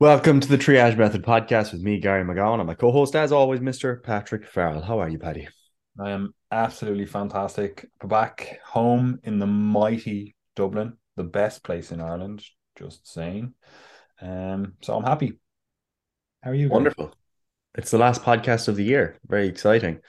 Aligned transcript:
Welcome 0.00 0.40
to 0.40 0.48
the 0.48 0.58
Triage 0.58 0.96
Method 0.96 1.22
podcast 1.22 1.70
with 1.70 1.80
me, 1.80 2.00
Gary 2.00 2.24
McGowan, 2.24 2.58
and 2.58 2.66
my 2.66 2.74
co 2.74 2.90
host, 2.90 3.14
as 3.14 3.30
always, 3.30 3.60
Mr. 3.60 4.02
Patrick 4.02 4.44
Farrell. 4.44 4.82
How 4.82 4.98
are 4.98 5.08
you, 5.08 5.20
Paddy? 5.20 5.46
I 6.00 6.10
am 6.10 6.34
absolutely 6.50 7.06
fantastic. 7.06 7.88
Back 8.04 8.58
home 8.64 9.20
in 9.22 9.38
the 9.38 9.46
mighty 9.46 10.34
Dublin, 10.56 10.94
the 11.14 11.22
best 11.22 11.62
place 11.62 11.92
in 11.92 12.00
Ireland, 12.00 12.44
just 12.76 13.06
saying. 13.06 13.54
Um, 14.20 14.72
so 14.82 14.96
I'm 14.96 15.04
happy. 15.04 15.38
How 16.42 16.50
are 16.50 16.54
you? 16.54 16.66
Gary? 16.66 16.74
Wonderful. 16.74 17.14
It's 17.76 17.92
the 17.92 17.98
last 17.98 18.22
podcast 18.22 18.66
of 18.66 18.74
the 18.74 18.84
year. 18.84 19.20
Very 19.28 19.46
exciting. 19.46 20.00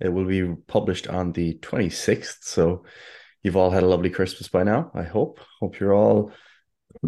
It 0.00 0.08
will 0.08 0.24
be 0.24 0.54
published 0.66 1.08
on 1.08 1.32
the 1.32 1.58
26th. 1.58 2.38
So 2.40 2.84
you've 3.42 3.56
all 3.56 3.70
had 3.70 3.82
a 3.82 3.88
lovely 3.88 4.08
Christmas 4.08 4.48
by 4.48 4.62
now, 4.62 4.90
I 4.94 5.02
hope. 5.02 5.40
Hope 5.60 5.78
you're 5.78 5.94
all 5.94 6.32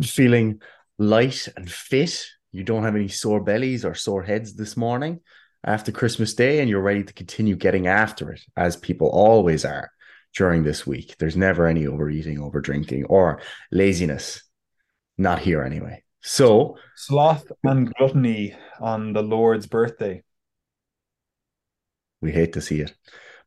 feeling 0.03 0.61
light 1.03 1.49
and 1.57 1.71
fit. 1.71 2.27
You 2.53 2.63
don't 2.63 2.85
have 2.85 2.95
any 2.95 3.09
sore 3.09 3.43
bellies 3.43 3.85
or 3.85 3.95
sore 3.95 4.23
heads 4.23 4.55
this 4.55 4.77
morning 4.77 5.21
after 5.65 5.93
Christmas 5.93 6.35
Day, 6.35 6.61
and 6.61 6.69
you're 6.69 6.81
ready 6.81 7.03
to 7.03 7.13
continue 7.13 7.57
getting 7.57 7.87
after 7.87 8.31
it, 8.31 8.41
as 8.57 8.77
people 8.77 9.09
always 9.09 9.65
are 9.65 9.91
during 10.35 10.63
this 10.63 10.87
week. 10.87 11.17
There's 11.19 11.37
never 11.37 11.67
any 11.67 11.87
overeating, 11.87 12.39
over 12.39 12.61
drinking, 12.61 13.05
or 13.07 13.41
laziness. 13.71 14.43
Not 15.19 15.41
here 15.41 15.63
anyway. 15.63 16.03
So, 16.21 16.79
sloth 16.97 17.51
and 17.65 17.93
gluttony 17.95 18.55
on 18.81 19.13
the 19.13 19.23
Lord's 19.23 19.67
birthday. 19.67 20.23
We 22.21 22.31
hate 22.33 22.53
to 22.53 22.61
see 22.61 22.81
it. 22.81 22.95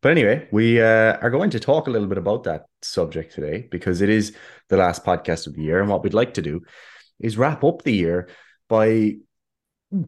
But 0.01 0.12
anyway, 0.12 0.48
we 0.51 0.81
uh, 0.81 1.17
are 1.21 1.31
going 1.31 1.51
to 1.51 1.59
talk 1.59 1.87
a 1.87 1.90
little 1.90 2.07
bit 2.07 2.17
about 2.17 2.43
that 2.43 2.65
subject 2.81 3.34
today 3.34 3.67
because 3.71 4.01
it 4.01 4.09
is 4.09 4.35
the 4.67 4.77
last 4.77 5.05
podcast 5.05 5.48
of 5.48 5.55
the 5.55 5.63
year. 5.63 5.79
And 5.79 5.90
what 5.90 6.03
we'd 6.03 6.13
like 6.13 6.34
to 6.35 6.41
do 6.41 6.62
is 7.19 7.37
wrap 7.37 7.63
up 7.63 7.83
the 7.83 7.93
year 7.93 8.29
by 8.67 9.15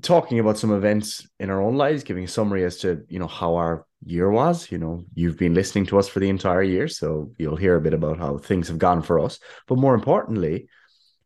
talking 0.01 0.39
about 0.39 0.57
some 0.57 0.71
events 0.71 1.27
in 1.39 1.49
our 1.49 1.61
own 1.61 1.75
lives, 1.75 2.03
giving 2.03 2.23
a 2.23 2.27
summary 2.27 2.63
as 2.63 2.77
to 2.77 3.03
you 3.09 3.19
know 3.19 3.27
how 3.27 3.55
our 3.55 3.85
year 4.05 4.29
was. 4.29 4.71
You 4.71 4.77
know, 4.77 5.03
you've 5.13 5.37
been 5.37 5.53
listening 5.53 5.85
to 5.87 5.99
us 5.99 6.07
for 6.07 6.19
the 6.19 6.29
entire 6.29 6.63
year, 6.63 6.87
so 6.87 7.31
you'll 7.37 7.55
hear 7.55 7.75
a 7.75 7.81
bit 7.81 7.93
about 7.93 8.17
how 8.17 8.37
things 8.37 8.67
have 8.67 8.77
gone 8.77 9.01
for 9.01 9.19
us. 9.19 9.39
But 9.67 9.77
more 9.77 9.95
importantly, 9.95 10.67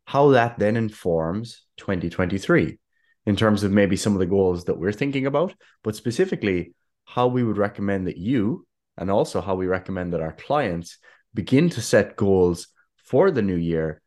how 0.04 0.30
that 0.30 0.58
then 0.58 0.76
informs 0.76 1.62
2023 1.78 2.78
in 3.26 3.36
terms 3.36 3.62
of 3.62 3.70
maybe 3.70 3.96
some 3.96 4.14
of 4.14 4.18
the 4.18 4.26
goals 4.26 4.64
that 4.64 4.78
we're 4.78 4.92
thinking 4.92 5.26
about, 5.26 5.54
but 5.82 5.96
specifically 5.96 6.74
how 7.04 7.28
we 7.28 7.42
would 7.42 7.56
recommend 7.56 8.06
that 8.06 8.16
you 8.16 8.66
and 8.96 9.10
also 9.10 9.40
how 9.40 9.54
we 9.54 9.66
recommend 9.66 10.12
that 10.12 10.20
our 10.20 10.32
clients 10.32 10.98
begin 11.34 11.70
to 11.70 11.80
set 11.80 12.16
goals 12.16 12.68
for 12.96 13.30
the 13.30 13.42
new 13.42 13.56
year 13.56 14.00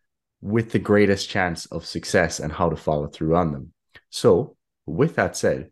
with 0.45 0.71
the 0.71 0.77
greatest 0.77 1.27
chance 1.27 1.65
of 1.67 1.87
success 1.87 2.39
and 2.39 2.53
how 2.53 2.69
to 2.69 2.75
follow 2.75 3.07
through 3.07 3.35
on 3.35 3.51
them. 3.51 3.73
So, 4.11 4.55
with 4.85 5.15
that 5.15 5.35
said, 5.35 5.71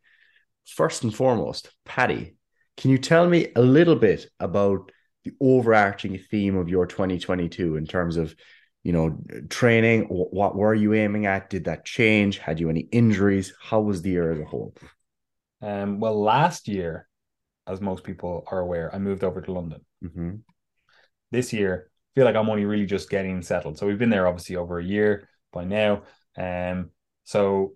first 0.66 1.04
and 1.04 1.14
foremost, 1.14 1.70
Paddy, 1.86 2.36
can 2.78 2.90
you 2.90 2.98
tell 2.98 3.30
me 3.30 3.50
a 3.56 3.62
little 3.62 3.96
bit 3.96 4.26
about 4.40 4.92
the 5.26 5.34
overarching 5.40 6.18
theme 6.18 6.58
of 6.58 6.70
your 6.70 6.88
2022 6.88 7.76
in 7.76 7.86
terms 7.86 8.18
of, 8.18 8.36
you 8.82 8.94
know, 8.94 9.16
training? 9.48 10.06
What 10.06 10.56
were 10.56 10.74
you 10.74 10.96
aiming 10.96 11.28
at? 11.28 11.52
Did 11.52 11.66
that 11.66 11.86
change? 11.86 12.40
Had 12.40 12.60
you 12.60 12.72
any 12.72 12.88
injuries? 12.92 13.54
How 13.62 13.82
was 13.82 14.02
the 14.02 14.10
year 14.10 14.32
as 14.32 14.40
a 14.40 14.46
whole? 14.46 14.74
Um, 15.62 16.00
well, 16.00 16.20
last 16.20 16.68
year, 16.68 17.08
as 17.68 17.80
most 17.80 18.04
people 18.04 18.44
are 18.48 18.60
aware, 18.60 18.94
I 18.94 18.98
moved 18.98 19.24
over 19.24 19.40
to 19.40 19.54
London. 19.54 19.82
Mm-hmm. 20.04 20.32
This 21.30 21.54
year, 21.54 21.92
feel 22.16 22.26
like 22.26 22.36
I'm 22.36 22.50
only 22.50 22.66
really 22.66 22.86
just 22.86 23.10
getting 23.10 23.42
settled. 23.42 23.78
So 23.78 23.88
we've 23.88 23.98
been 23.98 24.10
there 24.10 24.28
obviously 24.28 24.56
over 24.56 24.80
a 24.80 24.84
year 24.84 25.28
by 25.52 25.64
now. 25.66 26.04
Um, 26.38 26.92
so 27.24 27.74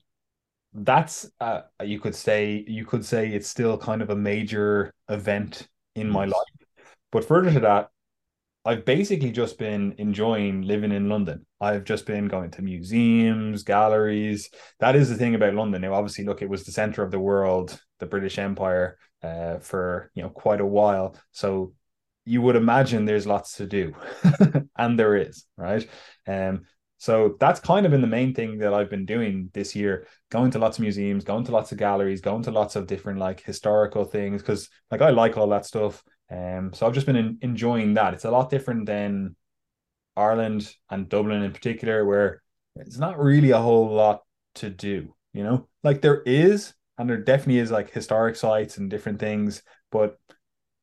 that's 0.74 1.30
uh, 1.40 1.62
you 1.84 2.00
could 2.00 2.16
say 2.16 2.64
you 2.68 2.86
could 2.86 3.06
say 3.06 3.30
it's 3.30 3.48
still 3.48 3.78
kind 3.78 4.02
of 4.02 4.10
a 4.10 4.16
major 4.16 4.94
event 5.10 5.68
in 5.96 6.10
my 6.10 6.26
life. 6.26 6.44
But 7.12 7.26
further 7.26 7.52
to 7.54 7.60
that, 7.62 7.90
I've 8.66 8.84
basically 8.84 9.32
just 9.32 9.58
been 9.58 9.96
enjoying 9.98 10.64
living 10.64 10.92
in 10.92 11.08
London. 11.08 11.46
I've 11.62 11.86
just 11.86 12.06
been 12.06 12.28
going 12.28 12.52
to 12.52 12.62
museums, 12.62 13.64
galleries. 13.64 14.50
That 14.80 14.96
is 14.96 15.10
the 15.10 15.16
thing 15.16 15.36
about 15.36 15.54
London. 15.54 15.82
Now, 15.82 15.94
obviously, 15.94 16.26
look, 16.26 16.42
it 16.42 16.50
was 16.50 16.66
the 16.66 16.74
center 16.74 17.02
of 17.02 17.10
the 17.10 17.20
world, 17.20 17.82
the 18.00 18.06
British 18.06 18.38
Empire, 18.38 18.98
uh, 19.24 19.60
for 19.60 20.12
you 20.16 20.22
know 20.22 20.30
quite 20.30 20.60
a 20.60 20.66
while. 20.66 21.16
So 21.32 21.74
you 22.28 22.42
would 22.42 22.56
imagine 22.56 23.06
there's 23.06 23.28
lots 23.28 23.58
to 23.58 23.66
do 23.66 23.94
and 24.78 25.00
there 25.00 25.16
is 25.16 25.46
right 25.58 25.88
um 26.28 26.62
so 26.98 27.36
that's 27.40 27.60
kind 27.60 27.86
of 27.86 27.92
been 27.92 28.02
the 28.02 28.08
main 28.08 28.34
thing 28.34 28.58
that 28.60 28.74
I've 28.74 28.90
been 28.90 29.06
doing 29.06 29.52
this 29.54 29.76
year, 29.76 30.08
going 30.32 30.50
to 30.52 30.60
lots 30.60 30.78
of 30.78 30.82
museums, 30.82 31.24
going 31.24 31.44
to 31.46 31.52
lots 31.52 31.72
of 31.72 31.78
galleries, 31.78 32.22
going 32.22 32.42
to 32.44 32.52
lots 32.52 32.76
of 32.76 32.88
different 32.88 33.20
like 33.20 33.44
historical 33.44 34.04
things 34.04 34.42
because 34.42 34.70
like 34.90 35.02
I 35.02 35.12
like 35.12 35.38
all 35.38 35.50
that 35.50 35.66
stuff. 35.66 36.04
Um, 36.32 36.74
so 36.74 36.86
I've 36.88 36.94
just 36.94 37.06
been 37.06 37.16
in, 37.16 37.38
enjoying 37.42 37.94
that. 37.94 38.16
It's 38.16 38.26
a 38.26 38.32
lot 38.32 38.50
different 38.50 38.88
than 38.88 39.36
Ireland 40.16 40.74
and 40.90 41.08
Dublin 41.08 41.44
in 41.44 41.54
particular, 41.54 42.04
where 42.04 42.42
it's 42.76 42.98
not 42.98 43.20
really 43.20 43.52
a 43.52 43.60
whole 43.60 43.90
lot 43.94 44.24
to 44.56 44.70
do. 44.72 45.14
You 45.34 45.44
know, 45.44 45.68
like 45.84 46.02
there 46.02 46.24
is, 46.24 46.74
and 46.98 47.08
there 47.08 47.18
definitely 47.18 47.60
is 47.60 47.70
like 47.70 47.92
historic 47.92 48.36
sites 48.36 48.78
and 48.78 48.90
different 48.90 49.20
things, 49.20 49.62
but 49.92 50.18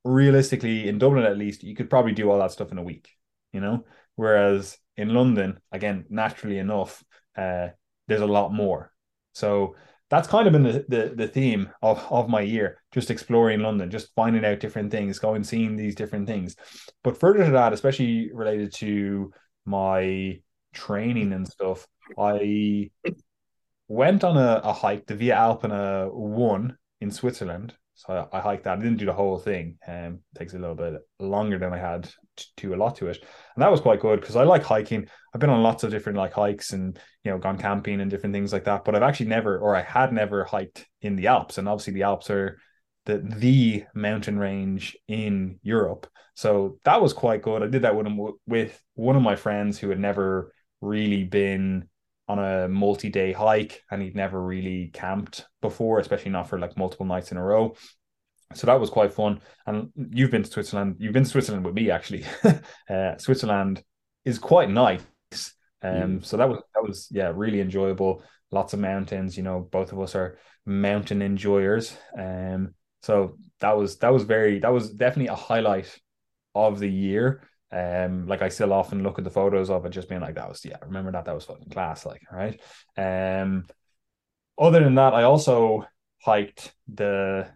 realistically, 0.05 0.89
in 0.89 0.99
Dublin 0.99 1.25
at 1.25 1.39
least, 1.39 1.65
you 1.65 1.75
could 1.75 1.91
probably 1.91 2.13
do 2.13 2.31
all 2.31 2.39
that 2.39 2.53
stuff 2.53 2.73
in 2.73 2.79
a 2.79 2.83
week, 2.83 3.09
you 3.53 3.61
know? 3.61 3.85
Whereas 4.17 4.79
in 4.97 5.15
London, 5.15 5.59
again, 5.73 6.05
naturally 6.09 6.59
enough, 6.59 7.03
uh, 7.37 7.69
there's 8.07 8.21
a 8.21 8.27
lot 8.27 8.53
more. 8.53 8.93
So 9.33 9.75
that's 10.11 10.29
kind 10.29 10.47
of 10.47 10.53
been 10.53 10.63
the, 10.63 10.85
the, 10.89 11.15
the 11.17 11.29
theme 11.29 11.71
of, 11.83 12.07
of 12.11 12.29
my 12.29 12.43
year, 12.43 12.83
just 12.93 13.11
exploring 13.11 13.61
London, 13.61 13.91
just 13.91 14.15
finding 14.15 14.45
out 14.45 14.61
different 14.61 14.91
things, 14.91 15.19
going 15.19 15.43
seeing 15.43 15.75
these 15.75 15.95
different 15.95 16.29
things. 16.29 16.55
But 17.03 17.19
further 17.19 17.45
to 17.45 17.51
that, 17.53 17.73
especially 17.73 18.31
related 18.33 18.73
to 18.75 19.33
my 19.65 20.41
training 20.75 21.33
and 21.33 21.49
stuff, 21.49 21.87
I 22.19 22.91
went 23.89 24.23
on 24.23 24.37
a, 24.37 24.61
a 24.63 24.73
hike, 24.73 25.07
the 25.07 25.15
Via 25.15 25.35
Alpina 25.35 26.09
one 26.11 26.77
in 27.01 27.11
Switzerland, 27.11 27.75
so 27.95 28.29
I, 28.33 28.39
I 28.39 28.41
hiked 28.41 28.65
that. 28.65 28.79
I 28.79 28.83
didn't 28.83 28.99
do 28.99 29.07
the 29.07 29.13
whole 29.13 29.39
thing. 29.39 29.79
Um, 29.87 30.21
takes 30.37 30.55
a 30.55 30.59
little 30.59 30.75
bit 30.75 30.95
longer 31.19 31.59
than 31.59 31.73
I 31.73 31.79
had 31.79 32.11
to 32.37 32.47
do 32.57 32.75
a 32.75 32.77
lot 32.77 32.97
to 32.97 33.07
it, 33.07 33.19
and 33.55 33.63
that 33.63 33.71
was 33.71 33.81
quite 33.81 34.01
good 34.01 34.21
because 34.21 34.37
I 34.37 34.45
like 34.45 34.63
hiking. 34.63 35.07
I've 35.33 35.41
been 35.41 35.51
on 35.51 35.63
lots 35.63 35.85
of 35.85 35.91
different 35.91 36.19
like 36.19 36.33
hikes 36.33 36.73
and 36.73 36.99
you 37.25 37.31
know 37.31 37.39
gone 37.39 37.59
camping 37.59 38.01
and 38.01 38.11
different 38.11 38.35
things 38.35 38.53
like 38.53 38.65
that. 38.65 38.85
But 38.85 38.95
I've 38.95 39.03
actually 39.03 39.27
never, 39.27 39.59
or 39.59 39.77
I 39.77 39.83
had 39.83 40.13
never 40.13 40.45
hiked 40.45 40.87
in 41.01 41.17
the 41.17 41.29
Alps, 41.29 41.59
and 41.59 41.69
obviously 41.69 41.95
the 41.95 42.03
Alps 42.03 42.31
are 42.31 42.59
the 43.07 43.19
the 43.19 43.85
mountain 43.95 44.39
range 44.39 44.97
in 45.09 45.59
Europe. 45.63 46.07
So 46.35 46.79
that 46.85 47.01
was 47.01 47.13
quite 47.13 47.43
good. 47.43 47.63
I 47.63 47.69
did 47.69 47.83
that 47.83 47.95
with 47.95 48.09
with 48.47 48.83
one 48.95 49.17
of 49.17 49.23
my 49.23 49.37
friends 49.37 49.79
who 49.79 49.91
had 49.91 50.01
never 50.01 50.53
really 50.81 51.25
been 51.25 51.89
on 52.29 52.39
a 52.39 52.69
multi-day 52.69 53.33
hike 53.33 53.83
and 53.91 54.01
he'd 54.01 54.17
never 54.17 54.43
really 54.43 54.91
camped 54.93 55.47
before, 55.61 55.99
especially 55.99 56.31
not 56.31 56.49
for 56.49 56.59
like 56.59 56.77
multiple 56.77 57.07
nights 57.07 57.33
in 57.33 57.37
a 57.37 57.43
row. 57.43 57.75
So 58.55 58.67
that 58.67 58.81
was 58.81 58.91
quite 58.91 59.13
fun. 59.13 59.41
And 59.67 59.91
you've 59.97 60.31
been 60.31 60.43
to 60.43 60.51
Switzerland. 60.51 60.97
You've 60.99 61.13
been 61.13 61.25
to 61.25 61.31
Switzerland 61.31 61.65
with 61.65 61.75
me 61.75 61.91
actually. 61.91 62.25
uh, 62.91 63.17
Switzerland 63.19 63.83
is 64.25 64.39
quite 64.39 64.71
nice. 64.71 65.03
Um, 65.83 66.21
mm. 66.21 66.25
so 66.25 66.39
that 66.39 66.49
was 66.49 66.61
that 66.75 66.83
was 66.83 67.09
yeah 67.11 67.31
really 67.35 67.61
enjoyable. 67.61 68.23
Lots 68.51 68.73
of 68.73 68.81
mountains. 68.81 69.37
You 69.37 69.43
know, 69.43 69.69
both 69.71 69.93
of 69.93 70.01
us 70.01 70.15
are 70.15 70.39
mountain 70.65 71.21
enjoyers. 71.21 71.97
Um, 72.19 72.75
so 73.03 73.37
that 73.61 73.77
was 73.77 73.99
that 73.99 74.13
was 74.13 74.23
very 74.23 74.61
that 74.61 74.73
was 74.73 74.91
definitely 74.91 75.33
a 75.33 75.35
highlight 75.35 75.99
of 76.55 76.79
the 76.79 76.91
year. 76.91 77.43
Um, 77.75 78.27
like 78.29 78.41
I 78.41 78.51
still 78.51 78.73
often 78.73 79.03
look 79.03 79.19
at 79.19 79.25
the 79.25 79.31
photos 79.31 79.69
of 79.69 79.85
it, 79.85 79.91
just 79.91 80.09
being 80.09 80.21
like, 80.21 80.37
that 80.37 80.49
was 80.49 80.65
yeah, 80.65 80.77
remember 80.85 81.11
that 81.13 81.25
that 81.25 81.35
was 81.35 81.45
fucking 81.45 81.71
class, 81.71 82.07
like 82.07 82.23
right. 82.31 82.61
Um, 82.97 83.65
other 84.57 84.85
than 84.85 84.95
that, 84.95 85.15
I 85.15 85.25
also 85.25 85.85
hiked 86.23 86.73
the 86.87 87.49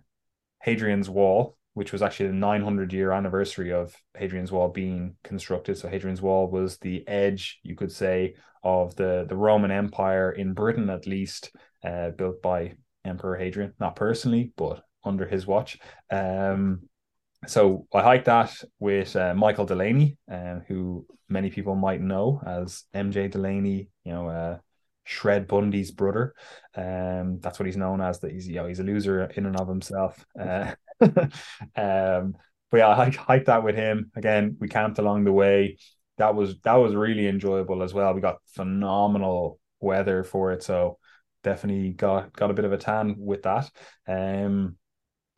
Hadrian's 0.60 1.08
Wall, 1.08 1.56
which 1.74 1.92
was 1.92 2.02
actually 2.02 2.28
the 2.28 2.34
900 2.34 2.92
year 2.92 3.12
anniversary 3.12 3.72
of 3.72 3.94
Hadrian's 4.16 4.50
Wall 4.50 4.68
being 4.68 5.14
constructed. 5.22 5.78
So 5.78 5.88
Hadrian's 5.88 6.20
Wall 6.20 6.50
was 6.50 6.78
the 6.78 7.06
edge, 7.06 7.60
you 7.62 7.76
could 7.76 7.92
say, 7.92 8.34
of 8.64 8.96
the 8.96 9.24
the 9.28 9.36
Roman 9.36 9.70
Empire 9.70 10.32
in 10.32 10.52
Britain, 10.52 10.90
at 10.90 11.06
least, 11.06 11.54
uh, 11.84 12.10
built 12.10 12.42
by 12.42 12.74
Emperor 13.04 13.36
Hadrian, 13.36 13.74
not 13.78 13.94
personally, 13.94 14.52
but 14.56 14.82
under 15.04 15.26
his 15.26 15.46
watch. 15.46 15.78
Um, 16.10 16.87
so 17.46 17.86
I 17.94 18.02
hiked 18.02 18.26
that 18.26 18.52
with 18.78 19.14
uh, 19.16 19.34
Michael 19.34 19.66
Delaney, 19.66 20.16
uh, 20.30 20.60
who 20.66 21.06
many 21.28 21.50
people 21.50 21.74
might 21.74 22.00
know 22.00 22.40
as 22.44 22.84
MJ 22.94 23.30
Delaney, 23.30 23.88
you 24.04 24.12
know, 24.12 24.28
uh, 24.28 24.58
Shred 25.04 25.46
Bundy's 25.46 25.90
brother. 25.90 26.34
Um, 26.74 27.38
that's 27.40 27.58
what 27.58 27.66
he's 27.66 27.76
known 27.76 28.00
as. 28.00 28.20
That 28.20 28.32
he's 28.32 28.48
you 28.48 28.56
know 28.56 28.66
he's 28.66 28.80
a 28.80 28.84
loser 28.84 29.24
in 29.24 29.46
and 29.46 29.58
of 29.58 29.68
himself. 29.68 30.24
Uh, 30.38 30.74
um, 31.00 32.34
but 32.70 32.76
yeah, 32.76 32.88
I 32.88 33.10
hiked 33.10 33.46
that 33.46 33.64
with 33.64 33.74
him 33.74 34.10
again. 34.16 34.56
We 34.60 34.68
camped 34.68 34.98
along 34.98 35.24
the 35.24 35.32
way. 35.32 35.78
That 36.18 36.34
was 36.34 36.58
that 36.64 36.74
was 36.74 36.94
really 36.94 37.28
enjoyable 37.28 37.82
as 37.82 37.94
well. 37.94 38.12
We 38.12 38.20
got 38.20 38.42
phenomenal 38.54 39.58
weather 39.80 40.24
for 40.24 40.52
it, 40.52 40.62
so 40.62 40.98
definitely 41.42 41.90
got 41.90 42.32
got 42.34 42.50
a 42.50 42.54
bit 42.54 42.64
of 42.66 42.72
a 42.72 42.78
tan 42.78 43.14
with 43.18 43.44
that. 43.44 43.70
Um, 44.06 44.76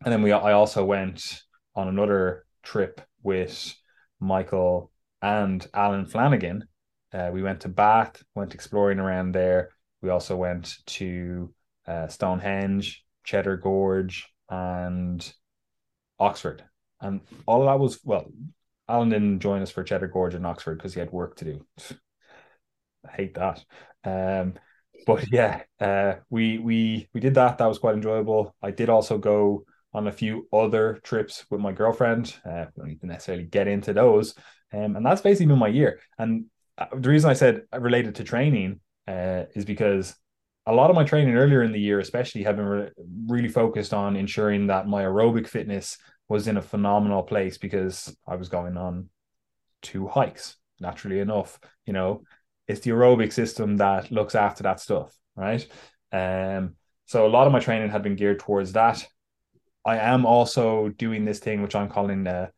and 0.02 0.12
then 0.12 0.23
we 0.23 0.32
I 0.32 0.52
also 0.52 0.85
went 0.85 1.43
on 1.75 1.89
another 1.89 2.45
trip 2.63 3.01
with 3.23 3.75
Michael 4.19 4.91
and 5.23 5.67
Alan 5.75 6.07
Flanagan. 6.07 6.67
Uh, 7.13 7.31
we 7.33 7.43
went 7.43 7.61
to 7.61 7.69
Bath, 7.69 8.23
went 8.35 8.55
exploring 8.55 8.99
around 8.99 9.33
there. 9.33 9.71
We 10.03 10.11
also 10.11 10.37
went 10.37 10.77
to 10.87 11.53
uh, 11.87 12.09
Stonehenge, 12.09 13.05
Cheddar 13.25 13.57
Gorge, 13.59 14.29
and 14.49 15.33
Oxford. 16.19 16.65
And 17.01 17.21
all 17.47 17.67
that 17.67 17.79
was 17.79 18.01
well, 18.05 18.31
Alan 18.89 19.09
didn't 19.09 19.41
join 19.41 19.63
us 19.63 19.71
for 19.71 19.83
Cheddar 19.83 20.09
Gorge 20.09 20.35
in 20.35 20.45
Oxford 20.45 20.77
because 20.77 20.95
he 20.95 21.01
had 21.01 21.13
work 21.13 21.37
to 21.37 21.45
do. 21.45 21.67
I 23.09 23.13
hate 23.13 23.35
that. 23.35 23.65
Um, 24.05 24.55
but 25.07 25.31
yeah, 25.33 25.63
uh, 25.81 26.15
we 26.29 26.59
we 26.59 27.09
we 27.15 27.21
did 27.21 27.35
that. 27.35 27.59
That 27.59 27.67
was 27.67 27.79
quite 27.79 27.95
enjoyable. 27.95 28.55
I 28.63 28.71
did 28.71 28.89
also 28.89 29.19
go 29.19 29.65
on 29.93 30.07
a 30.07 30.13
few 30.13 30.49
other 30.53 31.01
trips 31.03 31.45
with 31.51 31.61
my 31.61 31.73
girlfriend. 31.73 32.37
Uh, 32.45 32.67
don't 32.77 32.89
need 32.89 33.01
to 33.01 33.07
necessarily 33.07 33.45
get 33.45 33.69
into 33.69 33.93
those, 33.93 34.35
um, 34.73 34.97
and 34.97 35.05
that's 35.05 35.21
basically 35.21 35.47
been 35.47 35.59
my 35.59 35.69
year. 35.69 36.01
And 36.19 36.47
uh, 36.79 36.87
the 36.95 37.09
reason 37.09 37.31
I 37.31 37.35
said 37.35 37.63
related 37.73 38.17
to 38.17 38.25
training 38.25 38.81
uh, 39.09 39.45
is 39.55 39.65
because 39.65 40.15
a 40.67 40.73
lot 40.73 40.91
of 40.91 40.97
my 40.97 41.05
training 41.05 41.37
earlier 41.37 41.63
in 41.63 41.73
the 41.73 41.81
year, 41.81 41.99
especially, 41.99 42.45
have 42.45 42.57
been 42.57 42.67
re- 42.67 42.91
really 43.27 43.49
focused 43.49 43.93
on 43.93 44.17
ensuring 44.17 44.69
that 44.69 44.87
my 44.87 45.03
aerobic 45.03 45.49
fitness 45.49 45.99
was 46.29 46.47
in 46.47 46.57
a 46.57 46.63
phenomenal 46.63 47.23
place 47.23 47.59
because 47.59 48.15
I 48.27 48.37
was 48.37 48.49
going 48.49 48.77
on 48.77 49.09
two 49.83 50.07
hikes. 50.07 50.57
Naturally 50.79 51.21
enough, 51.21 51.59
you 51.85 51.93
know, 51.93 52.23
it's 52.67 52.81
the 52.81 52.93
aerobic 52.93 53.33
system 53.33 53.77
that 53.79 54.11
looks 54.11 54.35
after 54.35 54.63
that 54.63 54.81
stuff, 54.81 55.15
right? 55.37 55.67
Um, 56.13 56.77
so 57.05 57.27
a 57.27 57.29
lot 57.29 57.47
of 57.47 57.53
my 57.53 57.59
training 57.59 57.91
had 57.91 58.03
been 58.03 58.17
geared 58.17 58.39
towards 58.39 58.73
that. 58.73 59.07
I 59.85 59.99
am 59.99 60.27
also 60.27 60.88
doing 60.91 61.25
this 61.25 61.38
thing 61.38 61.62
which 61.62 61.75
I'm 61.75 61.88
calling 61.88 62.25
the 62.25 62.50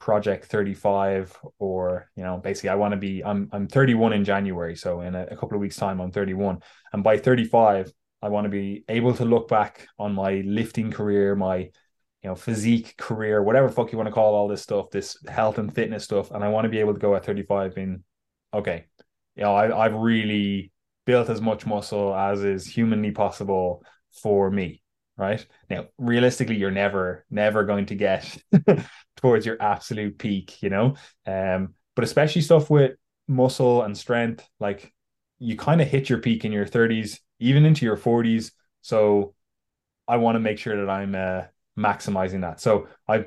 Project 0.00 0.46
35, 0.46 1.36
or 1.58 2.08
you 2.14 2.22
know, 2.22 2.38
basically 2.38 2.70
I 2.70 2.76
want 2.76 2.92
to 2.92 2.96
be 2.96 3.24
I'm 3.24 3.48
I'm 3.52 3.66
31 3.66 4.12
in 4.12 4.24
January, 4.24 4.76
so 4.76 5.00
in 5.00 5.14
a, 5.14 5.24
a 5.24 5.36
couple 5.36 5.54
of 5.54 5.60
weeks' 5.60 5.76
time 5.76 6.00
I'm 6.00 6.12
31, 6.12 6.60
and 6.92 7.02
by 7.02 7.18
35 7.18 7.92
I 8.22 8.28
want 8.28 8.44
to 8.44 8.48
be 8.48 8.84
able 8.88 9.14
to 9.14 9.24
look 9.24 9.48
back 9.48 9.88
on 9.98 10.14
my 10.14 10.42
lifting 10.46 10.92
career, 10.92 11.34
my 11.34 11.56
you 11.58 11.70
know 12.24 12.36
physique 12.36 12.96
career, 12.96 13.42
whatever 13.42 13.68
fuck 13.68 13.90
you 13.90 13.98
want 13.98 14.08
to 14.08 14.14
call 14.14 14.34
all 14.34 14.48
this 14.48 14.62
stuff, 14.62 14.90
this 14.90 15.16
health 15.26 15.58
and 15.58 15.74
fitness 15.74 16.04
stuff, 16.04 16.30
and 16.30 16.44
I 16.44 16.48
want 16.48 16.64
to 16.64 16.70
be 16.70 16.78
able 16.78 16.94
to 16.94 17.00
go 17.00 17.16
at 17.16 17.24
35 17.24 17.76
in 17.78 18.04
okay, 18.54 18.86
you 19.36 19.42
know, 19.42 19.54
I, 19.54 19.84
I've 19.84 19.94
really 19.94 20.72
built 21.06 21.30
as 21.30 21.40
much 21.40 21.66
muscle 21.66 22.14
as 22.14 22.44
is 22.44 22.66
humanly 22.66 23.12
possible 23.12 23.82
for 24.22 24.50
me. 24.50 24.82
Right 25.18 25.44
now, 25.68 25.86
realistically, 25.98 26.56
you're 26.56 26.70
never, 26.70 27.26
never 27.28 27.64
going 27.64 27.86
to 27.86 27.96
get 27.96 28.38
towards 29.16 29.44
your 29.44 29.60
absolute 29.60 30.16
peak, 30.16 30.62
you 30.62 30.70
know. 30.70 30.94
Um, 31.26 31.74
but 31.96 32.04
especially 32.04 32.42
stuff 32.42 32.70
with 32.70 32.92
muscle 33.26 33.82
and 33.82 33.98
strength, 33.98 34.48
like 34.60 34.94
you 35.40 35.56
kind 35.56 35.80
of 35.80 35.88
hit 35.88 36.08
your 36.08 36.20
peak 36.20 36.44
in 36.44 36.52
your 36.52 36.66
30s, 36.66 37.18
even 37.40 37.64
into 37.64 37.84
your 37.84 37.96
40s. 37.96 38.52
So 38.82 39.34
I 40.06 40.18
want 40.18 40.36
to 40.36 40.40
make 40.40 40.58
sure 40.58 40.76
that 40.76 40.90
I'm 40.90 41.16
uh, 41.16 41.42
maximizing 41.76 42.42
that. 42.42 42.60
So 42.60 42.86
I've 43.08 43.26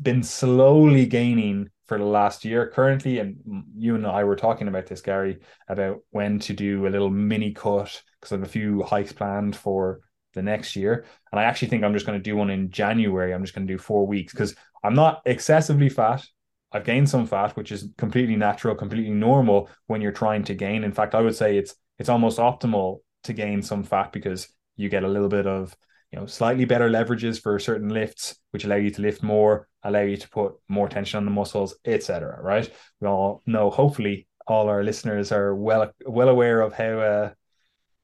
been 0.00 0.22
slowly 0.22 1.06
gaining 1.06 1.68
for 1.86 1.98
the 1.98 2.04
last 2.04 2.44
year 2.44 2.70
currently 2.70 3.18
and 3.18 3.36
you 3.76 3.94
and 3.94 4.06
i 4.06 4.24
were 4.24 4.36
talking 4.36 4.68
about 4.68 4.86
this 4.86 5.02
gary 5.02 5.38
about 5.68 5.98
when 6.10 6.38
to 6.38 6.54
do 6.54 6.86
a 6.86 6.88
little 6.88 7.10
mini 7.10 7.52
cut 7.52 8.02
because 8.18 8.32
i 8.32 8.36
have 8.36 8.42
a 8.42 8.48
few 8.48 8.82
hikes 8.82 9.12
planned 9.12 9.54
for 9.54 10.00
the 10.34 10.42
next 10.42 10.76
year. 10.76 11.04
And 11.32 11.40
i 11.40 11.44
actually 11.44 11.68
think 11.68 11.84
i'm 11.84 11.94
just 11.94 12.06
going 12.06 12.18
to 12.18 12.22
do 12.22 12.36
one 12.36 12.50
in 12.50 12.70
january. 12.70 13.32
I'm 13.32 13.42
just 13.42 13.54
going 13.54 13.66
to 13.66 13.72
do 13.72 13.78
four 13.78 14.06
weeks 14.06 14.32
because 14.32 14.54
i'm 14.82 14.94
not 14.94 15.22
excessively 15.24 15.88
fat. 15.88 16.24
I've 16.72 16.84
gained 16.84 17.08
some 17.08 17.26
fat 17.26 17.56
which 17.56 17.72
is 17.72 17.88
completely 17.96 18.36
natural 18.36 18.74
completely 18.74 19.12
normal 19.12 19.70
when 19.86 20.00
you're 20.00 20.12
trying 20.12 20.44
to 20.44 20.54
gain. 20.54 20.84
In 20.84 20.92
fact 20.92 21.14
i 21.14 21.20
would 21.20 21.36
say 21.36 21.56
it's 21.56 21.74
it's 21.98 22.08
almost 22.08 22.38
optimal 22.38 23.00
to 23.24 23.32
gain 23.32 23.62
some 23.62 23.82
fat 23.82 24.12
because 24.12 24.48
you 24.76 24.88
get 24.88 25.04
a 25.04 25.08
little 25.08 25.28
bit 25.28 25.46
of 25.46 25.74
you 26.12 26.18
know 26.18 26.26
slightly 26.26 26.64
better 26.64 26.88
leverages 26.88 27.40
for 27.40 27.58
certain 27.58 27.88
lifts 27.88 28.36
which 28.52 28.64
allow 28.64 28.76
you 28.76 28.90
to 28.90 29.02
lift 29.02 29.22
more 29.22 29.68
allow 29.82 30.00
you 30.00 30.16
to 30.16 30.28
put 30.28 30.54
more 30.68 30.88
tension 30.88 31.18
on 31.18 31.24
the 31.24 31.30
muscles 31.30 31.74
etc 31.84 32.38
right? 32.40 32.70
We 33.00 33.08
all 33.08 33.42
know 33.46 33.70
hopefully 33.70 34.28
all 34.46 34.68
our 34.68 34.84
listeners 34.84 35.32
are 35.32 35.54
well 35.54 35.90
well 36.06 36.28
aware 36.28 36.60
of 36.60 36.72
how 36.72 36.98
uh, 37.00 37.30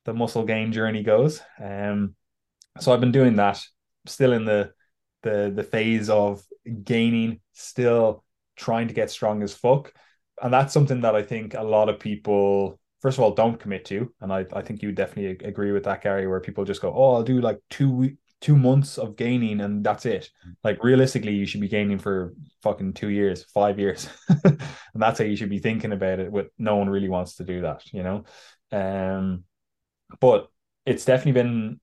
the 0.05 0.15
muscle 0.15 0.45
gain 0.45 0.73
journey 0.73 1.03
goes. 1.03 1.41
Um 1.63 2.15
so 2.81 2.93
i've 2.93 3.01
been 3.01 3.13
doing 3.13 3.37
that 3.37 3.61
still 4.07 4.33
in 4.33 4.45
the 4.45 4.73
the 5.23 5.53
the 5.55 5.63
phase 5.63 6.09
of 6.11 6.43
gaining 6.85 7.41
still 7.53 8.25
trying 8.57 8.89
to 8.89 8.95
get 8.95 9.11
strong 9.11 9.43
as 9.43 9.55
fuck. 9.55 9.93
And 10.43 10.53
that's 10.53 10.73
something 10.73 11.01
that 11.03 11.15
i 11.15 11.23
think 11.23 11.55
a 11.55 11.63
lot 11.63 11.89
of 11.89 11.99
people 11.99 12.79
first 13.01 13.19
of 13.19 13.25
all 13.25 13.35
don't 13.35 13.59
commit 13.59 13.85
to. 13.87 14.13
And 14.21 14.33
i, 14.33 14.45
I 14.53 14.63
think 14.63 14.83
you 14.83 14.93
definitely 14.93 15.47
agree 15.47 15.73
with 15.73 15.85
that 15.85 16.03
gary 16.03 16.27
where 16.27 16.41
people 16.41 16.65
just 16.65 16.83
go 16.83 16.93
oh 16.95 17.15
i'll 17.17 17.23
do 17.23 17.41
like 17.41 17.59
two 17.71 18.17
two 18.41 18.57
months 18.57 18.97
of 18.97 19.17
gaining 19.17 19.61
and 19.61 19.85
that's 19.85 20.07
it. 20.07 20.31
Like 20.65 20.83
realistically 20.83 21.35
you 21.35 21.45
should 21.45 21.61
be 21.61 21.69
gaining 21.69 21.99
for 21.99 22.35
fucking 22.63 22.95
two 22.95 23.09
years 23.09 23.45
five 23.45 23.79
years. 23.79 24.09
And 24.45 25.01
that's 25.03 25.19
how 25.19 25.25
you 25.25 25.37
should 25.37 25.51
be 25.51 25.59
thinking 25.59 25.93
about 25.93 26.19
it 26.19 26.33
But 26.33 26.49
no 26.59 26.77
one 26.77 26.89
really 26.89 27.09
wants 27.09 27.37
to 27.37 27.45
do 27.45 27.63
that 27.63 27.83
you 27.93 28.03
know? 28.03 28.25
Um 28.73 29.45
but 30.21 30.49
it's 30.87 31.05
definitely 31.05 31.41
been 31.43 31.81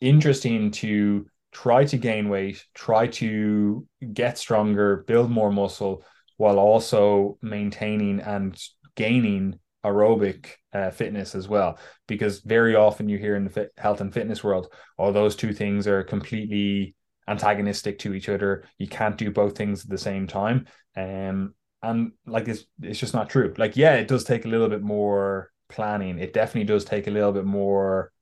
interesting 0.00 0.70
to 0.70 1.26
try 1.50 1.84
to 1.84 1.96
gain 1.96 2.28
weight 2.28 2.64
try 2.74 3.06
to 3.06 3.86
get 4.12 4.36
stronger 4.38 4.98
build 5.06 5.30
more 5.30 5.50
muscle 5.50 6.04
while 6.36 6.58
also 6.58 7.38
maintaining 7.42 8.20
and 8.20 8.62
gaining 8.94 9.58
aerobic 9.84 10.50
uh, 10.72 10.90
fitness 10.90 11.34
as 11.34 11.48
well. 11.48 11.78
Because 12.06 12.40
very 12.40 12.74
often 12.74 13.08
you 13.08 13.16
hear 13.18 13.34
in 13.36 13.44
the 13.44 13.50
fit, 13.50 13.72
health 13.76 14.00
and 14.00 14.12
fitness 14.12 14.44
world 14.44 14.72
oh 14.98 15.12
those 15.12 15.36
two 15.36 15.52
things 15.52 15.86
are 15.86 16.02
completely 16.02 16.94
antagonistic 17.26 17.98
to 18.00 18.14
each 18.14 18.28
other. 18.28 18.64
You 18.78 18.88
can't 18.88 19.18
do 19.18 19.30
both 19.30 19.56
things 19.56 19.84
at 19.84 19.90
the 19.90 19.98
same 19.98 20.26
time. 20.26 20.66
Um 20.96 21.54
and 21.82 22.12
like 22.26 22.48
it's 22.48 22.64
it's 22.82 22.98
just 22.98 23.14
not 23.14 23.30
true. 23.30 23.54
Like 23.56 23.76
yeah 23.76 23.94
it 23.94 24.08
does 24.08 24.24
take 24.24 24.44
a 24.44 24.48
little 24.48 24.68
bit 24.68 24.82
more 24.82 25.50
planning. 25.68 26.18
It 26.18 26.32
definitely 26.32 26.64
does 26.64 26.84
take 26.84 27.06
a 27.06 27.10
little 27.10 27.32
bit 27.32 27.44
more 27.46 28.12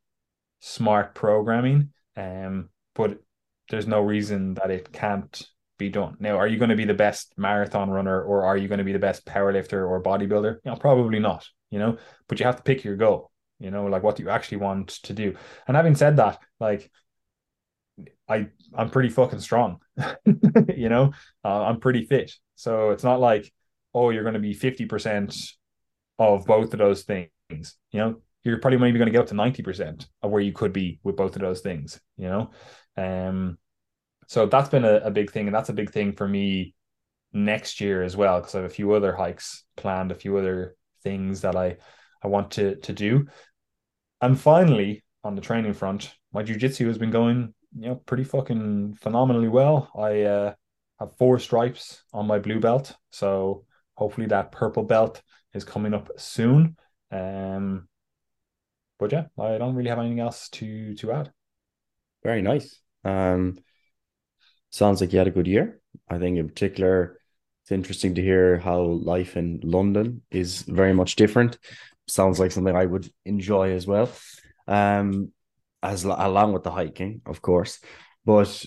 smart 0.66 1.14
programming 1.14 1.90
um 2.16 2.68
but 2.94 3.18
there's 3.68 3.86
no 3.86 4.00
reason 4.00 4.54
that 4.54 4.70
it 4.70 4.92
can't 4.92 5.46
be 5.78 5.88
done. 5.88 6.16
Now, 6.18 6.36
are 6.38 6.46
you 6.46 6.58
going 6.58 6.70
to 6.70 6.76
be 6.76 6.84
the 6.84 6.94
best 6.94 7.34
marathon 7.36 7.90
runner 7.90 8.22
or 8.22 8.44
are 8.44 8.56
you 8.56 8.68
going 8.68 8.78
to 8.78 8.84
be 8.84 8.92
the 8.92 8.98
best 8.98 9.26
powerlifter 9.26 9.88
or 9.88 10.02
bodybuilder? 10.02 10.58
You 10.64 10.70
know, 10.70 10.76
probably 10.76 11.18
not, 11.18 11.46
you 11.70 11.78
know, 11.78 11.98
but 12.28 12.40
you 12.40 12.46
have 12.46 12.56
to 12.56 12.62
pick 12.62 12.84
your 12.84 12.96
goal, 12.96 13.30
you 13.58 13.70
know, 13.70 13.86
like 13.86 14.02
what 14.02 14.16
do 14.16 14.22
you 14.22 14.30
actually 14.30 14.58
want 14.58 14.88
to 15.04 15.12
do? 15.12 15.36
And 15.68 15.76
having 15.76 15.94
said 15.94 16.16
that, 16.16 16.38
like 16.60 16.90
I 18.28 18.48
I'm 18.74 18.90
pretty 18.90 19.10
fucking 19.10 19.40
strong, 19.40 19.80
you 20.74 20.88
know, 20.88 21.12
uh, 21.44 21.62
I'm 21.64 21.80
pretty 21.80 22.06
fit. 22.06 22.32
So 22.54 22.90
it's 22.90 23.04
not 23.04 23.20
like, 23.20 23.52
oh, 23.94 24.10
you're 24.10 24.22
going 24.22 24.34
to 24.34 24.40
be 24.40 24.54
50% 24.54 25.52
of 26.18 26.46
both 26.46 26.72
of 26.72 26.78
those 26.78 27.02
things, 27.02 27.30
you 27.50 28.00
know, 28.00 28.16
you're 28.46 28.58
probably 28.58 28.78
maybe 28.78 28.98
going 28.98 29.06
to 29.06 29.12
get 29.12 29.20
up 29.20 29.28
to 29.28 29.34
90% 29.34 30.06
of 30.22 30.30
where 30.30 30.40
you 30.40 30.52
could 30.52 30.72
be 30.72 31.00
with 31.02 31.16
both 31.16 31.36
of 31.36 31.42
those 31.42 31.60
things, 31.60 32.00
you 32.16 32.28
know? 32.28 32.50
Um, 32.96 33.58
so 34.26 34.46
that's 34.46 34.68
been 34.68 34.84
a, 34.84 34.96
a 34.96 35.10
big 35.10 35.30
thing, 35.30 35.46
and 35.46 35.54
that's 35.54 35.68
a 35.68 35.74
big 35.74 35.90
thing 35.90 36.12
for 36.12 36.26
me 36.26 36.74
next 37.32 37.80
year 37.80 38.02
as 38.02 38.16
well 38.16 38.40
because 38.40 38.54
I 38.54 38.58
have 38.58 38.70
a 38.70 38.74
few 38.74 38.92
other 38.92 39.14
hikes 39.14 39.64
planned, 39.76 40.10
a 40.10 40.16
few 40.16 40.36
other 40.36 40.76
things 41.02 41.42
that 41.42 41.54
I 41.56 41.76
I 42.22 42.28
want 42.28 42.52
to 42.52 42.76
to 42.76 42.92
do. 42.92 43.26
And 44.20 44.38
finally, 44.38 45.04
on 45.22 45.34
the 45.34 45.42
training 45.42 45.74
front, 45.74 46.14
my 46.32 46.42
jujitsu 46.42 46.86
has 46.86 46.98
been 46.98 47.10
going, 47.10 47.54
you 47.78 47.88
know, 47.88 47.96
pretty 47.96 48.24
fucking 48.24 48.94
phenomenally 48.94 49.48
well. 49.48 49.90
I 49.96 50.22
uh, 50.22 50.54
have 50.98 51.16
four 51.18 51.38
stripes 51.38 52.02
on 52.12 52.26
my 52.26 52.38
blue 52.38 52.60
belt, 52.60 52.96
so 53.10 53.64
hopefully 53.94 54.26
that 54.28 54.52
purple 54.52 54.84
belt 54.84 55.22
is 55.52 55.64
coming 55.64 55.94
up 55.94 56.10
soon. 56.16 56.76
Um, 57.12 57.88
but 58.98 59.12
yeah, 59.12 59.26
I 59.38 59.58
don't 59.58 59.74
really 59.74 59.90
have 59.90 59.98
anything 59.98 60.20
else 60.20 60.48
to 60.50 60.94
to 60.96 61.12
add. 61.12 61.32
Very 62.22 62.42
nice. 62.42 62.80
Um, 63.04 63.58
sounds 64.70 65.00
like 65.00 65.12
you 65.12 65.18
had 65.18 65.28
a 65.28 65.32
good 65.32 65.46
year. 65.46 65.80
I 66.08 66.18
think 66.18 66.38
in 66.38 66.48
particular, 66.48 67.18
it's 67.62 67.72
interesting 67.72 68.14
to 68.14 68.22
hear 68.22 68.58
how 68.58 68.82
life 68.82 69.36
in 69.36 69.60
London 69.62 70.22
is 70.30 70.62
very 70.62 70.92
much 70.92 71.16
different. 71.16 71.58
Sounds 72.08 72.38
like 72.38 72.52
something 72.52 72.76
I 72.76 72.86
would 72.86 73.10
enjoy 73.24 73.72
as 73.72 73.86
well. 73.86 74.10
Um, 74.68 75.32
as 75.82 76.04
along 76.04 76.52
with 76.52 76.64
the 76.64 76.70
hiking, 76.70 77.22
of 77.26 77.42
course. 77.42 77.80
But 78.24 78.64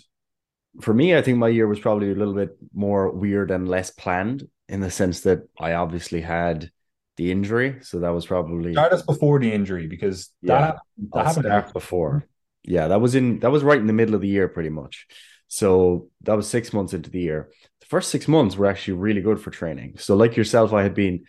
for 0.82 0.94
me, 0.94 1.16
I 1.16 1.22
think 1.22 1.38
my 1.38 1.50
year 1.50 1.68
was 1.68 1.80
probably 1.80 2.12
a 2.12 2.16
little 2.16 2.34
bit 2.34 2.58
more 2.74 3.12
weird 3.12 3.52
and 3.52 3.68
less 3.68 3.92
planned 3.92 4.48
in 4.68 4.80
the 4.82 4.92
sense 4.92 5.22
that 5.22 5.48
I 5.60 5.74
obviously 5.74 6.22
had 6.22 6.72
the 7.20 7.32
injury. 7.32 7.80
So 7.82 8.00
that 8.00 8.10
was 8.10 8.26
probably 8.26 8.72
start 8.72 8.94
us 8.94 9.02
before 9.02 9.40
the 9.40 9.52
injury 9.52 9.88
because 9.88 10.30
Yeah, 10.42 10.62
that, 10.62 10.78
that 11.14 11.26
happened 11.28 11.46
start 11.46 11.74
before. 11.74 12.26
Yeah, 12.64 12.88
that 12.88 13.02
was 13.02 13.14
in 13.14 13.40
that 13.40 13.52
was 13.52 13.62
right 13.62 13.80
in 13.80 13.88
the 13.88 13.94
middle 13.94 14.16
of 14.16 14.22
the 14.22 14.30
year, 14.30 14.48
pretty 14.48 14.70
much. 14.70 15.06
So 15.50 16.08
that 16.22 16.38
was 16.38 16.48
six 16.48 16.72
months 16.72 16.94
into 16.94 17.10
the 17.10 17.20
year. 17.20 17.50
The 17.82 17.88
first 17.88 18.10
six 18.10 18.28
months 18.30 18.56
were 18.56 18.68
actually 18.68 18.94
really 18.94 19.22
good 19.22 19.42
for 19.42 19.52
training. 19.52 19.98
So, 19.98 20.16
like 20.16 20.38
yourself, 20.38 20.72
I 20.72 20.82
had 20.82 20.94
been 20.94 21.26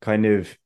kind 0.00 0.26
of 0.26 0.56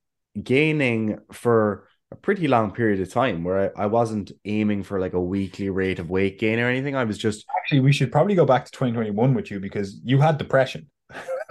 gaining 0.43 1.21
for 1.33 1.89
a 2.11 2.17
pretty 2.17 2.47
long 2.47 2.73
period 2.73 3.01
of 3.01 3.11
time 3.11 3.45
where 3.45 3.73
I, 3.79 3.85
I 3.85 3.87
wasn't 3.87 4.31
aiming 4.45 4.83
for 4.83 5.01
like 5.01 5.15
a 5.15 5.21
weekly 5.21 5.71
rate 5.71 5.99
of 5.99 6.11
weight 6.11 6.39
gain 6.39 6.61
or 6.61 6.69
anything. 6.69 6.97
I 6.97 7.05
was 7.05 7.17
just 7.17 7.47
Actually, 7.57 7.81
we 7.81 7.93
should 7.93 8.13
probably 8.13 8.35
go 8.35 8.45
back 8.45 8.67
to 8.67 8.73
2021 8.73 9.33
with 9.33 9.51
you 9.51 9.59
because 9.59 9.99
you 10.05 10.21
had 10.21 10.37
depression. 10.37 10.91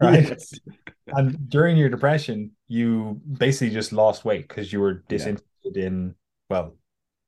right? 0.00 0.28
Yes. 0.28 0.52
And 1.16 1.48
during 1.50 1.76
your 1.76 1.88
depression, 1.88 2.52
you 2.68 3.20
basically 3.38 3.70
just 3.74 3.92
lost 3.92 4.24
weight 4.24 4.48
because 4.48 4.72
you 4.72 4.80
were 4.80 4.92
Yeah. 4.92 5.04
disinterested 5.08 5.76
in, 5.76 6.14
well, 6.48 6.76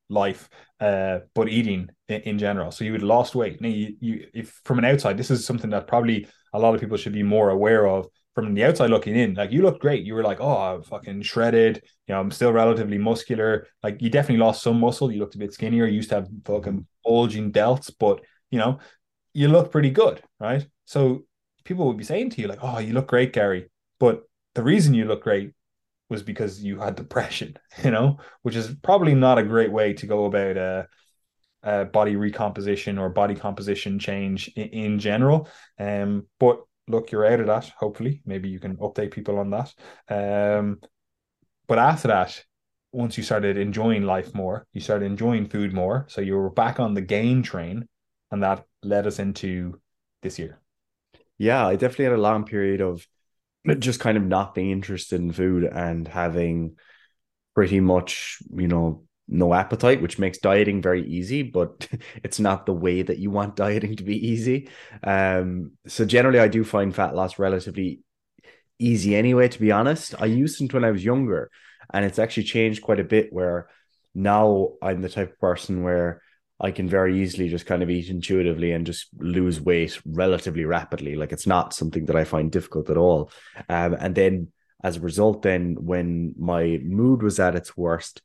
life, 0.08 0.48
uh, 0.80 1.20
but 1.34 1.48
eating 1.48 1.88
in, 2.08 2.20
in 2.22 2.38
general. 2.38 2.70
So 2.70 2.84
you 2.84 2.92
had 2.92 3.02
lost 3.02 3.34
weight. 3.34 3.60
Now, 3.60 3.68
you, 3.68 3.96
you, 4.00 4.26
if 4.34 4.60
from 4.64 4.78
an 4.78 4.84
outside, 4.84 5.16
this 5.16 5.30
is 5.30 5.46
something 5.46 5.70
that 5.70 5.86
probably 5.86 6.28
a 6.52 6.58
lot 6.58 6.74
of 6.74 6.80
people 6.80 6.96
should 6.96 7.12
be 7.14 7.22
more 7.22 7.50
aware 7.50 7.86
of. 7.86 8.06
From 8.34 8.54
the 8.54 8.64
outside 8.64 8.88
looking 8.88 9.14
in, 9.14 9.34
like 9.34 9.52
you 9.52 9.60
look 9.60 9.78
great. 9.78 10.04
You 10.06 10.14
were 10.14 10.22
like, 10.22 10.40
oh, 10.40 10.56
I'm 10.56 10.82
fucking 10.82 11.20
shredded. 11.20 11.82
You 12.06 12.14
know, 12.14 12.20
I'm 12.20 12.30
still 12.30 12.50
relatively 12.50 12.96
muscular. 12.96 13.66
Like 13.82 14.00
you 14.00 14.08
definitely 14.08 14.42
lost 14.42 14.62
some 14.62 14.80
muscle. 14.80 15.12
You 15.12 15.18
looked 15.20 15.34
a 15.34 15.38
bit 15.38 15.52
skinnier. 15.52 15.84
You 15.86 15.96
used 15.96 16.08
to 16.08 16.14
have 16.16 16.28
fucking 16.46 16.86
bulging 17.04 17.52
delts, 17.52 17.90
but 17.98 18.22
you 18.50 18.58
know, 18.58 18.78
you 19.34 19.48
look 19.48 19.70
pretty 19.70 19.90
good, 19.90 20.22
right? 20.40 20.66
So 20.86 21.24
people 21.64 21.86
would 21.88 21.98
be 21.98 22.04
saying 22.04 22.30
to 22.30 22.40
you 22.40 22.48
like, 22.48 22.60
"Oh, 22.62 22.78
you 22.78 22.94
look 22.94 23.06
great, 23.08 23.32
Gary," 23.34 23.68
but 24.02 24.24
the 24.56 24.64
reason 24.64 24.94
you 24.94 25.04
look 25.04 25.22
great 25.22 25.52
was 26.10 26.24
because 26.24 26.60
you 26.60 26.80
had 26.80 26.96
depression, 26.96 27.56
you 27.84 27.92
know, 27.92 28.18
which 28.42 28.56
is 28.56 28.74
probably 28.82 29.14
not 29.14 29.38
a 29.38 29.44
great 29.44 29.70
way 29.70 29.92
to 29.92 30.06
go 30.08 30.24
about 30.24 30.58
uh, 30.58 30.82
uh 31.62 31.84
body 31.84 32.16
recomposition 32.16 32.98
or 32.98 33.08
body 33.08 33.36
composition 33.36 34.00
change 34.00 34.48
in, 34.56 34.68
in 34.70 34.98
general. 34.98 35.48
Um, 35.78 36.26
but 36.40 36.64
look, 36.88 37.12
you're 37.12 37.32
out 37.32 37.38
of 37.38 37.46
that. 37.46 37.70
Hopefully, 37.78 38.22
maybe 38.26 38.48
you 38.48 38.58
can 38.58 38.76
update 38.78 39.12
people 39.12 39.38
on 39.38 39.50
that. 39.50 39.72
Um, 40.08 40.80
but 41.68 41.78
after 41.78 42.08
that, 42.08 42.42
once 42.90 43.16
you 43.16 43.22
started 43.22 43.56
enjoying 43.56 44.02
life 44.02 44.34
more, 44.34 44.66
you 44.72 44.80
started 44.80 45.06
enjoying 45.06 45.46
food 45.46 45.72
more, 45.72 46.06
so 46.08 46.20
you 46.20 46.36
were 46.36 46.50
back 46.50 46.80
on 46.80 46.94
the 46.94 47.02
gain 47.02 47.44
train, 47.44 47.86
and 48.32 48.42
that 48.42 48.64
led 48.82 49.06
us 49.06 49.20
into 49.20 49.80
this 50.22 50.40
year. 50.40 50.58
Yeah, 51.38 51.64
I 51.64 51.76
definitely 51.76 52.06
had 52.06 52.14
a 52.14 52.28
long 52.28 52.44
period 52.44 52.80
of 52.80 53.06
just 53.78 54.00
kind 54.00 54.16
of 54.16 54.24
not 54.24 54.54
being 54.54 54.70
interested 54.70 55.20
in 55.20 55.32
food 55.32 55.64
and 55.64 56.06
having 56.08 56.76
pretty 57.54 57.80
much, 57.80 58.38
you 58.54 58.68
know, 58.68 59.04
no 59.28 59.54
appetite, 59.54 60.02
which 60.02 60.18
makes 60.18 60.38
dieting 60.38 60.82
very 60.82 61.06
easy, 61.06 61.42
but 61.42 61.88
it's 62.24 62.40
not 62.40 62.66
the 62.66 62.72
way 62.72 63.02
that 63.02 63.18
you 63.18 63.30
want 63.30 63.56
dieting 63.56 63.96
to 63.96 64.04
be 64.04 64.28
easy. 64.28 64.68
Um, 65.02 65.72
so 65.86 66.04
generally 66.04 66.38
I 66.38 66.48
do 66.48 66.64
find 66.64 66.94
fat 66.94 67.14
loss 67.14 67.38
relatively 67.38 68.00
easy 68.78 69.14
anyway, 69.14 69.48
to 69.48 69.60
be 69.60 69.72
honest. 69.72 70.14
I 70.20 70.26
used 70.26 70.60
it 70.60 70.74
when 70.74 70.84
I 70.84 70.90
was 70.90 71.04
younger, 71.04 71.50
and 71.92 72.04
it's 72.04 72.18
actually 72.18 72.44
changed 72.44 72.82
quite 72.82 73.00
a 73.00 73.04
bit 73.04 73.32
where 73.32 73.68
now 74.14 74.72
I'm 74.82 75.00
the 75.00 75.08
type 75.08 75.32
of 75.32 75.38
person 75.38 75.82
where 75.82 76.22
I 76.62 76.70
can 76.70 76.88
very 76.88 77.20
easily 77.20 77.48
just 77.48 77.66
kind 77.66 77.82
of 77.82 77.90
eat 77.90 78.08
intuitively 78.08 78.72
and 78.72 78.86
just 78.86 79.08
lose 79.18 79.60
weight 79.60 80.00
relatively 80.06 80.64
rapidly. 80.64 81.16
Like 81.16 81.32
it's 81.32 81.46
not 81.46 81.74
something 81.74 82.06
that 82.06 82.16
I 82.16 82.24
find 82.24 82.52
difficult 82.52 82.88
at 82.88 82.96
all. 82.96 83.32
Um, 83.68 83.96
and 83.98 84.14
then 84.14 84.48
as 84.84 84.96
a 84.96 85.00
result, 85.00 85.42
then 85.42 85.76
when 85.78 86.34
my 86.38 86.78
mood 86.82 87.22
was 87.22 87.40
at 87.40 87.56
its 87.56 87.76
worst, 87.76 88.22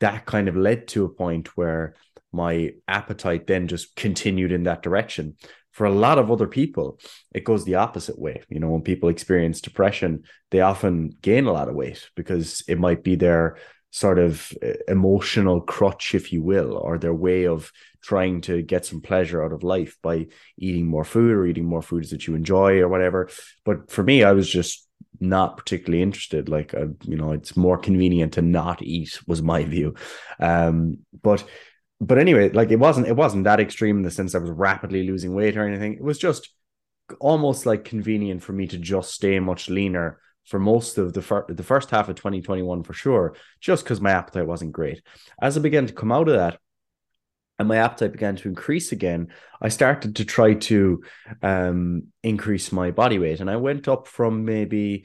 that 0.00 0.26
kind 0.26 0.48
of 0.48 0.56
led 0.56 0.88
to 0.88 1.04
a 1.04 1.08
point 1.08 1.56
where 1.56 1.94
my 2.32 2.72
appetite 2.88 3.46
then 3.46 3.68
just 3.68 3.94
continued 3.94 4.52
in 4.52 4.64
that 4.64 4.82
direction. 4.82 5.36
For 5.72 5.84
a 5.84 5.92
lot 5.92 6.18
of 6.18 6.30
other 6.30 6.46
people, 6.46 6.98
it 7.34 7.44
goes 7.44 7.64
the 7.64 7.74
opposite 7.76 8.18
way. 8.18 8.42
You 8.48 8.60
know, 8.60 8.70
when 8.70 8.82
people 8.82 9.10
experience 9.10 9.60
depression, 9.60 10.24
they 10.50 10.60
often 10.60 11.10
gain 11.20 11.44
a 11.46 11.52
lot 11.52 11.68
of 11.68 11.74
weight 11.74 12.08
because 12.14 12.62
it 12.66 12.78
might 12.78 13.04
be 13.04 13.16
their 13.16 13.58
sort 13.96 14.18
of 14.18 14.52
uh, 14.62 14.72
emotional 14.88 15.58
crutch, 15.58 16.14
if 16.14 16.30
you 16.30 16.42
will, 16.42 16.76
or 16.76 16.98
their 16.98 17.14
way 17.14 17.46
of 17.46 17.72
trying 18.02 18.42
to 18.42 18.60
get 18.60 18.84
some 18.84 19.00
pleasure 19.00 19.42
out 19.42 19.54
of 19.54 19.62
life 19.62 19.96
by 20.02 20.26
eating 20.58 20.86
more 20.86 21.02
food 21.02 21.32
or 21.32 21.46
eating 21.46 21.64
more 21.64 21.80
foods 21.80 22.10
that 22.10 22.26
you 22.26 22.34
enjoy 22.34 22.78
or 22.78 22.88
whatever. 22.88 23.30
But 23.64 23.90
for 23.90 24.04
me, 24.04 24.22
I 24.22 24.32
was 24.32 24.50
just 24.50 24.86
not 25.18 25.56
particularly 25.56 26.02
interested. 26.02 26.50
Like, 26.50 26.74
uh, 26.74 26.88
you 27.04 27.16
know, 27.16 27.32
it's 27.32 27.56
more 27.56 27.78
convenient 27.78 28.34
to 28.34 28.42
not 28.42 28.82
eat, 28.82 29.18
was 29.26 29.40
my 29.40 29.64
view. 29.64 29.94
Um, 30.38 30.98
but 31.22 31.42
but 31.98 32.18
anyway, 32.18 32.50
like 32.50 32.70
it 32.70 32.78
wasn't 32.78 33.06
it 33.06 33.16
wasn't 33.16 33.44
that 33.44 33.60
extreme 33.60 33.96
in 33.96 34.02
the 34.02 34.10
sense 34.10 34.34
I 34.34 34.40
was 34.40 34.50
rapidly 34.50 35.06
losing 35.06 35.34
weight 35.34 35.56
or 35.56 35.66
anything. 35.66 35.94
It 35.94 36.04
was 36.04 36.18
just 36.18 36.50
almost 37.18 37.64
like 37.64 37.84
convenient 37.84 38.42
for 38.42 38.52
me 38.52 38.66
to 38.66 38.76
just 38.76 39.14
stay 39.14 39.40
much 39.40 39.70
leaner 39.70 40.20
for 40.46 40.58
most 40.58 40.96
of 40.96 41.12
the 41.12 41.22
fir- 41.22 41.44
the 41.48 41.62
first 41.62 41.90
half 41.90 42.08
of 42.08 42.16
2021 42.16 42.84
for 42.84 42.92
sure, 42.92 43.34
just 43.60 43.84
because 43.84 44.00
my 44.00 44.12
appetite 44.12 44.46
wasn't 44.46 44.72
great. 44.72 45.02
As 45.40 45.56
I 45.56 45.60
began 45.60 45.86
to 45.86 45.92
come 45.92 46.12
out 46.12 46.28
of 46.28 46.36
that, 46.36 46.58
and 47.58 47.68
my 47.68 47.78
appetite 47.78 48.12
began 48.12 48.36
to 48.36 48.48
increase 48.48 48.92
again, 48.92 49.28
I 49.60 49.68
started 49.68 50.16
to 50.16 50.24
try 50.24 50.54
to 50.54 51.02
um, 51.42 52.04
increase 52.22 52.70
my 52.70 52.90
body 52.92 53.18
weight, 53.18 53.40
and 53.40 53.50
I 53.50 53.56
went 53.56 53.88
up 53.88 54.06
from 54.06 54.44
maybe. 54.44 55.04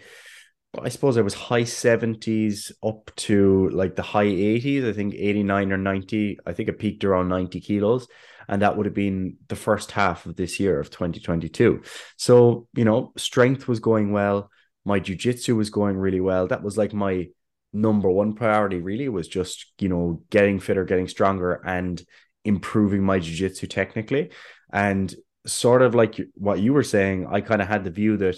I 0.82 0.88
suppose 0.88 1.18
I 1.18 1.22
was 1.22 1.34
high 1.34 1.64
70s 1.64 2.72
up 2.82 3.12
to 3.18 3.68
like 3.72 3.98
the 3.98 4.02
high 4.04 4.24
80s, 4.24 4.88
I 4.88 4.94
think 4.94 5.14
89 5.16 5.74
or 5.74 5.78
90. 5.78 6.40
I 6.46 6.54
think 6.54 6.70
it 6.70 6.80
peaked 6.80 7.04
around 7.04 7.28
90 7.28 7.60
kilos. 7.60 8.08
And 8.48 8.62
that 8.62 8.78
would 8.78 8.86
have 8.86 8.96
been 8.96 9.36
the 9.50 9.58
first 9.58 9.92
half 9.92 10.26
of 10.26 10.38
this 10.38 10.62
year 10.62 10.80
of 10.80 10.90
2022. 10.90 11.82
So, 12.16 12.70
you 12.74 12.86
know, 12.86 13.12
strength 13.18 13.68
was 13.68 13.82
going 13.82 14.14
well 14.14 14.50
my 14.86 15.00
jujitsu 15.00 15.56
was 15.56 15.70
going 15.70 15.98
really 15.98 16.22
well. 16.22 16.48
That 16.48 16.64
was 16.64 16.78
like 16.78 16.94
my 16.94 17.30
number 17.74 18.10
one 18.10 18.34
priority, 18.34 18.80
really, 18.80 19.10
was 19.10 19.28
just, 19.28 19.74
you 19.80 19.90
know, 19.90 20.22
getting 20.30 20.60
fitter, 20.60 20.84
getting 20.84 21.08
stronger, 21.08 21.62
and 21.66 22.02
improving 22.44 23.04
my 23.04 23.20
jujitsu 23.20 23.70
technically. 23.70 24.32
And 24.74 25.14
sort 25.46 25.82
of 25.82 25.96
like 25.96 26.20
what 26.36 26.60
you 26.60 26.74
were 26.74 26.84
saying, 26.84 27.28
I 27.30 27.42
kind 27.42 27.62
of 27.62 27.68
had 27.68 27.84
the 27.84 27.92
view 27.92 28.18
that 28.18 28.38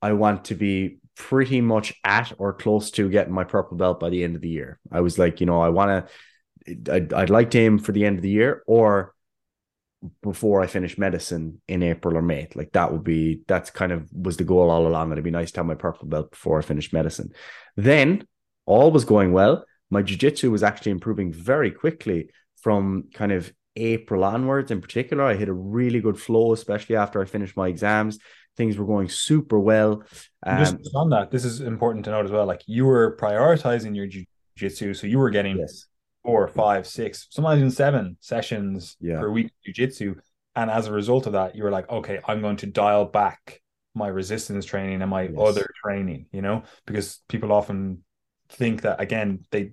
I 0.00 0.12
want 0.12 0.46
to 0.46 0.54
be 0.54 0.98
pretty 1.16 1.60
much 1.60 1.94
at 2.04 2.32
or 2.38 2.52
close 2.52 2.90
to 2.92 3.10
getting 3.10 3.34
my 3.34 3.44
purple 3.44 3.76
belt 3.76 4.00
by 4.00 4.10
the 4.10 4.24
end 4.24 4.34
of 4.34 4.42
the 4.42 4.48
year. 4.48 4.78
I 4.90 5.00
was 5.00 5.18
like, 5.18 5.40
you 5.40 5.46
know, 5.46 5.60
I 5.60 5.68
want 5.68 6.08
to, 6.66 6.92
I'd, 6.92 7.12
I'd 7.12 7.30
like 7.30 7.50
to 7.50 7.58
aim 7.58 7.78
for 7.78 7.92
the 7.92 8.04
end 8.04 8.18
of 8.18 8.22
the 8.22 8.30
year 8.30 8.62
or 8.66 9.14
before 10.22 10.62
I 10.62 10.66
finish 10.66 10.98
medicine 10.98 11.60
in 11.68 11.82
April 11.82 12.16
or 12.16 12.22
May. 12.22 12.48
Like 12.54 12.72
that 12.72 12.92
would 12.92 13.04
be 13.04 13.42
that's 13.46 13.70
kind 13.70 13.92
of 13.92 14.08
was 14.12 14.36
the 14.36 14.44
goal 14.44 14.70
all 14.70 14.86
along. 14.86 15.12
It'd 15.12 15.24
be 15.24 15.30
nice 15.30 15.52
to 15.52 15.60
have 15.60 15.66
my 15.66 15.74
purple 15.74 16.08
belt 16.08 16.30
before 16.30 16.58
I 16.58 16.62
finish 16.62 16.92
medicine. 16.92 17.32
Then 17.76 18.26
all 18.66 18.90
was 18.90 19.04
going 19.04 19.32
well. 19.32 19.64
My 19.90 20.02
jiu-jitsu 20.02 20.50
was 20.50 20.62
actually 20.62 20.92
improving 20.92 21.32
very 21.32 21.70
quickly 21.70 22.30
from 22.60 23.04
kind 23.12 23.32
of 23.32 23.52
April 23.76 24.24
onwards 24.24 24.70
in 24.70 24.80
particular. 24.80 25.24
I 25.24 25.34
hit 25.34 25.48
a 25.48 25.52
really 25.52 26.00
good 26.00 26.18
flow, 26.18 26.52
especially 26.52 26.96
after 26.96 27.20
I 27.20 27.24
finished 27.24 27.56
my 27.56 27.68
exams. 27.68 28.18
Things 28.56 28.76
were 28.76 28.86
going 28.86 29.08
super 29.08 29.58
well. 29.58 30.02
Um, 30.44 30.58
Just 30.58 30.76
on 30.94 31.10
that, 31.10 31.30
this 31.30 31.44
is 31.44 31.60
important 31.60 32.04
to 32.06 32.10
note 32.10 32.24
as 32.24 32.30
well. 32.30 32.46
Like 32.46 32.62
you 32.66 32.86
were 32.86 33.16
prioritizing 33.18 33.94
your 33.96 34.06
jiu-jitsu, 34.06 34.94
so 34.94 35.06
you 35.06 35.18
were 35.18 35.30
getting 35.30 35.58
yes 35.58 35.86
four, 36.24 36.46
five, 36.48 36.86
six, 36.86 37.26
sometimes 37.30 37.58
even 37.58 37.70
seven 37.70 38.16
sessions 38.20 38.96
yeah. 39.00 39.20
per 39.20 39.30
week 39.30 39.50
jiu-jitsu. 39.64 40.14
And 40.54 40.70
as 40.70 40.86
a 40.86 40.92
result 40.92 41.26
of 41.26 41.32
that, 41.32 41.56
you 41.56 41.64
were 41.64 41.70
like, 41.70 41.88
okay, 41.90 42.20
I'm 42.26 42.42
going 42.42 42.58
to 42.58 42.66
dial 42.66 43.06
back 43.06 43.60
my 43.94 44.08
resistance 44.08 44.64
training 44.64 45.02
and 45.02 45.10
my 45.10 45.22
yes. 45.22 45.34
other 45.38 45.66
training, 45.84 46.26
you 46.32 46.42
know, 46.42 46.62
because 46.86 47.20
people 47.28 47.52
often 47.52 48.04
think 48.48 48.82
that 48.82 49.00
again, 49.00 49.44
they 49.50 49.72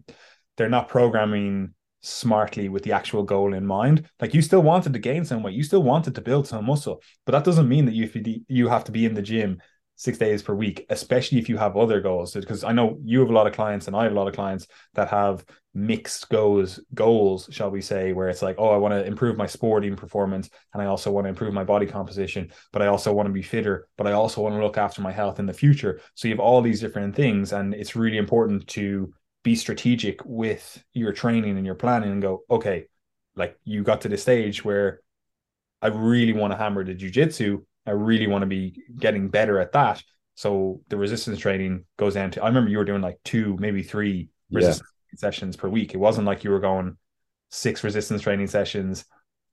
they're 0.57 0.69
not 0.69 0.89
programming 0.89 1.73
smartly 2.01 2.69
with 2.69 2.83
the 2.83 2.93
actual 2.93 3.23
goal 3.23 3.53
in 3.53 3.65
mind. 3.65 4.09
Like 4.19 4.33
you 4.33 4.41
still 4.41 4.61
wanted 4.61 4.93
to 4.93 4.99
gain 4.99 5.25
some 5.25 5.43
weight, 5.43 5.55
you 5.55 5.63
still 5.63 5.83
wanted 5.83 6.15
to 6.15 6.21
build 6.21 6.47
some 6.47 6.65
muscle, 6.65 7.01
but 7.25 7.33
that 7.33 7.43
doesn't 7.43 7.69
mean 7.69 7.85
that 7.85 7.93
you 7.93 8.09
you 8.47 8.67
have 8.67 8.83
to 8.85 8.91
be 8.91 9.05
in 9.05 9.13
the 9.13 9.21
gym 9.21 9.61
six 9.95 10.17
days 10.17 10.41
per 10.41 10.53
week, 10.53 10.85
especially 10.89 11.39
if 11.39 11.49
you 11.49 11.57
have 11.57 11.75
other 11.75 11.99
goals. 11.99 12.33
Because 12.33 12.63
I 12.63 12.71
know 12.71 12.97
you 13.03 13.19
have 13.19 13.29
a 13.29 13.33
lot 13.33 13.47
of 13.47 13.53
clients 13.53 13.87
and 13.87 13.95
I 13.95 14.03
have 14.03 14.13
a 14.13 14.15
lot 14.15 14.29
of 14.29 14.33
clients 14.33 14.67
that 14.93 15.09
have 15.09 15.43
mixed 15.79 16.29
goals, 16.29 16.79
goals, 16.93 17.49
shall 17.51 17.71
we 17.71 17.81
say, 17.81 18.13
where 18.13 18.29
it's 18.29 18.41
like, 18.41 18.55
oh, 18.57 18.69
I 18.69 18.77
want 18.77 18.93
to 18.93 19.05
improve 19.05 19.37
my 19.37 19.47
sporting 19.47 19.95
performance 19.95 20.49
and 20.73 20.81
I 20.81 20.85
also 20.85 21.11
want 21.11 21.25
to 21.25 21.29
improve 21.29 21.53
my 21.53 21.63
body 21.63 21.85
composition, 21.85 22.51
but 22.71 22.81
I 22.81 22.87
also 22.87 23.13
want 23.13 23.27
to 23.27 23.33
be 23.33 23.41
fitter, 23.41 23.87
but 23.97 24.07
I 24.07 24.11
also 24.11 24.41
want 24.41 24.55
to 24.55 24.61
look 24.61 24.77
after 24.77 25.01
my 25.01 25.11
health 25.11 25.39
in 25.39 25.45
the 25.45 25.53
future. 25.53 26.01
So 26.15 26.27
you 26.27 26.33
have 26.33 26.39
all 26.39 26.61
these 26.61 26.79
different 26.79 27.15
things, 27.15 27.53
and 27.53 27.73
it's 27.73 27.95
really 27.95 28.17
important 28.17 28.67
to 28.67 29.13
be 29.43 29.55
strategic 29.55 30.23
with 30.25 30.83
your 30.93 31.13
training 31.13 31.57
and 31.57 31.65
your 31.65 31.75
planning 31.75 32.11
and 32.11 32.21
go, 32.21 32.43
okay, 32.51 32.85
like 33.35 33.57
you 33.63 33.83
got 33.83 34.01
to 34.01 34.09
the 34.09 34.17
stage 34.17 34.65
where 34.65 35.01
I 35.81 35.87
really 35.87 36.33
want 36.33 36.51
to 36.51 36.57
hammer 36.57 36.83
the 36.83 36.93
jujitsu 36.93 37.63
I 37.89 37.93
really 37.93 38.27
want 38.27 38.43
to 38.43 38.47
be 38.47 38.83
getting 38.97 39.29
better 39.29 39.59
at 39.59 39.71
that. 39.71 40.03
So 40.35 40.81
the 40.89 40.97
resistance 40.97 41.39
training 41.39 41.85
goes 41.97 42.13
down 42.13 42.31
to 42.31 42.43
I 42.43 42.47
remember 42.47 42.69
you 42.69 42.77
were 42.77 42.85
doing 42.85 43.01
like 43.01 43.17
two, 43.23 43.57
maybe 43.59 43.83
three 43.83 44.29
resistance 44.51 44.87
yeah. 44.87 44.98
Sessions 45.15 45.55
per 45.55 45.67
week. 45.67 45.93
It 45.93 45.97
wasn't 45.97 46.27
like 46.27 46.43
you 46.43 46.51
were 46.51 46.59
going 46.59 46.97
six 47.49 47.83
resistance 47.83 48.21
training 48.21 48.47
sessions 48.47 49.05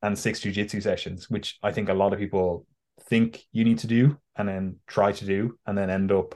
and 0.03 0.19
six 0.19 0.41
jujitsu 0.41 0.83
sessions, 0.83 1.31
which 1.31 1.59
I 1.63 1.73
think 1.73 1.89
a 1.89 1.95
lot 1.95 2.13
of 2.13 2.19
people 2.19 2.67
think 3.09 3.43
you 3.53 3.65
need 3.65 3.79
to 3.79 3.87
do 3.87 4.19
and 4.37 4.49
then 4.49 4.77
try 4.87 5.13
to 5.13 5.25
do 5.25 5.59
and 5.67 5.77
then 5.77 5.91
end 5.91 6.13
up, 6.13 6.35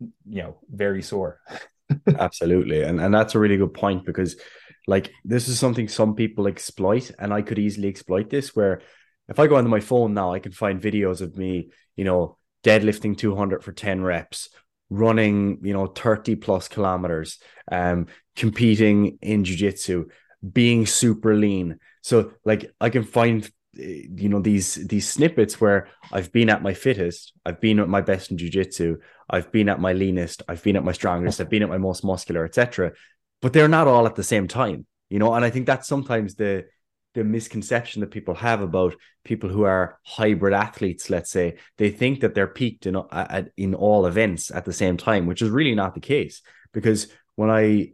you 0.00 0.42
know, 0.42 0.58
very 0.70 1.02
sore. 1.02 1.40
Absolutely. 2.18 2.82
And 2.82 3.00
and 3.00 3.12
that's 3.12 3.34
a 3.34 3.38
really 3.38 3.56
good 3.56 3.74
point 3.74 4.04
because 4.04 4.36
like 4.86 5.10
this 5.24 5.48
is 5.48 5.58
something 5.58 5.88
some 5.88 6.14
people 6.14 6.46
exploit, 6.46 7.10
and 7.18 7.32
I 7.32 7.42
could 7.42 7.58
easily 7.58 7.88
exploit 7.88 8.30
this 8.30 8.56
where 8.56 8.80
if 9.28 9.38
I 9.38 9.46
go 9.46 9.56
onto 9.56 9.68
my 9.68 9.80
phone 9.80 10.14
now, 10.14 10.32
I 10.32 10.38
can 10.38 10.52
find 10.52 10.80
videos 10.80 11.20
of 11.20 11.36
me, 11.36 11.70
you 11.96 12.04
know, 12.04 12.38
deadlifting 12.64 13.16
200 13.16 13.62
for 13.62 13.72
10 13.72 14.02
reps, 14.02 14.48
running, 14.90 15.58
you 15.62 15.72
know, 15.72 15.86
30 15.86 16.36
plus 16.36 16.68
kilometers, 16.68 17.38
um, 17.70 18.06
competing 18.36 19.18
in 19.20 19.44
jiu-jitsu, 19.44 20.06
being 20.52 20.86
super 20.86 21.34
lean. 21.34 21.78
So 22.02 22.32
like 22.44 22.70
I 22.80 22.90
can 22.90 23.04
find 23.04 23.44
eh, 23.78 24.06
you 24.14 24.28
know 24.28 24.40
these 24.40 24.74
these 24.86 25.08
snippets 25.08 25.60
where 25.60 25.88
I've 26.12 26.32
been 26.32 26.48
at 26.48 26.62
my 26.62 26.74
fittest, 26.74 27.32
I've 27.44 27.60
been 27.60 27.80
at 27.80 27.88
my 27.88 28.00
best 28.00 28.30
in 28.30 28.38
jiu-jitsu, 28.38 28.98
I've 29.28 29.52
been 29.52 29.68
at 29.68 29.80
my 29.80 29.92
leanest, 29.92 30.42
I've 30.48 30.62
been 30.62 30.76
at 30.76 30.84
my 30.84 30.92
strongest, 30.92 31.40
I've 31.40 31.50
been 31.50 31.62
at 31.62 31.68
my 31.68 31.78
most 31.78 32.04
muscular, 32.04 32.44
etc 32.44 32.92
but 33.40 33.52
they're 33.52 33.68
not 33.68 33.86
all 33.86 34.06
at 34.06 34.14
the 34.14 34.22
same 34.22 34.48
time, 34.48 34.86
you 35.10 35.18
know. 35.18 35.32
And 35.34 35.44
I 35.44 35.50
think 35.50 35.66
that's 35.66 35.88
sometimes 35.88 36.34
the 36.34 36.66
the 37.18 37.24
misconception 37.24 38.00
that 38.00 38.12
people 38.12 38.34
have 38.34 38.60
about 38.60 38.94
people 39.24 39.50
who 39.50 39.64
are 39.64 39.98
hybrid 40.04 40.54
athletes. 40.54 41.10
Let's 41.10 41.30
say 41.30 41.56
they 41.76 41.90
think 41.90 42.20
that 42.20 42.34
they're 42.34 42.46
peaked 42.46 42.86
in 42.86 42.96
in 43.56 43.74
all 43.74 44.06
events 44.06 44.50
at 44.50 44.64
the 44.64 44.72
same 44.72 44.96
time, 44.96 45.26
which 45.26 45.42
is 45.42 45.50
really 45.50 45.74
not 45.74 45.94
the 45.94 46.00
case. 46.00 46.42
Because 46.72 47.08
when 47.34 47.50
I 47.50 47.92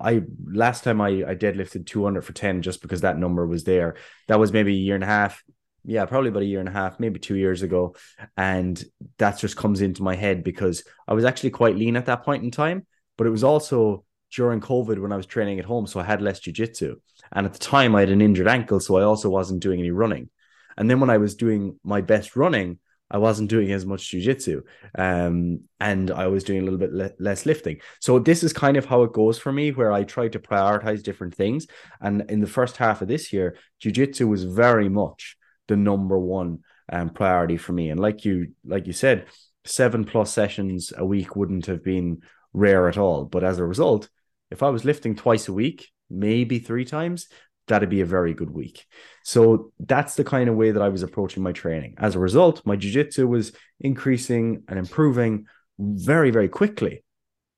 I 0.00 0.22
last 0.46 0.84
time 0.84 1.00
I, 1.00 1.08
I 1.08 1.34
deadlifted 1.34 1.86
200 1.86 2.22
for 2.22 2.32
10 2.32 2.62
just 2.62 2.80
because 2.82 3.00
that 3.00 3.18
number 3.18 3.46
was 3.46 3.64
there. 3.64 3.96
That 4.28 4.38
was 4.38 4.52
maybe 4.52 4.72
a 4.72 4.84
year 4.86 4.94
and 4.94 5.04
a 5.04 5.08
half. 5.08 5.42
Yeah, 5.84 6.06
probably 6.06 6.28
about 6.28 6.44
a 6.44 6.46
year 6.46 6.60
and 6.60 6.68
a 6.68 6.72
half, 6.72 7.00
maybe 7.00 7.18
two 7.18 7.34
years 7.34 7.62
ago. 7.62 7.96
And 8.36 8.82
that 9.18 9.38
just 9.38 9.56
comes 9.56 9.80
into 9.80 10.04
my 10.04 10.14
head 10.14 10.44
because 10.44 10.84
I 11.08 11.14
was 11.14 11.24
actually 11.24 11.50
quite 11.50 11.76
lean 11.76 11.96
at 11.96 12.06
that 12.06 12.22
point 12.22 12.44
in 12.44 12.52
time, 12.52 12.86
but 13.18 13.26
it 13.26 13.30
was 13.30 13.42
also 13.42 14.04
during 14.32 14.60
COVID 14.60 15.00
when 15.00 15.12
I 15.12 15.16
was 15.16 15.26
training 15.26 15.58
at 15.58 15.64
home. 15.64 15.88
So 15.88 15.98
I 15.98 16.04
had 16.04 16.22
less 16.22 16.40
jujitsu. 16.40 16.94
And 17.32 17.46
at 17.46 17.52
the 17.52 17.58
time, 17.58 17.94
I 17.94 18.00
had 18.00 18.10
an 18.10 18.20
injured 18.20 18.48
ankle. 18.48 18.80
So 18.80 18.96
I 18.96 19.02
also 19.02 19.28
wasn't 19.28 19.62
doing 19.62 19.80
any 19.80 19.90
running. 19.90 20.28
And 20.76 20.88
then 20.88 21.00
when 21.00 21.10
I 21.10 21.18
was 21.18 21.34
doing 21.34 21.78
my 21.84 22.00
best 22.00 22.36
running, 22.36 22.78
I 23.10 23.18
wasn't 23.18 23.50
doing 23.50 23.70
as 23.72 23.84
much 23.84 24.10
jujitsu. 24.10 24.62
Um, 24.96 25.64
and 25.78 26.10
I 26.10 26.28
was 26.28 26.44
doing 26.44 26.60
a 26.60 26.62
little 26.62 26.78
bit 26.78 26.92
le- 26.92 27.10
less 27.18 27.44
lifting. 27.44 27.80
So 28.00 28.18
this 28.18 28.42
is 28.42 28.54
kind 28.54 28.78
of 28.78 28.86
how 28.86 29.02
it 29.02 29.12
goes 29.12 29.38
for 29.38 29.52
me, 29.52 29.70
where 29.70 29.92
I 29.92 30.04
try 30.04 30.28
to 30.28 30.38
prioritize 30.38 31.02
different 31.02 31.34
things. 31.34 31.66
And 32.00 32.30
in 32.30 32.40
the 32.40 32.46
first 32.46 32.78
half 32.78 33.02
of 33.02 33.08
this 33.08 33.30
year, 33.32 33.56
jujitsu 33.84 34.26
was 34.26 34.44
very 34.44 34.88
much 34.88 35.36
the 35.68 35.76
number 35.76 36.18
one 36.18 36.60
um, 36.90 37.10
priority 37.10 37.58
for 37.58 37.72
me. 37.72 37.90
And 37.90 38.00
like 38.00 38.24
you, 38.24 38.54
like 38.64 38.86
you 38.86 38.94
said, 38.94 39.26
seven 39.66 40.04
plus 40.04 40.32
sessions 40.32 40.92
a 40.96 41.04
week 41.04 41.36
wouldn't 41.36 41.66
have 41.66 41.84
been 41.84 42.22
rare 42.54 42.88
at 42.88 42.96
all. 42.96 43.26
But 43.26 43.44
as 43.44 43.58
a 43.58 43.64
result, 43.64 44.08
if 44.50 44.62
I 44.62 44.70
was 44.70 44.86
lifting 44.86 45.16
twice 45.16 45.48
a 45.48 45.52
week, 45.52 45.91
maybe 46.12 46.58
three 46.58 46.84
times, 46.84 47.28
that'd 47.68 47.88
be 47.88 48.00
a 48.00 48.06
very 48.06 48.34
good 48.34 48.50
week. 48.50 48.86
So 49.24 49.72
that's 49.78 50.14
the 50.14 50.24
kind 50.24 50.48
of 50.48 50.56
way 50.56 50.72
that 50.72 50.82
I 50.82 50.88
was 50.88 51.02
approaching 51.02 51.42
my 51.42 51.52
training. 51.52 51.94
As 51.98 52.14
a 52.14 52.20
result, 52.20 52.66
my 52.66 52.76
jiu-jitsu 52.76 53.26
was 53.26 53.52
increasing 53.80 54.64
and 54.68 54.78
improving 54.78 55.46
very, 55.78 56.30
very 56.30 56.48
quickly. 56.48 57.04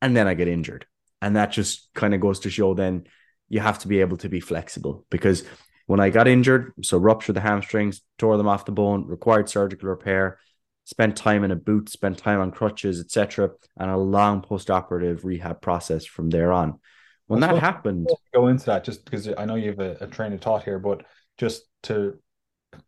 And 0.01 0.17
then 0.17 0.29
I 0.29 0.35
get 0.35 0.49
injured. 0.49 0.87
And 1.23 1.37
that 1.37 1.53
just 1.53 1.89
kind 1.95 2.15
of 2.15 2.21
goes 2.21 2.41
to 2.41 2.51
show 2.51 2.75
then 2.75 3.05
you 3.49 3.61
have 3.61 3.79
to 3.81 3.89
be 3.89 4.01
able 4.01 4.19
to 4.19 4.29
be 4.29 4.41
flexible 4.41 5.07
because 5.11 5.45
when 5.87 6.01
I 6.01 6.11
got 6.11 6.29
injured, 6.29 6.73
so 6.83 6.99
ruptured 6.99 7.37
the 7.37 7.41
hamstrings, 7.41 8.01
tore 8.19 8.37
them 8.37 8.49
off 8.49 8.65
the 8.65 8.73
bone, 8.73 9.07
required 9.07 9.49
surgical 9.49 9.89
repair, 9.89 10.39
spent 10.85 11.17
time 11.17 11.45
in 11.45 11.51
a 11.51 11.57
boot, 11.57 11.89
spent 11.89 12.19
time 12.19 12.41
on 12.41 12.51
crutches, 12.51 13.01
etc., 13.01 13.51
and 13.77 13.91
a 13.91 13.97
long 13.97 14.43
post-operative 14.43 15.25
rehab 15.25 15.61
process 15.61 16.05
from 16.05 16.31
there 16.31 16.53
on. 16.53 16.79
When 17.27 17.41
that 17.41 17.59
happened, 17.59 18.09
go 18.35 18.49
into 18.49 18.67
that 18.67 18.85
just 18.85 19.05
because 19.05 19.29
I 19.39 19.45
know 19.45 19.55
you 19.55 19.71
have 19.71 19.81
a, 19.81 19.97
a 20.01 20.07
train 20.07 20.33
of 20.33 20.41
thought 20.41 20.65
here, 20.65 20.79
but 20.79 21.05
just 21.39 21.63
to 21.85 22.19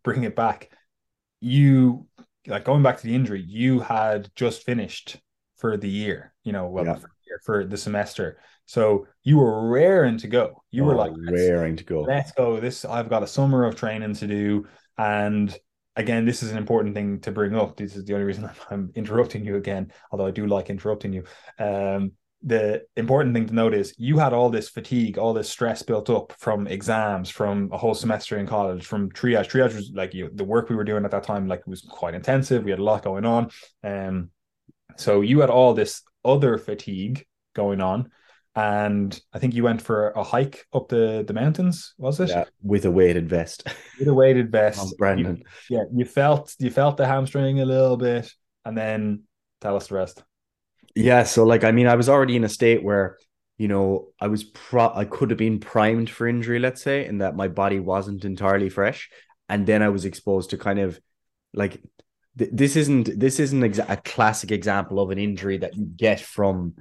bring 0.03 0.25
it 0.25 0.37
back, 0.37 0.70
you 1.40 2.07
like 2.46 2.64
going 2.64 2.83
back 2.83 2.99
to 2.99 3.03
the 3.03 3.14
injury, 3.14 3.42
you 3.46 3.81
had 3.81 4.31
just 4.35 4.64
finished 4.64 5.18
for 5.57 5.77
the 5.77 5.88
year, 5.88 6.35
you 6.44 6.53
know, 6.53 6.68
well, 6.68 6.85
yeah. 6.85 6.94
for, 6.94 7.01
the 7.09 7.38
for 7.44 7.64
the 7.64 7.77
semester. 7.77 8.38
So 8.66 9.07
you 9.22 9.38
were 9.38 9.68
raring 9.68 10.18
to 10.18 10.29
go. 10.29 10.62
You 10.70 10.85
oh, 10.85 10.87
were 10.88 10.94
like 10.94 11.12
raring 11.16 11.77
to 11.77 11.85
go. 11.85 12.03
Let's 12.03 12.33
go. 12.33 12.61
This 12.61 12.85
I've 12.85 13.09
got 13.09 13.22
a 13.22 13.27
summer 13.27 13.64
of 13.64 13.77
training 13.77 14.14
to 14.14 14.27
do, 14.27 14.66
and 14.99 15.57
again, 15.94 16.25
this 16.25 16.42
is 16.42 16.51
an 16.51 16.59
important 16.59 16.94
thing 16.94 17.20
to 17.20 17.33
bring 17.33 17.55
up. 17.55 17.77
This 17.77 17.96
is 17.96 18.05
the 18.05 18.14
only 18.14 18.27
reason 18.27 18.51
I'm 18.70 18.92
interrupting 18.94 19.44
you 19.44 19.57
again, 19.57 19.92
although 20.11 20.27
I 20.27 20.31
do 20.31 20.46
like 20.46 20.68
interrupting 20.68 21.12
you. 21.12 21.25
Um, 21.59 22.12
the 22.42 22.83
important 22.96 23.35
thing 23.35 23.46
to 23.46 23.55
note 23.55 23.75
is 23.75 23.94
you 23.99 24.18
had 24.18 24.33
all 24.33 24.51
this 24.51 24.68
fatigue, 24.68 25.18
all 25.18 25.33
this 25.33 25.49
stress 25.49 25.83
built 25.83 26.11
up 26.11 26.33
from 26.38 26.66
exams, 26.66 27.31
from 27.31 27.70
a 27.72 27.79
whole 27.79 27.94
semester 27.94 28.38
in 28.38 28.46
college, 28.46 28.87
from 28.87 29.11
triage. 29.11 29.49
Triage 29.49 29.75
was 29.75 29.90
like 29.94 30.14
you, 30.14 30.31
the 30.33 30.44
work 30.44 30.68
we 30.68 30.77
were 30.77 30.85
doing 30.85 31.05
at 31.05 31.11
that 31.11 31.25
time, 31.25 31.49
like 31.49 31.61
it 31.61 31.68
was 31.68 31.81
quite 31.81 32.14
intensive. 32.14 32.64
We 32.64 32.70
had 32.70 32.81
a 32.81 32.85
lot 32.85 33.03
going 33.03 33.25
on. 33.25 33.51
Um, 33.83 34.31
so 34.96 35.22
you 35.22 35.40
had 35.40 35.51
all 35.51 35.75
this 35.75 36.03
other 36.25 36.59
fatigue 36.59 37.27
going 37.55 37.81
on 37.81 38.11
and 38.57 39.20
I 39.35 39.38
think 39.38 39.55
you 39.55 39.62
went 39.62 39.83
for 39.83 40.11
a 40.11 40.25
hike 40.25 40.66
up 40.72 40.88
the 40.88 41.22
the 41.27 41.35
mountains, 41.35 41.94
was 41.99 42.18
it? 42.20 42.31
Yeah, 42.31 42.44
with 42.62 42.87
a 42.87 42.90
weighted 42.90 43.29
vest. 43.29 43.68
With 43.99 44.09
a 44.09 44.14
weighted 44.14 44.51
vest, 44.51 44.81
oh, 44.83 44.92
Brandon. 44.99 45.42
You, 45.68 45.77
yeah, 45.77 45.85
you 45.94 46.05
felt 46.07 46.55
you 46.59 46.70
felt 46.70 46.96
the 46.96 47.07
hamstring 47.07 47.61
a 47.61 47.66
little 47.66 47.99
bit, 47.99 48.33
and 48.64 48.77
then 48.77 49.25
tell 49.61 49.77
us 49.77 49.88
the 49.88 49.94
rest. 49.94 50.22
Yeah, 50.97 51.25
so 51.25 51.45
like 51.45 51.63
I 51.63 51.73
mean, 51.73 51.87
I 51.87 51.95
was 51.95 52.09
already 52.09 52.37
in 52.37 52.45
a 52.45 52.49
state 52.49 52.83
where 52.83 53.19
you 53.59 53.69
know 53.69 54.09
I 54.21 54.29
was 54.29 54.45
pro 54.45 54.91
I 54.95 55.05
could 55.05 55.31
have 55.31 55.39
been 55.39 55.61
primed 55.61 56.09
for 56.11 56.27
injury, 56.27 56.59
let's 56.59 56.83
say, 56.83 57.07
in 57.07 57.19
that 57.19 57.37
my 57.37 57.49
body 57.49 57.81
wasn't 57.81 58.25
entirely 58.25 58.71
fresh, 58.71 59.11
and 59.49 59.67
then 59.67 59.83
I 59.83 59.91
was 59.91 60.07
exposed 60.07 60.51
to 60.51 60.59
kind 60.59 60.79
of 60.79 60.99
like 61.53 61.83
th- 62.39 62.51
this 62.53 62.77
isn't 62.77 63.19
this 63.21 63.39
isn't 63.41 63.79
a 63.79 63.97
classic 63.99 64.53
example 64.53 64.99
of 65.01 65.11
an 65.11 65.19
injury 65.19 65.59
that 65.59 65.77
you 65.77 65.85
get 65.85 66.21
from 66.21 66.75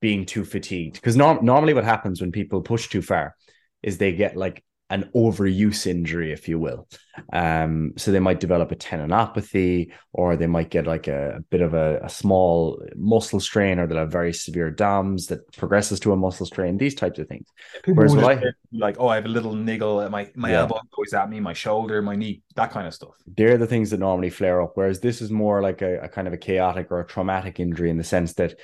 being 0.00 0.26
too 0.26 0.44
fatigued. 0.44 0.94
Because 0.94 1.16
norm- 1.16 1.44
normally, 1.44 1.74
what 1.74 1.84
happens 1.84 2.20
when 2.20 2.32
people 2.32 2.62
push 2.62 2.88
too 2.88 3.02
far 3.02 3.36
is 3.82 3.98
they 3.98 4.12
get 4.12 4.36
like 4.36 4.64
an 4.90 5.08
overuse 5.14 5.86
injury, 5.86 6.32
if 6.32 6.48
you 6.48 6.58
will. 6.58 6.88
Um, 7.32 7.92
so 7.96 8.10
they 8.10 8.18
might 8.18 8.40
develop 8.40 8.72
a 8.72 8.76
tendinopathy, 8.76 9.92
or 10.12 10.36
they 10.36 10.48
might 10.48 10.68
get 10.68 10.86
like 10.86 11.06
a, 11.06 11.36
a 11.36 11.40
bit 11.40 11.60
of 11.60 11.74
a, 11.74 12.00
a, 12.02 12.08
small 12.08 12.82
muscle 12.96 13.38
strain, 13.38 13.78
or 13.78 13.86
they'll 13.86 13.98
have 13.98 14.10
very 14.10 14.32
severe 14.32 14.70
DOMS 14.70 15.28
that 15.28 15.50
progresses 15.52 16.00
to 16.00 16.12
a 16.12 16.16
muscle 16.16 16.44
strain. 16.44 16.76
These 16.76 16.96
types 16.96 17.20
of 17.20 17.28
things. 17.28 17.46
People 17.84 18.04
Whereas 18.04 18.16
I, 18.16 18.42
like, 18.72 18.96
oh, 18.98 19.06
I 19.06 19.14
have 19.14 19.26
a 19.26 19.28
little 19.28 19.54
niggle 19.54 20.00
at 20.00 20.10
my 20.10 20.30
my 20.34 20.50
yeah. 20.50 20.60
elbow 20.60 20.80
goes 20.96 21.14
at 21.14 21.30
me, 21.30 21.38
my 21.38 21.52
shoulder, 21.52 22.02
my 22.02 22.16
knee, 22.16 22.42
that 22.56 22.72
kind 22.72 22.86
of 22.86 22.94
stuff. 22.94 23.14
They're 23.36 23.58
the 23.58 23.68
things 23.68 23.90
that 23.90 24.00
normally 24.00 24.30
flare 24.30 24.60
up. 24.60 24.72
Whereas 24.74 25.00
this 25.00 25.22
is 25.22 25.30
more 25.30 25.62
like 25.62 25.82
a, 25.82 26.00
a 26.00 26.08
kind 26.08 26.26
of 26.26 26.34
a 26.34 26.38
chaotic 26.38 26.90
or 26.90 27.00
a 27.00 27.06
traumatic 27.06 27.60
injury 27.60 27.90
in 27.90 27.96
the 27.96 28.04
sense 28.04 28.34
that 28.34 28.58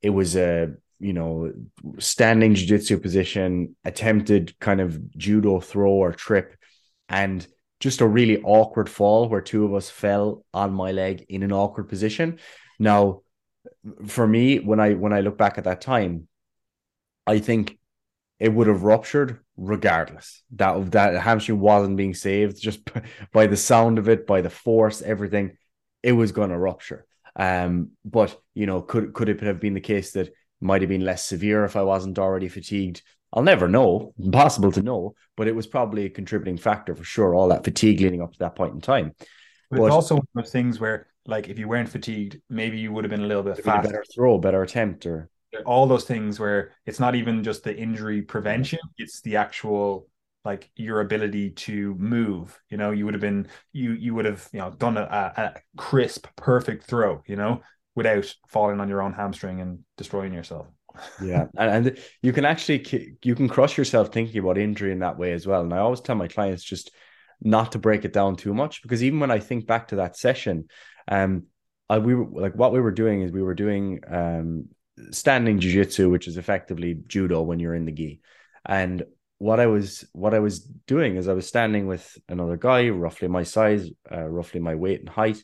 it 0.00 0.10
was 0.10 0.34
a 0.34 0.74
you 1.00 1.12
know 1.12 1.52
standing 1.98 2.54
jiu-jitsu 2.54 2.98
position 2.98 3.76
attempted 3.84 4.58
kind 4.58 4.80
of 4.80 5.16
judo 5.16 5.60
throw 5.60 5.92
or 5.92 6.12
trip 6.12 6.56
and 7.08 7.46
just 7.80 8.00
a 8.00 8.06
really 8.06 8.42
awkward 8.42 8.88
fall 8.88 9.28
where 9.28 9.40
two 9.40 9.64
of 9.64 9.74
us 9.74 9.88
fell 9.88 10.44
on 10.52 10.72
my 10.72 10.90
leg 10.90 11.24
in 11.28 11.44
an 11.44 11.52
awkward 11.52 11.88
position. 11.88 12.38
Now 12.78 13.22
for 14.06 14.26
me 14.26 14.58
when 14.58 14.80
i 14.80 14.94
when 14.94 15.12
i 15.12 15.20
look 15.20 15.38
back 15.38 15.58
at 15.58 15.64
that 15.64 15.80
time 15.80 16.26
i 17.26 17.38
think 17.38 17.78
it 18.40 18.52
would 18.52 18.66
have 18.66 18.82
ruptured 18.82 19.40
regardless. 19.56 20.42
That 20.56 20.92
that 20.92 21.20
hamstring 21.20 21.60
wasn't 21.60 21.96
being 21.96 22.14
saved 22.14 22.60
just 22.60 22.80
by 23.32 23.46
the 23.46 23.56
sound 23.56 23.98
of 23.98 24.08
it 24.08 24.26
by 24.26 24.40
the 24.40 24.50
force 24.50 25.02
everything 25.02 25.56
it 26.02 26.12
was 26.12 26.32
going 26.32 26.50
to 26.50 26.58
rupture. 26.58 27.06
Um, 27.36 27.90
but 28.04 28.40
you 28.54 28.66
know, 28.66 28.80
could 28.80 29.12
could 29.12 29.28
it 29.28 29.40
have 29.40 29.60
been 29.60 29.74
the 29.74 29.80
case 29.80 30.12
that 30.12 30.32
might 30.60 30.82
have 30.82 30.88
been 30.88 31.04
less 31.04 31.24
severe 31.24 31.64
if 31.64 31.76
I 31.76 31.82
wasn't 31.82 32.18
already 32.18 32.48
fatigued? 32.48 33.02
I'll 33.32 33.42
never 33.42 33.68
know. 33.68 34.14
Impossible 34.18 34.72
to 34.72 34.82
know, 34.82 35.14
but 35.36 35.48
it 35.48 35.54
was 35.54 35.66
probably 35.66 36.04
a 36.04 36.10
contributing 36.10 36.58
factor 36.58 36.94
for 36.94 37.04
sure. 37.04 37.34
All 37.34 37.48
that 37.48 37.64
fatigue 37.64 38.00
leading 38.00 38.22
up 38.22 38.32
to 38.32 38.38
that 38.40 38.56
point 38.56 38.74
in 38.74 38.80
time. 38.80 39.14
But, 39.70 39.78
but 39.78 39.84
it's 39.84 39.94
also 39.94 40.14
one 40.16 40.26
of 40.34 40.44
those 40.44 40.52
things 40.52 40.80
where, 40.80 41.08
like, 41.26 41.48
if 41.48 41.58
you 41.58 41.68
weren't 41.68 41.90
fatigued, 41.90 42.40
maybe 42.48 42.78
you 42.78 42.92
would 42.92 43.04
have 43.04 43.10
been 43.10 43.22
a 43.22 43.26
little 43.26 43.42
bit 43.42 43.62
faster. 43.62 43.90
better 43.90 44.04
throw, 44.14 44.38
better 44.38 44.62
attempt, 44.62 45.04
or 45.04 45.28
all 45.66 45.86
those 45.86 46.04
things 46.04 46.40
where 46.40 46.72
it's 46.86 47.00
not 47.00 47.14
even 47.14 47.44
just 47.44 47.64
the 47.64 47.76
injury 47.76 48.22
prevention; 48.22 48.78
it's 48.96 49.20
the 49.20 49.36
actual 49.36 50.08
like 50.44 50.70
your 50.76 51.00
ability 51.00 51.50
to 51.50 51.94
move 51.96 52.58
you 52.70 52.76
know 52.78 52.90
you 52.90 53.04
would 53.04 53.12
have 53.12 53.20
been 53.20 53.46
you 53.72 53.92
you 53.92 54.14
would 54.14 54.24
have 54.24 54.48
you 54.52 54.58
know 54.58 54.70
done 54.70 54.96
a, 54.96 55.02
a 55.02 55.54
crisp 55.76 56.26
perfect 56.36 56.84
throw 56.84 57.22
you 57.26 57.36
know 57.36 57.60
without 57.98 58.32
falling 58.46 58.80
on 58.80 58.88
your 58.88 59.02
own 59.02 59.12
hamstring 59.12 59.60
and 59.60 59.80
destroying 59.96 60.32
yourself. 60.32 60.66
yeah, 61.22 61.46
and, 61.56 61.88
and 61.88 61.98
you 62.22 62.32
can 62.32 62.44
actually 62.44 63.16
you 63.22 63.34
can 63.34 63.48
crush 63.48 63.76
yourself 63.76 64.12
thinking 64.12 64.38
about 64.38 64.56
injury 64.56 64.92
in 64.92 65.00
that 65.00 65.18
way 65.18 65.32
as 65.32 65.46
well. 65.46 65.62
And 65.62 65.74
I 65.74 65.78
always 65.78 66.00
tell 66.00 66.16
my 66.16 66.28
clients 66.28 66.62
just 66.62 66.92
not 67.42 67.72
to 67.72 67.78
break 67.78 68.04
it 68.04 68.12
down 68.12 68.36
too 68.36 68.54
much 68.54 68.82
because 68.82 69.02
even 69.02 69.20
when 69.20 69.30
I 69.30 69.40
think 69.40 69.66
back 69.66 69.88
to 69.88 69.96
that 69.96 70.16
session, 70.16 70.68
um, 71.08 71.44
I, 71.88 71.98
we 71.98 72.14
were 72.14 72.40
like 72.40 72.54
what 72.54 72.72
we 72.72 72.80
were 72.80 72.92
doing 72.92 73.22
is 73.22 73.32
we 73.32 73.42
were 73.42 73.54
doing 73.54 74.00
um 74.08 74.68
standing 75.10 75.60
jiu-jitsu 75.60 76.10
which 76.10 76.26
is 76.26 76.36
effectively 76.36 76.98
judo 77.06 77.42
when 77.42 77.60
you're 77.60 77.74
in 77.74 77.84
the 77.84 77.92
gi 77.92 78.20
and 78.66 79.04
what 79.38 79.60
i 79.60 79.66
was 79.66 80.04
what 80.12 80.34
i 80.34 80.40
was 80.40 80.58
doing 80.58 81.16
is 81.16 81.28
i 81.28 81.32
was 81.32 81.46
standing 81.46 81.86
with 81.86 82.18
another 82.28 82.56
guy 82.56 82.88
roughly 82.88 83.28
my 83.28 83.44
size 83.44 83.88
uh, 84.10 84.28
roughly 84.28 84.60
my 84.60 84.74
weight 84.74 85.00
and 85.00 85.08
height 85.08 85.40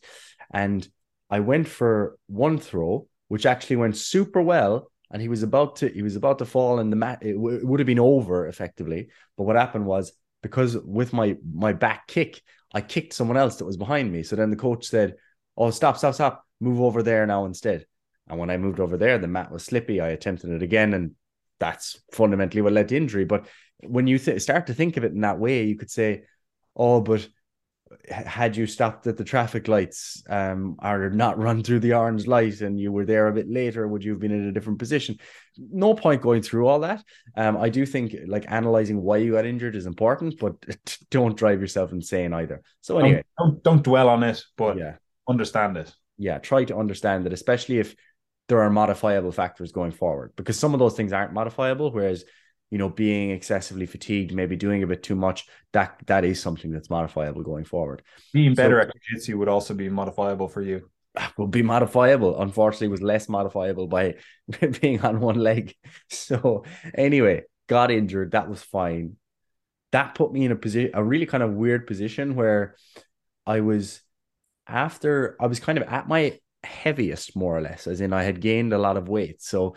and 0.52 0.88
i 1.30 1.40
went 1.40 1.68
for 1.68 2.18
one 2.26 2.58
throw 2.58 3.06
which 3.28 3.46
actually 3.46 3.76
went 3.76 3.96
super 3.96 4.40
well 4.40 4.90
and 5.10 5.20
he 5.22 5.28
was 5.28 5.42
about 5.42 5.76
to 5.76 5.88
he 5.88 6.02
was 6.02 6.16
about 6.16 6.38
to 6.38 6.44
fall 6.44 6.78
and 6.78 6.90
the 6.90 6.96
mat 6.96 7.18
it, 7.22 7.34
w- 7.34 7.56
it 7.58 7.66
would 7.66 7.80
have 7.80 7.86
been 7.86 7.98
over 7.98 8.46
effectively 8.46 9.08
but 9.36 9.44
what 9.44 9.56
happened 9.56 9.86
was 9.86 10.12
because 10.42 10.76
with 10.76 11.12
my 11.12 11.36
my 11.54 11.72
back 11.72 12.06
kick 12.06 12.42
i 12.72 12.80
kicked 12.80 13.12
someone 13.12 13.36
else 13.36 13.56
that 13.56 13.64
was 13.64 13.76
behind 13.76 14.10
me 14.12 14.22
so 14.22 14.36
then 14.36 14.50
the 14.50 14.56
coach 14.56 14.86
said 14.86 15.14
oh 15.56 15.70
stop 15.70 15.96
stop 15.96 16.14
stop 16.14 16.46
move 16.60 16.80
over 16.80 17.02
there 17.02 17.26
now 17.26 17.44
instead 17.44 17.86
and 18.28 18.38
when 18.38 18.50
I 18.50 18.56
moved 18.56 18.80
over 18.80 18.96
there, 18.96 19.18
the 19.18 19.28
mat 19.28 19.50
was 19.50 19.64
slippy. 19.64 20.00
I 20.00 20.08
attempted 20.08 20.50
it 20.50 20.62
again, 20.62 20.94
and 20.94 21.12
that's 21.60 22.00
fundamentally 22.12 22.62
what 22.62 22.72
led 22.72 22.88
to 22.88 22.96
injury. 22.96 23.24
But 23.24 23.46
when 23.82 24.06
you 24.06 24.18
th- 24.18 24.40
start 24.40 24.68
to 24.68 24.74
think 24.74 24.96
of 24.96 25.04
it 25.04 25.12
in 25.12 25.20
that 25.20 25.38
way, 25.38 25.64
you 25.64 25.76
could 25.76 25.90
say, 25.90 26.24
"Oh, 26.74 27.00
but 27.00 27.28
had 28.08 28.56
you 28.56 28.66
stopped 28.66 29.06
at 29.06 29.16
the 29.16 29.24
traffic 29.24 29.68
lights 29.68 30.22
um, 30.28 30.76
or 30.82 31.10
not 31.10 31.38
run 31.38 31.62
through 31.62 31.80
the 31.80 31.94
orange 31.94 32.26
light 32.26 32.60
and 32.60 32.78
you 32.78 32.92
were 32.92 33.04
there 33.04 33.28
a 33.28 33.32
bit 33.32 33.50
later, 33.50 33.86
would 33.86 34.04
you 34.04 34.12
have 34.12 34.20
been 34.20 34.32
in 34.32 34.48
a 34.48 34.52
different 34.52 34.78
position? 34.78 35.18
No 35.58 35.94
point 35.94 36.22
going 36.22 36.42
through 36.42 36.66
all 36.66 36.80
that. 36.80 37.02
Um, 37.36 37.56
I 37.56 37.68
do 37.68 37.86
think 37.86 38.14
like 38.26 38.44
analyzing 38.48 39.02
why 39.02 39.18
you 39.18 39.32
got 39.32 39.46
injured 39.46 39.76
is 39.76 39.86
important, 39.86 40.38
but 40.38 40.54
don't 41.10 41.36
drive 41.36 41.60
yourself 41.60 41.92
insane 41.92 42.32
either. 42.32 42.62
So 42.80 42.98
anyway, 42.98 43.24
don't, 43.38 43.50
don't, 43.50 43.62
don't 43.62 43.84
dwell 43.84 44.08
on 44.08 44.22
it, 44.22 44.42
but 44.56 44.78
yeah. 44.78 44.96
understand 45.28 45.76
it. 45.76 45.92
Yeah, 46.16 46.38
try 46.38 46.64
to 46.64 46.76
understand 46.76 47.26
it, 47.26 47.32
especially 47.32 47.78
if 47.78 47.96
there 48.48 48.60
are 48.60 48.70
modifiable 48.70 49.32
factors 49.32 49.72
going 49.72 49.90
forward 49.90 50.32
because 50.36 50.58
some 50.58 50.74
of 50.74 50.78
those 50.78 50.94
things 50.94 51.12
aren't 51.12 51.32
modifiable 51.32 51.90
whereas 51.90 52.24
you 52.74 52.78
know 52.78 52.88
being 52.88 53.30
excessively 53.30 53.86
fatigued 53.86 54.34
maybe 54.34 54.56
doing 54.56 54.82
a 54.82 54.86
bit 54.88 55.04
too 55.04 55.14
much 55.14 55.46
that 55.72 55.94
that 56.06 56.24
is 56.24 56.42
something 56.42 56.72
that's 56.72 56.90
modifiable 56.90 57.44
going 57.44 57.64
forward. 57.64 58.02
Being 58.32 58.54
better 58.54 58.82
so, 58.82 58.88
at 58.88 58.92
jiu-jitsu 58.92 59.38
would 59.38 59.46
also 59.46 59.74
be 59.74 59.88
modifiable 59.88 60.48
for 60.48 60.60
you. 60.60 60.90
Ah, 61.16 61.32
Will 61.38 61.46
be 61.46 61.62
modifiable. 61.62 62.42
Unfortunately 62.42 62.88
was 62.88 63.00
less 63.00 63.28
modifiable 63.28 63.86
by 63.86 64.16
being 64.80 65.00
on 65.02 65.20
one 65.20 65.36
leg. 65.36 65.72
So 66.10 66.64
anyway 66.92 67.44
got 67.68 67.92
injured. 67.92 68.32
That 68.32 68.50
was 68.50 68.60
fine. 68.60 69.18
That 69.92 70.16
put 70.16 70.32
me 70.32 70.44
in 70.44 70.50
a 70.50 70.56
position 70.56 70.90
a 70.94 71.04
really 71.04 71.26
kind 71.26 71.44
of 71.44 71.52
weird 71.52 71.86
position 71.86 72.34
where 72.34 72.74
i 73.46 73.60
was 73.60 74.00
after 74.66 75.36
i 75.38 75.46
was 75.46 75.60
kind 75.60 75.78
of 75.78 75.84
at 75.84 76.08
my 76.08 76.40
heaviest, 76.64 77.36
more 77.36 77.56
or 77.56 77.60
less, 77.60 77.86
as 77.86 78.00
in 78.00 78.12
I 78.12 78.24
had 78.24 78.40
gained 78.40 78.72
a 78.72 78.78
lot 78.78 78.96
of 78.96 79.08
weight. 79.08 79.42
So 79.42 79.76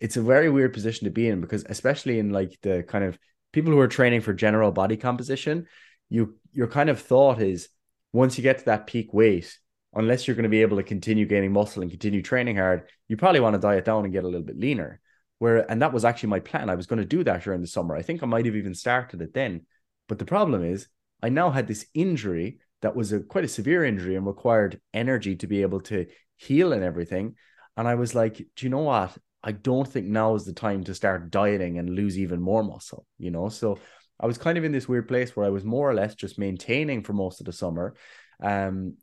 it's 0.00 0.16
a 0.16 0.22
very 0.22 0.50
weird 0.50 0.72
position 0.72 1.04
to 1.04 1.10
be 1.10 1.28
in 1.28 1.40
because, 1.40 1.64
especially 1.68 2.18
in 2.18 2.30
like 2.30 2.58
the 2.62 2.84
kind 2.86 3.04
of 3.04 3.18
people 3.52 3.72
who 3.72 3.80
are 3.80 3.88
training 3.88 4.20
for 4.20 4.32
general 4.32 4.72
body 4.72 4.96
composition, 4.96 5.66
you 6.08 6.36
your 6.52 6.68
kind 6.68 6.90
of 6.90 7.00
thought 7.00 7.40
is 7.40 7.68
once 8.12 8.36
you 8.36 8.42
get 8.42 8.58
to 8.58 8.64
that 8.66 8.86
peak 8.86 9.12
weight, 9.12 9.58
unless 9.94 10.26
you're 10.26 10.36
going 10.36 10.44
to 10.44 10.48
be 10.48 10.62
able 10.62 10.76
to 10.76 10.82
continue 10.82 11.26
gaining 11.26 11.52
muscle 11.52 11.82
and 11.82 11.90
continue 11.90 12.22
training 12.22 12.56
hard, 12.56 12.88
you 13.08 13.16
probably 13.16 13.40
want 13.40 13.54
to 13.54 13.60
diet 13.60 13.84
down 13.84 14.04
and 14.04 14.12
get 14.12 14.24
a 14.24 14.28
little 14.28 14.46
bit 14.46 14.58
leaner. 14.58 15.00
Where 15.38 15.70
and 15.70 15.82
that 15.82 15.92
was 15.92 16.04
actually 16.04 16.30
my 16.30 16.40
plan. 16.40 16.70
I 16.70 16.74
was 16.74 16.86
going 16.86 16.98
to 16.98 17.04
do 17.04 17.24
that 17.24 17.42
during 17.42 17.60
the 17.60 17.66
summer. 17.66 17.96
I 17.96 18.02
think 18.02 18.22
I 18.22 18.26
might 18.26 18.46
have 18.46 18.56
even 18.56 18.74
started 18.74 19.20
it 19.20 19.34
then. 19.34 19.66
But 20.08 20.18
the 20.18 20.24
problem 20.24 20.64
is, 20.64 20.88
I 21.22 21.28
now 21.30 21.50
had 21.50 21.66
this 21.66 21.86
injury 21.94 22.58
that 22.82 22.94
was 22.94 23.12
a 23.12 23.20
quite 23.20 23.44
a 23.44 23.48
severe 23.48 23.84
injury 23.84 24.16
and 24.16 24.26
required 24.26 24.80
energy 24.94 25.36
to 25.36 25.46
be 25.46 25.62
able 25.62 25.80
to 25.82 26.06
heal 26.36 26.72
and 26.72 26.82
everything. 26.82 27.34
And 27.76 27.88
I 27.88 27.94
was 27.96 28.14
like, 28.14 28.36
do 28.36 28.66
you 28.66 28.68
know 28.68 28.80
what? 28.80 29.16
I 29.46 29.52
don't 29.52 29.86
think 29.86 30.06
now 30.06 30.34
is 30.34 30.44
the 30.44 30.52
time 30.52 30.82
to 30.84 30.94
start 30.94 31.30
dieting 31.30 31.78
and 31.78 31.88
lose 31.88 32.18
even 32.18 32.40
more 32.42 32.64
muscle, 32.64 33.06
you 33.16 33.30
know? 33.30 33.48
So 33.48 33.78
I 34.18 34.26
was 34.26 34.38
kind 34.38 34.58
of 34.58 34.64
in 34.64 34.72
this 34.72 34.88
weird 34.88 35.06
place 35.06 35.36
where 35.36 35.46
I 35.46 35.50
was 35.50 35.64
more 35.64 35.88
or 35.88 35.94
less 35.94 36.16
just 36.16 36.36
maintaining 36.36 37.04
for 37.04 37.12
most 37.12 37.38
of 37.40 37.46
the 37.46 37.52
summer, 37.52 37.94
um, 38.42 38.96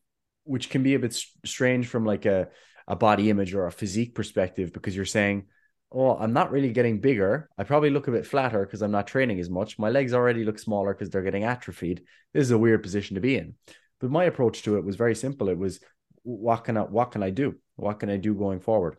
which 0.43 0.69
can 0.69 0.83
be 0.83 0.95
a 0.95 0.99
bit 0.99 1.17
strange 1.45 1.87
from 1.87 2.05
like 2.05 2.25
a, 2.25 2.49
a 2.89 2.95
body 2.97 3.29
image 3.29 3.53
or 3.53 3.67
a 3.67 3.71
physique 3.71 4.15
perspective 4.15 4.73
because 4.73 4.93
you're 4.93 5.05
saying, 5.05 5.45
oh, 5.93 6.17
I'm 6.17 6.33
not 6.33 6.51
really 6.51 6.73
getting 6.73 6.99
bigger. 6.99 7.49
I 7.57 7.63
probably 7.63 7.91
look 7.91 8.09
a 8.09 8.11
bit 8.11 8.27
flatter 8.27 8.65
because 8.65 8.81
I'm 8.81 8.91
not 8.91 9.07
training 9.07 9.39
as 9.39 9.49
much. 9.49 9.79
My 9.79 9.91
legs 9.91 10.13
already 10.13 10.43
look 10.43 10.59
smaller 10.59 10.93
because 10.93 11.09
they're 11.09 11.21
getting 11.21 11.45
atrophied. 11.45 12.03
This 12.33 12.41
is 12.41 12.51
a 12.51 12.57
weird 12.57 12.83
position 12.83 13.15
to 13.15 13.21
be 13.21 13.37
in. 13.37 13.55
But 14.01 14.11
my 14.11 14.25
approach 14.25 14.63
to 14.63 14.75
it 14.75 14.83
was 14.83 14.97
very 14.97 15.15
simple. 15.15 15.47
It 15.47 15.57
was 15.57 15.79
what 16.23 16.65
can 16.65 16.75
I 16.75 16.81
what 16.81 17.11
can 17.11 17.23
I 17.23 17.29
do? 17.29 17.55
What 17.77 18.01
can 18.01 18.09
I 18.09 18.17
do 18.17 18.33
going 18.33 18.59
forward? 18.59 18.97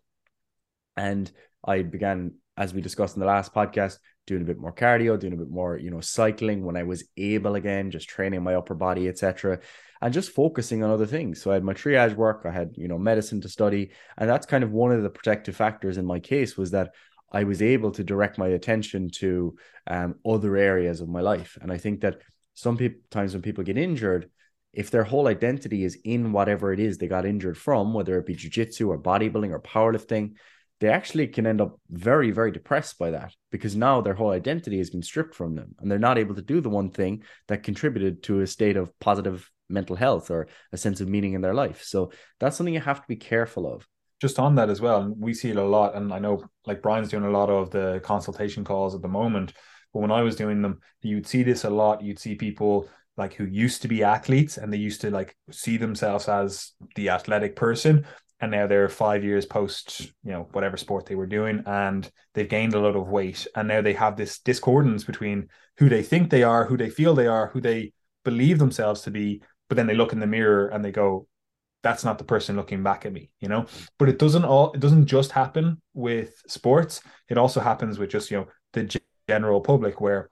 And 0.97 1.31
I 1.65 1.83
began, 1.83 2.35
as 2.57 2.75
we 2.75 2.81
discussed 2.81 3.17
in 3.17 3.21
the 3.21 3.27
last 3.27 3.55
podcast, 3.55 3.99
doing 4.27 4.43
a 4.43 4.47
bit 4.47 4.59
more 4.59 4.73
cardio, 4.73 5.19
doing 5.19 5.35
a 5.35 5.37
bit 5.37 5.51
more, 5.51 5.77
you 5.77 5.91
know, 5.91 6.01
cycling 6.01 6.65
when 6.65 6.77
I 6.77 6.83
was 6.83 7.05
able 7.17 7.57
again, 7.57 7.91
just 7.91 8.09
training 8.09 8.43
my 8.43 8.55
upper 8.55 8.75
body, 8.75 9.09
etc. 9.09 9.61
And 10.01 10.15
just 10.15 10.31
focusing 10.31 10.83
on 10.83 10.91
other 10.91 11.07
things. 11.07 11.43
So 11.43 11.51
I 11.51 11.55
had 11.55 11.65
my 11.65 11.75
triage 11.75 12.15
work, 12.15 12.43
I 12.45 12.51
had, 12.51 12.75
you 12.77 12.89
know, 12.89 12.99
medicine 12.99 13.41
to 13.43 13.49
study. 13.49 13.91
And 14.17 14.29
that's 14.29 14.47
kind 14.47 14.65
of 14.65 14.73
one 14.73 14.93
of 14.93 15.03
the 15.03 15.11
protective 15.11 15.57
factors 15.57 15.99
in 15.99 16.07
my 16.07 16.21
case 16.21 16.57
was 16.57 16.71
that 16.73 16.93
I 17.33 17.45
was 17.45 17.63
able 17.63 17.91
to 17.93 18.05
direct 18.05 18.39
my 18.39 18.49
attention 18.49 19.11
to 19.17 19.57
um, 19.87 20.15
other 20.25 20.57
areas 20.57 21.01
of 21.01 21.09
my 21.09 21.21
life. 21.21 21.59
And 21.61 21.73
I 21.73 21.79
think 21.79 22.01
that 22.03 22.21
some 22.55 22.79
times 23.11 23.33
when 23.33 23.43
people 23.43 23.65
get 23.65 23.77
injured, 23.77 24.31
if 24.73 24.91
their 24.91 25.05
whole 25.05 25.29
identity 25.29 25.85
is 25.85 25.99
in 26.05 26.33
whatever 26.33 26.73
it 26.73 26.81
is 26.81 26.99
they 26.99 27.09
got 27.09 27.27
injured 27.27 27.59
from, 27.59 27.93
whether 27.93 28.19
it 28.19 28.27
be 28.27 28.37
jujitsu 28.37 28.89
or 28.89 28.99
bodybuilding 28.99 29.51
or 29.51 29.61
powerlifting, 29.61 30.35
they 30.81 30.89
actually 30.89 31.27
can 31.29 31.47
end 31.47 31.61
up 31.61 31.79
very, 31.91 32.31
very 32.31 32.51
depressed 32.51 32.99
by 32.99 33.11
that 33.13 33.33
because 33.51 33.77
now 33.77 34.01
their 34.01 34.15
whole 34.15 34.31
identity 34.31 34.79
has 34.79 34.91
been 34.91 35.03
stripped 35.03 35.35
from 35.35 35.55
them 35.55 35.75
and 35.79 35.91
they're 35.91 35.99
not 35.99 36.19
able 36.19 36.35
to 36.35 36.43
do 36.43 36.61
the 36.61 36.69
one 36.69 36.91
thing 36.91 37.23
that 37.49 37.63
contributed 37.63 38.23
to 38.25 38.41
a 38.41 38.47
state 38.47 38.77
of 38.77 38.93
positive 38.99 39.51
mental 39.69 39.97
health 39.97 40.31
or 40.31 40.49
a 40.73 40.77
sense 40.77 41.01
of 41.01 41.09
meaning 41.09 41.35
in 41.35 41.41
their 41.41 41.55
life. 41.55 41.83
So 41.83 42.11
that's 42.41 42.57
something 42.57 42.75
you 42.75 42.81
have 42.81 43.01
to 43.01 43.09
be 43.09 43.17
careful 43.17 43.73
of. 43.73 43.87
Just 44.21 44.39
on 44.39 44.55
that 44.57 44.71
as 44.71 44.81
well, 44.81 45.03
and 45.03 45.19
we 45.19 45.35
see 45.35 45.51
it 45.51 45.57
a 45.57 45.65
lot, 45.65 45.97
and 45.97 46.13
I 46.13 46.19
know 46.19 46.45
like 46.67 46.81
Brian's 46.81 47.11
doing 47.11 47.25
a 47.25 47.31
lot 47.31 47.51
of 47.51 47.71
the 47.71 48.01
consultation 48.05 48.65
calls 48.65 48.95
at 48.95 49.03
the 49.03 49.09
moment. 49.09 49.53
But 49.93 50.01
when 50.01 50.13
I 50.13 50.23
was 50.23 50.37
doing 50.37 50.63
them, 50.63 50.81
you'd 51.03 51.27
see 51.27 51.43
this 51.43 51.65
a 51.65 51.71
lot. 51.71 52.03
You'd 52.03 52.19
see 52.19 52.35
people 52.35 52.89
like 53.17 53.35
who 53.35 53.45
used 53.45 53.83
to 53.83 53.89
be 53.89 54.03
athletes 54.03 54.57
and 54.57 54.73
they 54.73 54.77
used 54.77 55.01
to 55.03 55.11
like 55.11 55.37
see 55.51 55.77
themselves 55.77 56.29
as 56.29 56.73
the 56.97 57.11
athletic 57.11 57.55
person 57.55 58.05
and 58.45 58.53
now 58.53 58.67
they're 58.67 58.89
five 58.89 59.25
years 59.25 59.47
post 59.47 60.13
you 60.23 60.33
know 60.33 60.49
whatever 60.53 60.77
sport 60.77 61.07
they 61.07 61.15
were 61.15 61.27
doing 61.27 61.63
and 61.67 62.11
they've 62.35 62.49
gained 62.49 62.75
a 62.75 62.81
lot 62.81 62.95
of 62.95 63.09
weight. 63.09 63.47
And 63.57 63.67
now 63.67 63.81
they 63.81 63.95
have 63.95 64.17
this 64.17 64.39
discordance 64.39 65.03
between 65.03 65.49
who 65.79 65.89
they 65.89 66.03
think 66.03 66.31
they 66.31 66.43
are 66.43 66.67
who 66.67 66.77
they 66.77 66.91
feel 66.91 67.15
they 67.15 67.27
are 67.27 67.49
who 67.49 67.61
they 67.61 67.93
believe 68.25 68.59
themselves 68.59 69.03
to 69.03 69.11
be 69.11 69.43
but 69.69 69.77
then 69.77 69.87
they 69.87 69.95
look 69.95 70.13
in 70.13 70.21
the 70.21 70.27
mirror 70.27 70.69
and 70.69 70.85
they 70.85 70.93
go 70.93 71.27
that's 71.83 72.05
not 72.05 72.19
the 72.19 72.25
person 72.25 72.57
looking 72.57 72.83
back 72.83 73.05
at 73.05 73.13
me 73.13 73.31
you 73.41 73.49
know? 73.49 73.67
But 73.99 74.09
it 74.09 74.19
doesn't 74.19 74.45
all 74.45 74.73
it 74.73 74.81
doesn't 74.81 75.07
just 75.07 75.33
happen 75.33 75.81
with 75.95 76.43
sports. 76.47 77.03
It 77.29 77.39
also 77.39 77.61
happens 77.61 77.99
with 77.99 78.11
just 78.11 78.31
you 78.31 78.39
know 78.39 78.47
the 78.73 79.01
general 79.29 79.61
public 79.61 80.01
where 80.01 80.31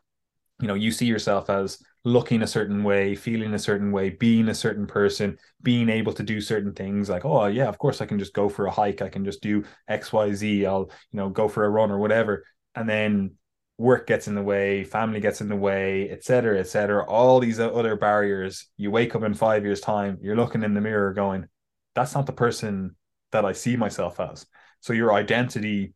you 0.62 0.68
know 0.68 0.74
you 0.74 0.90
see 0.90 1.06
yourself 1.06 1.50
as 1.50 1.82
looking 2.04 2.42
a 2.42 2.46
certain 2.46 2.82
way, 2.82 3.14
feeling 3.14 3.54
a 3.54 3.58
certain 3.58 3.92
way, 3.92 4.10
being 4.10 4.48
a 4.48 4.54
certain 4.54 4.86
person, 4.86 5.38
being 5.62 5.88
able 5.88 6.12
to 6.12 6.22
do 6.22 6.40
certain 6.40 6.72
things 6.72 7.08
like, 7.08 7.24
oh 7.24 7.46
yeah, 7.46 7.68
of 7.68 7.78
course 7.78 8.00
I 8.00 8.06
can 8.06 8.18
just 8.18 8.32
go 8.32 8.48
for 8.48 8.66
a 8.66 8.70
hike, 8.70 9.02
I 9.02 9.08
can 9.08 9.24
just 9.24 9.42
do 9.42 9.64
XYZ, 9.88 10.66
I'll, 10.66 10.90
you 11.12 11.18
know, 11.18 11.28
go 11.28 11.48
for 11.48 11.64
a 11.64 11.70
run 11.70 11.90
or 11.90 11.98
whatever. 11.98 12.44
And 12.74 12.88
then 12.88 13.32
work 13.78 14.06
gets 14.06 14.26
in 14.26 14.34
the 14.34 14.42
way, 14.42 14.84
family 14.84 15.20
gets 15.20 15.40
in 15.40 15.48
the 15.48 15.56
way, 15.56 16.10
etc., 16.10 16.58
etc. 16.58 17.04
All 17.06 17.38
these 17.38 17.60
other 17.60 17.96
barriers. 17.96 18.68
You 18.76 18.90
wake 18.90 19.14
up 19.14 19.22
in 19.22 19.34
five 19.34 19.64
years' 19.64 19.80
time, 19.80 20.18
you're 20.22 20.36
looking 20.36 20.62
in 20.64 20.74
the 20.74 20.80
mirror 20.80 21.12
going, 21.12 21.46
that's 21.94 22.14
not 22.14 22.26
the 22.26 22.32
person 22.32 22.96
that 23.30 23.44
I 23.44 23.52
see 23.52 23.76
myself 23.76 24.18
as. 24.18 24.46
So 24.80 24.92
your 24.92 25.12
identity, 25.12 25.94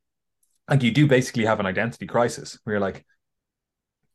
like 0.69 0.83
you 0.83 0.93
do 0.93 1.07
basically 1.07 1.47
have 1.47 1.61
an 1.61 1.67
identity 1.67 2.07
crisis 2.07 2.59
where 2.63 2.75
you're 2.75 2.81
like, 2.81 3.05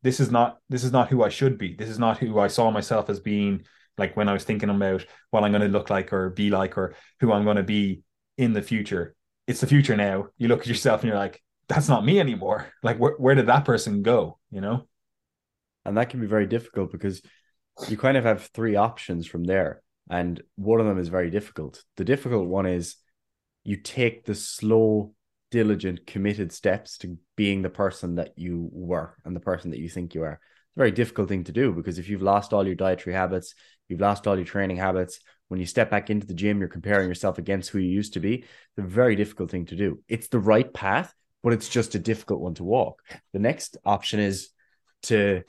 this 0.03 0.19
is 0.19 0.31
not 0.31 0.57
this 0.69 0.83
is 0.83 0.91
not 0.91 1.09
who 1.09 1.23
I 1.23 1.29
should 1.29 1.57
be. 1.57 1.75
This 1.75 1.89
is 1.89 1.99
not 1.99 2.17
who 2.17 2.39
I 2.39 2.47
saw 2.47 2.71
myself 2.71 3.09
as 3.09 3.19
being 3.19 3.65
like 3.97 4.15
when 4.15 4.29
I 4.29 4.33
was 4.33 4.43
thinking 4.43 4.69
about 4.69 5.05
what 5.29 5.43
I'm 5.43 5.51
going 5.51 5.61
to 5.61 5.67
look 5.67 5.89
like 5.89 6.11
or 6.13 6.29
be 6.29 6.49
like 6.49 6.77
or 6.77 6.95
who 7.19 7.31
I'm 7.31 7.43
going 7.43 7.57
to 7.57 7.63
be 7.63 8.01
in 8.37 8.53
the 8.53 8.61
future. 8.61 9.15
It's 9.47 9.61
the 9.61 9.67
future 9.67 9.95
now. 9.95 10.27
You 10.37 10.47
look 10.47 10.61
at 10.61 10.67
yourself 10.67 11.01
and 11.01 11.09
you're 11.09 11.17
like, 11.17 11.41
that's 11.67 11.89
not 11.89 12.05
me 12.05 12.19
anymore. 12.19 12.67
Like 12.83 12.97
where 12.97 13.13
where 13.17 13.35
did 13.35 13.47
that 13.47 13.65
person 13.65 14.01
go, 14.01 14.39
you 14.49 14.61
know? 14.61 14.87
And 15.85 15.97
that 15.97 16.09
can 16.09 16.19
be 16.19 16.27
very 16.27 16.47
difficult 16.47 16.91
because 16.91 17.21
you 17.87 17.97
kind 17.97 18.17
of 18.17 18.23
have 18.23 18.49
three 18.53 18.75
options 18.75 19.25
from 19.27 19.43
there 19.43 19.81
and 20.09 20.41
one 20.55 20.79
of 20.79 20.85
them 20.85 20.99
is 20.99 21.07
very 21.07 21.29
difficult. 21.29 21.83
The 21.97 22.03
difficult 22.03 22.47
one 22.47 22.65
is 22.65 22.95
you 23.63 23.77
take 23.77 24.25
the 24.25 24.35
slow, 24.35 25.13
diligent, 25.51 26.07
committed 26.07 26.51
steps 26.51 26.97
to 26.99 27.17
being 27.35 27.61
the 27.61 27.69
person 27.69 28.15
that 28.15 28.31
you 28.37 28.69
were 28.71 29.15
and 29.23 29.35
the 29.35 29.41
person 29.41 29.71
that 29.71 29.79
you 29.79 29.89
think 29.89 30.15
you 30.15 30.23
are. 30.23 30.39
It's 30.39 30.77
a 30.77 30.79
very 30.79 30.91
difficult 30.91 31.29
thing 31.29 31.43
to 31.43 31.51
do 31.51 31.73
because 31.73 31.99
if 31.99 32.09
you've 32.09 32.21
lost 32.21 32.53
all 32.53 32.65
your 32.65 32.75
dietary 32.75 33.13
habits, 33.15 33.53
you've 33.87 34.01
lost 34.01 34.25
all 34.25 34.35
your 34.37 34.45
training 34.45 34.77
habits, 34.77 35.19
when 35.49 35.59
you 35.59 35.65
step 35.65 35.91
back 35.91 36.09
into 36.09 36.25
the 36.25 36.33
gym, 36.33 36.59
you're 36.59 36.69
comparing 36.69 37.09
yourself 37.09 37.37
against 37.37 37.69
who 37.69 37.79
you 37.79 37.89
used 37.89 38.13
to 38.13 38.21
be. 38.21 38.35
It's 38.35 38.77
a 38.77 38.81
very 38.83 39.17
difficult 39.17 39.51
thing 39.51 39.65
to 39.65 39.75
do. 39.75 39.99
It's 40.07 40.29
the 40.29 40.39
right 40.39 40.73
path, 40.73 41.13
but 41.43 41.51
it's 41.51 41.67
just 41.67 41.93
a 41.93 41.99
difficult 41.99 42.39
one 42.39 42.53
to 42.53 42.63
walk. 42.63 43.01
The 43.33 43.39
next 43.39 43.75
option 43.83 44.21
is 44.21 44.49
to 45.03 45.43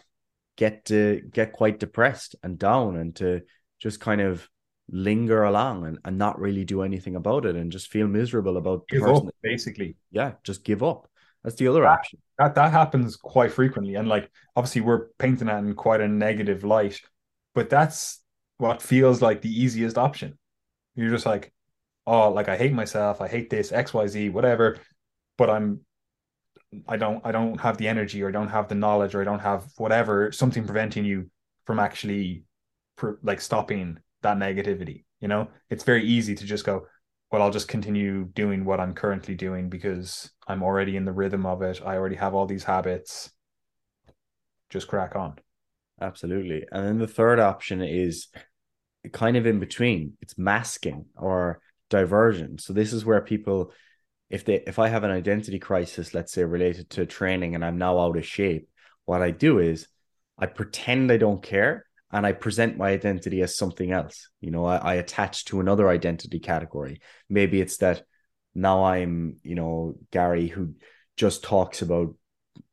get 0.56 0.86
to 0.86 1.22
get 1.30 1.52
quite 1.52 1.78
depressed 1.78 2.34
and 2.42 2.58
down 2.58 2.96
and 2.96 3.14
to 3.16 3.42
just 3.78 4.00
kind 4.00 4.20
of 4.20 4.48
linger 4.92 5.44
along 5.44 5.86
and, 5.86 5.98
and 6.04 6.18
not 6.18 6.38
really 6.38 6.64
do 6.64 6.82
anything 6.82 7.16
about 7.16 7.46
it 7.46 7.56
and 7.56 7.72
just 7.72 7.90
feel 7.90 8.06
miserable 8.06 8.58
about 8.58 8.86
give 8.88 9.02
up, 9.02 9.24
that, 9.24 9.34
basically. 9.42 9.96
Yeah, 10.10 10.32
just 10.44 10.64
give 10.64 10.82
up. 10.82 11.08
That's 11.42 11.56
the 11.56 11.66
other 11.66 11.80
that, 11.80 11.88
option. 11.88 12.20
That 12.38 12.54
that 12.54 12.70
happens 12.70 13.16
quite 13.16 13.52
frequently. 13.52 13.96
And 13.96 14.06
like 14.06 14.30
obviously 14.54 14.82
we're 14.82 15.08
painting 15.18 15.48
that 15.48 15.64
in 15.64 15.74
quite 15.74 16.02
a 16.02 16.08
negative 16.08 16.62
light, 16.62 17.00
but 17.54 17.70
that's 17.70 18.20
what 18.58 18.82
feels 18.82 19.22
like 19.22 19.40
the 19.40 19.50
easiest 19.50 19.98
option. 19.98 20.38
You're 20.94 21.10
just 21.10 21.26
like, 21.26 21.52
oh, 22.06 22.30
like 22.30 22.48
I 22.48 22.56
hate 22.56 22.74
myself, 22.74 23.20
I 23.20 23.28
hate 23.28 23.48
this, 23.48 23.72
XYZ, 23.72 24.30
whatever, 24.30 24.78
but 25.38 25.48
I'm 25.48 25.80
I 26.86 26.96
don't 26.96 27.24
I 27.24 27.32
don't 27.32 27.60
have 27.60 27.78
the 27.78 27.88
energy 27.88 28.22
or 28.22 28.28
I 28.28 28.32
don't 28.32 28.48
have 28.48 28.68
the 28.68 28.74
knowledge 28.74 29.14
or 29.14 29.22
I 29.22 29.24
don't 29.24 29.40
have 29.40 29.66
whatever, 29.78 30.32
something 30.32 30.64
preventing 30.64 31.04
you 31.06 31.30
from 31.64 31.80
actually 31.80 32.44
like 33.22 33.40
stopping 33.40 33.98
that 34.22 34.38
negativity. 34.38 35.04
You 35.20 35.28
know, 35.28 35.48
it's 35.70 35.84
very 35.84 36.04
easy 36.04 36.34
to 36.34 36.44
just 36.44 36.64
go, 36.64 36.86
well, 37.30 37.42
I'll 37.42 37.50
just 37.50 37.68
continue 37.68 38.26
doing 38.26 38.64
what 38.64 38.80
I'm 38.80 38.94
currently 38.94 39.34
doing 39.34 39.70
because 39.70 40.30
I'm 40.46 40.62
already 40.62 40.96
in 40.96 41.04
the 41.04 41.12
rhythm 41.12 41.46
of 41.46 41.62
it. 41.62 41.80
I 41.84 41.96
already 41.96 42.16
have 42.16 42.34
all 42.34 42.46
these 42.46 42.64
habits. 42.64 43.30
Just 44.68 44.88
crack 44.88 45.16
on. 45.16 45.36
Absolutely. 46.00 46.66
And 46.70 46.84
then 46.84 46.98
the 46.98 47.06
third 47.06 47.38
option 47.38 47.80
is 47.80 48.28
kind 49.12 49.36
of 49.36 49.46
in 49.46 49.60
between. 49.60 50.16
It's 50.20 50.36
masking 50.36 51.06
or 51.16 51.60
diversion. 51.88 52.58
So 52.58 52.72
this 52.72 52.92
is 52.92 53.04
where 53.04 53.20
people, 53.20 53.72
if 54.28 54.44
they 54.44 54.62
if 54.66 54.78
I 54.78 54.88
have 54.88 55.04
an 55.04 55.10
identity 55.10 55.58
crisis, 55.58 56.14
let's 56.14 56.32
say 56.32 56.44
related 56.44 56.90
to 56.90 57.06
training, 57.06 57.54
and 57.54 57.64
I'm 57.64 57.78
now 57.78 57.98
out 57.98 58.16
of 58.16 58.26
shape, 58.26 58.68
what 59.04 59.22
I 59.22 59.30
do 59.30 59.58
is 59.58 59.86
I 60.38 60.46
pretend 60.46 61.12
I 61.12 61.18
don't 61.18 61.42
care 61.42 61.86
and 62.12 62.26
I 62.26 62.32
present 62.32 62.76
my 62.76 62.90
identity 62.90 63.40
as 63.42 63.56
something 63.56 63.90
else. 63.90 64.28
You 64.40 64.50
know, 64.50 64.64
I, 64.64 64.76
I 64.76 64.94
attach 64.94 65.46
to 65.46 65.60
another 65.60 65.88
identity 65.88 66.38
category. 66.38 67.00
Maybe 67.28 67.60
it's 67.60 67.78
that 67.78 68.02
now 68.54 68.84
I'm, 68.84 69.36
you 69.42 69.54
know, 69.54 69.96
Gary 70.10 70.48
who 70.48 70.74
just 71.16 71.42
talks 71.42 71.82
about, 71.82 72.14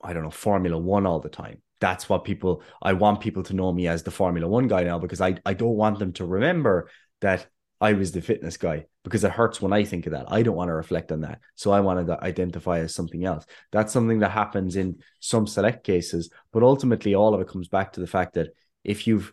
I 0.04 0.14
don't 0.14 0.24
know, 0.24 0.30
Formula 0.30 0.78
One 0.78 1.06
all 1.06 1.20
the 1.20 1.30
time 1.30 1.62
that's 1.80 2.10
what 2.10 2.26
people 2.26 2.62
I 2.82 2.94
want 2.94 3.22
people 3.22 3.44
to 3.44 3.56
know 3.56 3.72
me 3.72 3.88
as 3.88 4.04
the 4.04 4.12
Formula 4.12 4.48
One 4.48 4.68
guy 4.68 4.84
now 4.84 5.00
because 5.00 5.22
I, 5.22 5.38
I 5.46 5.54
don't 5.54 5.76
want 5.76 6.00
them 6.00 6.14
to 6.14 6.26
remember 6.26 6.90
that 7.22 7.48
I 7.82 7.94
was 7.94 8.12
the 8.12 8.22
fitness 8.22 8.58
guy 8.58 8.86
because 9.04 9.24
it 9.24 9.32
hurts 9.32 9.62
when 9.62 9.72
I 9.72 9.86
think 9.86 10.06
of 10.06 10.12
that. 10.12 10.30
I 10.30 10.44
don't 10.44 10.56
want 10.56 10.68
to 10.68 10.74
reflect 10.74 11.12
on 11.12 11.22
that. 11.22 11.40
So 11.56 11.72
I 11.72 11.80
wanted 11.80 12.08
to 12.08 12.22
identify 12.22 12.80
as 12.80 12.94
something 12.94 13.24
else. 13.24 13.46
That's 13.72 13.94
something 13.94 14.20
that 14.20 14.32
happens 14.32 14.76
in 14.76 14.98
some 15.22 15.48
select 15.48 15.86
cases, 15.86 16.30
but 16.52 16.64
ultimately 16.64 17.16
all 17.16 17.34
of 17.34 17.40
it 17.40 17.48
comes 17.48 17.70
back 17.70 17.94
to 17.94 18.02
the 18.02 18.08
fact 18.08 18.34
that 18.34 18.50
if 18.90 19.06
you've 19.06 19.32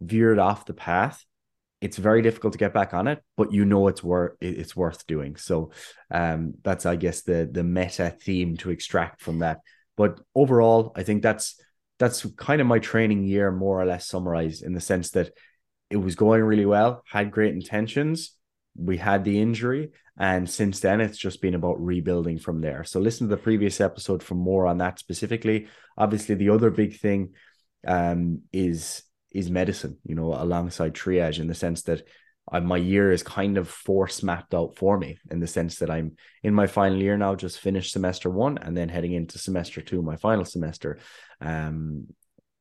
veered 0.00 0.40
off 0.40 0.66
the 0.66 0.74
path, 0.74 1.24
it's 1.80 1.96
very 1.96 2.22
difficult 2.22 2.54
to 2.54 2.58
get 2.58 2.74
back 2.74 2.92
on 2.92 3.06
it, 3.06 3.22
but 3.36 3.52
you 3.52 3.64
know 3.64 3.86
it's 3.86 4.02
worth 4.02 4.32
it's 4.40 4.74
worth 4.74 5.06
doing. 5.06 5.36
So 5.36 5.70
um 6.10 6.54
that's 6.64 6.86
I 6.86 6.96
guess 6.96 7.22
the 7.22 7.48
the 7.50 7.62
meta 7.62 8.10
theme 8.10 8.56
to 8.58 8.70
extract 8.70 9.20
from 9.20 9.38
that. 9.38 9.60
But 9.96 10.18
overall, 10.34 10.92
I 10.96 11.04
think 11.04 11.22
that's 11.22 11.60
that's 12.00 12.26
kind 12.36 12.60
of 12.60 12.66
my 12.66 12.80
training 12.80 13.22
year 13.24 13.52
more 13.52 13.80
or 13.80 13.86
less 13.86 14.08
summarized 14.08 14.62
in 14.64 14.74
the 14.74 14.80
sense 14.80 15.10
that 15.12 15.30
it 15.88 15.96
was 15.96 16.16
going 16.16 16.42
really 16.42 16.66
well, 16.66 17.02
had 17.08 17.30
great 17.30 17.54
intentions. 17.54 18.32
We 18.74 18.96
had 18.96 19.24
the 19.24 19.40
injury, 19.40 19.92
and 20.18 20.50
since 20.50 20.80
then 20.80 21.00
it's 21.00 21.16
just 21.16 21.40
been 21.40 21.54
about 21.54 21.80
rebuilding 21.80 22.38
from 22.38 22.60
there. 22.60 22.82
So 22.84 22.98
listen 23.00 23.28
to 23.28 23.36
the 23.36 23.42
previous 23.48 23.80
episode 23.80 24.22
for 24.22 24.34
more 24.34 24.66
on 24.66 24.78
that 24.78 24.98
specifically. 24.98 25.68
Obviously, 25.96 26.34
the 26.34 26.50
other 26.50 26.70
big 26.70 26.98
thing 26.98 27.34
um, 27.86 28.42
is 28.52 29.02
is 29.32 29.50
medicine, 29.50 29.98
you 30.04 30.14
know, 30.14 30.32
alongside 30.34 30.94
triage 30.94 31.40
in 31.40 31.46
the 31.46 31.54
sense 31.54 31.82
that 31.82 32.02
I, 32.50 32.60
my 32.60 32.76
year 32.76 33.10
is 33.10 33.22
kind 33.22 33.58
of 33.58 33.68
force 33.68 34.22
mapped 34.22 34.54
out 34.54 34.76
for 34.76 34.96
me 34.98 35.18
in 35.30 35.40
the 35.40 35.46
sense 35.46 35.80
that 35.80 35.90
I'm 35.90 36.16
in 36.42 36.54
my 36.54 36.66
final 36.66 36.98
year 36.98 37.16
now, 37.16 37.34
just 37.34 37.58
finished 37.58 37.92
semester 37.92 38.30
one 38.30 38.58
and 38.58 38.76
then 38.76 38.88
heading 38.88 39.12
into 39.12 39.38
semester 39.38 39.80
two, 39.80 40.00
my 40.00 40.16
final 40.16 40.44
semester, 40.44 40.98
um, 41.40 42.06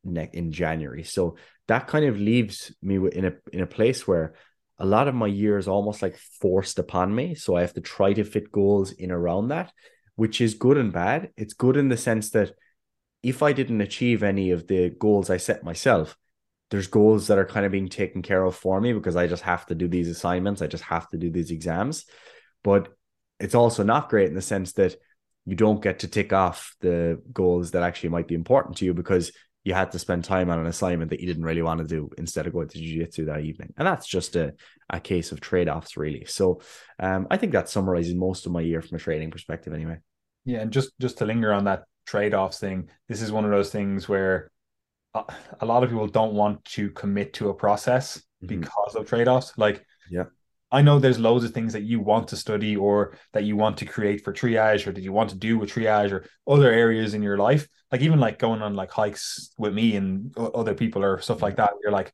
in 0.03 0.51
January. 0.51 1.03
So 1.03 1.37
that 1.67 1.87
kind 1.87 2.05
of 2.05 2.19
leaves 2.19 2.73
me 2.81 2.95
in 2.95 3.25
a 3.25 3.33
in 3.51 3.61
a 3.61 3.67
place 3.67 4.07
where 4.07 4.35
a 4.77 4.85
lot 4.85 5.07
of 5.07 5.15
my 5.15 5.27
year 5.27 5.57
is 5.57 5.67
almost 5.67 6.01
like 6.01 6.17
forced 6.41 6.79
upon 6.79 7.13
me. 7.13 7.35
So 7.35 7.55
I 7.55 7.61
have 7.61 7.73
to 7.73 7.81
try 7.81 8.13
to 8.13 8.23
fit 8.23 8.51
goals 8.51 8.91
in 8.91 9.11
around 9.11 9.47
that, 9.47 9.71
which 10.15 10.41
is 10.41 10.55
good 10.55 10.77
and 10.77 10.91
bad. 10.91 11.31
It's 11.37 11.53
good 11.53 11.77
in 11.77 11.89
the 11.89 11.97
sense 11.97 12.31
that 12.31 12.51
if 13.25 13.41
I 13.41 13.53
didn't 13.53 13.81
achieve 13.81 14.21
any 14.21 14.51
of 14.51 14.67
the 14.67 14.91
goals 14.91 15.31
I 15.31 15.37
set 15.37 15.63
myself, 15.63 16.15
there's 16.69 16.87
goals 16.87 17.27
that 17.27 17.39
are 17.39 17.45
kind 17.45 17.65
of 17.65 17.71
being 17.71 17.89
taken 17.89 18.21
care 18.21 18.43
of 18.43 18.55
for 18.55 18.79
me 18.79 18.93
because 18.93 19.15
I 19.15 19.25
just 19.25 19.41
have 19.43 19.65
to 19.67 19.75
do 19.75 19.87
these 19.87 20.09
assignments. 20.09 20.61
I 20.61 20.67
just 20.67 20.83
have 20.83 21.09
to 21.09 21.17
do 21.17 21.31
these 21.31 21.49
exams. 21.49 22.05
But 22.63 22.89
it's 23.39 23.55
also 23.55 23.83
not 23.83 24.09
great 24.09 24.29
in 24.29 24.35
the 24.35 24.41
sense 24.41 24.73
that 24.73 24.95
you 25.45 25.55
don't 25.55 25.81
get 25.81 25.99
to 25.99 26.07
tick 26.07 26.33
off 26.33 26.75
the 26.81 27.21
goals 27.33 27.71
that 27.71 27.83
actually 27.83 28.09
might 28.09 28.27
be 28.27 28.35
important 28.35 28.77
to 28.77 28.85
you 28.85 28.93
because 28.93 29.31
you 29.63 29.73
had 29.73 29.91
to 29.91 29.99
spend 29.99 30.23
time 30.23 30.51
on 30.51 30.59
an 30.59 30.67
assignment 30.67 31.09
that 31.09 31.19
you 31.19 31.25
didn't 31.25 31.45
really 31.45 31.63
want 31.63 31.79
to 31.79 31.87
do 31.87 32.11
instead 32.19 32.45
of 32.45 32.53
going 32.53 32.67
to 32.67 32.77
jiu-jitsu 32.77 33.25
that 33.25 33.41
evening. 33.41 33.73
And 33.77 33.87
that's 33.87 34.07
just 34.07 34.35
a, 34.35 34.53
a 34.89 34.99
case 34.99 35.31
of 35.31 35.41
trade-offs 35.41 35.97
really. 35.97 36.25
So 36.25 36.61
um, 36.99 37.25
I 37.31 37.37
think 37.37 37.53
that 37.53 37.69
summarizes 37.69 38.13
most 38.13 38.45
of 38.45 38.51
my 38.51 38.61
year 38.61 38.83
from 38.83 38.97
a 38.97 38.99
training 38.99 39.31
perspective 39.31 39.73
anyway. 39.73 39.97
Yeah, 40.45 40.59
and 40.59 40.71
just 40.71 40.91
just 40.99 41.17
to 41.17 41.25
linger 41.25 41.51
on 41.51 41.65
that 41.65 41.85
trade-offs 42.05 42.59
thing, 42.59 42.89
this 43.07 43.21
is 43.21 43.31
one 43.31 43.45
of 43.45 43.51
those 43.51 43.71
things 43.71 44.07
where 44.07 44.51
a 45.13 45.65
lot 45.65 45.83
of 45.83 45.89
people 45.89 46.07
don't 46.07 46.33
want 46.33 46.63
to 46.65 46.89
commit 46.91 47.33
to 47.33 47.49
a 47.49 47.53
process 47.53 48.17
mm-hmm. 48.43 48.59
because 48.59 48.95
of 48.95 49.07
trade-offs. 49.07 49.53
Like 49.57 49.85
yeah. 50.09 50.25
I 50.71 50.81
know 50.81 50.99
there's 50.99 51.19
loads 51.19 51.45
of 51.45 51.53
things 51.53 51.73
that 51.73 51.83
you 51.83 51.99
want 51.99 52.27
to 52.29 52.37
study 52.37 52.75
or 52.75 53.17
that 53.33 53.43
you 53.43 53.55
want 53.55 53.77
to 53.77 53.85
create 53.85 54.23
for 54.23 54.33
triage 54.33 54.85
or 54.85 54.91
that 54.91 55.03
you 55.03 55.13
want 55.13 55.29
to 55.29 55.37
do 55.37 55.57
with 55.57 55.71
triage 55.71 56.11
or 56.11 56.25
other 56.51 56.69
areas 56.69 57.13
in 57.13 57.23
your 57.23 57.37
life. 57.37 57.67
Like 57.91 58.01
even 58.01 58.19
like 58.19 58.39
going 58.39 58.61
on 58.61 58.73
like 58.73 58.91
hikes 58.91 59.53
with 59.57 59.73
me 59.73 59.95
and 59.95 60.35
other 60.37 60.73
people 60.73 61.03
or 61.03 61.21
stuff 61.21 61.41
like 61.41 61.55
that 61.57 61.71
you're 61.81 61.91
like 61.93 62.11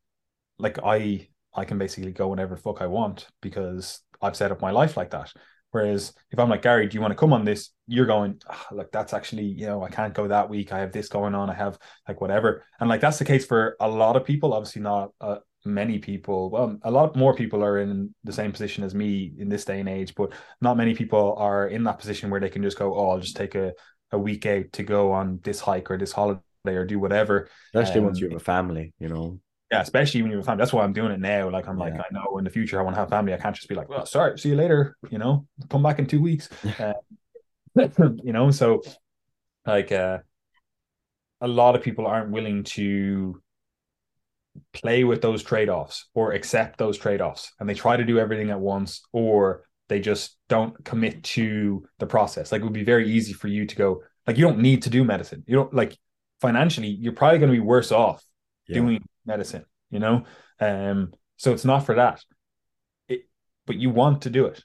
like 0.61 0.77
i 0.83 1.27
i 1.53 1.65
can 1.65 1.77
basically 1.77 2.11
go 2.11 2.27
whenever 2.27 2.55
fuck 2.55 2.81
i 2.81 2.87
want 2.87 3.27
because 3.41 3.99
i've 4.21 4.35
set 4.35 4.51
up 4.51 4.61
my 4.61 4.71
life 4.71 4.95
like 4.95 5.09
that 5.09 5.33
Whereas 5.71 6.13
if 6.31 6.39
I'm 6.39 6.49
like 6.49 6.61
Gary, 6.61 6.87
do 6.87 6.95
you 6.95 7.01
want 7.01 7.11
to 7.11 7.17
come 7.17 7.33
on 7.33 7.45
this? 7.45 7.69
You're 7.87 8.05
going, 8.05 8.41
oh, 8.49 8.65
like 8.71 8.91
that's 8.91 9.13
actually, 9.13 9.45
you 9.45 9.65
know, 9.65 9.83
I 9.83 9.89
can't 9.89 10.13
go 10.13 10.27
that 10.27 10.49
week. 10.49 10.71
I 10.71 10.79
have 10.79 10.91
this 10.91 11.07
going 11.07 11.33
on. 11.33 11.49
I 11.49 11.53
have 11.53 11.77
like 12.07 12.21
whatever, 12.21 12.65
and 12.79 12.89
like 12.89 13.01
that's 13.01 13.19
the 13.19 13.25
case 13.25 13.45
for 13.45 13.75
a 13.79 13.89
lot 13.89 14.15
of 14.15 14.25
people. 14.25 14.53
Obviously, 14.53 14.81
not 14.81 15.11
uh, 15.21 15.37
many 15.65 15.99
people. 15.99 16.49
Well, 16.49 16.77
a 16.83 16.91
lot 16.91 17.15
more 17.15 17.33
people 17.33 17.63
are 17.63 17.79
in 17.79 18.13
the 18.23 18.33
same 18.33 18.51
position 18.51 18.83
as 18.83 18.93
me 18.93 19.33
in 19.37 19.49
this 19.49 19.65
day 19.65 19.79
and 19.79 19.89
age, 19.89 20.13
but 20.15 20.33
not 20.59 20.77
many 20.77 20.93
people 20.93 21.35
are 21.37 21.67
in 21.67 21.83
that 21.85 21.99
position 21.99 22.29
where 22.29 22.39
they 22.39 22.49
can 22.49 22.63
just 22.63 22.77
go, 22.77 22.93
oh, 22.95 23.11
I'll 23.11 23.19
just 23.19 23.37
take 23.37 23.55
a 23.55 23.73
a 24.13 24.19
week 24.19 24.45
out 24.45 24.65
to 24.73 24.83
go 24.83 25.13
on 25.13 25.39
this 25.43 25.61
hike 25.61 25.89
or 25.89 25.97
this 25.97 26.11
holiday 26.11 26.41
or 26.65 26.85
do 26.85 26.99
whatever. 26.99 27.47
Especially 27.73 27.99
um, 27.99 28.05
once 28.07 28.19
you 28.19 28.27
have 28.27 28.37
a 28.37 28.43
family, 28.43 28.93
you 28.99 29.07
know 29.07 29.39
yeah, 29.71 29.81
especially 29.81 30.21
when 30.21 30.31
you're 30.31 30.41
a 30.41 30.43
family. 30.43 30.61
That's 30.61 30.73
why 30.73 30.83
I'm 30.83 30.91
doing 30.91 31.11
it 31.11 31.19
now. 31.19 31.49
Like 31.49 31.67
I'm 31.67 31.77
yeah. 31.77 31.85
like, 31.85 31.93
I 31.93 32.05
know 32.11 32.37
in 32.37 32.43
the 32.43 32.49
future 32.49 32.79
I 32.79 32.83
want 32.83 32.95
to 32.95 32.99
have 32.99 33.09
family. 33.09 33.33
I 33.33 33.37
can't 33.37 33.55
just 33.55 33.69
be 33.69 33.75
like, 33.75 33.87
well, 33.87 34.05
sorry, 34.05 34.37
see 34.37 34.49
you 34.49 34.55
later. 34.55 34.97
You 35.09 35.17
know, 35.17 35.47
come 35.69 35.81
back 35.81 35.97
in 35.97 36.07
two 36.07 36.21
weeks. 36.21 36.49
uh, 36.79 36.93
you 38.23 38.33
know, 38.33 38.51
so 38.51 38.81
like 39.65 39.93
uh, 39.93 40.19
a 41.39 41.47
lot 41.47 41.75
of 41.75 41.81
people 41.81 42.05
aren't 42.05 42.31
willing 42.31 42.63
to 42.63 43.41
play 44.73 45.05
with 45.05 45.21
those 45.21 45.41
trade-offs 45.41 46.09
or 46.13 46.33
accept 46.33 46.77
those 46.77 46.97
trade-offs 46.97 47.53
and 47.59 47.69
they 47.69 47.73
try 47.73 47.95
to 47.95 48.03
do 48.03 48.19
everything 48.19 48.49
at 48.49 48.59
once 48.59 49.01
or 49.13 49.63
they 49.87 50.01
just 50.01 50.37
don't 50.49 50.83
commit 50.83 51.23
to 51.23 51.87
the 51.99 52.05
process 52.05 52.51
like 52.51 52.59
it 52.59 52.65
would 52.65 52.73
be 52.73 52.83
very 52.83 53.09
easy 53.09 53.31
for 53.31 53.47
you 53.47 53.65
to 53.65 53.77
go 53.77 54.01
like 54.27 54.37
you 54.37 54.43
don't 54.43 54.59
need 54.59 54.81
to 54.81 54.89
do 54.89 55.05
medicine 55.05 55.41
you 55.47 55.55
don't 55.55 55.73
like 55.73 55.97
financially 56.41 56.89
you're 56.89 57.13
probably 57.13 57.39
going 57.39 57.49
to 57.49 57.57
be 57.57 57.65
worse 57.65 57.93
off 57.93 58.21
yeah. 58.67 58.75
doing 58.75 59.01
medicine, 59.25 59.65
you 59.89 59.99
know? 59.99 60.25
Um, 60.59 61.13
so 61.37 61.53
it's 61.53 61.65
not 61.65 61.85
for 61.85 61.95
that. 61.95 62.23
It, 63.07 63.21
but 63.65 63.77
you 63.77 63.89
want 63.89 64.23
to 64.23 64.29
do 64.29 64.45
it. 64.45 64.63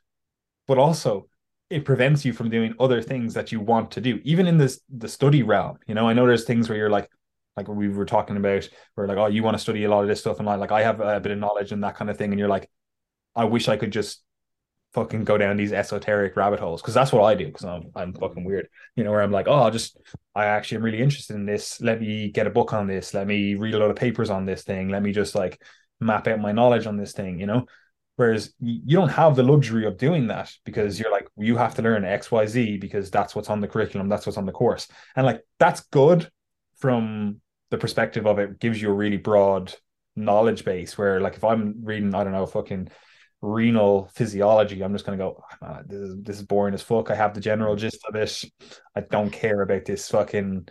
But 0.66 0.78
also 0.78 1.28
it 1.68 1.84
prevents 1.84 2.24
you 2.24 2.32
from 2.32 2.50
doing 2.50 2.74
other 2.78 3.02
things 3.02 3.34
that 3.34 3.50
you 3.50 3.60
want 3.60 3.90
to 3.92 4.00
do, 4.00 4.20
even 4.24 4.46
in 4.46 4.58
this 4.58 4.80
the 4.88 5.08
study 5.08 5.42
realm. 5.42 5.78
You 5.86 5.94
know, 5.94 6.08
I 6.08 6.12
know 6.12 6.26
there's 6.26 6.44
things 6.44 6.68
where 6.68 6.78
you're 6.78 6.90
like, 6.90 7.10
like 7.56 7.68
we 7.68 7.88
were 7.88 8.04
talking 8.04 8.36
about, 8.36 8.68
where 8.94 9.08
like, 9.08 9.18
oh, 9.18 9.26
you 9.26 9.42
want 9.42 9.56
to 9.56 9.62
study 9.62 9.84
a 9.84 9.90
lot 9.90 10.02
of 10.02 10.08
this 10.08 10.20
stuff, 10.20 10.38
and 10.38 10.46
like, 10.46 10.60
like 10.60 10.72
I 10.72 10.82
have 10.82 11.00
a 11.00 11.20
bit 11.20 11.32
of 11.32 11.38
knowledge 11.38 11.72
and 11.72 11.82
that 11.82 11.96
kind 11.96 12.10
of 12.10 12.18
thing, 12.18 12.30
and 12.30 12.38
you're 12.38 12.48
like, 12.48 12.70
I 13.34 13.44
wish 13.44 13.68
I 13.68 13.76
could 13.76 13.92
just 13.92 14.22
fucking 14.96 15.24
go 15.24 15.36
down 15.36 15.58
these 15.58 15.74
esoteric 15.74 16.34
rabbit 16.36 16.58
holes 16.58 16.80
because 16.80 16.94
that's 16.94 17.12
what 17.12 17.22
I 17.22 17.34
do 17.34 17.46
because 17.46 17.66
I'm 17.66 17.90
I'm 17.94 18.14
fucking 18.14 18.44
weird. 18.44 18.68
You 18.96 19.04
know, 19.04 19.10
where 19.10 19.20
I'm 19.20 19.30
like, 19.30 19.46
oh, 19.46 19.52
I'll 19.52 19.70
just 19.70 19.98
I 20.34 20.46
actually 20.46 20.78
am 20.78 20.84
really 20.84 21.02
interested 21.02 21.36
in 21.36 21.44
this. 21.44 21.80
Let 21.82 22.00
me 22.00 22.30
get 22.30 22.46
a 22.46 22.50
book 22.50 22.72
on 22.72 22.86
this. 22.86 23.12
Let 23.12 23.26
me 23.26 23.54
read 23.54 23.74
a 23.74 23.78
lot 23.78 23.90
of 23.90 23.96
papers 23.96 24.30
on 24.30 24.46
this 24.46 24.64
thing. 24.64 24.88
Let 24.88 25.02
me 25.02 25.12
just 25.12 25.34
like 25.34 25.60
map 26.00 26.26
out 26.26 26.40
my 26.40 26.52
knowledge 26.52 26.86
on 26.86 26.96
this 26.96 27.12
thing. 27.12 27.38
You 27.38 27.46
know, 27.46 27.66
whereas 28.16 28.54
you 28.58 28.96
don't 28.96 29.10
have 29.10 29.36
the 29.36 29.42
luxury 29.42 29.84
of 29.84 29.98
doing 29.98 30.28
that 30.28 30.50
because 30.64 30.98
you're 30.98 31.12
like 31.12 31.28
you 31.36 31.58
have 31.58 31.74
to 31.74 31.82
learn 31.82 32.06
X 32.06 32.32
Y 32.32 32.46
Z 32.46 32.78
because 32.78 33.10
that's 33.10 33.36
what's 33.36 33.50
on 33.50 33.60
the 33.60 33.68
curriculum. 33.68 34.08
That's 34.08 34.24
what's 34.24 34.38
on 34.38 34.46
the 34.46 34.52
course, 34.52 34.88
and 35.14 35.26
like 35.26 35.42
that's 35.58 35.82
good 35.90 36.30
from 36.78 37.42
the 37.70 37.78
perspective 37.78 38.26
of 38.26 38.38
it 38.38 38.58
gives 38.60 38.80
you 38.80 38.90
a 38.90 38.94
really 38.94 39.18
broad 39.18 39.74
knowledge 40.14 40.64
base 40.64 40.96
where 40.96 41.20
like 41.20 41.36
if 41.36 41.44
I'm 41.44 41.84
reading, 41.84 42.14
I 42.14 42.24
don't 42.24 42.32
know, 42.32 42.46
fucking 42.46 42.88
renal 43.42 44.08
physiology, 44.14 44.82
I'm 44.82 44.92
just 44.92 45.04
gonna 45.04 45.18
go, 45.18 45.42
oh, 45.62 45.80
this 45.86 46.00
is 46.00 46.16
this 46.22 46.36
is 46.36 46.42
boring 46.42 46.74
as 46.74 46.82
fuck. 46.82 47.10
I 47.10 47.14
have 47.14 47.34
the 47.34 47.40
general 47.40 47.76
mm. 47.76 47.78
gist 47.78 48.04
of 48.08 48.14
it. 48.14 48.44
I 48.94 49.00
don't 49.00 49.30
care 49.30 49.62
about 49.62 49.84
this 49.84 50.08
fucking 50.08 50.68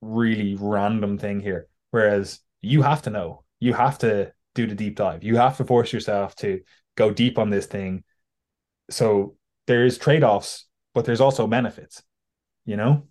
really 0.00 0.56
random 0.58 1.18
thing 1.18 1.40
here. 1.40 1.68
Whereas 1.90 2.40
you 2.60 2.82
have 2.82 3.02
to 3.02 3.10
know, 3.10 3.44
you 3.60 3.72
have 3.74 3.98
to 3.98 4.32
do 4.54 4.66
the 4.66 4.74
deep 4.74 4.96
dive, 4.96 5.24
you 5.24 5.36
have 5.36 5.56
to 5.58 5.64
force 5.64 5.92
yourself 5.92 6.34
to 6.36 6.60
go 6.96 7.10
deep 7.10 7.38
on 7.38 7.50
this 7.50 7.66
thing. 7.66 8.04
So 8.90 9.36
there's 9.66 9.98
trade-offs, 9.98 10.66
but 10.94 11.04
there's 11.04 11.20
also 11.20 11.46
benefits, 11.46 12.02
you 12.64 12.76
know? 12.76 13.06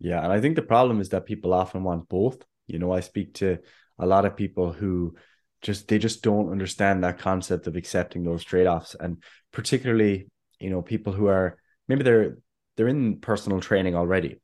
Yeah, 0.00 0.22
and 0.22 0.32
I 0.32 0.40
think 0.40 0.56
the 0.56 0.62
problem 0.62 1.00
is 1.00 1.10
that 1.10 1.26
people 1.26 1.52
often 1.52 1.84
want 1.84 2.08
both. 2.08 2.42
You 2.66 2.78
know, 2.78 2.92
I 2.92 3.00
speak 3.00 3.34
to 3.34 3.58
a 3.98 4.06
lot 4.06 4.24
of 4.24 4.36
people 4.36 4.72
who 4.72 5.14
just 5.62 5.88
they 5.88 5.98
just 5.98 6.22
don't 6.22 6.50
understand 6.50 7.02
that 7.02 7.18
concept 7.18 7.66
of 7.66 7.76
accepting 7.76 8.24
those 8.24 8.44
trade-offs. 8.44 8.96
And 8.98 9.22
particularly 9.52 10.28
you 10.60 10.70
know 10.70 10.82
people 10.82 11.12
who 11.12 11.26
are 11.26 11.58
maybe 11.88 12.02
they're 12.02 12.38
they're 12.76 12.88
in 12.88 13.20
personal 13.20 13.60
training 13.60 13.94
already 13.94 14.40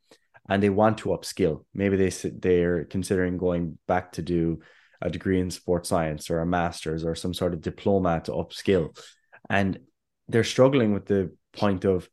and 0.48 0.62
they 0.62 0.70
want 0.70 0.98
to 0.98 1.10
upskill. 1.10 1.64
Maybe 1.72 1.96
they 1.96 2.10
they're 2.30 2.84
considering 2.84 3.38
going 3.38 3.78
back 3.86 4.12
to 4.12 4.22
do 4.22 4.60
a 5.00 5.10
degree 5.10 5.40
in 5.40 5.50
sports 5.50 5.88
science 5.88 6.30
or 6.30 6.40
a 6.40 6.46
master's 6.46 7.04
or 7.04 7.14
some 7.14 7.34
sort 7.34 7.54
of 7.54 7.60
diploma 7.60 8.20
to 8.24 8.32
upskill. 8.32 8.96
And 9.48 9.78
they're 10.28 10.44
struggling 10.44 10.92
with 10.92 11.06
the 11.06 11.34
point 11.52 11.84
of 11.84 12.08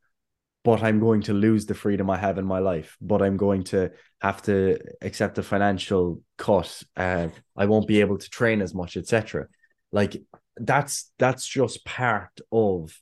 but 0.63 0.83
I'm 0.83 0.99
going 0.99 1.21
to 1.23 1.33
lose 1.33 1.65
the 1.65 1.73
freedom 1.73 2.09
I 2.09 2.17
have 2.17 2.37
in 2.37 2.45
my 2.45 2.59
life, 2.59 2.95
but 3.01 3.21
I'm 3.21 3.37
going 3.37 3.63
to 3.65 3.91
have 4.21 4.41
to 4.43 4.77
accept 5.01 5.37
a 5.37 5.43
financial 5.43 6.21
cut. 6.37 6.83
Uh, 6.95 7.29
I 7.57 7.65
won't 7.65 7.87
be 7.87 8.01
able 8.01 8.17
to 8.17 8.29
train 8.29 8.61
as 8.61 8.73
much, 8.73 8.97
etc. 8.97 9.47
Like 9.91 10.21
that's 10.57 11.11
that's 11.17 11.47
just 11.47 11.85
part 11.85 12.39
of 12.51 12.97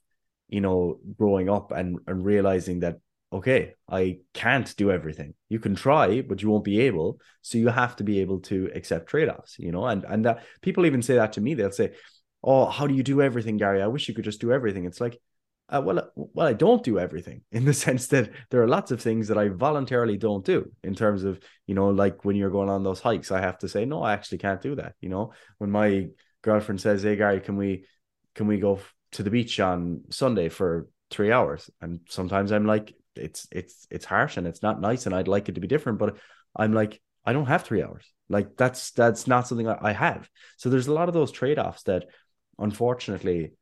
you 0.47 0.61
know 0.61 0.99
growing 1.17 1.49
up 1.49 1.71
and 1.71 1.99
and 2.07 2.23
realizing 2.23 2.79
that 2.81 2.97
okay, 3.31 3.75
I 3.87 4.19
can't 4.33 4.75
do 4.75 4.91
everything. 4.91 5.35
You 5.49 5.59
can 5.59 5.75
try, 5.75 6.21
but 6.21 6.41
you 6.41 6.49
won't 6.49 6.63
be 6.63 6.81
able. 6.81 7.19
So 7.43 7.57
you 7.57 7.67
have 7.67 7.95
to 7.97 8.03
be 8.03 8.21
able 8.21 8.39
to 8.41 8.71
accept 8.73 9.07
trade-offs, 9.07 9.59
you 9.59 9.71
know, 9.71 9.85
and 9.85 10.03
and 10.05 10.25
that 10.25 10.45
people 10.61 10.85
even 10.85 11.01
say 11.01 11.15
that 11.15 11.33
to 11.33 11.41
me. 11.41 11.53
They'll 11.53 11.71
say, 11.71 11.91
Oh, 12.43 12.65
how 12.65 12.87
do 12.87 12.95
you 12.95 13.03
do 13.03 13.21
everything, 13.21 13.57
Gary? 13.57 13.81
I 13.81 13.87
wish 13.87 14.07
you 14.07 14.13
could 14.13 14.23
just 14.25 14.41
do 14.41 14.53
everything. 14.53 14.85
It's 14.85 15.01
like, 15.01 15.19
uh, 15.69 15.81
well, 15.83 15.99
uh, 15.99 16.05
well, 16.15 16.47
I 16.47 16.53
don't 16.53 16.83
do 16.83 16.99
everything 16.99 17.41
in 17.51 17.65
the 17.65 17.73
sense 17.85 18.07
that 18.07 18.31
there 18.49 18.61
are 18.61 18.67
lots 18.67 18.91
of 18.91 19.01
things 19.01 19.27
that 19.27 19.37
I 19.37 19.49
voluntarily 19.49 20.17
don't 20.17 20.43
do. 20.43 20.71
In 20.83 20.95
terms 20.95 21.23
of, 21.23 21.39
you 21.67 21.75
know, 21.75 21.89
like 21.89 22.25
when 22.25 22.35
you're 22.35 22.49
going 22.49 22.69
on 22.69 22.83
those 22.83 22.99
hikes, 22.99 23.31
I 23.31 23.41
have 23.41 23.59
to 23.59 23.69
say 23.69 23.85
no, 23.85 24.01
I 24.01 24.13
actually 24.13 24.39
can't 24.39 24.61
do 24.61 24.75
that. 24.75 24.95
You 25.01 25.09
know, 25.09 25.33
when 25.57 25.71
my 25.71 26.07
girlfriend 26.41 26.81
says, 26.81 27.03
"Hey, 27.03 27.15
Gary, 27.15 27.39
can 27.41 27.57
we, 27.57 27.85
can 28.35 28.47
we 28.47 28.59
go 28.59 28.79
to 29.13 29.23
the 29.23 29.29
beach 29.29 29.59
on 29.59 30.03
Sunday 30.09 30.49
for 30.49 30.87
three 31.11 31.31
hours?" 31.31 31.69
and 31.81 31.99
sometimes 32.09 32.51
I'm 32.51 32.65
like, 32.65 32.93
it's 33.15 33.47
it's 33.51 33.87
it's 33.89 34.05
harsh 34.05 34.37
and 34.37 34.47
it's 34.47 34.63
not 34.63 34.81
nice, 34.81 35.05
and 35.05 35.15
I'd 35.15 35.27
like 35.27 35.49
it 35.49 35.55
to 35.55 35.61
be 35.61 35.67
different, 35.67 35.99
but 35.99 36.17
I'm 36.55 36.73
like, 36.73 37.01
I 37.25 37.33
don't 37.33 37.47
have 37.47 37.63
three 37.63 37.83
hours. 37.83 38.05
Like 38.29 38.55
that's 38.57 38.91
that's 38.91 39.27
not 39.27 39.47
something 39.47 39.67
I 39.67 39.91
have. 39.91 40.29
So 40.57 40.69
there's 40.69 40.87
a 40.87 40.93
lot 40.93 41.09
of 41.09 41.13
those 41.13 41.31
trade 41.31 41.59
offs 41.59 41.83
that, 41.83 42.05
unfortunately 42.57 43.53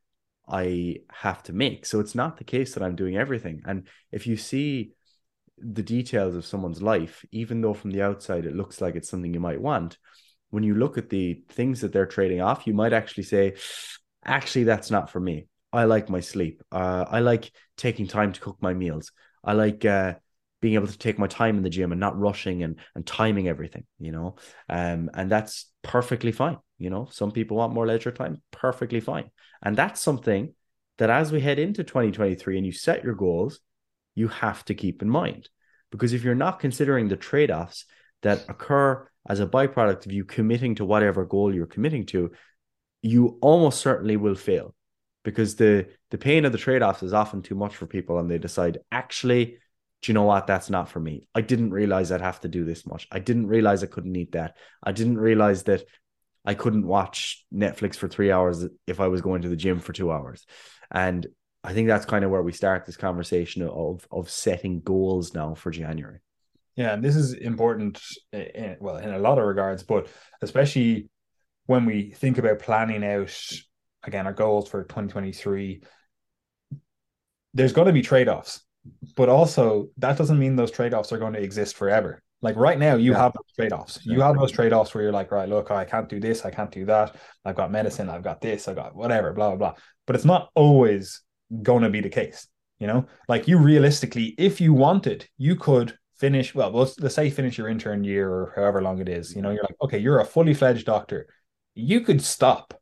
I 0.50 0.98
have 1.10 1.42
to 1.44 1.52
make. 1.52 1.86
So 1.86 2.00
it's 2.00 2.14
not 2.14 2.36
the 2.36 2.44
case 2.44 2.74
that 2.74 2.82
I'm 2.82 2.96
doing 2.96 3.16
everything. 3.16 3.62
And 3.66 3.88
if 4.12 4.26
you 4.26 4.36
see 4.36 4.92
the 5.58 5.82
details 5.82 6.34
of 6.34 6.46
someone's 6.46 6.82
life, 6.82 7.24
even 7.32 7.60
though 7.60 7.74
from 7.74 7.90
the 7.90 8.02
outside 8.02 8.46
it 8.46 8.54
looks 8.56 8.80
like 8.80 8.94
it's 8.94 9.08
something 9.08 9.32
you 9.34 9.40
might 9.40 9.60
want, 9.60 9.98
when 10.50 10.62
you 10.62 10.74
look 10.74 10.96
at 10.96 11.10
the 11.10 11.42
things 11.50 11.80
that 11.82 11.92
they're 11.92 12.06
trading 12.06 12.40
off, 12.40 12.66
you 12.66 12.72
might 12.74 12.92
actually 12.92 13.24
say, 13.24 13.54
actually, 14.24 14.64
that's 14.64 14.90
not 14.90 15.10
for 15.10 15.20
me. 15.20 15.46
I 15.72 15.84
like 15.84 16.08
my 16.08 16.20
sleep. 16.20 16.62
Uh, 16.72 17.04
I 17.08 17.20
like 17.20 17.50
taking 17.76 18.06
time 18.06 18.32
to 18.32 18.40
cook 18.40 18.56
my 18.60 18.72
meals. 18.72 19.12
I 19.44 19.52
like 19.52 19.84
uh, 19.84 20.14
being 20.60 20.74
able 20.74 20.86
to 20.86 20.98
take 20.98 21.18
my 21.18 21.26
time 21.26 21.56
in 21.56 21.62
the 21.62 21.70
gym 21.70 21.92
and 21.92 22.00
not 22.00 22.18
rushing 22.18 22.62
and 22.62 22.76
and 22.94 23.06
timing 23.06 23.48
everything, 23.48 23.84
you 23.98 24.12
know. 24.12 24.36
Um, 24.68 25.10
and 25.12 25.30
that's 25.30 25.70
perfectly 25.82 26.32
fine. 26.32 26.58
You 26.78 26.90
know, 26.90 27.08
some 27.10 27.32
people 27.32 27.56
want 27.56 27.74
more 27.74 27.86
leisure 27.86 28.12
time, 28.12 28.40
perfectly 28.50 29.00
fine. 29.00 29.30
And 29.62 29.76
that's 29.76 30.00
something 30.00 30.54
that 30.98 31.10
as 31.10 31.32
we 31.32 31.40
head 31.40 31.58
into 31.58 31.84
2023 31.84 32.56
and 32.56 32.66
you 32.66 32.72
set 32.72 33.04
your 33.04 33.14
goals, 33.14 33.60
you 34.14 34.28
have 34.28 34.64
to 34.66 34.74
keep 34.74 35.02
in 35.02 35.08
mind. 35.08 35.48
Because 35.90 36.12
if 36.12 36.22
you're 36.22 36.34
not 36.34 36.60
considering 36.60 37.08
the 37.08 37.16
trade 37.16 37.50
offs 37.50 37.84
that 38.22 38.44
occur 38.48 39.08
as 39.28 39.40
a 39.40 39.46
byproduct 39.46 40.06
of 40.06 40.12
you 40.12 40.24
committing 40.24 40.74
to 40.76 40.84
whatever 40.84 41.24
goal 41.24 41.54
you're 41.54 41.66
committing 41.66 42.06
to, 42.06 42.32
you 43.02 43.38
almost 43.40 43.80
certainly 43.80 44.16
will 44.16 44.34
fail. 44.34 44.74
Because 45.24 45.56
the 45.56 45.88
the 46.10 46.18
pain 46.18 46.44
of 46.44 46.52
the 46.52 46.58
trade-offs 46.58 47.02
is 47.02 47.12
often 47.12 47.42
too 47.42 47.54
much 47.54 47.76
for 47.76 47.86
people 47.86 48.18
and 48.18 48.30
they 48.30 48.38
decide 48.38 48.78
actually 48.90 49.58
do 50.00 50.12
you 50.12 50.14
know 50.14 50.22
what? 50.22 50.46
That's 50.46 50.70
not 50.70 50.88
for 50.88 51.00
me. 51.00 51.26
I 51.34 51.40
didn't 51.40 51.72
realize 51.72 52.12
i'd 52.12 52.20
have 52.20 52.40
to 52.42 52.48
do 52.48 52.64
this 52.64 52.86
much. 52.86 53.08
I 53.10 53.18
didn't 53.18 53.48
realize 53.48 53.82
i 53.82 53.88
couldn't 53.88 54.14
eat 54.14 54.32
that. 54.32 54.56
I 54.82 54.92
didn't 54.92 55.18
realize 55.18 55.64
that 55.64 55.84
I 56.44 56.54
couldn't 56.54 56.86
watch 56.86 57.44
Netflix 57.52 57.96
for 57.96 58.08
three 58.08 58.30
hours 58.30 58.66
if 58.86 59.00
I 59.00 59.08
was 59.08 59.20
going 59.20 59.42
to 59.42 59.48
the 59.48 59.56
gym 59.56 59.80
for 59.80 59.92
two 59.92 60.10
hours. 60.10 60.46
And 60.90 61.26
I 61.62 61.74
think 61.74 61.88
that's 61.88 62.06
kind 62.06 62.24
of 62.24 62.30
where 62.30 62.42
we 62.42 62.52
start 62.52 62.86
this 62.86 62.96
conversation 62.96 63.62
of 63.62 64.06
of 64.10 64.30
setting 64.30 64.80
goals 64.80 65.34
now 65.34 65.54
for 65.54 65.70
January. 65.70 66.20
Yeah, 66.76 66.94
and 66.94 67.02
this 67.02 67.16
is 67.16 67.32
important, 67.32 68.00
in, 68.32 68.76
well, 68.78 68.98
in 68.98 69.10
a 69.10 69.18
lot 69.18 69.38
of 69.38 69.44
regards, 69.44 69.82
but 69.82 70.06
especially 70.40 71.08
when 71.66 71.84
we 71.84 72.12
think 72.12 72.38
about 72.38 72.60
planning 72.60 73.04
out 73.04 73.36
again 74.04 74.26
our 74.26 74.32
goals 74.32 74.68
for 74.68 74.82
2023. 74.82 75.82
There's 77.54 77.72
going 77.72 77.86
to 77.86 77.92
be 77.92 78.02
trade 78.02 78.28
offs, 78.28 78.62
but 79.16 79.28
also 79.28 79.88
that 79.98 80.18
doesn't 80.18 80.38
mean 80.38 80.56
those 80.56 80.70
trade 80.70 80.94
offs 80.94 81.12
are 81.12 81.18
going 81.18 81.32
to 81.32 81.42
exist 81.42 81.76
forever. 81.76 82.22
Like 82.40 82.56
right 82.56 82.78
now, 82.78 82.94
you 82.94 83.12
yeah. 83.12 83.18
have 83.18 83.32
those 83.32 83.52
trade 83.56 83.72
offs. 83.72 83.98
You 84.04 84.20
have 84.20 84.36
those 84.36 84.52
trade 84.52 84.72
offs 84.72 84.94
where 84.94 85.02
you're 85.02 85.12
like, 85.12 85.32
right, 85.32 85.48
look, 85.48 85.70
I 85.70 85.84
can't 85.84 86.08
do 86.08 86.20
this, 86.20 86.44
I 86.44 86.50
can't 86.50 86.70
do 86.70 86.84
that. 86.84 87.16
I've 87.44 87.56
got 87.56 87.72
medicine, 87.72 88.08
I've 88.08 88.22
got 88.22 88.40
this, 88.40 88.68
I've 88.68 88.76
got 88.76 88.94
whatever, 88.94 89.32
blah, 89.32 89.48
blah, 89.48 89.56
blah. 89.56 89.74
But 90.06 90.14
it's 90.14 90.24
not 90.24 90.50
always 90.54 91.22
going 91.62 91.82
to 91.82 91.90
be 91.90 92.00
the 92.00 92.08
case. 92.08 92.46
You 92.78 92.86
know, 92.86 93.06
like 93.28 93.48
you 93.48 93.58
realistically, 93.58 94.36
if 94.38 94.60
you 94.60 94.72
wanted, 94.72 95.28
you 95.36 95.56
could 95.56 95.98
finish, 96.16 96.54
well, 96.54 96.70
let's, 96.70 96.98
let's 97.00 97.16
say 97.16 97.28
finish 97.28 97.58
your 97.58 97.68
intern 97.68 98.04
year 98.04 98.30
or 98.30 98.52
however 98.54 98.82
long 98.82 99.00
it 99.00 99.08
is. 99.08 99.34
You 99.34 99.42
know, 99.42 99.50
you're 99.50 99.64
like, 99.64 99.76
okay, 99.82 99.98
you're 99.98 100.20
a 100.20 100.24
fully 100.24 100.54
fledged 100.54 100.86
doctor. 100.86 101.26
You 101.74 102.02
could 102.02 102.22
stop. 102.22 102.80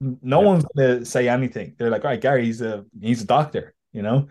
No 0.00 0.40
yeah. 0.40 0.46
one's 0.46 0.64
going 0.76 1.00
to 1.00 1.04
say 1.04 1.28
anything. 1.28 1.74
They're 1.76 1.90
like, 1.90 2.04
all 2.04 2.10
right, 2.10 2.20
Gary, 2.20 2.44
he's 2.44 2.60
a, 2.60 2.84
he's 3.00 3.22
a 3.22 3.26
doctor, 3.26 3.74
you 3.92 4.02
know, 4.02 4.28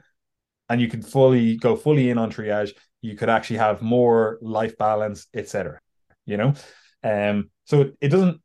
and 0.69 0.79
you 0.79 0.87
could 0.87 1.05
fully 1.05 1.57
go 1.57 1.75
fully 1.75 2.09
in 2.09 2.17
on 2.17 2.31
triage 2.31 2.71
you 3.05 3.15
could 3.15 3.29
actually 3.29 3.57
have 3.57 3.81
more 3.81 4.37
life 4.41 4.77
balance, 4.77 5.27
etc. 5.33 5.79
You 6.25 6.37
know, 6.37 6.53
um, 7.03 7.49
so 7.65 7.91
it 8.01 8.09
doesn't 8.09 8.41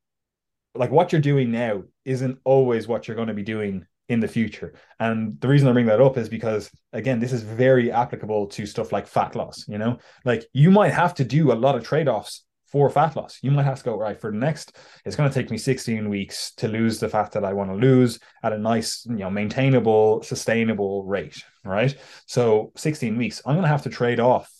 like 0.74 0.90
what 0.90 1.12
you're 1.12 1.20
doing 1.20 1.50
now 1.50 1.82
isn't 2.04 2.38
always 2.44 2.86
what 2.86 3.08
you're 3.08 3.16
going 3.16 3.28
to 3.28 3.34
be 3.34 3.42
doing 3.42 3.86
in 4.08 4.20
the 4.20 4.28
future. 4.28 4.74
And 4.98 5.40
the 5.40 5.48
reason 5.48 5.68
I 5.68 5.72
bring 5.72 5.86
that 5.86 6.00
up 6.00 6.18
is 6.18 6.28
because 6.28 6.70
again, 6.92 7.20
this 7.20 7.32
is 7.32 7.42
very 7.42 7.90
applicable 7.90 8.48
to 8.48 8.66
stuff 8.66 8.92
like 8.92 9.06
fat 9.06 9.34
loss. 9.34 9.66
You 9.66 9.78
know, 9.78 9.98
like 10.24 10.46
you 10.52 10.70
might 10.70 10.92
have 10.92 11.14
to 11.14 11.24
do 11.24 11.52
a 11.52 11.54
lot 11.54 11.76
of 11.76 11.84
trade 11.84 12.08
offs 12.08 12.44
for 12.70 12.88
fat 12.90 13.16
loss. 13.16 13.38
You 13.42 13.50
might 13.50 13.64
have 13.64 13.78
to 13.78 13.84
go, 13.84 13.96
right, 13.96 14.20
for 14.20 14.30
the 14.30 14.38
next, 14.38 14.76
it's 15.04 15.16
going 15.16 15.28
to 15.28 15.34
take 15.34 15.50
me 15.50 15.58
16 15.58 16.08
weeks 16.08 16.52
to 16.56 16.68
lose 16.68 17.00
the 17.00 17.08
fat 17.08 17.32
that 17.32 17.44
I 17.44 17.52
want 17.52 17.70
to 17.70 17.76
lose 17.76 18.20
at 18.42 18.52
a 18.52 18.58
nice, 18.58 19.04
you 19.06 19.16
know, 19.16 19.30
maintainable, 19.30 20.22
sustainable 20.22 21.04
rate, 21.04 21.42
right? 21.64 21.94
So 22.26 22.72
16 22.76 23.16
weeks, 23.16 23.42
I'm 23.44 23.54
going 23.54 23.64
to 23.64 23.68
have 23.68 23.82
to 23.82 23.90
trade 23.90 24.20
off. 24.20 24.50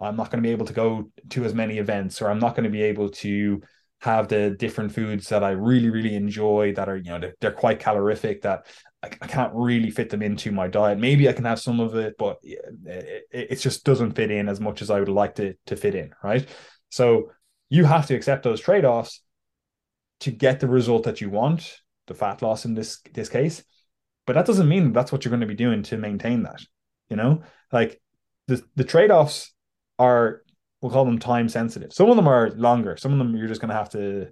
I'm 0.00 0.16
not 0.16 0.30
going 0.30 0.42
to 0.42 0.46
be 0.46 0.52
able 0.52 0.66
to 0.66 0.72
go 0.72 1.10
to 1.30 1.44
as 1.44 1.54
many 1.54 1.78
events, 1.78 2.22
or 2.22 2.30
I'm 2.30 2.38
not 2.38 2.54
going 2.54 2.64
to 2.64 2.70
be 2.70 2.82
able 2.82 3.10
to 3.10 3.60
have 4.00 4.28
the 4.28 4.50
different 4.50 4.92
foods 4.92 5.28
that 5.28 5.44
I 5.44 5.50
really, 5.50 5.90
really 5.90 6.14
enjoy 6.14 6.72
that 6.74 6.88
are, 6.88 6.96
you 6.96 7.10
know, 7.10 7.18
they're, 7.18 7.34
they're 7.40 7.52
quite 7.52 7.80
calorific 7.80 8.42
that 8.42 8.66
I, 9.02 9.08
I, 9.08 9.26
can't 9.26 9.52
really 9.54 9.90
fit 9.90 10.08
them 10.08 10.22
into 10.22 10.52
my 10.52 10.68
diet. 10.68 10.98
Maybe 10.98 11.28
I 11.28 11.34
can 11.34 11.44
have 11.44 11.60
some 11.60 11.80
of 11.80 11.94
it, 11.96 12.14
but 12.18 12.38
it, 12.42 13.24
it 13.30 13.56
just 13.56 13.84
doesn't 13.84 14.12
fit 14.12 14.30
in 14.30 14.48
as 14.48 14.58
much 14.58 14.80
as 14.80 14.88
I 14.88 15.00
would 15.00 15.10
like 15.10 15.34
to, 15.34 15.54
to 15.66 15.76
fit 15.76 15.94
in, 15.94 16.12
right? 16.24 16.48
So 16.88 17.30
you 17.70 17.84
have 17.84 18.06
to 18.08 18.14
accept 18.14 18.42
those 18.42 18.60
trade-offs 18.60 19.22
to 20.20 20.30
get 20.30 20.60
the 20.60 20.68
result 20.68 21.04
that 21.04 21.20
you 21.22 21.30
want, 21.30 21.78
the 22.06 22.14
fat 22.14 22.42
loss 22.42 22.64
in 22.66 22.74
this 22.74 23.00
this 23.14 23.28
case. 23.30 23.64
but 24.26 24.34
that 24.34 24.46
doesn't 24.46 24.68
mean 24.68 24.92
that's 24.92 25.12
what 25.12 25.24
you're 25.24 25.30
going 25.30 25.40
to 25.40 25.46
be 25.46 25.54
doing 25.54 25.82
to 25.84 25.96
maintain 25.96 26.42
that. 26.44 26.60
You 27.08 27.16
know, 27.16 27.42
like 27.72 28.00
the 28.48 28.62
the 28.76 28.84
trade 28.84 29.10
offs 29.10 29.52
are 29.98 30.42
we'll 30.82 30.92
call 30.92 31.04
them 31.04 31.18
time 31.18 31.48
sensitive. 31.48 31.92
Some 31.92 32.10
of 32.10 32.16
them 32.16 32.28
are 32.28 32.50
longer. 32.52 32.96
Some 32.96 33.12
of 33.12 33.18
them 33.18 33.36
you're 33.36 33.48
just 33.48 33.60
going 33.60 33.70
to 33.70 33.76
have 33.76 33.90
to 33.90 34.28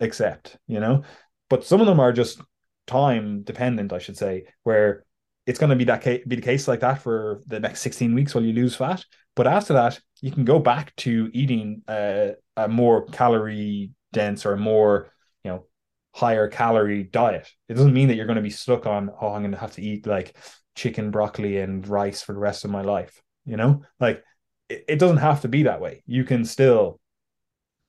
accept. 0.00 0.56
You 0.66 0.80
know, 0.80 1.02
but 1.50 1.64
some 1.64 1.80
of 1.80 1.86
them 1.86 2.00
are 2.00 2.12
just 2.12 2.40
time 2.86 3.42
dependent, 3.42 3.92
I 3.92 3.98
should 3.98 4.16
say, 4.16 4.44
where 4.62 5.04
it's 5.46 5.58
going 5.58 5.70
to 5.70 5.76
be 5.76 5.84
that 5.84 6.02
ca- 6.02 6.24
be 6.26 6.36
the 6.36 6.42
case 6.42 6.68
like 6.68 6.80
that 6.80 7.02
for 7.02 7.42
the 7.46 7.60
next 7.60 7.80
16 7.82 8.14
weeks 8.14 8.34
while 8.34 8.44
you 8.44 8.52
lose 8.52 8.76
fat. 8.76 9.04
But 9.36 9.46
after 9.46 9.74
that, 9.74 10.00
you 10.20 10.32
can 10.32 10.44
go 10.44 10.58
back 10.58 10.96
to 10.96 11.30
eating 11.32 11.82
a, 11.88 12.32
a 12.56 12.66
more 12.66 13.06
calorie 13.06 13.90
dense 14.12 14.46
or 14.46 14.56
more, 14.56 15.12
you 15.44 15.50
know, 15.52 15.66
higher 16.14 16.48
calorie 16.48 17.04
diet. 17.04 17.48
It 17.68 17.74
doesn't 17.74 17.92
mean 17.92 18.08
that 18.08 18.16
you're 18.16 18.26
going 18.26 18.36
to 18.36 18.42
be 18.42 18.50
stuck 18.50 18.86
on, 18.86 19.10
oh, 19.20 19.28
I'm 19.28 19.42
going 19.42 19.52
to 19.52 19.58
have 19.58 19.72
to 19.72 19.82
eat 19.82 20.06
like 20.06 20.36
chicken, 20.74 21.10
broccoli, 21.10 21.58
and 21.58 21.86
rice 21.86 22.22
for 22.22 22.32
the 22.32 22.38
rest 22.38 22.64
of 22.64 22.70
my 22.70 22.80
life. 22.80 23.20
You 23.44 23.58
know, 23.58 23.82
like 24.00 24.24
it, 24.70 24.84
it 24.88 24.98
doesn't 24.98 25.18
have 25.18 25.42
to 25.42 25.48
be 25.48 25.64
that 25.64 25.82
way. 25.82 26.02
You 26.06 26.24
can 26.24 26.44
still, 26.46 26.98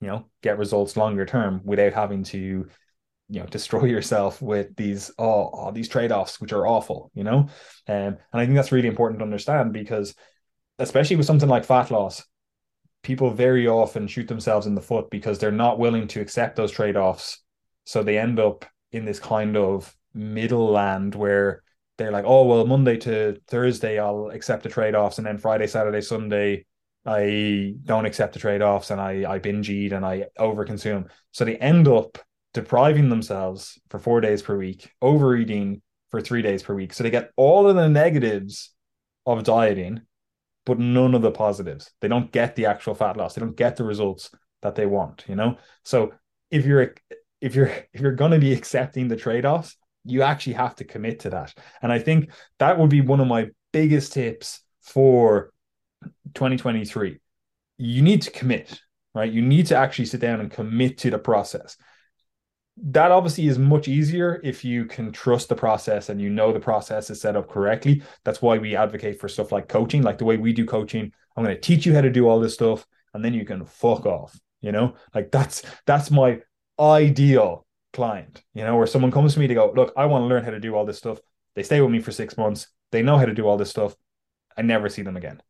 you 0.02 0.08
know, 0.08 0.26
get 0.44 0.60
results 0.60 0.98
longer 0.98 1.26
term 1.26 1.62
without 1.64 1.94
having 1.94 2.24
to 2.26 2.68
you 3.30 3.40
know 3.40 3.46
destroy 3.46 3.84
yourself 3.96 4.42
with 4.42 4.76
these 4.76 5.12
oh, 5.18 5.50
oh 5.54 5.72
these 5.72 5.90
trade-offs 5.90 6.40
which 6.40 6.54
are 6.54 6.66
awful 6.66 7.12
you 7.14 7.26
know 7.26 7.40
um, 7.40 7.50
and 7.88 8.18
i 8.34 8.46
think 8.46 8.56
that's 8.56 8.72
really 8.72 8.88
important 8.88 9.20
to 9.20 9.26
understand 9.26 9.74
because 9.74 10.16
especially 10.80 11.16
with 11.16 11.26
something 11.26 11.50
like 11.50 11.66
fat 11.66 11.92
loss 11.92 12.24
people 13.04 13.32
very 13.32 13.68
often 13.68 14.08
shoot 14.08 14.28
themselves 14.28 14.68
in 14.68 14.76
the 14.76 14.82
foot 14.82 15.10
because 15.10 15.40
they're 15.40 15.52
not 15.52 15.80
willing 15.80 16.08
to 16.08 16.22
accept 16.22 16.56
those 16.56 16.72
trade-offs 16.72 17.44
so 17.86 18.04
they 18.04 18.18
end 18.18 18.40
up 18.40 18.66
in 18.92 19.06
this 19.06 19.20
kind 19.20 19.56
of 19.56 19.96
middle 20.14 20.72
land 20.72 21.14
where 21.16 21.62
they're 21.98 22.12
like 22.12 22.26
oh 22.28 22.46
well 22.46 22.66
monday 22.66 22.98
to 22.98 23.40
thursday 23.48 24.00
i'll 24.00 24.30
accept 24.34 24.64
the 24.64 24.70
trade-offs 24.70 25.18
and 25.18 25.28
then 25.28 25.38
friday 25.38 25.68
saturday 25.68 26.02
sunday 26.02 26.66
i 27.06 27.74
don't 27.86 28.06
accept 28.06 28.34
the 28.34 28.40
trade-offs 28.40 28.90
and 28.92 29.00
i 29.00 29.24
i 29.32 29.38
binge 29.38 29.70
eat 29.70 29.94
and 29.94 30.06
i 30.06 30.26
overconsume 30.40 31.08
so 31.32 31.46
they 31.46 31.58
end 31.58 31.88
up 31.88 32.18
depriving 32.58 33.10
themselves 33.10 33.80
for 33.90 34.00
four 34.00 34.20
days 34.20 34.42
per 34.42 34.58
week, 34.58 34.90
overeating 35.00 35.80
for 36.10 36.22
three 36.22 36.42
days 36.42 36.64
per 36.64 36.74
week. 36.74 36.92
So 36.92 37.04
they 37.04 37.12
get 37.12 37.30
all 37.36 37.70
of 37.70 37.76
the 37.76 37.88
negatives 37.88 38.72
of 39.28 39.44
dieting, 39.44 40.02
but 40.68 40.80
none 40.80 41.16
of 41.16 41.22
the 41.22 41.32
positives. 41.32 41.90
They 42.02 42.10
don't 42.10 42.30
get 42.30 42.58
the 42.58 42.66
actual 42.66 42.94
fat 42.94 43.16
loss. 43.16 43.34
They 43.34 43.40
don't 43.40 43.56
get 43.56 43.78
the 43.78 43.86
results 43.86 44.30
that 44.62 44.76
they 44.76 44.86
want, 44.86 45.24
you 45.30 45.36
know? 45.36 45.58
So 45.86 46.12
if 46.52 46.66
you're 46.66 46.94
if 47.40 47.56
you're 47.56 47.72
if 47.94 48.02
you're 48.02 48.12
going 48.12 48.32
to 48.32 48.40
be 48.40 48.52
accepting 48.52 49.08
the 49.08 49.16
trade-offs, 49.16 49.78
you 50.04 50.24
actually 50.24 50.54
have 50.54 50.76
to 50.76 50.84
commit 50.84 51.22
to 51.22 51.30
that. 51.30 51.54
And 51.82 51.90
I 51.90 52.00
think 52.00 52.32
that 52.60 52.78
would 52.78 52.90
be 52.90 53.00
one 53.00 53.22
of 53.22 53.28
my 53.28 53.48
biggest 53.72 54.12
tips 54.12 54.60
for 54.82 55.54
2023. 56.34 57.20
You 57.78 58.02
need 58.02 58.24
to 58.24 58.32
commit, 58.32 58.82
right? 59.16 59.32
You 59.32 59.42
need 59.42 59.68
to 59.68 59.78
actually 59.78 60.06
sit 60.06 60.20
down 60.20 60.42
and 60.42 60.52
commit 60.52 60.98
to 61.00 61.12
the 61.12 61.20
process 61.20 61.78
that 62.84 63.12
obviously 63.12 63.48
is 63.48 63.58
much 63.58 63.88
easier 63.88 64.40
if 64.44 64.64
you 64.64 64.86
can 64.86 65.12
trust 65.12 65.50
the 65.50 65.56
process 65.56 66.10
and 66.10 66.22
you 66.22 66.30
know 66.30 66.54
the 66.54 66.60
process 66.60 67.10
is 67.10 67.20
set 67.20 67.36
up 67.36 67.50
correctly. 67.50 68.04
That's 68.24 68.42
why 68.42 68.58
we 68.58 68.76
advocate 68.76 69.20
for 69.20 69.28
stuff 69.28 69.52
like 69.52 69.68
coaching, 69.68 70.04
like 70.04 70.20
the 70.20 70.26
way 70.26 70.38
we 70.38 70.54
do 70.54 70.66
coaching. 70.66 71.12
I'm 71.36 71.44
going 71.44 71.56
to 71.56 71.62
teach 71.62 71.86
you 71.86 71.94
how 71.94 72.02
to 72.02 72.10
do 72.10 72.28
all 72.28 72.40
this 72.40 72.54
stuff, 72.54 72.86
and 73.14 73.24
then 73.24 73.34
you 73.34 73.46
can 73.46 73.66
fuck 73.66 74.06
off. 74.06 74.40
You 74.62 74.72
know, 74.72 74.96
like 75.14 75.32
that's 75.32 75.64
that's 75.86 76.12
my 76.12 76.40
ideal 76.80 77.66
client. 77.94 78.44
You 78.54 78.64
know, 78.64 78.76
where 78.76 78.88
someone 78.88 79.12
comes 79.12 79.34
to 79.34 79.40
me 79.40 79.48
to 79.48 79.54
go, 79.54 79.72
look, 79.76 79.94
I 79.96 80.06
want 80.06 80.24
to 80.24 80.28
learn 80.28 80.44
how 80.44 80.52
to 80.52 80.60
do 80.60 80.76
all 80.76 80.86
this 80.86 80.98
stuff. 80.98 81.20
They 81.56 81.64
stay 81.64 81.82
with 81.82 81.92
me 81.92 82.00
for 82.00 82.12
six 82.12 82.38
months. 82.38 82.68
They 82.92 83.02
know 83.02 83.18
how 83.18 83.26
to 83.26 83.34
do 83.34 83.48
all 83.48 83.58
this 83.58 83.70
stuff. 83.70 83.96
I 84.56 84.62
never 84.62 84.90
see 84.90 85.02
them 85.02 85.18
again. 85.18 85.42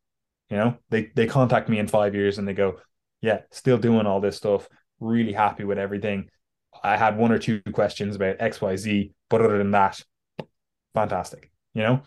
You 0.49 0.57
know, 0.57 0.77
they 0.89 1.11
they 1.15 1.27
contact 1.27 1.67
me 1.67 1.79
in 1.79 1.87
five 1.87 2.15
years 2.15 2.37
and 2.37 2.47
they 2.47 2.53
go, 2.53 2.79
yeah, 3.21 3.41
still 3.51 3.77
doing 3.77 4.05
all 4.05 4.21
this 4.21 4.37
stuff. 4.37 4.67
Really 4.99 5.33
happy 5.33 5.63
with 5.63 5.77
everything 5.77 6.29
I 6.83 6.97
had 6.97 7.17
one 7.17 7.31
or 7.31 7.39
two 7.39 7.61
questions 7.73 8.15
about 8.15 8.37
XYZ, 8.39 9.11
but 9.29 9.41
other 9.41 9.57
than 9.57 9.71
that, 9.71 10.01
fantastic. 10.93 11.51
You 11.73 11.83
know, 11.83 12.01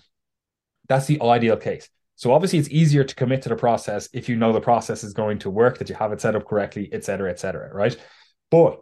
that's 0.89 1.07
the 1.07 1.21
ideal 1.23 1.57
case. 1.57 1.89
So 2.16 2.33
obviously 2.33 2.59
it's 2.59 2.68
easier 2.68 3.05
to 3.05 3.14
commit 3.14 3.43
to 3.43 3.49
the 3.49 3.57
process 3.57 4.09
if 4.12 4.29
you 4.29 4.37
know 4.37 4.53
the 4.53 4.61
process 4.61 5.05
is 5.05 5.14
going 5.14 5.39
to 5.39 5.51
work, 5.51 5.79
that 5.79 5.89
you 5.89 5.95
have 5.95 6.12
it 6.12 6.21
set 6.21 6.37
up 6.37 6.47
correctly, 6.47 6.89
et 6.93 7.05
cetera, 7.05 7.31
et 7.31 7.41
cetera, 7.41 7.73
right? 7.73 7.97
But 8.51 8.81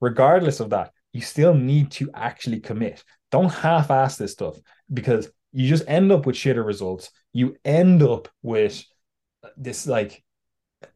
regardless 0.00 0.60
of 0.60 0.70
that, 0.70 0.92
you 1.12 1.20
still 1.20 1.54
need 1.54 1.90
to 1.92 2.10
actually 2.14 2.60
commit. 2.60 3.04
Don't 3.30 3.52
half-ass 3.52 4.16
this 4.16 4.32
stuff 4.32 4.56
because 4.92 5.30
you 5.52 5.68
just 5.68 5.84
end 5.86 6.10
up 6.10 6.26
with 6.26 6.36
shitter 6.36 6.64
results. 6.64 7.10
You 7.32 7.56
end 7.64 8.02
up 8.02 8.28
with 8.42 8.84
this 9.56 9.86
like 9.86 10.22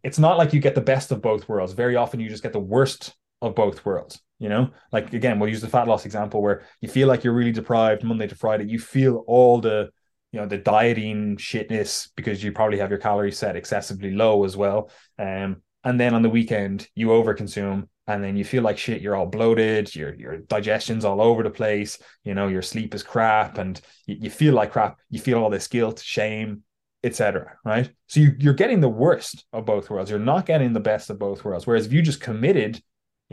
it's 0.02 0.18
not 0.18 0.38
like 0.38 0.52
you 0.52 0.60
get 0.60 0.74
the 0.74 0.80
best 0.80 1.12
of 1.12 1.22
both 1.22 1.48
worlds. 1.48 1.72
Very 1.72 1.96
often 1.96 2.20
you 2.20 2.28
just 2.28 2.42
get 2.42 2.52
the 2.52 2.58
worst 2.58 3.14
of 3.42 3.54
both 3.54 3.84
worlds. 3.84 4.20
You 4.44 4.50
know, 4.50 4.70
like 4.92 5.14
again, 5.14 5.38
we'll 5.38 5.48
use 5.48 5.62
the 5.62 5.68
fat 5.68 5.88
loss 5.88 6.04
example 6.04 6.42
where 6.42 6.64
you 6.82 6.88
feel 6.90 7.08
like 7.08 7.24
you're 7.24 7.32
really 7.32 7.50
deprived 7.50 8.04
Monday 8.04 8.26
to 8.26 8.34
Friday. 8.34 8.66
You 8.66 8.78
feel 8.78 9.24
all 9.26 9.58
the, 9.58 9.88
you 10.32 10.38
know, 10.38 10.44
the 10.44 10.58
dieting 10.58 11.38
shitness 11.38 12.10
because 12.14 12.44
you 12.44 12.52
probably 12.52 12.78
have 12.78 12.90
your 12.90 12.98
calories 12.98 13.38
set 13.38 13.56
excessively 13.56 14.10
low 14.10 14.44
as 14.44 14.54
well. 14.54 14.90
Um, 15.18 15.62
and 15.82 15.98
then 15.98 16.12
on 16.12 16.20
the 16.20 16.28
weekend 16.28 16.86
you 16.94 17.06
overconsume 17.08 17.88
and 18.06 18.22
then 18.22 18.36
you 18.36 18.44
feel 18.44 18.62
like 18.62 18.76
shit 18.76 19.00
you're 19.00 19.16
all 19.16 19.24
bloated 19.24 19.94
your 19.94 20.14
your 20.14 20.36
digestion's 20.38 21.06
all 21.06 21.22
over 21.22 21.42
the 21.42 21.50
place 21.50 21.98
you 22.24 22.34
know 22.34 22.48
your 22.48 22.62
sleep 22.62 22.94
is 22.94 23.02
crap 23.02 23.56
and 23.56 23.80
you, 24.06 24.16
you 24.22 24.30
feel 24.30 24.52
like 24.52 24.72
crap 24.72 24.98
you 25.08 25.20
feel 25.20 25.42
all 25.42 25.50
this 25.50 25.68
guilt 25.68 26.00
shame 26.00 26.62
etc 27.02 27.56
right 27.64 27.90
so 28.08 28.20
you, 28.20 28.32
you're 28.38 28.54
getting 28.54 28.80
the 28.80 28.88
worst 28.88 29.46
of 29.52 29.64
both 29.64 29.88
worlds 29.90 30.10
you're 30.10 30.18
not 30.18 30.46
getting 30.46 30.72
the 30.72 30.80
best 30.80 31.10
of 31.10 31.18
both 31.18 31.44
worlds 31.44 31.66
whereas 31.66 31.86
if 31.86 31.92
you 31.92 32.02
just 32.02 32.20
committed 32.20 32.82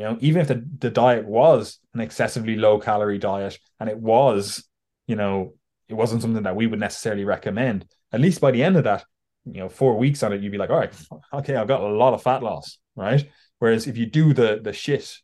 you 0.02 0.08
know, 0.08 0.18
even 0.20 0.41
if 0.41 0.47
the, 0.47 0.66
the 0.80 0.89
diet 0.89 1.28
was 1.28 1.78
an 1.93 1.99
excessively 1.99 2.56
low 2.56 2.80
calorie 2.80 3.20
diet 3.20 3.60
and 3.80 3.88
it 3.88 3.99
was, 3.99 4.68
you 5.06 5.16
know, 5.16 5.54
it 5.88 5.93
wasn't 5.93 6.24
something 6.24 6.41
that 6.41 6.56
we 6.56 6.66
would 6.66 6.80
necessarily 6.80 7.24
recommend, 7.24 7.86
at 8.12 8.20
least 8.20 8.41
by 8.41 8.49
the 8.49 8.64
end 8.64 8.78
of 8.78 8.86
that, 8.86 9.06
you 9.45 9.60
know, 9.60 9.70
four 9.70 9.95
weeks 9.99 10.24
on 10.24 10.34
it, 10.34 10.41
you'd 10.41 10.52
be 10.52 10.58
like, 10.58 10.72
all 10.72 10.80
right, 10.80 10.91
okay, 11.36 11.56
I've 11.56 11.68
got 11.68 11.82
a 11.82 11.88
lot 11.88 12.16
of 12.16 12.24
fat 12.24 12.41
loss, 12.41 12.80
right? 12.95 13.30
Whereas 13.60 13.86
if 13.86 13.95
you 13.95 14.08
do 14.08 14.34
the 14.34 14.60
the 14.64 14.74
shit, 14.74 15.20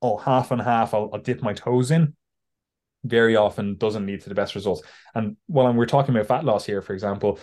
oh, 0.00 0.18
half 0.18 0.52
and 0.52 0.62
half, 0.62 0.94
I'll, 0.94 1.10
I'll 1.12 1.20
dip 1.20 1.42
my 1.42 1.52
toes 1.52 1.90
in, 1.90 2.14
very 3.02 3.34
often 3.34 3.76
doesn't 3.76 4.06
lead 4.06 4.20
to 4.20 4.28
the 4.28 4.36
best 4.36 4.54
results. 4.54 4.82
And 5.16 5.36
while 5.48 5.72
we're 5.72 5.86
talking 5.86 6.14
about 6.14 6.28
fat 6.28 6.44
loss 6.44 6.64
here, 6.64 6.80
for 6.80 6.92
example, 6.92 7.40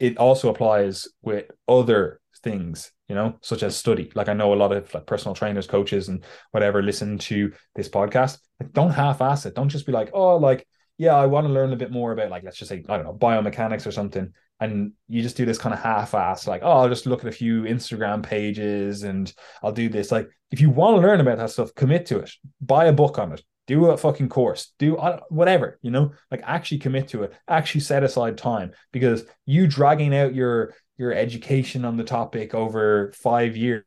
it 0.00 0.18
also 0.18 0.48
applies 0.48 1.06
with 1.22 1.46
other 1.68 2.20
things 2.42 2.90
you 3.10 3.16
know, 3.16 3.36
such 3.42 3.64
as 3.64 3.76
study. 3.76 4.10
Like 4.14 4.28
I 4.28 4.34
know 4.34 4.54
a 4.54 4.54
lot 4.54 4.70
of 4.70 4.94
like 4.94 5.04
personal 5.04 5.34
trainers, 5.34 5.66
coaches, 5.66 6.08
and 6.08 6.24
whatever 6.52 6.80
listen 6.80 7.18
to 7.18 7.52
this 7.74 7.88
podcast. 7.88 8.38
Like, 8.60 8.72
don't 8.72 8.92
half-ass 8.92 9.46
it. 9.46 9.56
Don't 9.56 9.68
just 9.68 9.84
be 9.84 9.90
like, 9.90 10.10
oh, 10.14 10.36
like, 10.36 10.64
yeah, 10.96 11.16
I 11.16 11.26
want 11.26 11.48
to 11.48 11.52
learn 11.52 11.72
a 11.72 11.76
bit 11.76 11.90
more 11.90 12.12
about 12.12 12.30
like, 12.30 12.44
let's 12.44 12.56
just 12.56 12.68
say, 12.68 12.84
I 12.88 12.96
don't 12.96 13.04
know, 13.04 13.14
biomechanics 13.14 13.84
or 13.84 13.90
something. 13.90 14.32
And 14.60 14.92
you 15.08 15.22
just 15.22 15.36
do 15.36 15.44
this 15.44 15.58
kind 15.58 15.74
of 15.74 15.80
half-ass, 15.80 16.46
like, 16.46 16.60
oh, 16.62 16.70
I'll 16.70 16.88
just 16.88 17.06
look 17.06 17.24
at 17.24 17.28
a 17.28 17.32
few 17.32 17.62
Instagram 17.62 18.22
pages 18.22 19.02
and 19.02 19.32
I'll 19.60 19.72
do 19.72 19.88
this. 19.88 20.12
Like, 20.12 20.28
if 20.52 20.60
you 20.60 20.70
want 20.70 20.96
to 20.96 21.04
learn 21.04 21.20
about 21.20 21.38
that 21.38 21.50
stuff, 21.50 21.74
commit 21.74 22.06
to 22.06 22.20
it. 22.20 22.30
Buy 22.60 22.84
a 22.84 22.92
book 22.92 23.18
on 23.18 23.32
it. 23.32 23.42
Do 23.70 23.86
a 23.86 23.96
fucking 23.96 24.30
course. 24.30 24.72
Do 24.80 24.96
whatever, 25.28 25.78
you 25.80 25.92
know, 25.92 26.10
like 26.28 26.40
actually 26.42 26.78
commit 26.78 27.06
to 27.10 27.22
it. 27.22 27.34
Actually 27.46 27.82
set 27.82 28.02
aside 28.02 28.36
time 28.36 28.72
because 28.90 29.22
you 29.46 29.68
dragging 29.68 30.12
out 30.12 30.34
your 30.34 30.74
your 30.98 31.14
education 31.14 31.84
on 31.84 31.96
the 31.96 32.02
topic 32.02 32.52
over 32.52 33.12
five 33.12 33.56
years 33.56 33.84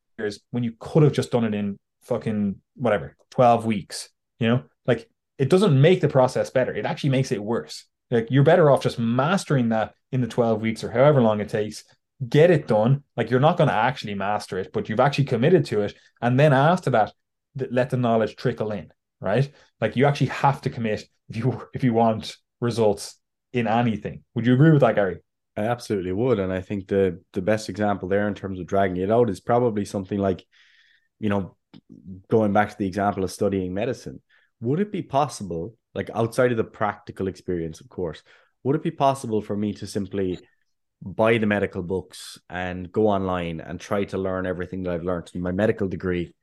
when 0.51 0.63
you 0.63 0.71
could 0.79 1.03
have 1.03 1.11
just 1.11 1.31
done 1.31 1.43
it 1.43 1.53
in 1.53 1.77
fucking 2.03 2.55
whatever 2.77 3.17
12 3.31 3.65
weeks 3.65 4.07
you 4.39 4.47
know 4.47 4.63
like 4.85 5.09
it 5.37 5.49
doesn't 5.49 5.79
make 5.79 5.99
the 5.99 6.07
process 6.07 6.49
better 6.49 6.73
it 6.73 6.85
actually 6.85 7.09
makes 7.09 7.33
it 7.33 7.43
worse 7.43 7.85
like 8.09 8.27
you're 8.31 8.43
better 8.43 8.71
off 8.71 8.81
just 8.81 8.97
mastering 8.97 9.69
that 9.69 9.93
in 10.13 10.21
the 10.21 10.27
12 10.27 10.61
weeks 10.61 10.81
or 10.81 10.91
however 10.91 11.21
long 11.21 11.41
it 11.41 11.49
takes 11.49 11.83
get 12.29 12.49
it 12.49 12.67
done 12.67 13.03
like 13.17 13.29
you're 13.29 13.39
not 13.39 13.57
going 13.57 13.69
to 13.69 13.75
actually 13.75 14.15
master 14.15 14.57
it 14.57 14.71
but 14.71 14.87
you've 14.87 15.01
actually 15.01 15.25
committed 15.25 15.65
to 15.65 15.81
it 15.81 15.93
and 16.21 16.39
then 16.39 16.53
after 16.53 16.89
that 16.89 17.11
let 17.69 17.89
the 17.89 17.97
knowledge 17.97 18.35
trickle 18.35 18.71
in 18.71 18.91
right? 19.23 19.49
Like 19.79 19.95
you 19.95 20.05
actually 20.05 20.27
have 20.27 20.61
to 20.61 20.69
commit 20.69 21.05
if 21.29 21.37
you 21.37 21.67
if 21.73 21.83
you 21.83 21.93
want 21.93 22.35
results 22.59 23.17
in 23.53 23.67
anything. 23.67 24.23
Would 24.35 24.45
you 24.45 24.53
agree 24.53 24.71
with 24.71 24.81
that 24.81 24.95
gary? 24.95 25.19
I 25.55 25.61
absolutely 25.61 26.11
would, 26.11 26.39
and 26.39 26.51
I 26.51 26.61
think 26.61 26.87
the 26.87 27.21
the 27.31 27.41
best 27.41 27.69
example 27.69 28.09
there 28.09 28.27
in 28.27 28.33
terms 28.33 28.59
of 28.59 28.67
dragging 28.67 28.97
it 28.97 29.11
out 29.11 29.29
is 29.29 29.39
probably 29.39 29.85
something 29.85 30.19
like, 30.19 30.43
you 31.19 31.29
know, 31.29 31.55
going 32.29 32.53
back 32.53 32.69
to 32.69 32.77
the 32.77 32.87
example 32.87 33.23
of 33.23 33.31
studying 33.31 33.73
medicine. 33.73 34.21
Would 34.61 34.79
it 34.79 34.91
be 34.91 35.01
possible, 35.01 35.75
like 35.93 36.09
outside 36.13 36.51
of 36.51 36.57
the 36.57 36.63
practical 36.63 37.27
experience, 37.27 37.81
of 37.81 37.89
course, 37.89 38.23
would 38.63 38.75
it 38.75 38.83
be 38.83 38.91
possible 38.91 39.41
for 39.41 39.55
me 39.55 39.73
to 39.73 39.87
simply 39.87 40.39
buy 41.01 41.37
the 41.37 41.45
medical 41.45 41.83
books 41.83 42.39
and 42.49 42.91
go 42.91 43.07
online 43.07 43.59
and 43.59 43.79
try 43.79 44.05
to 44.05 44.17
learn 44.17 44.45
everything 44.45 44.83
that 44.83 44.93
I've 44.93 45.03
learned 45.03 45.31
in 45.33 45.41
my 45.41 45.51
medical 45.51 45.87
degree 45.87 46.33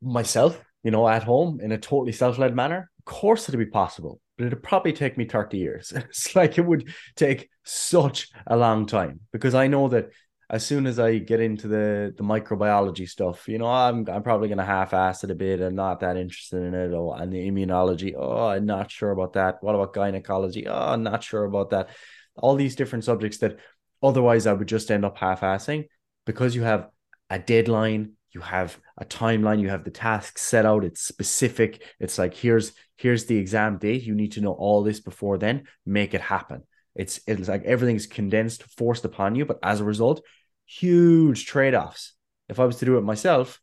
myself, 0.00 0.62
you 0.86 0.92
know, 0.92 1.08
at 1.08 1.24
home 1.24 1.60
in 1.60 1.72
a 1.72 1.78
totally 1.78 2.12
self 2.12 2.38
led 2.38 2.54
manner? 2.54 2.80
Of 3.00 3.04
course, 3.06 3.48
it'd 3.48 3.58
be 3.58 3.66
possible. 3.82 4.20
but 4.38 4.46
it'd 4.46 4.62
probably 4.62 4.92
take 4.92 5.16
me 5.18 5.24
30 5.26 5.58
years. 5.58 5.92
It's 6.10 6.34
like 6.36 6.58
it 6.58 6.66
would 6.70 6.84
take 7.16 7.50
such 7.64 8.18
a 8.46 8.56
long 8.56 8.86
time 8.86 9.20
because 9.32 9.54
I 9.54 9.66
know 9.68 9.88
that 9.88 10.06
as 10.48 10.64
soon 10.64 10.86
as 10.86 10.98
I 11.00 11.18
get 11.18 11.40
into 11.40 11.66
the 11.68 12.14
the 12.16 12.22
microbiology 12.22 13.08
stuff, 13.08 13.48
you 13.48 13.58
know, 13.58 13.66
I'm 13.66 13.98
I'm 14.08 14.22
probably 14.22 14.48
gonna 14.48 14.64
half-ass 14.64 15.24
it 15.24 15.30
a 15.32 15.34
bit. 15.34 15.60
I'm 15.60 15.74
not 15.74 16.00
that 16.00 16.16
interested 16.16 16.62
in 16.62 16.74
it. 16.74 16.92
Or 16.94 17.20
and 17.20 17.32
the 17.32 17.48
immunology, 17.50 18.14
oh, 18.16 18.48
I'm 18.48 18.66
not 18.66 18.90
sure 18.90 19.10
about 19.10 19.32
that. 19.34 19.56
What 19.62 19.74
about 19.74 19.94
gynecology? 19.94 20.68
Oh, 20.68 20.92
I'm 20.92 21.02
not 21.02 21.24
sure 21.24 21.44
about 21.44 21.70
that. 21.70 21.90
All 22.36 22.54
these 22.56 22.76
different 22.76 23.04
subjects 23.04 23.38
that 23.38 23.56
otherwise 24.02 24.46
I 24.46 24.52
would 24.52 24.68
just 24.68 24.90
end 24.90 25.04
up 25.04 25.18
half-assing 25.18 25.88
because 26.26 26.54
you 26.54 26.62
have 26.62 26.90
a 27.30 27.38
deadline, 27.38 28.12
you 28.36 28.42
have 28.42 28.78
a 28.98 29.04
timeline, 29.06 29.62
you 29.62 29.70
have 29.70 29.82
the 29.82 29.90
tasks 29.90 30.42
set 30.42 30.66
out, 30.66 30.84
it's 30.84 31.00
specific. 31.00 31.82
It's 31.98 32.18
like 32.18 32.34
here's 32.34 32.72
here's 32.96 33.24
the 33.24 33.38
exam 33.38 33.78
date. 33.78 34.02
You 34.02 34.14
need 34.14 34.32
to 34.32 34.42
know 34.42 34.52
all 34.52 34.82
this 34.82 35.00
before 35.00 35.38
then, 35.38 35.64
make 35.86 36.12
it 36.12 36.20
happen. 36.20 36.62
It's 36.94 37.18
it's 37.26 37.48
like 37.48 37.64
everything's 37.64 38.06
condensed, 38.06 38.64
forced 38.76 39.06
upon 39.06 39.36
you, 39.36 39.46
but 39.46 39.58
as 39.62 39.80
a 39.80 39.84
result, 39.84 40.22
huge 40.66 41.46
trade-offs. 41.46 42.12
If 42.50 42.60
I 42.60 42.66
was 42.66 42.76
to 42.80 42.84
do 42.84 42.98
it 42.98 43.04
myself, 43.04 43.58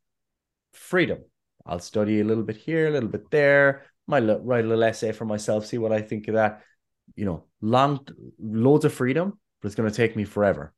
freedom. 0.72 1.20
I'll 1.68 1.80
study 1.80 2.20
a 2.20 2.24
little 2.24 2.44
bit 2.44 2.58
here, 2.58 2.88
a 2.88 2.92
little 2.92 3.10
bit 3.10 3.30
there. 3.30 3.84
Might 4.08 4.24
write 4.44 4.66
a 4.66 4.68
little 4.68 4.84
essay 4.84 5.12
for 5.12 5.26
myself, 5.26 5.68
see 5.68 5.78
what 5.78 5.94
I 5.94 6.02
think 6.02 6.28
of 6.28 6.34
that. 6.34 6.64
You 7.16 7.26
know, 7.26 7.46
long 7.62 8.08
loads 8.40 8.86
of 8.86 8.94
freedom, 8.94 9.40
but 9.62 9.68
it's 9.68 9.76
going 9.76 9.90
to 9.90 9.96
take 9.96 10.16
me 10.16 10.24
forever. 10.24 10.74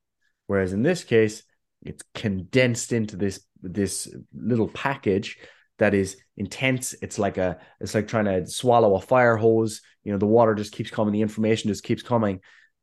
Whereas 0.48 0.74
in 0.74 0.84
this 0.84 1.06
case, 1.06 1.44
it's 1.82 2.04
condensed 2.14 2.92
into 2.92 3.16
this 3.16 3.45
this 3.74 4.14
little 4.34 4.68
package 4.68 5.38
that 5.78 5.94
is 5.94 6.18
intense. 6.38 6.94
It's 7.02 7.20
like 7.20 7.38
a 7.38 7.60
it's 7.80 7.96
like 7.96 8.08
trying 8.08 8.26
to 8.26 8.48
swallow 8.48 8.96
a 8.96 9.02
fire 9.02 9.36
hose. 9.36 9.82
You 10.04 10.12
know, 10.12 10.18
the 10.18 10.26
water 10.26 10.56
just 10.56 10.72
keeps 10.72 10.92
coming, 10.92 11.14
the 11.14 11.22
information 11.22 11.70
just 11.70 11.84
keeps 11.84 12.04
coming, 12.04 12.42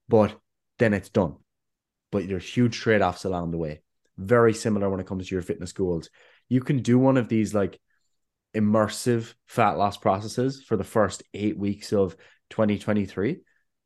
but 0.09 0.37
then 0.79 0.95
it's 0.95 1.09
done. 1.09 1.37
But 2.11 2.29
there's 2.29 2.45
huge 2.45 2.79
trade-offs 2.79 3.25
along 3.25 3.53
the 3.53 3.59
way. 3.59 3.83
Very 4.19 4.53
similar 4.53 4.91
when 4.91 5.01
it 5.01 5.07
comes 5.07 5.29
to 5.29 5.35
your 5.35 5.43
fitness 5.43 5.73
goals. 5.73 6.11
You 6.49 6.61
can 6.61 6.83
do 6.83 6.99
one 6.99 7.17
of 7.17 7.29
these 7.29 7.55
like 7.55 7.81
immersive 8.55 9.33
fat 9.47 9.79
loss 9.79 9.97
processes 9.97 10.63
for 10.63 10.77
the 10.77 10.85
first 10.85 11.23
eight 11.33 11.57
weeks 11.57 11.93
of 11.93 12.17
2023, 12.51 13.41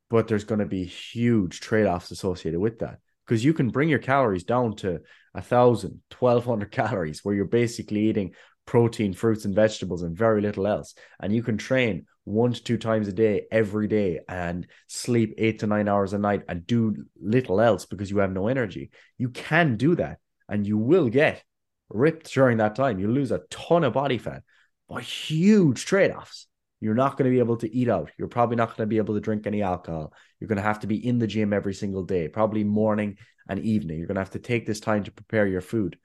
but 0.09 0.27
there's 0.27 0.43
going 0.43 0.59
to 0.59 0.65
be 0.65 0.83
huge 0.83 1.61
trade-offs 1.61 2.11
associated 2.11 2.59
with 2.59 2.79
that 2.79 2.99
because 3.27 3.43
you 3.43 3.53
can 3.53 3.69
bring 3.69 3.89
your 3.89 3.99
calories 3.99 4.43
down 4.43 4.75
to 4.77 5.01
a 5.33 5.41
thousand, 5.41 6.01
twelve 6.09 6.45
hundred 6.45 6.71
calories, 6.71 7.23
where 7.23 7.35
you're 7.35 7.45
basically 7.45 8.09
eating 8.09 8.33
protein, 8.65 9.13
fruits, 9.13 9.45
and 9.45 9.55
vegetables, 9.55 10.03
and 10.03 10.15
very 10.15 10.41
little 10.41 10.67
else. 10.67 10.93
And 11.19 11.33
you 11.33 11.43
can 11.43 11.57
train 11.57 12.05
one 12.23 12.51
to 12.53 12.61
two 12.61 12.77
times 12.77 13.07
a 13.07 13.13
day 13.13 13.45
every 13.51 13.87
day 13.87 14.19
and 14.27 14.67
sleep 14.87 15.35
eight 15.37 15.59
to 15.59 15.67
nine 15.67 15.87
hours 15.87 16.13
a 16.13 16.17
night 16.17 16.43
and 16.49 16.67
do 16.67 17.05
little 17.21 17.61
else 17.61 17.85
because 17.85 18.11
you 18.11 18.17
have 18.17 18.33
no 18.33 18.47
energy. 18.47 18.91
You 19.17 19.29
can 19.29 19.77
do 19.77 19.95
that, 19.95 20.19
and 20.49 20.65
you 20.65 20.77
will 20.77 21.09
get 21.09 21.43
ripped 21.89 22.33
during 22.33 22.57
that 22.57 22.75
time. 22.75 22.99
You 22.99 23.09
lose 23.09 23.31
a 23.31 23.41
ton 23.49 23.83
of 23.83 23.93
body 23.93 24.17
fat, 24.17 24.43
but 24.89 25.03
huge 25.03 25.85
trade 25.85 26.11
offs. 26.11 26.46
You're 26.79 26.93
not 26.93 27.17
going 27.17 27.29
to 27.29 27.35
be 27.35 27.39
able 27.39 27.57
to 27.57 27.73
eat 27.73 27.89
out. 27.89 28.11
You're 28.17 28.27
probably 28.27 28.55
not 28.55 28.69
going 28.69 28.87
to 28.87 28.89
be 28.89 28.97
able 28.97 29.15
to 29.15 29.21
drink 29.21 29.47
any 29.47 29.61
alcohol. 29.61 30.13
You're 30.39 30.47
going 30.47 30.57
to 30.57 30.63
have 30.63 30.81
to 30.81 30.87
be 30.87 31.05
in 31.05 31.17
the 31.17 31.27
gym 31.27 31.53
every 31.53 31.73
single 31.73 32.03
day, 32.03 32.27
probably 32.27 32.63
morning 32.63 33.17
and 33.49 33.59
evening. 33.59 33.97
You're 33.97 34.07
going 34.07 34.15
to 34.15 34.21
have 34.21 34.31
to 34.31 34.39
take 34.39 34.65
this 34.65 34.79
time 34.79 35.03
to 35.05 35.11
prepare 35.11 35.47
your 35.47 35.61
food. 35.61 35.97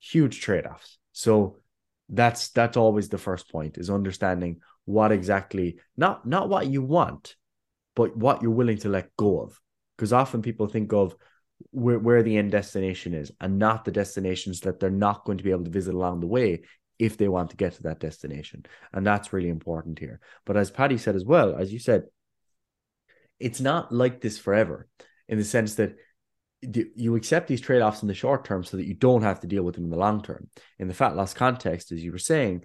Huge 0.00 0.40
trade-offs. 0.40 0.98
So 1.12 1.58
that's 2.08 2.50
that's 2.50 2.76
always 2.76 3.08
the 3.08 3.18
first 3.18 3.50
point 3.50 3.78
is 3.78 3.90
understanding 3.90 4.60
what 4.84 5.10
exactly 5.10 5.78
not 5.96 6.26
not 6.26 6.48
what 6.48 6.68
you 6.68 6.82
want, 6.82 7.34
but 7.94 8.16
what 8.16 8.42
you're 8.42 8.50
willing 8.50 8.78
to 8.78 8.88
let 8.88 9.16
go 9.16 9.40
of. 9.40 9.60
Because 9.96 10.12
often 10.12 10.42
people 10.42 10.66
think 10.66 10.92
of 10.92 11.16
where, 11.70 11.98
where 11.98 12.22
the 12.22 12.36
end 12.36 12.52
destination 12.52 13.14
is 13.14 13.32
and 13.40 13.58
not 13.58 13.84
the 13.84 13.90
destinations 13.90 14.60
that 14.60 14.78
they're 14.78 14.90
not 14.90 15.24
going 15.24 15.38
to 15.38 15.44
be 15.44 15.50
able 15.50 15.64
to 15.64 15.70
visit 15.70 15.94
along 15.94 16.20
the 16.20 16.26
way 16.26 16.62
if 16.98 17.16
they 17.16 17.28
want 17.28 17.50
to 17.50 17.56
get 17.56 17.74
to 17.74 17.82
that 17.84 18.00
destination. 18.00 18.64
And 18.92 19.06
that's 19.06 19.32
really 19.32 19.48
important 19.48 19.98
here. 19.98 20.20
But 20.44 20.56
as 20.56 20.70
Paddy 20.70 20.98
said 20.98 21.16
as 21.16 21.24
well, 21.24 21.56
as 21.56 21.72
you 21.72 21.78
said, 21.78 22.04
it's 23.38 23.60
not 23.60 23.92
like 23.92 24.20
this 24.20 24.38
forever 24.38 24.88
in 25.28 25.38
the 25.38 25.44
sense 25.44 25.74
that 25.74 25.96
you 26.62 27.16
accept 27.16 27.48
these 27.48 27.60
trade-offs 27.60 28.00
in 28.02 28.08
the 28.08 28.14
short 28.14 28.44
term 28.44 28.64
so 28.64 28.78
that 28.78 28.86
you 28.86 28.94
don't 28.94 29.22
have 29.22 29.40
to 29.40 29.46
deal 29.46 29.62
with 29.62 29.74
them 29.74 29.84
in 29.84 29.90
the 29.90 29.98
long 29.98 30.22
term. 30.22 30.48
In 30.78 30.88
the 30.88 30.94
fat 30.94 31.14
loss 31.14 31.34
context, 31.34 31.92
as 31.92 32.02
you 32.02 32.12
were 32.12 32.18
saying, 32.18 32.64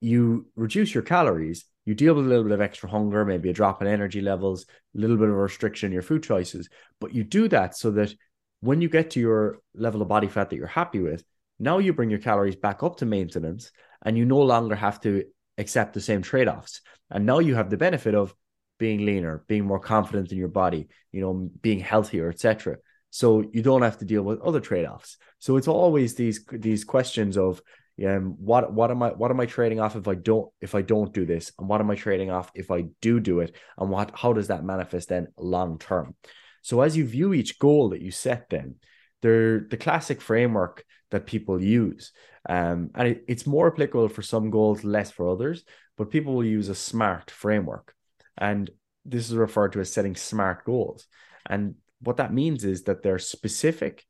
you 0.00 0.46
reduce 0.54 0.94
your 0.94 1.02
calories, 1.02 1.64
you 1.84 1.94
deal 1.94 2.14
with 2.14 2.26
a 2.26 2.28
little 2.28 2.44
bit 2.44 2.52
of 2.52 2.60
extra 2.60 2.88
hunger, 2.88 3.24
maybe 3.24 3.50
a 3.50 3.52
drop 3.52 3.82
in 3.82 3.88
energy 3.88 4.20
levels, 4.20 4.66
a 4.96 5.00
little 5.00 5.16
bit 5.16 5.28
of 5.28 5.34
restriction 5.34 5.88
in 5.88 5.92
your 5.92 6.02
food 6.02 6.22
choices, 6.22 6.68
but 7.00 7.14
you 7.14 7.24
do 7.24 7.48
that 7.48 7.76
so 7.76 7.90
that 7.90 8.14
when 8.60 8.80
you 8.80 8.88
get 8.88 9.10
to 9.10 9.20
your 9.20 9.58
level 9.74 10.02
of 10.02 10.08
body 10.08 10.28
fat 10.28 10.50
that 10.50 10.56
you're 10.56 10.66
happy 10.66 11.00
with, 11.00 11.24
now 11.58 11.78
you 11.78 11.92
bring 11.92 12.10
your 12.10 12.18
calories 12.18 12.56
back 12.56 12.82
up 12.82 12.96
to 12.98 13.06
maintenance 13.06 13.70
and 14.04 14.16
you 14.16 14.24
no 14.24 14.38
longer 14.38 14.74
have 14.74 15.00
to 15.02 15.24
accept 15.58 15.94
the 15.94 16.00
same 16.00 16.22
trade 16.22 16.48
offs. 16.48 16.80
And 17.10 17.24
now 17.24 17.38
you 17.38 17.54
have 17.54 17.70
the 17.70 17.76
benefit 17.76 18.14
of 18.14 18.34
being 18.78 19.06
leaner, 19.06 19.44
being 19.48 19.64
more 19.64 19.80
confident 19.80 20.32
in 20.32 20.38
your 20.38 20.48
body, 20.48 20.88
you 21.12 21.20
know, 21.20 21.50
being 21.62 21.80
healthier, 21.80 22.28
etc. 22.28 22.76
So 23.10 23.44
you 23.52 23.62
don't 23.62 23.82
have 23.82 23.98
to 23.98 24.04
deal 24.04 24.22
with 24.22 24.40
other 24.40 24.60
trade 24.60 24.86
offs. 24.86 25.16
So 25.38 25.56
it's 25.56 25.68
always 25.68 26.14
these 26.14 26.44
these 26.50 26.84
questions 26.84 27.38
of 27.38 27.62
um, 28.06 28.34
what 28.38 28.72
what 28.72 28.90
am 28.90 29.02
I 29.02 29.10
what 29.10 29.30
am 29.30 29.40
I 29.40 29.46
trading 29.46 29.80
off 29.80 29.96
if 29.96 30.06
I 30.06 30.14
don't 30.14 30.50
if 30.60 30.74
I 30.74 30.82
don't 30.82 31.12
do 31.14 31.24
this, 31.24 31.52
and 31.58 31.68
what 31.68 31.80
am 31.80 31.90
I 31.90 31.94
trading 31.94 32.30
off 32.30 32.50
if 32.54 32.70
I 32.70 32.84
do 33.00 33.20
do 33.20 33.40
it, 33.40 33.56
and 33.78 33.88
what 33.88 34.10
how 34.14 34.32
does 34.34 34.48
that 34.48 34.64
manifest 34.64 35.08
then 35.08 35.28
long 35.38 35.78
term? 35.78 36.14
So 36.60 36.82
as 36.82 36.96
you 36.96 37.06
view 37.06 37.32
each 37.32 37.58
goal 37.58 37.90
that 37.90 38.02
you 38.02 38.10
set, 38.10 38.50
then 38.50 38.74
they're 39.22 39.60
the 39.60 39.76
classic 39.76 40.20
framework 40.20 40.84
that 41.10 41.26
people 41.26 41.62
use. 41.62 42.12
Um, 42.48 42.90
and 42.94 43.08
it, 43.08 43.24
it's 43.28 43.46
more 43.46 43.72
applicable 43.72 44.08
for 44.08 44.22
some 44.22 44.50
goals, 44.50 44.84
less 44.84 45.10
for 45.10 45.28
others, 45.28 45.64
but 45.96 46.10
people 46.10 46.34
will 46.34 46.44
use 46.44 46.68
a 46.68 46.74
SMART 46.74 47.30
framework. 47.30 47.94
And 48.36 48.70
this 49.04 49.28
is 49.28 49.36
referred 49.36 49.72
to 49.72 49.80
as 49.80 49.92
setting 49.92 50.16
SMART 50.16 50.64
goals. 50.64 51.06
And 51.48 51.76
what 52.00 52.18
that 52.18 52.32
means 52.32 52.64
is 52.64 52.84
that 52.84 53.02
they're 53.02 53.18
specific, 53.18 54.04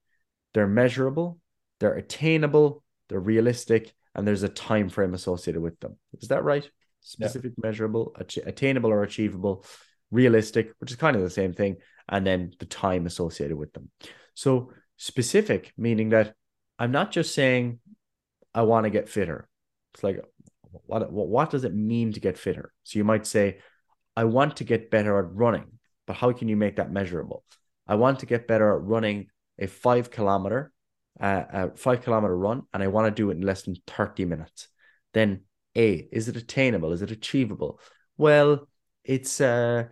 they're 0.55 0.67
measurable, 0.67 1.39
they're 1.81 1.95
attainable, 1.95 2.83
they're 3.09 3.21
realistic, 3.21 3.93
and 4.15 4.27
there's 4.27 4.43
a 4.43 4.49
time 4.49 4.89
frame 4.89 5.15
associated 5.15 5.63
with 5.63 5.79
them. 5.81 5.97
Is 6.21 6.29
that 6.29 6.45
right? 6.45 6.69
Specific, 7.01 7.53
yeah. 7.57 7.69
measurable, 7.69 8.17
attainable 8.19 8.91
or 8.91 9.03
achievable, 9.03 9.65
realistic, 10.11 10.73
which 10.79 10.91
is 10.91 10.97
kind 10.97 11.15
of 11.15 11.23
the 11.23 11.31
same 11.31 11.53
thing, 11.53 11.77
and 12.09 12.27
then 12.27 12.53
the 12.59 12.67
time 12.67 13.07
associated 13.07 13.57
with 13.57 13.73
them. 13.73 13.91
So 14.35 14.73
specific, 14.97 15.73
meaning 15.77 16.11
that 16.11 16.35
I'm 16.79 16.93
not 16.93 17.11
just 17.13 17.35
saying 17.35 17.81
I 18.55 18.63
want 18.63 18.85
to 18.85 18.91
get 18.91 19.09
fitter. 19.09 19.49
It's 19.95 20.03
like 20.03 20.21
what 20.87 21.11
what 21.11 21.51
does 21.51 21.65
it 21.65 21.75
mean 21.75 22.13
to 22.13 22.21
get 22.21 22.39
fitter? 22.39 22.73
So 22.85 22.99
you 22.99 23.05
might 23.05 23.27
say, 23.27 23.59
I 24.17 24.25
want 24.25 24.57
to 24.57 24.65
get 24.65 24.91
better 24.91 25.19
at 25.19 25.33
running, 25.33 25.79
but 26.07 26.17
how 26.17 26.33
can 26.33 26.49
you 26.49 26.57
make 26.57 26.77
that 26.77 26.93
measurable? 26.93 27.45
I 27.87 27.95
want 27.95 28.21
to 28.21 28.27
get 28.27 28.49
better 28.49 28.75
at 28.75 28.83
running 28.83 29.29
a 29.59 29.67
five 29.67 30.11
kilometer, 30.11 30.73
uh, 31.21 31.45
a 31.53 31.77
five 31.77 32.03
kilometer 32.03 32.37
run, 32.37 32.63
and 32.73 32.83
I 32.83 32.89
want 32.89 33.07
to 33.07 33.11
do 33.11 33.31
it 33.31 33.37
in 33.37 33.43
less 33.43 33.63
than 33.63 33.77
30 33.87 34.25
minutes. 34.25 34.69
Then 35.15 35.43
A, 35.77 36.09
is 36.13 36.29
it 36.29 36.37
attainable? 36.37 36.93
Is 36.93 37.03
it 37.03 37.11
achievable? 37.11 37.81
Well, 38.17 38.69
it's 39.05 39.41
uh 39.41 39.85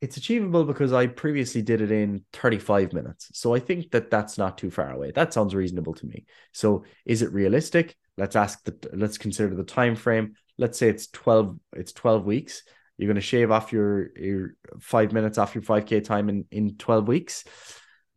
it's 0.00 0.16
achievable 0.16 0.64
because 0.64 0.92
I 0.92 1.06
previously 1.06 1.60
did 1.60 1.82
it 1.82 1.90
in 1.90 2.24
35 2.32 2.92
minutes. 2.92 3.30
So 3.34 3.54
I 3.54 3.58
think 3.58 3.90
that 3.90 4.10
that's 4.10 4.38
not 4.38 4.56
too 4.56 4.70
far 4.70 4.90
away. 4.90 5.10
That 5.10 5.34
sounds 5.34 5.54
reasonable 5.54 5.94
to 5.94 6.06
me. 6.06 6.24
So 6.52 6.84
is 7.04 7.20
it 7.22 7.32
realistic? 7.32 7.96
Let's 8.16 8.36
ask 8.36 8.64
the 8.64 8.76
let's 8.94 9.18
consider 9.18 9.54
the 9.54 9.64
time 9.64 9.96
frame. 9.96 10.34
Let's 10.56 10.78
say 10.78 10.88
it's 10.88 11.08
12 11.08 11.58
it's 11.74 11.92
12 11.92 12.24
weeks. 12.24 12.62
You're 12.96 13.08
going 13.08 13.16
to 13.16 13.20
shave 13.20 13.50
off 13.50 13.72
your 13.72 14.18
your 14.18 14.54
5 14.80 15.12
minutes 15.12 15.38
off 15.38 15.54
your 15.54 15.62
5k 15.62 16.02
time 16.02 16.28
in 16.28 16.44
in 16.50 16.76
12 16.76 17.06
weeks. 17.06 17.44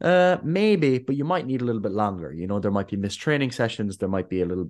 Uh 0.01 0.38
maybe, 0.41 0.99
but 0.99 1.17
you 1.17 1.25
might 1.25 1.45
need 1.45 1.61
a 1.61 1.65
little 1.65 1.81
bit 1.81 1.91
longer. 1.91 2.31
You 2.31 2.47
know, 2.47 2.59
there 2.59 2.71
might 2.71 2.89
be 2.89 2.97
missed 2.97 3.19
training 3.19 3.51
sessions, 3.51 3.97
there 3.97 4.09
might 4.09 4.29
be 4.29 4.41
a 4.41 4.45
little 4.45 4.69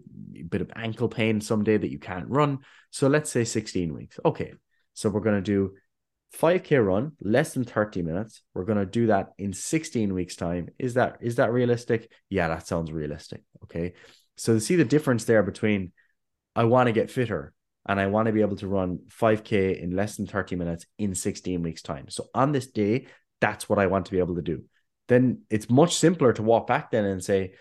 bit 0.50 0.62
of 0.62 0.72
ankle 0.76 1.10
pain 1.10 1.42
someday 1.42 1.78
that 1.78 1.92
you 1.92 2.00
can't 2.00 2.30
run. 2.30 2.60
So 2.90 3.08
let's 3.08 3.30
say 3.30 3.44
16 3.44 3.94
weeks. 3.94 4.20
Okay. 4.26 4.54
So 4.96 5.10
we're 5.10 5.22
going 5.22 5.36
to 5.36 5.42
do 5.42 5.74
5k 6.34 6.86
run 6.86 7.14
less 7.22 7.54
than 7.54 7.64
30 7.64 8.02
minutes. 8.02 8.42
We're 8.54 8.66
going 8.66 8.80
to 8.80 8.86
do 8.86 9.08
that 9.08 9.30
in 9.38 9.54
16 9.54 10.14
weeks 10.14 10.36
time. 10.36 10.70
Is 10.80 10.96
that 10.96 11.18
is 11.22 11.36
that 11.36 11.52
realistic? 11.52 12.12
Yeah 12.30 12.48
that 12.48 12.68
sounds 12.68 12.92
realistic 12.92 13.42
okay? 13.64 13.94
So 14.38 14.60
see 14.60 14.76
the 14.76 14.86
difference 14.86 15.26
there 15.26 15.44
between 15.44 15.92
i 16.56 16.64
want 16.64 16.88
to 16.88 16.94
get 16.94 17.10
fitter 17.10 17.54
and 17.88 18.00
i 18.00 18.08
want 18.08 18.28
to 18.28 18.32
be 18.32 18.42
able 18.42 18.56
to 18.56 18.68
run 18.68 19.00
5k 19.10 19.82
in 19.82 19.96
less 19.96 20.18
than 20.18 20.28
30 20.28 20.56
minutes 20.56 20.86
in 20.98 21.16
16 21.16 21.62
weeks 21.62 21.82
time. 21.82 22.10
So 22.10 22.26
on 22.34 22.52
this 22.52 22.68
day 22.68 23.08
that's 23.42 23.68
what 23.68 23.80
i 23.80 23.88
want 23.88 24.06
to 24.06 24.12
be 24.12 24.20
able 24.20 24.36
to 24.36 24.42
do. 24.42 24.64
Then 25.08 25.42
it's 25.50 25.70
much 25.70 25.96
simpler 25.96 26.34
to 26.34 26.44
walk 26.44 26.68
back 26.68 26.92
then 26.92 27.06
and 27.06 27.24
say 27.24 27.54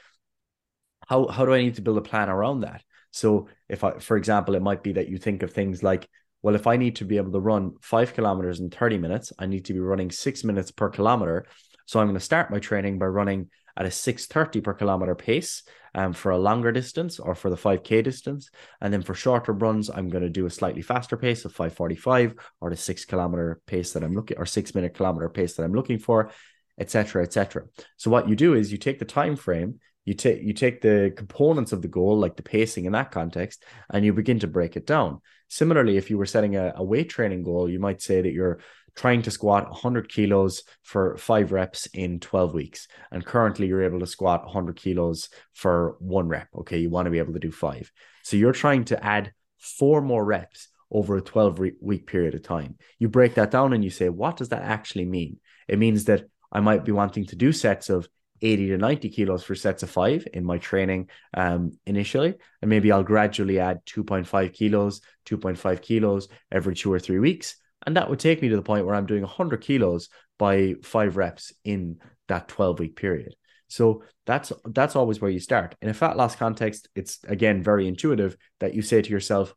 how 1.09 1.27
how 1.29 1.45
do 1.45 1.53
i 1.53 1.63
need 1.63 1.77
to 1.77 1.83
build 1.83 1.99
a 1.99 2.03
plan 2.03 2.29
around 2.29 2.61
that? 2.61 2.83
So 3.11 3.49
if 3.69 3.85
i 3.85 3.99
for 3.99 4.17
example 4.17 4.55
it 4.55 4.63
might 4.63 4.83
be 4.83 4.93
that 4.93 5.09
you 5.09 5.19
think 5.19 5.43
of 5.43 5.53
things 5.53 5.83
like 5.83 6.09
well, 6.43 6.55
if 6.55 6.67
I 6.67 6.77
need 6.77 6.97
to 6.97 7.05
be 7.05 7.17
able 7.17 7.33
to 7.33 7.41
run 7.41 7.77
five 7.81 8.15
kilometers 8.15 8.61
in 8.61 8.71
30 8.71 8.99
minutes, 8.99 9.33
I 9.39 9.47
need 9.47 9.65
to 9.67 9.73
be 9.73 9.81
running 9.81 10.11
six 10.11 10.45
minutes 10.45 10.71
per 10.71 10.91
kilometer. 10.91 11.47
So 11.87 12.01
I'm 12.01 12.07
going 12.07 12.19
to 12.19 12.25
start 12.25 12.51
my 12.51 12.59
training 12.59 12.99
by 12.99 13.07
running 13.07 13.49
at 13.77 13.87
a 13.87 13.91
630 13.91 14.61
per 14.61 14.75
kilometer 14.75 15.15
pace 15.15 15.63
um, 15.95 16.13
for 16.13 16.31
a 16.31 16.39
longer 16.39 16.73
distance 16.73 17.19
or 17.19 17.35
for 17.35 17.51
the 17.51 17.57
5k 17.57 18.03
distance 18.03 18.51
and 18.81 18.93
then 18.93 19.03
for 19.03 19.15
shorter 19.15 19.53
runs 19.53 19.91
i'm 19.91 20.09
going 20.09 20.23
to 20.23 20.29
do 20.29 20.47
a 20.47 20.51
slightly 20.51 20.83
faster 20.83 21.17
pace 21.17 21.45
of 21.45 21.53
545 21.53 22.35
or 22.61 22.71
the 22.71 22.77
six 22.77 23.05
kilometer 23.05 23.61
pace 23.67 23.93
that 23.93 24.03
i'm 24.03 24.15
looking 24.15 24.39
or 24.39 24.47
six 24.47 24.75
minute 24.75 24.95
kilometer 24.95 25.29
pace 25.29 25.55
that 25.55 25.65
i'm 25.65 25.75
looking 25.75 25.99
for 25.99 26.31
etc 26.79 27.23
etc 27.23 27.65
so 27.97 28.11
what 28.11 28.29
you 28.29 28.37
do 28.37 28.55
is 28.55 28.73
you 28.73 28.79
take 28.79 28.99
the 28.99 29.05
time 29.05 29.37
frame 29.37 29.81
you 30.05 30.15
take 30.15 30.43
you 30.43 30.53
take 30.53 30.81
the 30.81 31.13
components 31.17 31.73
of 31.73 31.83
the 31.83 31.89
goal 31.89 32.19
like 32.19 32.37
the 32.37 32.43
pacing 32.43 32.85
in 32.87 32.93
that 32.93 33.11
context 33.11 33.65
and 33.91 34.05
you 34.05 34.13
begin 34.13 34.39
to 34.39 34.47
break 34.47 34.77
it 34.77 34.87
down 34.87 35.21
similarly 35.49 35.97
if 35.97 36.11
you 36.11 36.19
were 36.19 36.27
setting 36.27 36.57
a, 36.57 36.73
a 36.77 36.85
weight 36.85 37.09
training 37.09 37.43
goal 37.43 37.69
you 37.69 37.79
might 37.79 38.03
say 38.03 38.21
that 38.21 38.33
you're 38.33 38.59
trying 38.95 39.23
to 39.23 39.31
squat 39.31 39.71
100 39.71 40.09
kilos 40.09 40.65
for 40.83 41.17
five 41.17 41.53
reps 41.53 41.87
in 41.87 42.21
12 42.21 42.55
weeks. 42.55 42.89
And 43.11 43.25
currently, 43.25 43.67
you're 43.67 43.85
able 43.85 44.01
to 44.01 44.07
squat 44.07 44.45
100 44.45 44.77
kilos 44.77 45.29
for 45.55 45.97
one 45.99 46.29
rep. 46.29 46.49
Okay. 46.59 46.79
You 46.79 46.91
want 46.91 47.07
to 47.07 47.11
be 47.11 47.19
able 47.19 47.33
to 47.33 47.39
do 47.39 47.51
five. 47.51 47.91
So 48.23 48.37
you're 48.37 48.53
trying 48.53 48.85
to 48.87 49.05
add 49.05 49.33
four 49.59 50.01
more 50.01 50.25
reps 50.25 50.69
over 50.91 51.17
a 51.17 51.23
12 51.23 51.61
week 51.81 52.07
period 52.07 52.35
of 52.35 52.43
time. 52.43 52.77
You 52.99 53.09
break 53.09 53.35
that 53.35 53.51
down 53.51 53.73
and 53.73 53.83
you 53.83 53.91
say, 53.91 54.09
what 54.09 54.37
does 54.37 54.51
that 54.51 54.63
actually 54.63 55.07
mean? 55.07 55.39
It 55.69 55.79
means 55.79 56.05
that 56.05 56.25
I 56.51 56.61
might 56.61 56.85
be 56.85 56.93
wanting 56.93 57.27
to 57.27 57.37
do 57.37 57.53
sets 57.53 57.89
of 57.89 58.09
80 58.43 58.69
to 58.69 58.79
90 58.79 59.09
kilos 59.09 59.45
for 59.45 59.55
sets 59.55 59.83
of 59.83 59.91
five 59.91 60.27
in 60.33 60.45
my 60.45 60.59
training 60.59 61.09
um, 61.35 61.73
initially. 61.87 62.35
And 62.61 62.69
maybe 62.69 62.91
I'll 62.91 63.03
gradually 63.03 63.61
add 63.61 63.85
2.5 63.87 64.53
kilos, 64.53 65.01
2.5 65.27 65.81
kilos 65.81 66.29
every 66.51 66.75
two 66.75 66.93
or 66.93 66.99
three 66.99 67.21
weeks. 67.21 67.57
And 67.87 67.97
that 67.97 68.11
would 68.11 68.19
take 68.19 68.43
me 68.43 68.49
to 68.49 68.57
the 68.57 68.63
point 68.63 68.85
where 68.85 68.95
I'm 68.95 69.07
doing 69.07 69.23
100 69.23 69.61
kilos 69.61 70.09
by 70.39 70.75
five 70.83 71.17
reps 71.17 71.53
in 71.65 71.99
that 72.29 72.49
12 72.49 72.81
week 72.81 72.97
period. 72.97 73.35
So 73.69 74.03
that's 74.27 74.53
that's 74.67 74.97
always 74.97 75.21
where 75.21 75.31
you 75.31 75.41
start. 75.41 75.75
In 75.81 75.89
a 75.89 75.95
fat 75.95 76.17
loss 76.17 76.37
context, 76.37 76.89
it's 76.95 77.19
again 77.25 77.63
very 77.63 77.89
intuitive 77.89 78.37
that 78.61 78.75
you 78.75 78.83
say 78.83 79.01
to 79.01 79.11
yourself, 79.11 79.55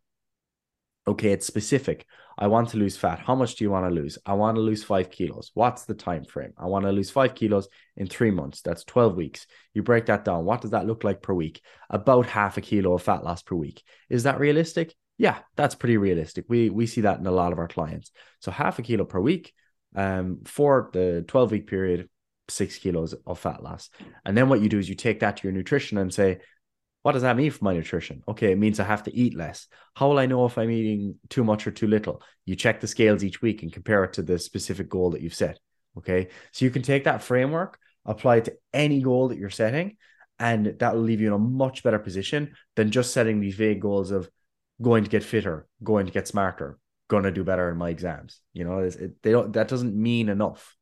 okay, 1.05 1.31
it's 1.31 1.45
specific. 1.45 2.05
I 2.37 2.47
want 2.47 2.69
to 2.69 2.77
lose 2.77 2.97
fat. 2.97 3.19
How 3.19 3.35
much 3.35 3.55
do 3.55 3.63
you 3.63 3.71
want 3.71 3.87
to 3.87 3.93
lose? 3.93 4.17
I 4.25 4.33
want 4.33 4.55
to 4.55 4.61
lose 4.61 4.83
five 4.83 5.09
kilos. 5.09 5.51
What's 5.53 5.85
the 5.85 5.93
time 5.93 6.23
frame? 6.23 6.53
I 6.57 6.65
want 6.65 6.85
to 6.85 6.91
lose 6.91 7.09
five 7.09 7.35
kilos 7.35 7.67
in 7.95 8.07
three 8.07 8.31
months. 8.31 8.61
That's 8.61 8.83
12 8.83 9.15
weeks. 9.15 9.47
You 9.73 9.83
break 9.83 10.07
that 10.07 10.25
down. 10.25 10.45
What 10.45 10.61
does 10.61 10.71
that 10.71 10.85
look 10.85 11.03
like 11.03 11.21
per 11.21 11.33
week? 11.33 11.61
About 11.89 12.25
half 12.25 12.57
a 12.57 12.61
kilo 12.61 12.93
of 12.93 13.03
fat 13.03 13.23
loss 13.23 13.41
per 13.41 13.55
week. 13.55 13.83
Is 14.09 14.23
that 14.23 14.39
realistic? 14.39 14.95
yeah, 15.17 15.39
that's 15.55 15.75
pretty 15.75 15.97
realistic. 15.97 16.45
We 16.47 16.69
we 16.69 16.87
see 16.87 17.01
that 17.01 17.19
in 17.19 17.27
a 17.27 17.31
lot 17.31 17.53
of 17.53 17.59
our 17.59 17.67
clients. 17.67 18.11
So 18.41 18.51
half 18.51 18.79
a 18.79 18.81
kilo 18.81 19.05
per 19.05 19.19
week, 19.19 19.53
um, 19.95 20.39
for 20.45 20.89
the 20.93 21.23
12 21.27 21.51
week 21.51 21.67
period, 21.67 22.09
six 22.49 22.77
kilos 22.77 23.15
of 23.25 23.39
fat 23.39 23.63
loss. 23.63 23.89
And 24.25 24.37
then 24.37 24.49
what 24.49 24.61
you 24.61 24.69
do 24.69 24.79
is 24.79 24.89
you 24.89 24.95
take 24.95 25.21
that 25.21 25.37
to 25.37 25.43
your 25.43 25.53
nutrition 25.53 25.97
and 25.97 26.13
say, 26.13 26.39
what 27.05 27.11
does 27.11 27.21
that 27.21 27.37
mean 27.37 27.51
for 27.51 27.63
my 27.63 27.73
nutrition? 27.75 28.23
Okay, 28.27 28.51
it 28.51 28.57
means 28.57 28.79
I 28.79 28.83
have 28.83 29.03
to 29.03 29.15
eat 29.15 29.35
less. 29.35 29.67
How 29.93 30.09
will 30.09 30.17
I 30.17 30.25
know 30.25 30.47
if 30.47 30.57
I'm 30.57 30.71
eating 30.71 31.13
too 31.29 31.43
much 31.43 31.67
or 31.67 31.71
too 31.71 31.85
little? 31.85 32.23
You 32.45 32.55
check 32.55 32.81
the 32.81 32.87
scales 32.87 33.23
each 33.23 33.43
week 33.43 33.61
and 33.61 33.71
compare 33.71 34.03
it 34.05 34.13
to 34.13 34.23
the 34.23 34.39
specific 34.39 34.89
goal 34.89 35.11
that 35.11 35.21
you've 35.21 35.35
set. 35.35 35.59
Okay, 35.99 36.29
so 36.51 36.65
you 36.65 36.71
can 36.71 36.81
take 36.81 37.03
that 37.03 37.21
framework, 37.21 37.77
apply 38.05 38.37
it 38.37 38.45
to 38.45 38.55
any 38.73 39.03
goal 39.03 39.27
that 39.27 39.37
you're 39.37 39.51
setting, 39.51 39.97
and 40.39 40.79
that 40.79 40.95
will 40.95 41.03
leave 41.03 41.21
you 41.21 41.27
in 41.27 41.33
a 41.33 41.37
much 41.37 41.83
better 41.83 41.99
position 41.99 42.55
than 42.75 42.89
just 42.89 43.13
setting 43.13 43.39
these 43.39 43.53
vague 43.53 43.81
goals 43.81 44.09
of 44.09 44.27
going 44.81 45.03
to 45.03 45.09
get 45.11 45.23
fitter, 45.23 45.67
going 45.83 46.07
to 46.07 46.11
get 46.11 46.27
smarter, 46.27 46.79
going 47.07 47.25
to 47.25 47.31
do 47.31 47.43
better 47.43 47.69
in 47.69 47.77
my 47.77 47.91
exams. 47.91 48.41
You 48.51 48.63
know, 48.63 48.79
it, 48.79 49.21
they 49.21 49.31
don't. 49.31 49.53
That 49.53 49.67
doesn't 49.67 49.95
mean 49.95 50.27
enough. 50.27 50.75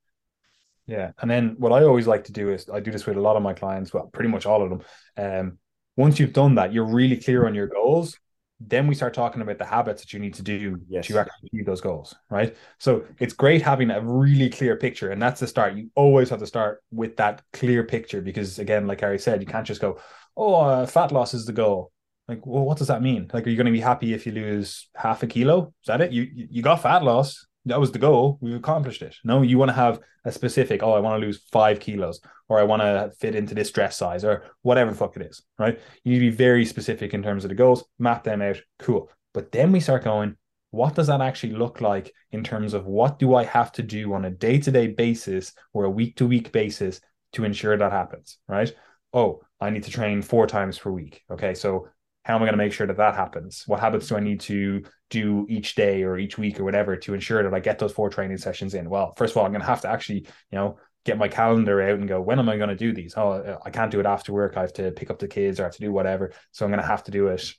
Yeah, 0.87 1.11
and 1.19 1.29
then 1.29 1.55
what 1.57 1.73
I 1.73 1.83
always 1.83 2.07
like 2.07 2.23
to 2.25 2.31
do 2.31 2.49
is 2.49 2.69
I 2.69 2.79
do 2.79 2.91
this 2.91 3.05
with 3.05 3.17
a 3.17 3.21
lot 3.21 3.35
of 3.35 3.43
my 3.43 3.53
clients. 3.53 3.93
Well, 3.93 4.07
pretty 4.07 4.29
much 4.29 4.45
all 4.45 4.63
of 4.63 4.69
them. 4.69 4.81
Um, 5.17 5.57
once 5.95 6.19
you've 6.19 6.33
done 6.33 6.55
that, 6.55 6.73
you're 6.73 6.85
really 6.85 7.17
clear 7.17 7.45
on 7.45 7.55
your 7.55 7.67
goals. 7.67 8.17
Then 8.59 8.87
we 8.87 8.95
start 8.95 9.13
talking 9.13 9.41
about 9.41 9.57
the 9.57 9.65
habits 9.65 10.01
that 10.01 10.13
you 10.13 10.19
need 10.19 10.35
to 10.35 10.41
do 10.41 10.79
yes. 10.87 11.07
to 11.07 11.19
actually 11.19 11.49
achieve 11.51 11.65
those 11.65 11.81
goals, 11.81 12.15
right? 12.29 12.55
So 12.79 13.03
it's 13.19 13.33
great 13.33 13.61
having 13.61 13.91
a 13.91 13.99
really 14.01 14.49
clear 14.49 14.77
picture, 14.77 15.11
and 15.11 15.21
that's 15.21 15.39
the 15.41 15.47
start. 15.47 15.75
You 15.75 15.89
always 15.95 16.29
have 16.29 16.39
to 16.39 16.47
start 16.47 16.81
with 16.91 17.17
that 17.17 17.41
clear 17.51 17.83
picture 17.83 18.21
because, 18.21 18.59
again, 18.59 18.87
like 18.87 19.01
Harry 19.01 19.19
said, 19.19 19.41
you 19.41 19.47
can't 19.47 19.67
just 19.67 19.81
go, 19.81 19.99
"Oh, 20.37 20.55
uh, 20.55 20.85
fat 20.85 21.11
loss 21.11 21.33
is 21.33 21.45
the 21.45 21.51
goal." 21.51 21.91
Like, 22.27 22.45
well, 22.45 22.63
what 22.63 22.77
does 22.77 22.87
that 22.87 23.01
mean? 23.01 23.29
Like, 23.33 23.45
are 23.45 23.49
you 23.49 23.57
going 23.57 23.65
to 23.65 23.71
be 23.71 23.81
happy 23.81 24.13
if 24.13 24.25
you 24.25 24.31
lose 24.31 24.87
half 24.95 25.23
a 25.23 25.27
kilo? 25.27 25.73
Is 25.83 25.87
that 25.87 25.99
it? 25.99 26.11
You 26.13 26.27
you 26.33 26.61
got 26.61 26.81
fat 26.81 27.03
loss. 27.03 27.45
That 27.65 27.79
was 27.79 27.91
the 27.91 27.99
goal. 27.99 28.37
We've 28.41 28.55
accomplished 28.55 29.01
it. 29.01 29.15
No, 29.23 29.41
you 29.41 29.57
want 29.57 29.69
to 29.69 29.73
have 29.73 29.99
a 30.25 30.31
specific. 30.31 30.83
Oh, 30.83 30.93
I 30.93 30.99
want 30.99 31.19
to 31.19 31.25
lose 31.25 31.43
five 31.51 31.79
kilos, 31.79 32.19
or 32.49 32.59
I 32.59 32.63
want 32.63 32.81
to 32.81 33.11
fit 33.19 33.35
into 33.35 33.55
this 33.55 33.71
dress 33.71 33.97
size, 33.97 34.25
or 34.25 34.43
whatever 34.61 34.91
the 34.91 34.97
fuck 34.97 35.15
it 35.15 35.21
is. 35.23 35.41
Right? 35.57 35.79
You 36.03 36.11
need 36.11 36.19
to 36.19 36.31
be 36.31 36.35
very 36.35 36.65
specific 36.65 37.13
in 37.13 37.23
terms 37.23 37.45
of 37.45 37.49
the 37.49 37.55
goals. 37.55 37.85
Map 37.99 38.23
them 38.23 38.41
out. 38.41 38.61
Cool. 38.79 39.09
But 39.33 39.51
then 39.51 39.71
we 39.71 39.79
start 39.79 40.03
going. 40.03 40.35
What 40.71 40.95
does 40.95 41.05
that 41.07 41.21
actually 41.21 41.53
look 41.53 41.81
like 41.81 42.11
in 42.31 42.43
terms 42.43 42.73
of 42.73 42.87
what 42.87 43.19
do 43.19 43.35
I 43.35 43.43
have 43.43 43.71
to 43.73 43.83
do 43.83 44.13
on 44.15 44.25
a 44.25 44.31
day 44.31 44.57
to 44.57 44.71
day 44.71 44.87
basis 44.87 45.53
or 45.71 45.83
a 45.83 45.89
week 45.89 46.15
to 46.17 46.25
week 46.25 46.51
basis 46.51 46.99
to 47.33 47.43
ensure 47.43 47.77
that 47.77 47.91
happens? 47.91 48.39
Right? 48.47 48.73
Oh, 49.13 49.41
I 49.61 49.69
need 49.69 49.83
to 49.83 49.91
train 49.91 50.21
four 50.23 50.47
times 50.47 50.79
per 50.79 50.89
week. 50.89 51.21
Okay, 51.31 51.53
so 51.53 51.87
how 52.23 52.35
am 52.35 52.41
I 52.41 52.45
going 52.45 52.57
to 52.57 52.63
make 52.63 52.73
sure 52.73 52.87
that 52.87 52.97
that 52.97 53.15
happens? 53.15 53.63
What 53.67 53.81
habits 53.81 54.07
do 54.07 54.15
I 54.15 54.21
need 54.21 54.39
to 54.41 54.83
do 55.09 55.45
each 55.49 55.75
day 55.75 56.03
or 56.03 56.17
each 56.17 56.37
week 56.37 56.59
or 56.59 56.63
whatever 56.63 56.95
to 56.95 57.13
ensure 57.13 57.43
that 57.43 57.53
I 57.53 57.59
get 57.59 57.79
those 57.79 57.91
four 57.91 58.09
training 58.09 58.37
sessions 58.37 58.73
in? 58.73 58.89
Well, 58.89 59.13
first 59.17 59.31
of 59.33 59.37
all, 59.37 59.45
I'm 59.45 59.51
going 59.51 59.61
to 59.61 59.67
have 59.67 59.81
to 59.81 59.89
actually, 59.89 60.27
you 60.51 60.57
know, 60.57 60.77
get 61.03 61.17
my 61.17 61.27
calendar 61.27 61.81
out 61.81 61.99
and 61.99 62.07
go, 62.07 62.21
when 62.21 62.39
am 62.39 62.47
I 62.47 62.55
going 62.55 62.69
to 62.69 62.75
do 62.75 62.93
these? 62.93 63.13
Oh, 63.17 63.59
I 63.65 63.69
can't 63.69 63.91
do 63.91 63.99
it 63.99 64.05
after 64.05 64.31
work. 64.31 64.55
I 64.55 64.61
have 64.61 64.73
to 64.73 64.91
pick 64.91 65.09
up 65.09 65.19
the 65.19 65.27
kids 65.27 65.59
or 65.59 65.63
I 65.63 65.65
have 65.65 65.75
to 65.75 65.81
do 65.81 65.91
whatever. 65.91 66.31
So 66.51 66.65
I'm 66.65 66.71
going 66.71 66.81
to 66.81 66.87
have 66.87 67.03
to 67.03 67.11
do 67.11 67.27
it 67.27 67.53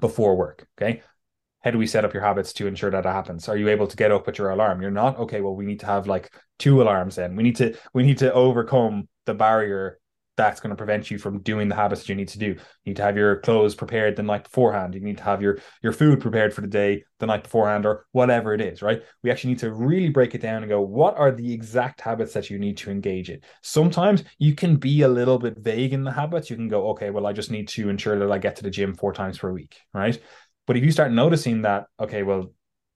before 0.00 0.36
work. 0.36 0.66
Okay. 0.80 1.02
How 1.64 1.72
do 1.72 1.78
we 1.78 1.88
set 1.88 2.04
up 2.04 2.14
your 2.14 2.22
habits 2.22 2.52
to 2.54 2.68
ensure 2.68 2.92
that, 2.92 3.04
it 3.04 3.08
happens? 3.08 3.48
Are 3.48 3.56
you 3.56 3.68
able 3.68 3.88
to 3.88 3.96
get 3.96 4.12
up 4.12 4.26
with 4.26 4.38
your 4.38 4.50
alarm? 4.50 4.80
You're 4.80 4.92
not 4.92 5.18
okay. 5.18 5.40
Well, 5.40 5.56
we 5.56 5.66
need 5.66 5.80
to 5.80 5.86
have 5.86 6.06
like 6.06 6.32
two 6.60 6.80
alarms. 6.80 7.16
Then 7.16 7.34
we 7.34 7.42
need 7.42 7.56
to 7.56 7.76
we 7.92 8.04
need 8.04 8.18
to 8.18 8.32
overcome 8.32 9.08
the 9.24 9.34
barrier 9.34 9.98
that's 10.36 10.60
going 10.60 10.70
to 10.70 10.76
prevent 10.76 11.10
you 11.10 11.18
from 11.18 11.40
doing 11.40 11.68
the 11.68 11.74
habits 11.74 12.08
you 12.08 12.14
need 12.14 12.28
to 12.28 12.38
do. 12.38 12.46
You 12.46 12.58
need 12.84 12.96
to 12.96 13.02
have 13.02 13.16
your 13.16 13.40
clothes 13.40 13.74
prepared 13.74 14.16
the 14.16 14.22
night 14.22 14.44
beforehand. 14.44 14.94
You 14.94 15.00
need 15.00 15.18
to 15.18 15.24
have 15.24 15.42
your 15.42 15.58
your 15.82 15.92
food 15.92 16.20
prepared 16.20 16.52
for 16.52 16.60
the 16.60 16.66
day 16.66 17.04
the 17.18 17.26
night 17.26 17.44
beforehand, 17.44 17.86
or 17.86 18.06
whatever 18.12 18.52
it 18.52 18.60
is. 18.60 18.82
Right? 18.82 19.02
We 19.22 19.30
actually 19.30 19.50
need 19.50 19.60
to 19.60 19.72
really 19.72 20.10
break 20.10 20.34
it 20.34 20.42
down 20.42 20.62
and 20.62 20.68
go, 20.68 20.80
what 20.80 21.16
are 21.16 21.32
the 21.32 21.52
exact 21.52 22.00
habits 22.00 22.32
that 22.34 22.50
you 22.50 22.58
need 22.58 22.76
to 22.78 22.90
engage 22.90 23.30
in? 23.30 23.40
Sometimes 23.62 24.24
you 24.38 24.54
can 24.54 24.76
be 24.76 25.02
a 25.02 25.08
little 25.08 25.38
bit 25.38 25.58
vague 25.58 25.92
in 25.92 26.04
the 26.04 26.12
habits. 26.12 26.50
You 26.50 26.56
can 26.56 26.68
go, 26.68 26.90
okay, 26.90 27.10
well, 27.10 27.26
I 27.26 27.32
just 27.32 27.50
need 27.50 27.68
to 27.68 27.88
ensure 27.88 28.18
that 28.18 28.30
I 28.30 28.38
get 28.38 28.56
to 28.56 28.62
the 28.62 28.70
gym 28.70 28.94
four 28.94 29.12
times 29.12 29.38
per 29.38 29.52
week. 29.52 29.76
Right? 29.94 30.20
But 30.66 30.76
if 30.76 30.84
you 30.84 30.90
start 30.90 31.12
noticing 31.12 31.62
that, 31.62 31.86
okay, 32.00 32.22
well, 32.22 32.52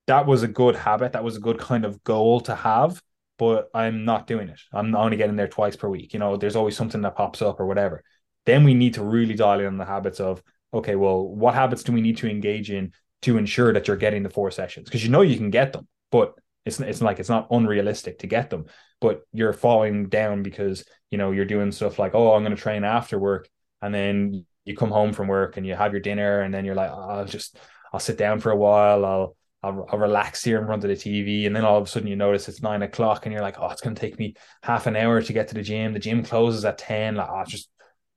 that 0.06 0.26
was 0.26 0.42
a 0.42 0.48
good 0.48 0.74
habit. 0.74 1.12
That 1.12 1.24
was 1.24 1.36
a 1.36 1.40
good 1.40 1.58
kind 1.58 1.84
of 1.84 2.02
goal 2.02 2.40
to 2.42 2.54
have 2.54 3.00
but 3.40 3.70
I'm 3.72 4.04
not 4.04 4.26
doing 4.26 4.50
it. 4.50 4.60
I'm 4.70 4.94
only 4.94 5.16
getting 5.16 5.34
there 5.34 5.48
twice 5.48 5.74
per 5.74 5.88
week. 5.88 6.12
You 6.12 6.18
know, 6.18 6.36
there's 6.36 6.56
always 6.56 6.76
something 6.76 7.00
that 7.00 7.16
pops 7.16 7.40
up 7.40 7.58
or 7.58 7.64
whatever. 7.64 8.04
Then 8.44 8.64
we 8.64 8.74
need 8.74 8.94
to 8.94 9.02
really 9.02 9.32
dial 9.32 9.60
in 9.60 9.66
on 9.66 9.78
the 9.78 9.86
habits 9.86 10.20
of, 10.20 10.42
okay, 10.74 10.94
well, 10.94 11.26
what 11.26 11.54
habits 11.54 11.82
do 11.82 11.92
we 11.92 12.02
need 12.02 12.18
to 12.18 12.28
engage 12.28 12.70
in 12.70 12.92
to 13.22 13.38
ensure 13.38 13.72
that 13.72 13.88
you're 13.88 13.96
getting 13.96 14.22
the 14.22 14.28
four 14.28 14.50
sessions? 14.50 14.84
Because 14.84 15.02
you 15.02 15.08
know 15.10 15.22
you 15.22 15.38
can 15.38 15.48
get 15.48 15.72
them, 15.72 15.88
but 16.10 16.34
it's 16.66 16.80
it's 16.80 17.00
like 17.00 17.18
it's 17.18 17.30
not 17.30 17.46
unrealistic 17.50 18.18
to 18.18 18.26
get 18.26 18.50
them, 18.50 18.66
but 19.00 19.22
you're 19.32 19.54
falling 19.54 20.10
down 20.10 20.42
because 20.42 20.84
you 21.10 21.16
know 21.16 21.30
you're 21.30 21.46
doing 21.46 21.72
stuff 21.72 21.98
like, 21.98 22.14
oh, 22.14 22.34
I'm 22.34 22.44
going 22.44 22.54
to 22.54 22.60
train 22.60 22.84
after 22.84 23.18
work, 23.18 23.48
and 23.80 23.94
then 23.94 24.44
you 24.66 24.76
come 24.76 24.90
home 24.90 25.14
from 25.14 25.28
work 25.28 25.56
and 25.56 25.66
you 25.66 25.74
have 25.74 25.92
your 25.92 26.02
dinner, 26.02 26.42
and 26.42 26.52
then 26.52 26.66
you're 26.66 26.74
like, 26.74 26.90
oh, 26.90 27.08
I'll 27.08 27.24
just 27.24 27.58
I'll 27.90 28.00
sit 28.00 28.18
down 28.18 28.38
for 28.40 28.50
a 28.50 28.56
while, 28.56 29.06
I'll 29.06 29.36
I'll, 29.62 29.86
I'll, 29.90 29.98
relax 29.98 30.42
here 30.42 30.58
in 30.58 30.66
front 30.66 30.84
of 30.84 30.88
the 30.88 30.96
TV. 30.96 31.46
And 31.46 31.54
then 31.54 31.64
all 31.64 31.76
of 31.76 31.84
a 31.84 31.86
sudden 31.86 32.08
you 32.08 32.16
notice 32.16 32.48
it's 32.48 32.62
nine 32.62 32.82
o'clock 32.82 33.26
and 33.26 33.32
you're 33.32 33.42
like, 33.42 33.56
oh, 33.58 33.68
it's 33.68 33.82
going 33.82 33.94
to 33.94 34.00
take 34.00 34.18
me 34.18 34.34
half 34.62 34.86
an 34.86 34.96
hour 34.96 35.20
to 35.20 35.32
get 35.32 35.48
to 35.48 35.54
the 35.54 35.62
gym. 35.62 35.92
The 35.92 35.98
gym 35.98 36.22
closes 36.22 36.64
at 36.64 36.78
10. 36.78 37.16
Like, 37.16 37.28
oh, 37.30 37.44
just, 37.46 37.68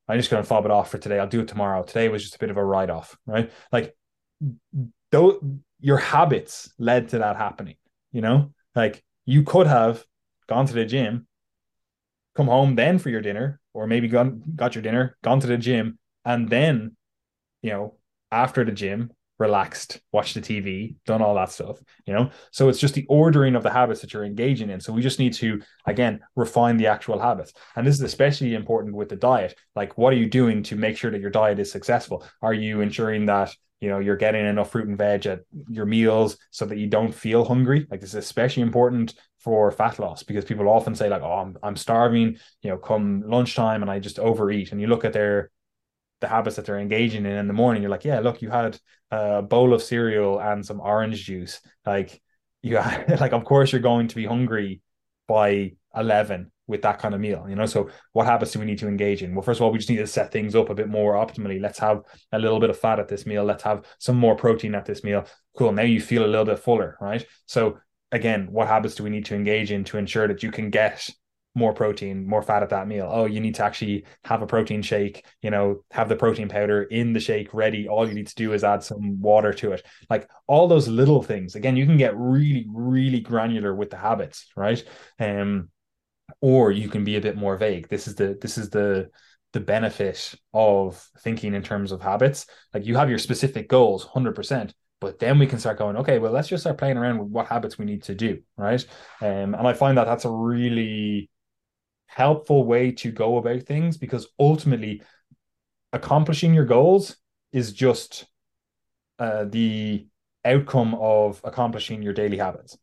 I'm 0.08 0.18
just 0.18 0.30
going 0.30 0.42
to 0.42 0.46
fob 0.46 0.64
it 0.64 0.70
off 0.70 0.90
for 0.90 0.98
today. 0.98 1.18
I'll 1.18 1.26
do 1.26 1.40
it 1.40 1.48
tomorrow. 1.48 1.82
Today 1.82 2.08
was 2.08 2.22
just 2.22 2.36
a 2.36 2.38
bit 2.38 2.50
of 2.50 2.56
a 2.56 2.64
write 2.64 2.90
off, 2.90 3.16
right? 3.26 3.50
Like, 3.70 3.94
though 5.10 5.40
your 5.80 5.98
habits 5.98 6.72
led 6.78 7.10
to 7.10 7.18
that 7.18 7.36
happening, 7.36 7.76
you 8.12 8.20
know, 8.20 8.52
like 8.74 9.04
you 9.26 9.42
could 9.42 9.66
have 9.66 10.04
gone 10.48 10.66
to 10.66 10.72
the 10.72 10.84
gym, 10.84 11.26
come 12.34 12.46
home 12.46 12.74
then 12.74 12.98
for 12.98 13.10
your 13.10 13.20
dinner, 13.20 13.60
or 13.74 13.86
maybe 13.86 14.08
gone, 14.08 14.42
got 14.56 14.74
your 14.74 14.82
dinner, 14.82 15.16
gone 15.22 15.40
to 15.40 15.46
the 15.46 15.58
gym, 15.58 15.98
and 16.24 16.48
then, 16.48 16.96
you 17.62 17.70
know, 17.70 17.96
after 18.30 18.64
the 18.64 18.72
gym, 18.72 19.10
relaxed, 19.38 20.00
watched 20.12 20.34
the 20.34 20.40
TV, 20.40 20.94
done 21.06 21.22
all 21.22 21.34
that 21.34 21.50
stuff, 21.50 21.78
you 22.06 22.14
know? 22.14 22.30
So 22.52 22.68
it's 22.68 22.78
just 22.78 22.94
the 22.94 23.06
ordering 23.08 23.56
of 23.56 23.62
the 23.62 23.70
habits 23.70 24.00
that 24.00 24.12
you're 24.12 24.24
engaging 24.24 24.70
in. 24.70 24.80
So 24.80 24.92
we 24.92 25.02
just 25.02 25.18
need 25.18 25.34
to, 25.34 25.60
again, 25.86 26.20
refine 26.36 26.76
the 26.76 26.86
actual 26.86 27.18
habits. 27.18 27.52
And 27.76 27.86
this 27.86 27.96
is 27.96 28.02
especially 28.02 28.54
important 28.54 28.94
with 28.94 29.08
the 29.08 29.16
diet. 29.16 29.56
Like, 29.74 29.98
what 29.98 30.12
are 30.12 30.16
you 30.16 30.26
doing 30.26 30.62
to 30.64 30.76
make 30.76 30.96
sure 30.96 31.10
that 31.10 31.20
your 31.20 31.30
diet 31.30 31.58
is 31.58 31.70
successful? 31.70 32.24
Are 32.42 32.54
you 32.54 32.80
ensuring 32.80 33.26
that 33.26 33.54
you 33.80 33.90
know 33.90 33.98
you're 33.98 34.16
getting 34.16 34.46
enough 34.46 34.70
fruit 34.70 34.88
and 34.88 34.96
veg 34.96 35.26
at 35.26 35.40
your 35.68 35.84
meals 35.84 36.38
so 36.50 36.64
that 36.64 36.78
you 36.78 36.86
don't 36.86 37.12
feel 37.12 37.44
hungry 37.44 37.86
like 37.90 38.00
this 38.00 38.10
is 38.10 38.14
especially 38.14 38.62
important 38.62 39.12
for 39.40 39.70
fat 39.70 39.98
loss 39.98 40.22
because 40.22 40.44
people 40.46 40.68
often 40.70 40.94
say 40.94 41.10
like 41.10 41.20
oh 41.20 41.32
I'm, 41.32 41.58
I'm 41.62 41.76
starving 41.76 42.38
you 42.62 42.70
know 42.70 42.78
come 42.78 43.22
lunchtime 43.26 43.82
and 43.82 43.90
I 43.90 43.98
just 43.98 44.18
overeat 44.18 44.72
and 44.72 44.80
you 44.80 44.86
look 44.86 45.04
at 45.04 45.12
their 45.12 45.50
the 46.24 46.28
habits 46.28 46.56
that 46.56 46.64
they're 46.64 46.78
engaging 46.78 47.26
in 47.26 47.32
in 47.32 47.46
the 47.46 47.52
morning 47.52 47.82
you're 47.82 47.90
like 47.90 48.04
yeah 48.04 48.20
look 48.20 48.42
you 48.42 48.50
had 48.50 48.78
a 49.14 49.42
bowl 49.42 49.72
of 49.72 49.82
cereal 49.82 50.40
and 50.40 50.64
some 50.64 50.80
orange 50.80 51.24
juice. 51.24 51.60
Like 51.86 52.20
you 52.62 52.76
had, 52.78 53.20
like 53.20 53.32
of 53.32 53.44
course 53.44 53.72
you're 53.72 53.80
going 53.80 54.08
to 54.08 54.16
be 54.16 54.26
hungry 54.26 54.80
by 55.26 55.72
11 55.96 56.50
with 56.66 56.82
that 56.82 56.98
kind 56.98 57.14
of 57.14 57.20
meal 57.20 57.46
you 57.48 57.56
know? 57.56 57.66
So 57.66 57.90
what 58.12 58.26
habits 58.26 58.52
do 58.52 58.58
we 58.58 58.64
need 58.64 58.78
to 58.78 58.88
engage 58.88 59.22
in? 59.22 59.34
Well 59.34 59.42
first 59.42 59.60
of 59.60 59.64
all 59.64 59.72
we 59.72 59.78
just 59.78 59.90
need 59.90 59.96
to 59.98 60.06
set 60.06 60.32
things 60.32 60.54
up 60.54 60.70
a 60.70 60.74
bit 60.74 60.88
more 60.88 61.14
optimally. 61.14 61.60
Let's 61.60 61.78
have 61.78 62.02
a 62.32 62.38
little 62.38 62.60
bit 62.60 62.70
of 62.70 62.78
fat 62.78 62.98
at 62.98 63.08
this 63.08 63.26
meal. 63.26 63.44
Let's 63.44 63.62
have 63.62 63.84
some 63.98 64.16
more 64.16 64.36
protein 64.36 64.74
at 64.74 64.84
this 64.84 65.04
meal. 65.04 65.26
Cool. 65.56 65.72
Now 65.72 65.82
you 65.82 66.00
feel 66.00 66.24
a 66.24 66.26
little 66.26 66.46
bit 66.46 66.58
fuller 66.58 66.96
right? 67.00 67.24
So 67.46 67.78
again 68.12 68.48
what 68.50 68.68
habits 68.68 68.94
do 68.94 69.04
we 69.04 69.10
need 69.10 69.26
to 69.26 69.34
engage 69.34 69.70
in 69.70 69.84
to 69.84 69.98
ensure 69.98 70.28
that 70.28 70.42
you 70.42 70.50
can 70.50 70.70
get 70.70 71.08
more 71.54 71.72
protein, 71.72 72.26
more 72.26 72.42
fat 72.42 72.62
at 72.62 72.70
that 72.70 72.88
meal. 72.88 73.08
Oh, 73.10 73.26
you 73.26 73.40
need 73.40 73.54
to 73.56 73.64
actually 73.64 74.04
have 74.24 74.42
a 74.42 74.46
protein 74.46 74.82
shake, 74.82 75.24
you 75.40 75.50
know, 75.50 75.84
have 75.90 76.08
the 76.08 76.16
protein 76.16 76.48
powder 76.48 76.82
in 76.82 77.12
the 77.12 77.20
shake 77.20 77.54
ready. 77.54 77.88
All 77.88 78.06
you 78.08 78.14
need 78.14 78.26
to 78.26 78.34
do 78.34 78.52
is 78.52 78.64
add 78.64 78.82
some 78.82 79.20
water 79.20 79.52
to 79.54 79.72
it. 79.72 79.86
Like 80.10 80.28
all 80.46 80.66
those 80.66 80.88
little 80.88 81.22
things. 81.22 81.54
Again, 81.54 81.76
you 81.76 81.86
can 81.86 81.96
get 81.96 82.16
really, 82.16 82.66
really 82.68 83.20
granular 83.20 83.74
with 83.74 83.90
the 83.90 83.96
habits, 83.96 84.46
right? 84.56 84.82
Um, 85.20 85.68
or 86.40 86.72
you 86.72 86.88
can 86.88 87.04
be 87.04 87.16
a 87.16 87.20
bit 87.20 87.36
more 87.36 87.56
vague. 87.56 87.88
This 87.88 88.08
is 88.08 88.16
the 88.16 88.38
this 88.40 88.58
is 88.58 88.70
the 88.70 89.10
the 89.52 89.60
benefit 89.60 90.34
of 90.52 91.08
thinking 91.20 91.54
in 91.54 91.62
terms 91.62 91.92
of 91.92 92.02
habits. 92.02 92.46
Like 92.72 92.84
you 92.84 92.96
have 92.96 93.08
your 93.08 93.18
specific 93.18 93.68
goals, 93.68 94.04
100%, 94.04 94.72
but 95.00 95.20
then 95.20 95.38
we 95.38 95.46
can 95.46 95.60
start 95.60 95.78
going, 95.78 95.96
okay, 95.98 96.18
well, 96.18 96.32
let's 96.32 96.48
just 96.48 96.64
start 96.64 96.76
playing 96.76 96.96
around 96.96 97.18
with 97.18 97.28
what 97.28 97.46
habits 97.46 97.78
we 97.78 97.84
need 97.84 98.02
to 98.04 98.14
do, 98.16 98.42
right? 98.56 98.84
Um, 99.20 99.54
and 99.54 99.66
I 99.68 99.72
find 99.72 99.96
that 99.96 100.06
that's 100.06 100.24
a 100.24 100.30
really 100.30 101.30
helpful 102.14 102.64
way 102.64 102.92
to 102.92 103.10
go 103.10 103.38
about 103.38 103.62
things 103.62 103.96
because 103.96 104.28
ultimately 104.38 105.02
accomplishing 105.92 106.54
your 106.54 106.64
goals 106.64 107.16
is 107.52 107.72
just 107.72 108.26
uh, 109.18 109.44
the 109.44 110.06
outcome 110.44 110.94
of 111.00 111.40
accomplishing 111.42 112.02
your 112.02 112.12
daily 112.12 112.38
habits 112.38 112.78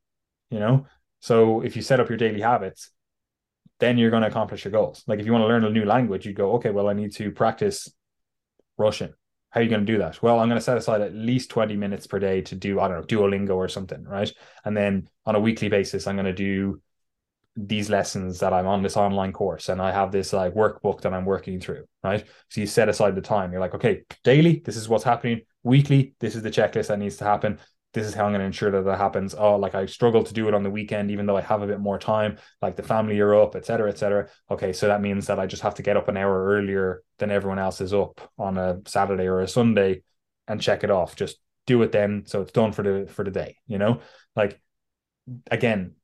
you 0.50 0.60
know? 0.60 0.86
So 1.22 1.62
if 1.62 1.76
you 1.76 1.82
set 1.82 2.00
up 2.00 2.10
your 2.10 2.18
daily 2.18 2.42
habits 2.42 2.92
then 3.80 3.98
you're 3.98 4.12
going 4.12 4.22
to 4.22 4.28
accomplish 4.28 4.64
your 4.64 4.72
goals. 4.72 5.04
Like 5.08 5.20
if 5.20 5.26
you 5.26 5.32
want 5.32 5.42
to 5.42 5.48
learn 5.48 5.64
a 5.64 5.70
new 5.70 5.86
language 5.86 6.26
you 6.26 6.34
go 6.34 6.54
okay 6.54 6.70
well 6.70 6.90
i 6.90 6.94
need 6.94 7.14
to 7.14 7.32
practice 7.32 7.90
russian. 8.78 9.14
How 9.52 9.60
are 9.60 9.64
you 9.64 9.70
going 9.70 9.86
to 9.86 9.92
do 9.92 10.00
that? 10.00 10.22
Well 10.22 10.40
i'm 10.40 10.50
going 10.50 10.60
to 10.60 10.64
set 10.64 10.78
aside 10.78 11.02
at 11.02 11.16
least 11.16 11.50
20 11.52 11.78
minutes 11.78 12.06
per 12.06 12.20
day 12.20 12.42
to 12.42 12.56
do 12.56 12.82
i 12.82 12.90
don't 12.90 13.00
know 13.00 13.08
duolingo 13.08 13.56
or 13.56 13.70
something 13.70 14.04
right? 14.04 14.32
And 14.66 14.76
then 14.76 15.08
on 15.26 15.36
a 15.36 15.40
weekly 15.40 15.70
basis 15.70 16.06
i'm 16.06 16.18
going 16.18 16.26
to 16.26 16.34
do 16.34 16.82
these 17.56 17.90
lessons 17.90 18.40
that 18.40 18.54
I'm 18.54 18.68
on 18.68 18.82
this 18.82 18.96
online 18.96 19.34
course 19.34 19.68
and 19.68 19.82
I 19.82 19.92
have 19.92 20.12
this 20.12 20.32
like 20.32 20.54
workbook 20.54 21.02
that 21.02 21.14
I'm 21.14 21.26
working 21.26 21.60
through, 21.60 21.84
right? 22.04 22.24
So 22.50 22.62
you 22.62 22.68
set 22.68 22.88
aside 22.88 23.16
the 23.16 23.22
time. 23.22 23.52
You're 23.52 23.60
like, 23.60 23.76
okay, 23.76 24.04
daily, 24.24 24.62
this 24.64 24.78
is 24.78 24.88
what's 24.88 25.04
happening. 25.04 25.42
Weekly, 25.64 26.16
this 26.20 26.36
is 26.36 26.44
the 26.44 26.50
checklist 26.50 26.88
that 26.88 27.00
needs 27.00 27.18
to 27.18 27.26
happen. 27.26 27.60
This 27.94 28.08
is 28.08 28.14
how 28.14 28.24
I'm 28.24 28.32
going 28.32 28.40
to 28.40 28.46
ensure 28.46 28.72
that 28.72 28.86
that 28.86 28.98
happens. 28.98 29.36
Oh, 29.38 29.58
like 29.58 29.76
I 29.76 29.86
struggle 29.86 30.24
to 30.24 30.34
do 30.34 30.48
it 30.48 30.54
on 30.54 30.64
the 30.64 30.70
weekend, 30.70 31.12
even 31.12 31.26
though 31.26 31.36
I 31.36 31.42
have 31.42 31.62
a 31.62 31.68
bit 31.68 31.82
more 31.82 32.00
time, 32.00 32.38
like 32.62 32.78
the 32.78 32.84
family 32.84 33.20
are 33.20 33.36
up, 33.36 33.58
et 33.58 33.66
cetera, 33.66 33.90
et 33.90 33.98
cetera. 33.98 34.30
Okay, 34.50 34.72
so 34.72 34.88
that 34.88 35.02
means 35.02 35.28
that 35.28 35.40
I 35.40 35.46
just 35.46 35.64
have 35.64 35.76
to 35.76 35.84
get 35.84 35.98
up 35.98 36.08
an 36.08 36.16
hour 36.16 36.46
earlier 36.46 37.04
than 37.20 37.32
everyone 37.32 37.60
else 37.60 37.82
is 37.82 37.94
up 37.94 38.32
on 38.38 38.58
a 38.58 38.80
Saturday 38.88 39.26
or 39.26 39.42
a 39.42 39.48
Sunday 39.48 40.04
and 40.48 40.62
check 40.62 40.86
it 40.86 40.90
off. 40.90 41.18
Just 41.18 41.38
do 41.68 41.82
it 41.82 41.92
then, 41.92 42.24
so 42.26 42.42
it's 42.42 42.54
done 42.54 42.72
for 42.72 42.82
the 42.82 43.08
for 43.12 43.26
the 43.26 43.32
day. 43.32 43.58
You 43.68 43.78
know, 43.78 44.00
like 44.38 44.60
again, 45.52 45.96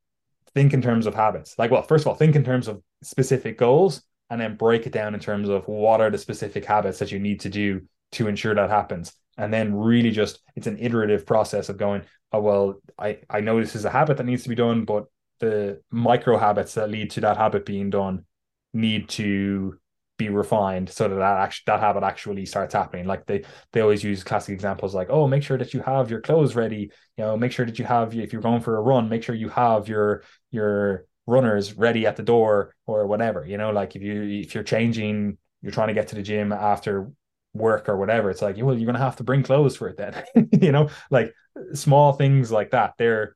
think 0.57 0.73
in 0.73 0.81
terms 0.81 1.05
of 1.05 1.13
habits. 1.13 1.53
Like, 1.59 1.69
well, 1.69 1.83
first 1.83 2.01
of 2.01 2.07
all, 2.07 2.15
think 2.15 2.35
in 2.35 2.43
terms 2.43 2.67
of 2.67 2.81
specific 3.03 3.59
goals 3.59 4.01
and 4.31 4.41
then 4.41 4.55
break 4.55 4.87
it 4.87 4.91
down 4.91 5.13
in 5.13 5.19
terms 5.19 5.49
of 5.49 5.67
what 5.67 6.01
are 6.01 6.09
the 6.09 6.17
specific 6.17 6.65
habits 6.65 6.97
that 6.97 7.11
you 7.11 7.19
need 7.19 7.41
to 7.41 7.49
do 7.49 7.81
to 8.13 8.27
ensure 8.27 8.55
that 8.55 8.71
happens. 8.71 9.13
And 9.37 9.53
then 9.53 9.75
really 9.75 10.09
just 10.09 10.39
it's 10.55 10.65
an 10.65 10.79
iterative 10.79 11.27
process 11.27 11.69
of 11.69 11.77
going, 11.77 12.01
oh 12.31 12.41
well, 12.41 12.81
I, 12.97 13.19
I 13.29 13.39
know 13.41 13.61
this 13.61 13.75
is 13.75 13.85
a 13.85 13.91
habit 13.91 14.17
that 14.17 14.25
needs 14.25 14.41
to 14.43 14.49
be 14.49 14.55
done, 14.55 14.83
but 14.83 15.05
the 15.39 15.79
micro 15.91 16.39
habits 16.39 16.73
that 16.73 16.89
lead 16.89 17.11
to 17.11 17.21
that 17.21 17.37
habit 17.37 17.63
being 17.63 17.91
done 17.91 18.25
need 18.73 19.09
to 19.09 19.77
be 20.17 20.29
refined 20.29 20.89
so 20.89 21.07
that 21.07 21.15
that 21.15 21.37
actually 21.37 21.63
that 21.67 21.79
habit 21.79 22.03
actually 22.03 22.45
starts 22.45 22.73
happening. 22.73 23.05
Like 23.05 23.25
they 23.25 23.43
they 23.71 23.81
always 23.81 24.03
use 24.03 24.23
classic 24.23 24.53
examples 24.53 24.95
like 24.95 25.09
oh 25.09 25.27
make 25.27 25.43
sure 25.43 25.57
that 25.57 25.73
you 25.73 25.81
have 25.81 26.09
your 26.09 26.21
clothes 26.21 26.55
ready. 26.55 26.91
You 27.17 27.23
know 27.23 27.37
make 27.37 27.51
sure 27.51 27.65
that 27.65 27.77
you 27.77 27.85
have 27.85 28.15
if 28.15 28.33
you're 28.33 28.41
going 28.41 28.61
for 28.61 28.77
a 28.77 28.81
run 28.81 29.09
make 29.09 29.23
sure 29.23 29.35
you 29.35 29.49
have 29.49 29.87
your 29.87 30.23
your 30.51 31.05
runners 31.27 31.73
ready 31.75 32.05
at 32.07 32.15
the 32.15 32.23
door 32.23 32.73
or 32.87 33.05
whatever. 33.05 33.45
You 33.45 33.57
know 33.57 33.69
like 33.69 33.95
if 33.95 34.01
you 34.01 34.23
if 34.23 34.55
you're 34.55 34.63
changing 34.63 35.37
you're 35.61 35.71
trying 35.71 35.89
to 35.89 35.93
get 35.93 36.07
to 36.09 36.15
the 36.15 36.23
gym 36.23 36.51
after 36.51 37.11
work 37.53 37.89
or 37.89 37.97
whatever 37.97 38.29
it's 38.29 38.41
like 38.41 38.55
well 38.57 38.77
you're 38.77 38.91
to 38.91 38.99
have 38.99 39.15
to 39.15 39.23
bring 39.23 39.43
clothes 39.43 39.77
for 39.77 39.87
it 39.87 39.97
then. 39.97 40.49
You 40.61 40.71
know 40.71 40.89
like 41.11 41.33
small 41.73 42.13
things 42.13 42.51
like 42.51 42.71
that. 42.71 42.95
They're 42.97 43.35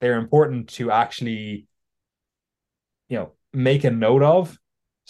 they're 0.00 0.18
important 0.18 0.68
to 0.70 0.90
actually 0.90 1.66
you 3.08 3.16
know 3.18 3.32
make 3.54 3.84
a 3.84 3.90
note 3.90 4.22
of 4.22 4.58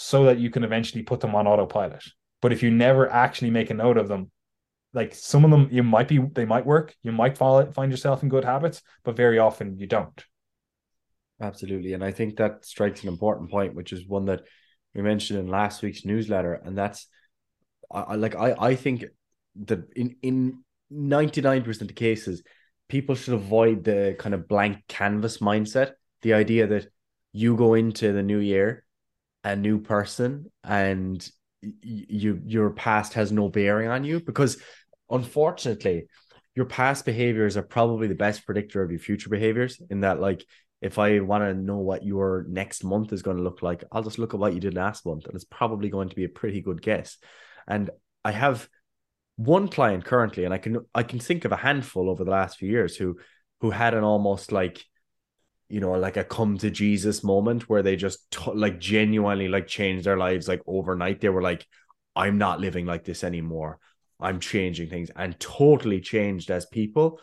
so 0.01 0.27
that 0.27 0.39
you 0.39 0.49
can 0.49 0.63
eventually 0.63 1.03
put 1.03 1.19
them 1.19 1.35
on 1.35 1.49
autopilot. 1.49 2.05
But 2.41 2.53
if 2.53 2.63
you 2.63 2.71
never 2.71 3.11
actually 3.11 3.51
make 3.51 3.71
a 3.71 3.75
note 3.75 3.97
of 3.97 4.07
them, 4.07 4.31
like 4.95 5.13
some 5.13 5.45
of 5.45 5.51
them, 5.51 5.69
you 5.73 5.83
might 5.83 6.07
be 6.07 6.19
they 6.19 6.45
might 6.45 6.65
work, 6.65 6.95
you 7.03 7.11
might 7.11 7.37
follow, 7.37 7.69
find 7.73 7.91
yourself 7.91 8.23
in 8.23 8.29
good 8.29 8.45
habits, 8.45 8.81
but 9.03 9.17
very 9.17 9.41
often 9.41 9.77
you 9.77 9.89
don't. 9.89 10.25
Absolutely, 11.41 11.95
and 11.95 12.05
I 12.05 12.13
think 12.13 12.37
that 12.37 12.65
strikes 12.65 13.03
an 13.03 13.09
important 13.09 13.51
point, 13.51 13.75
which 13.75 13.93
is 13.93 14.07
one 14.07 14.27
that 14.27 14.43
we 14.95 15.03
mentioned 15.03 15.41
in 15.41 15.49
last 15.49 15.83
week's 15.83 16.05
newsletter, 16.05 16.55
and 16.55 16.79
that's 16.79 17.09
I, 17.91 18.15
like 18.15 18.37
I 18.37 18.55
I 18.57 18.75
think 18.77 19.05
that 19.65 19.81
in 19.97 20.15
in 20.23 20.63
ninety 20.91 21.41
nine 21.41 21.65
percent 21.65 21.91
of 21.91 21.97
cases, 21.97 22.45
people 22.89 23.17
should 23.17 23.35
avoid 23.35 23.83
the 23.83 24.15
kind 24.17 24.33
of 24.33 24.47
blank 24.47 24.87
canvas 24.87 25.39
mindset. 25.39 25.95
The 26.23 26.35
idea 26.35 26.69
that 26.69 26.87
you 27.33 27.57
go 27.57 27.75
into 27.75 28.13
the 28.13 28.23
new 28.23 28.39
year 28.39 28.85
a 29.49 29.57
new 29.57 29.79
person 29.81 30.51
and 30.63 31.29
you 31.61 32.41
your 32.45 32.71
past 32.71 33.15
has 33.15 33.33
no 33.33 33.49
bearing 33.49 33.89
on 33.89 34.05
you 34.05 34.21
because 34.21 34.63
unfortunately 35.11 36.07
your 36.55 36.67
past 36.67 37.05
behaviors 37.05 37.57
are 37.57 37.63
probably 37.63 38.07
the 38.09 38.15
best 38.15 38.45
predictor 38.45 38.83
of 38.83 38.91
your 38.91 39.01
future 39.01 39.29
behaviors 39.29 39.81
in 39.91 40.01
that 40.01 40.21
like 40.21 40.45
if 40.83 40.99
i 40.99 41.19
want 41.19 41.43
to 41.43 41.55
know 41.55 41.79
what 41.79 42.05
your 42.05 42.45
next 42.49 42.85
month 42.85 43.13
is 43.13 43.23
going 43.23 43.37
to 43.37 43.43
look 43.43 43.63
like 43.63 43.83
i'll 43.91 44.03
just 44.03 44.19
look 44.19 44.35
at 44.35 44.41
what 44.41 44.55
you 44.55 44.61
did 44.61 44.75
last 44.75 45.05
month 45.07 45.25
and 45.25 45.35
it's 45.35 45.45
probably 45.45 45.89
going 45.89 46.09
to 46.09 46.17
be 46.17 46.25
a 46.25 46.29
pretty 46.29 46.61
good 46.61 46.81
guess. 46.81 47.17
And 47.67 47.91
i 48.25 48.31
have 48.31 48.69
one 49.37 49.69
client 49.69 50.05
currently 50.05 50.45
and 50.45 50.53
i 50.53 50.59
can 50.59 50.79
i 50.95 51.03
can 51.03 51.19
think 51.19 51.45
of 51.45 51.53
a 51.53 51.57
handful 51.57 52.11
over 52.11 52.25
the 52.25 52.31
last 52.31 52.59
few 52.59 52.69
years 52.69 52.97
who 52.97 53.17
who 53.61 53.71
had 53.71 53.95
an 53.95 54.05
almost 54.05 54.53
like 54.53 54.85
you 55.69 55.81
know 55.81 55.93
like 55.93 56.17
a 56.17 56.25
come 56.25 56.57
to 56.59 56.71
jesus 56.71 57.23
moment 57.23 57.69
where 57.69 57.83
they 57.83 57.97
just 57.97 58.31
t- 58.31 58.51
like 58.55 58.79
genuinely 58.81 59.49
like 59.49 59.67
changed 59.67 60.05
their 60.05 60.17
lives 60.17 60.49
like 60.49 60.63
overnight. 60.67 61.21
They 61.21 61.29
were 61.29 61.43
like 61.43 61.67
i'm 62.17 62.39
not 62.39 62.61
living 62.61 62.87
like 62.87 63.05
this 63.05 63.23
anymore. 63.25 63.79
I'm 64.21 64.41
changing 64.41 64.89
things 64.89 65.11
and 65.15 65.39
totally 65.39 66.01
changed 66.01 66.51
as 66.51 66.67
people. 66.67 67.21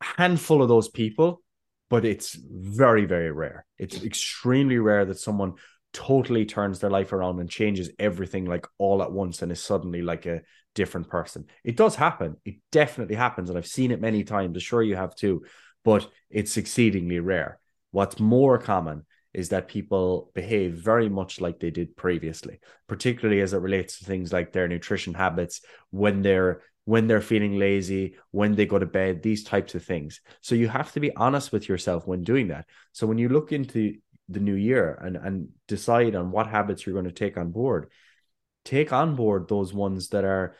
A 0.00 0.22
handful 0.22 0.62
of 0.62 0.68
those 0.68 0.88
people 0.88 1.42
but 1.88 2.04
it's 2.04 2.34
very 2.34 3.04
very 3.04 3.32
rare. 3.32 3.66
It's 3.78 4.04
extremely 4.04 4.78
rare 4.78 5.04
that 5.04 5.18
someone 5.18 5.54
totally 5.92 6.44
turns 6.44 6.78
their 6.78 6.90
life 6.90 7.12
around 7.12 7.40
and 7.40 7.50
changes 7.50 7.90
everything 7.98 8.44
like 8.44 8.66
all 8.78 9.02
at 9.02 9.10
once 9.10 9.42
and 9.42 9.50
is 9.50 9.60
suddenly 9.60 10.02
like 10.02 10.24
a 10.26 10.42
different 10.76 11.08
person. 11.08 11.46
It 11.64 11.76
does 11.76 11.96
happen. 11.96 12.36
It 12.44 12.56
definitely 12.70 13.16
happens 13.16 13.50
and 13.50 13.58
i've 13.58 13.66
seen 13.66 13.90
it 13.90 14.00
many 14.00 14.22
times. 14.22 14.54
I'm 14.56 14.60
sure 14.60 14.82
you 14.82 14.94
have 14.94 15.16
too 15.16 15.42
but 15.84 16.08
it's 16.28 16.56
exceedingly 16.56 17.18
rare 17.20 17.58
What's 17.90 18.20
more 18.20 18.58
common 18.58 19.04
is 19.32 19.50
that 19.50 19.68
people 19.68 20.30
behave 20.34 20.74
very 20.74 21.08
much 21.08 21.40
like 21.40 21.60
they 21.60 21.70
did 21.70 21.96
previously, 21.96 22.60
particularly 22.88 23.40
as 23.40 23.52
it 23.52 23.58
relates 23.58 23.98
to 23.98 24.04
things 24.04 24.32
like 24.32 24.52
their 24.52 24.68
nutrition 24.68 25.14
habits, 25.14 25.60
when 25.90 26.22
they're 26.22 26.62
when 26.84 27.06
they're 27.06 27.20
feeling 27.20 27.56
lazy, 27.56 28.16
when 28.32 28.56
they 28.56 28.66
go 28.66 28.78
to 28.78 28.86
bed, 28.86 29.22
these 29.22 29.44
types 29.44 29.74
of 29.74 29.84
things. 29.84 30.20
So 30.40 30.54
you 30.54 30.66
have 30.66 30.90
to 30.92 31.00
be 31.00 31.14
honest 31.14 31.52
with 31.52 31.68
yourself 31.68 32.06
when 32.06 32.24
doing 32.24 32.48
that. 32.48 32.66
So 32.92 33.06
when 33.06 33.18
you 33.18 33.28
look 33.28 33.52
into 33.52 33.98
the 34.28 34.40
new 34.40 34.54
year 34.54 34.98
and 35.00 35.16
and 35.16 35.48
decide 35.68 36.16
on 36.16 36.30
what 36.30 36.48
habits 36.48 36.84
you're 36.84 36.94
going 36.94 37.04
to 37.04 37.12
take 37.12 37.36
on 37.36 37.52
board, 37.52 37.90
take 38.64 38.92
on 38.92 39.14
board 39.14 39.48
those 39.48 39.72
ones 39.72 40.08
that 40.08 40.24
are 40.24 40.56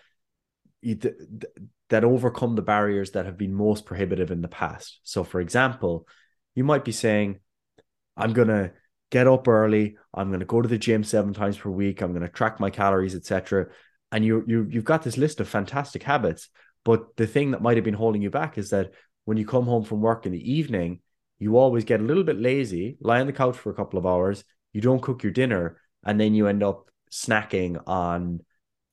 that 0.83 2.05
overcome 2.05 2.55
the 2.55 2.63
barriers 2.63 3.13
that 3.13 3.27
have 3.27 3.37
been 3.37 3.53
most 3.53 3.85
prohibitive 3.85 4.31
in 4.31 4.41
the 4.41 4.49
past. 4.49 5.01
So, 5.03 5.25
for 5.25 5.41
example, 5.41 6.07
you 6.55 6.65
might 6.65 6.85
be 6.85 6.93
saying, 6.93 7.41
I'm 8.17 8.33
going 8.33 8.49
to 8.49 8.73
get 9.11 9.27
up 9.27 9.49
early. 9.49 9.97
I'm 10.15 10.29
going 10.29 10.41
to 10.41 10.47
go 10.47 10.63
to 10.63 10.69
the 10.69 10.79
gym 10.79 11.05
seven 11.05 11.33
times 11.33 11.59
per 11.59 11.71
week. 11.71 12.01
I'm 12.01 12.13
going 12.13 12.23
to 12.23 12.29
track 12.29 12.61
my 12.61 12.71
calories, 12.71 13.15
etc. 13.15 13.67
And 14.13 14.25
you 14.25 14.45
you 14.47 14.67
you've 14.71 14.85
got 14.85 15.03
this 15.03 15.17
list 15.17 15.41
of 15.41 15.49
fantastic 15.49 16.03
habits. 16.03 16.49
But 16.85 17.17
the 17.17 17.27
thing 17.27 17.51
that 17.51 17.63
might 17.63 17.77
have 17.77 17.85
been 17.85 17.95
holding 17.95 18.23
you 18.23 18.31
back 18.31 18.59
is 18.59 18.71
that 18.71 18.93
when 19.25 19.37
you 19.37 19.47
come 19.47 19.65
home 19.65 19.85
from 19.85 20.01
work 20.01 20.27
in 20.27 20.33
the 20.33 20.53
evening, 20.53 21.01
you 21.39 21.57
always 21.57 21.85
get 21.85 22.01
a 22.01 22.05
little 22.05 22.25
bit 22.25 22.39
lazy, 22.39 22.97
lie 23.01 23.21
on 23.21 23.27
the 23.27 23.33
couch 23.33 23.57
for 23.57 23.71
a 23.71 23.75
couple 23.75 23.99
of 23.99 24.07
hours, 24.07 24.45
you 24.73 24.81
don't 24.81 25.03
cook 25.03 25.23
your 25.23 25.33
dinner, 25.33 25.79
and 26.05 26.19
then 26.19 26.35
you 26.35 26.47
end 26.47 26.63
up 26.63 26.91
snacking 27.11 27.83
on 27.87 28.41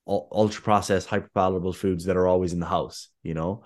ultra 0.06 0.62
processed, 0.62 1.08
hyper 1.08 1.30
palatable 1.34 1.72
foods 1.72 2.06
that 2.06 2.16
are 2.16 2.26
always 2.26 2.52
in 2.52 2.60
the 2.60 2.66
house. 2.66 3.08
You 3.22 3.34
know, 3.34 3.64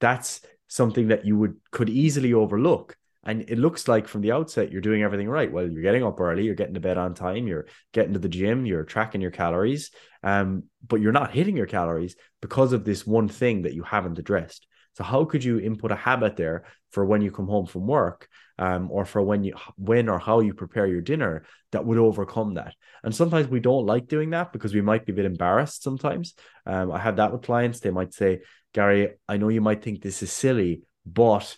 that's 0.00 0.40
something 0.72 1.08
that 1.08 1.26
you 1.26 1.36
would 1.36 1.56
could 1.70 1.90
easily 1.90 2.32
overlook. 2.32 2.96
And 3.24 3.42
it 3.42 3.58
looks 3.58 3.86
like 3.88 4.08
from 4.08 4.22
the 4.22 4.32
outset 4.32 4.72
you're 4.72 4.80
doing 4.80 5.02
everything 5.02 5.28
right. 5.28 5.52
Well, 5.52 5.70
you're 5.70 5.82
getting 5.82 6.02
up 6.02 6.18
early, 6.18 6.44
you're 6.44 6.54
getting 6.54 6.74
to 6.74 6.80
bed 6.80 6.96
on 6.96 7.14
time, 7.14 7.46
you're 7.46 7.66
getting 7.92 8.14
to 8.14 8.18
the 8.18 8.28
gym, 8.28 8.64
you're 8.64 8.82
tracking 8.84 9.20
your 9.20 9.30
calories, 9.30 9.90
um, 10.22 10.64
but 10.88 11.00
you're 11.00 11.12
not 11.12 11.30
hitting 11.30 11.56
your 11.56 11.66
calories 11.66 12.16
because 12.40 12.72
of 12.72 12.84
this 12.84 13.06
one 13.06 13.28
thing 13.28 13.62
that 13.62 13.74
you 13.74 13.82
haven't 13.82 14.18
addressed. 14.18 14.66
So 14.94 15.04
how 15.04 15.24
could 15.26 15.44
you 15.44 15.58
input 15.58 15.92
a 15.92 15.94
habit 16.10 16.36
there 16.36 16.64
for 16.90 17.04
when 17.04 17.22
you 17.22 17.30
come 17.30 17.48
home 17.48 17.66
from 17.66 17.86
work, 17.86 18.28
um, 18.58 18.90
or 18.90 19.04
for 19.04 19.22
when 19.22 19.44
you 19.44 19.54
when 19.76 20.08
or 20.08 20.18
how 20.18 20.40
you 20.40 20.54
prepare 20.54 20.86
your 20.86 21.00
dinner 21.00 21.44
that 21.72 21.84
would 21.84 21.98
overcome 21.98 22.54
that? 22.54 22.74
And 23.04 23.14
sometimes 23.14 23.46
we 23.46 23.60
don't 23.60 23.86
like 23.86 24.06
doing 24.08 24.30
that 24.30 24.52
because 24.52 24.74
we 24.74 24.80
might 24.80 25.04
be 25.06 25.12
a 25.12 25.16
bit 25.16 25.24
embarrassed. 25.26 25.82
Sometimes 25.82 26.34
um, 26.66 26.90
I 26.90 26.98
have 26.98 27.16
that 27.16 27.32
with 27.32 27.42
clients. 27.42 27.80
They 27.80 27.90
might 27.90 28.14
say, 28.14 28.40
Gary, 28.72 29.14
I 29.28 29.36
know 29.36 29.48
you 29.48 29.60
might 29.60 29.82
think 29.82 30.00
this 30.00 30.22
is 30.22 30.32
silly, 30.32 30.82
but 31.04 31.56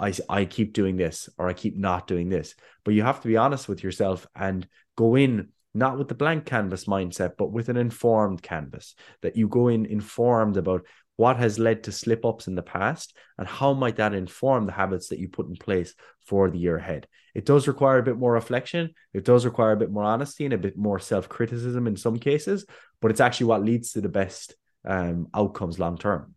I, 0.00 0.12
I 0.28 0.44
keep 0.44 0.72
doing 0.72 0.96
this 0.96 1.28
or 1.38 1.48
I 1.48 1.52
keep 1.52 1.76
not 1.76 2.06
doing 2.06 2.28
this. 2.28 2.54
But 2.84 2.94
you 2.94 3.02
have 3.02 3.20
to 3.20 3.28
be 3.28 3.36
honest 3.36 3.68
with 3.68 3.82
yourself 3.82 4.26
and 4.34 4.66
go 4.96 5.14
in 5.14 5.48
not 5.74 5.98
with 5.98 6.08
the 6.08 6.14
blank 6.14 6.46
canvas 6.46 6.84
mindset, 6.84 7.32
but 7.36 7.52
with 7.52 7.68
an 7.68 7.76
informed 7.76 8.42
canvas 8.42 8.94
that 9.22 9.36
you 9.36 9.48
go 9.48 9.68
in 9.68 9.86
informed 9.86 10.56
about 10.56 10.86
what 11.16 11.36
has 11.36 11.58
led 11.58 11.84
to 11.84 11.92
slip 11.92 12.24
ups 12.24 12.48
in 12.48 12.54
the 12.54 12.62
past 12.62 13.16
and 13.38 13.46
how 13.46 13.72
might 13.72 13.96
that 13.96 14.14
inform 14.14 14.66
the 14.66 14.72
habits 14.72 15.08
that 15.08 15.18
you 15.18 15.28
put 15.28 15.48
in 15.48 15.56
place 15.56 15.94
for 16.26 16.50
the 16.50 16.58
year 16.58 16.76
ahead. 16.76 17.06
It 17.34 17.44
does 17.44 17.68
require 17.68 17.98
a 17.98 18.02
bit 18.02 18.16
more 18.16 18.32
reflection, 18.32 18.94
it 19.12 19.24
does 19.24 19.44
require 19.44 19.72
a 19.72 19.76
bit 19.76 19.90
more 19.90 20.04
honesty 20.04 20.44
and 20.44 20.54
a 20.54 20.58
bit 20.58 20.76
more 20.76 20.98
self 20.98 21.28
criticism 21.28 21.86
in 21.86 21.96
some 21.96 22.18
cases, 22.18 22.64
but 23.00 23.10
it's 23.10 23.20
actually 23.20 23.46
what 23.46 23.64
leads 23.64 23.92
to 23.92 24.00
the 24.00 24.08
best 24.08 24.54
um, 24.84 25.28
outcomes 25.34 25.78
long 25.78 25.98
term. 25.98 26.34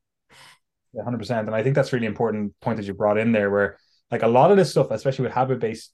100%. 0.97 1.39
And 1.39 1.55
I 1.55 1.63
think 1.63 1.75
that's 1.75 1.93
really 1.93 2.05
important 2.05 2.53
point 2.61 2.77
that 2.77 2.85
you 2.85 2.93
brought 2.93 3.17
in 3.17 3.31
there, 3.31 3.49
where 3.49 3.77
like 4.11 4.23
a 4.23 4.27
lot 4.27 4.51
of 4.51 4.57
this 4.57 4.71
stuff, 4.71 4.91
especially 4.91 5.23
with 5.23 5.33
habit 5.33 5.59
based 5.59 5.93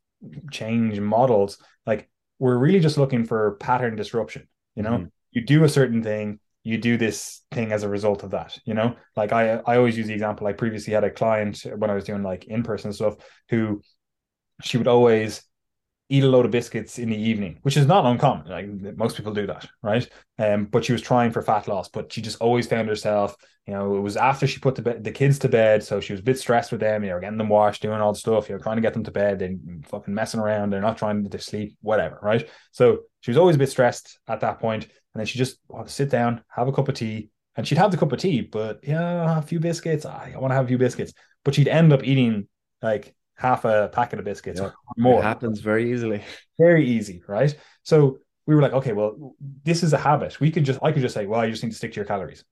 change 0.51 0.99
models, 0.99 1.57
like 1.85 2.09
we're 2.39 2.57
really 2.57 2.79
just 2.79 2.97
looking 2.97 3.25
for 3.25 3.57
pattern 3.59 3.95
disruption. 3.95 4.47
You 4.75 4.83
know, 4.83 4.91
mm-hmm. 4.91 5.05
you 5.31 5.45
do 5.45 5.63
a 5.63 5.69
certain 5.69 6.03
thing, 6.03 6.39
you 6.63 6.77
do 6.77 6.97
this 6.97 7.41
thing 7.51 7.71
as 7.71 7.83
a 7.83 7.89
result 7.89 8.23
of 8.23 8.31
that. 8.31 8.57
You 8.65 8.73
know, 8.73 8.95
like 9.15 9.31
I 9.31 9.61
I 9.65 9.77
always 9.77 9.97
use 9.97 10.07
the 10.07 10.13
example. 10.13 10.47
I 10.47 10.53
previously 10.53 10.93
had 10.93 11.03
a 11.03 11.11
client 11.11 11.63
when 11.75 11.89
I 11.89 11.95
was 11.95 12.05
doing 12.05 12.23
like 12.23 12.45
in 12.45 12.63
person 12.63 12.93
stuff 12.93 13.15
who 13.49 13.81
she 14.61 14.77
would 14.77 14.87
always 14.87 15.43
eat 16.09 16.23
a 16.23 16.27
load 16.27 16.45
of 16.45 16.51
biscuits 16.51 16.99
in 16.99 17.09
the 17.09 17.17
evening, 17.17 17.57
which 17.61 17.77
is 17.77 17.87
not 17.87 18.05
uncommon. 18.05 18.47
Like 18.47 18.97
most 18.97 19.17
people 19.17 19.33
do 19.33 19.47
that, 19.47 19.67
right? 19.81 20.07
Um, 20.37 20.65
but 20.65 20.85
she 20.85 20.91
was 20.91 21.01
trying 21.01 21.31
for 21.31 21.41
fat 21.41 21.67
loss, 21.67 21.89
but 21.89 22.11
she 22.11 22.21
just 22.21 22.41
always 22.41 22.67
found 22.67 22.87
herself, 22.87 23.35
you 23.65 23.73
know, 23.73 23.95
it 23.95 24.01
was 24.01 24.17
after 24.17 24.45
she 24.45 24.59
put 24.59 24.75
the, 24.75 24.81
be- 24.81 24.99
the 24.99 25.11
kids 25.11 25.39
to 25.39 25.49
bed, 25.49 25.83
so 25.83 26.01
she 26.01 26.13
was 26.13 26.19
a 26.19 26.23
bit 26.23 26.37
stressed 26.37 26.71
with 26.71 26.81
them, 26.81 27.03
you 27.03 27.09
know, 27.09 27.19
getting 27.19 27.37
them 27.37 27.49
washed, 27.49 27.81
doing 27.81 28.01
all 28.01 28.11
the 28.11 28.19
stuff, 28.19 28.49
you 28.49 28.55
know, 28.55 28.61
trying 28.61 28.75
to 28.75 28.81
get 28.81 28.93
them 28.93 29.05
to 29.05 29.11
bed, 29.11 29.41
and 29.41 29.85
fucking 29.87 30.13
messing 30.13 30.39
around, 30.39 30.69
they're 30.69 30.81
not 30.81 30.97
trying 30.97 31.27
to 31.27 31.39
sleep, 31.39 31.77
whatever, 31.81 32.19
right? 32.21 32.49
So 32.71 32.99
she 33.21 33.31
was 33.31 33.37
always 33.37 33.55
a 33.55 33.59
bit 33.59 33.69
stressed 33.69 34.19
at 34.27 34.41
that 34.41 34.59
point, 34.59 34.83
and 34.83 35.19
then 35.19 35.25
she 35.25 35.39
just 35.39 35.59
to 35.71 35.87
sit 35.87 36.09
down, 36.09 36.43
have 36.49 36.67
a 36.67 36.73
cup 36.73 36.89
of 36.89 36.95
tea, 36.95 37.29
and 37.55 37.65
she'd 37.65 37.77
have 37.77 37.91
the 37.91 37.97
cup 37.97 38.11
of 38.11 38.19
tea, 38.19 38.41
but 38.41 38.79
yeah, 38.83 39.37
a 39.37 39.41
few 39.41 39.59
biscuits, 39.59 40.05
I 40.05 40.33
want 40.37 40.51
to 40.51 40.55
have 40.55 40.65
a 40.65 40.67
few 40.67 40.77
biscuits, 40.77 41.13
but 41.45 41.55
she'd 41.55 41.67
end 41.69 41.93
up 41.93 42.03
eating 42.03 42.47
like 42.81 43.15
half 43.35 43.65
a 43.65 43.89
packet 43.91 44.19
of 44.19 44.25
biscuits 44.25 44.59
yeah. 44.59 44.67
or 44.67 44.73
more. 44.97 45.19
It 45.19 45.23
happens 45.23 45.59
very 45.59 45.91
easily. 45.91 46.21
Very 46.59 46.87
easy, 46.87 47.23
right? 47.27 47.55
So 47.81 48.19
we 48.45 48.55
were 48.55 48.61
like, 48.61 48.73
okay, 48.73 48.93
well, 48.93 49.35
this 49.63 49.81
is 49.81 49.91
a 49.93 49.97
habit. 49.97 50.39
We 50.39 50.51
could 50.51 50.65
just, 50.65 50.79
I 50.83 50.91
could 50.91 51.01
just 51.01 51.15
say, 51.15 51.25
well, 51.25 51.43
you 51.43 51.51
just 51.51 51.63
need 51.63 51.71
to 51.71 51.75
stick 51.75 51.93
to 51.93 51.95
your 51.95 52.05
calories, 52.05 52.43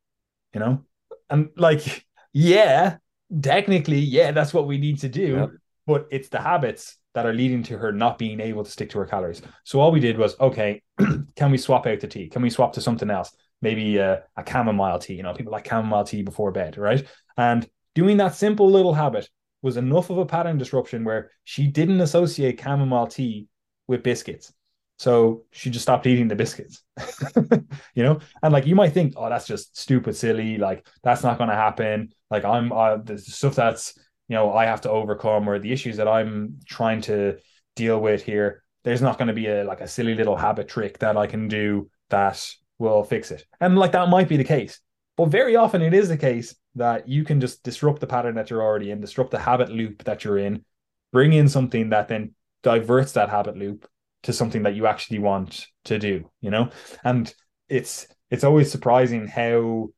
you 0.55 0.59
know? 0.59 0.83
And 1.29 1.49
like, 1.55 2.05
yeah, 2.33 2.97
technically, 3.41 3.99
yeah, 3.99 4.31
that's 4.31 4.53
what 4.53 4.67
we 4.67 4.79
need 4.79 4.99
to 4.99 5.09
do. 5.09 5.35
Yep. 5.35 5.49
But 5.85 6.07
it's 6.11 6.29
the 6.29 6.41
habits 6.41 6.97
that 7.13 7.25
are 7.25 7.33
leading 7.33 7.61
to 7.63 7.77
her 7.77 7.91
not 7.91 8.17
being 8.17 8.39
able 8.39 8.63
to 8.63 8.71
stick 8.71 8.89
to 8.91 8.99
her 8.99 9.05
calories. 9.05 9.41
So 9.63 9.79
all 9.79 9.91
we 9.91 9.99
did 9.99 10.17
was, 10.17 10.39
okay, 10.39 10.81
can 11.35 11.51
we 11.51 11.57
swap 11.57 11.85
out 11.85 11.99
the 11.99 12.07
tea? 12.07 12.27
Can 12.29 12.41
we 12.41 12.49
swap 12.49 12.73
to 12.73 12.81
something 12.81 13.09
else? 13.09 13.31
Maybe 13.61 13.97
a, 13.97 14.23
a 14.37 14.49
chamomile 14.49 14.99
tea. 14.99 15.15
You 15.15 15.23
know, 15.23 15.33
people 15.33 15.51
like 15.51 15.67
chamomile 15.67 16.05
tea 16.05 16.23
before 16.23 16.51
bed, 16.51 16.77
right? 16.77 17.05
And 17.37 17.67
doing 17.93 18.17
that 18.17 18.35
simple 18.35 18.69
little 18.69 18.93
habit 18.93 19.29
was 19.61 19.77
enough 19.77 20.09
of 20.09 20.17
a 20.17 20.25
pattern 20.25 20.57
disruption 20.57 21.03
where 21.03 21.31
she 21.43 21.67
didn't 21.67 22.01
associate 22.01 22.59
chamomile 22.59 23.07
tea 23.07 23.47
with 23.87 24.03
biscuits. 24.03 24.53
So 24.97 25.45
she 25.51 25.71
just 25.71 25.81
stopped 25.83 26.05
eating 26.05 26.27
the 26.27 26.35
biscuits, 26.35 26.83
you 27.95 28.03
know? 28.03 28.19
And 28.43 28.53
like, 28.53 28.67
you 28.67 28.75
might 28.75 28.93
think, 28.93 29.13
oh, 29.17 29.29
that's 29.29 29.47
just 29.47 29.75
stupid, 29.75 30.15
silly. 30.15 30.59
Like, 30.59 30.85
that's 31.01 31.23
not 31.23 31.39
going 31.39 31.49
to 31.49 31.55
happen. 31.55 32.13
Like, 32.29 32.45
I'm 32.45 32.71
uh, 32.71 32.97
the 32.97 33.17
stuff 33.17 33.55
that's, 33.55 33.97
you 34.27 34.35
know, 34.35 34.53
I 34.53 34.65
have 34.65 34.81
to 34.81 34.91
overcome 34.91 35.49
or 35.49 35.57
the 35.57 35.71
issues 35.71 35.97
that 35.97 36.07
I'm 36.07 36.59
trying 36.67 37.01
to 37.01 37.37
deal 37.75 37.99
with 37.99 38.21
here. 38.21 38.63
There's 38.83 39.01
not 39.01 39.17
going 39.17 39.29
to 39.29 39.33
be 39.33 39.47
a 39.47 39.63
like 39.63 39.81
a 39.81 39.87
silly 39.87 40.13
little 40.13 40.35
habit 40.35 40.67
trick 40.67 40.99
that 40.99 41.17
I 41.17 41.25
can 41.25 41.47
do 41.47 41.89
that 42.11 42.47
will 42.77 43.03
fix 43.03 43.31
it. 43.31 43.43
And 43.59 43.77
like, 43.77 43.93
that 43.93 44.09
might 44.09 44.29
be 44.29 44.37
the 44.37 44.43
case. 44.43 44.79
But 45.21 45.29
very 45.29 45.55
often 45.55 45.83
it 45.83 45.93
is 45.93 46.09
the 46.09 46.17
case 46.17 46.55
that 46.73 47.07
you 47.07 47.23
can 47.23 47.39
just 47.39 47.61
disrupt 47.61 47.99
the 47.99 48.07
pattern 48.07 48.33
that 48.35 48.49
you're 48.49 48.63
already 48.63 48.89
in, 48.89 49.01
disrupt 49.01 49.29
the 49.29 49.37
habit 49.37 49.69
loop 49.69 50.03
that 50.05 50.23
you're 50.23 50.39
in, 50.39 50.65
bring 51.13 51.31
in 51.31 51.47
something 51.47 51.91
that 51.91 52.07
then 52.07 52.33
diverts 52.63 53.11
that 53.11 53.29
habit 53.29 53.55
loop 53.55 53.87
to 54.23 54.33
something 54.33 54.63
that 54.63 54.73
you 54.73 54.87
actually 54.87 55.19
want 55.19 55.67
to 55.85 55.99
do, 55.99 56.27
you 56.41 56.49
know? 56.49 56.71
And 57.03 57.31
it's 57.69 58.07
it's 58.31 58.43
always 58.43 58.71
surprising 58.71 59.27
how 59.27 59.89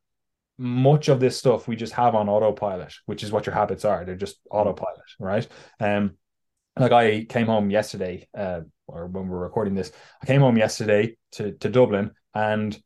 much 0.57 1.07
of 1.07 1.21
this 1.21 1.37
stuff 1.37 1.69
we 1.69 1.77
just 1.77 1.93
have 1.93 2.15
on 2.15 2.27
autopilot, 2.27 2.93
which 3.05 3.23
is 3.23 3.31
what 3.31 3.45
your 3.45 3.55
habits 3.55 3.85
are. 3.85 4.03
They're 4.03 4.15
just 4.15 4.41
autopilot, 4.51 5.05
right? 5.19 5.47
Um 5.79 6.17
like 6.77 6.91
I 6.91 7.23
came 7.23 7.45
home 7.47 7.69
yesterday, 7.69 8.27
uh, 8.37 8.61
or 8.87 9.07
when 9.07 9.29
we're 9.29 9.37
recording 9.37 9.73
this, 9.73 9.93
I 10.21 10.25
came 10.25 10.41
home 10.41 10.57
yesterday 10.57 11.15
to 11.33 11.53
to 11.53 11.69
Dublin 11.69 12.11
and 12.35 12.77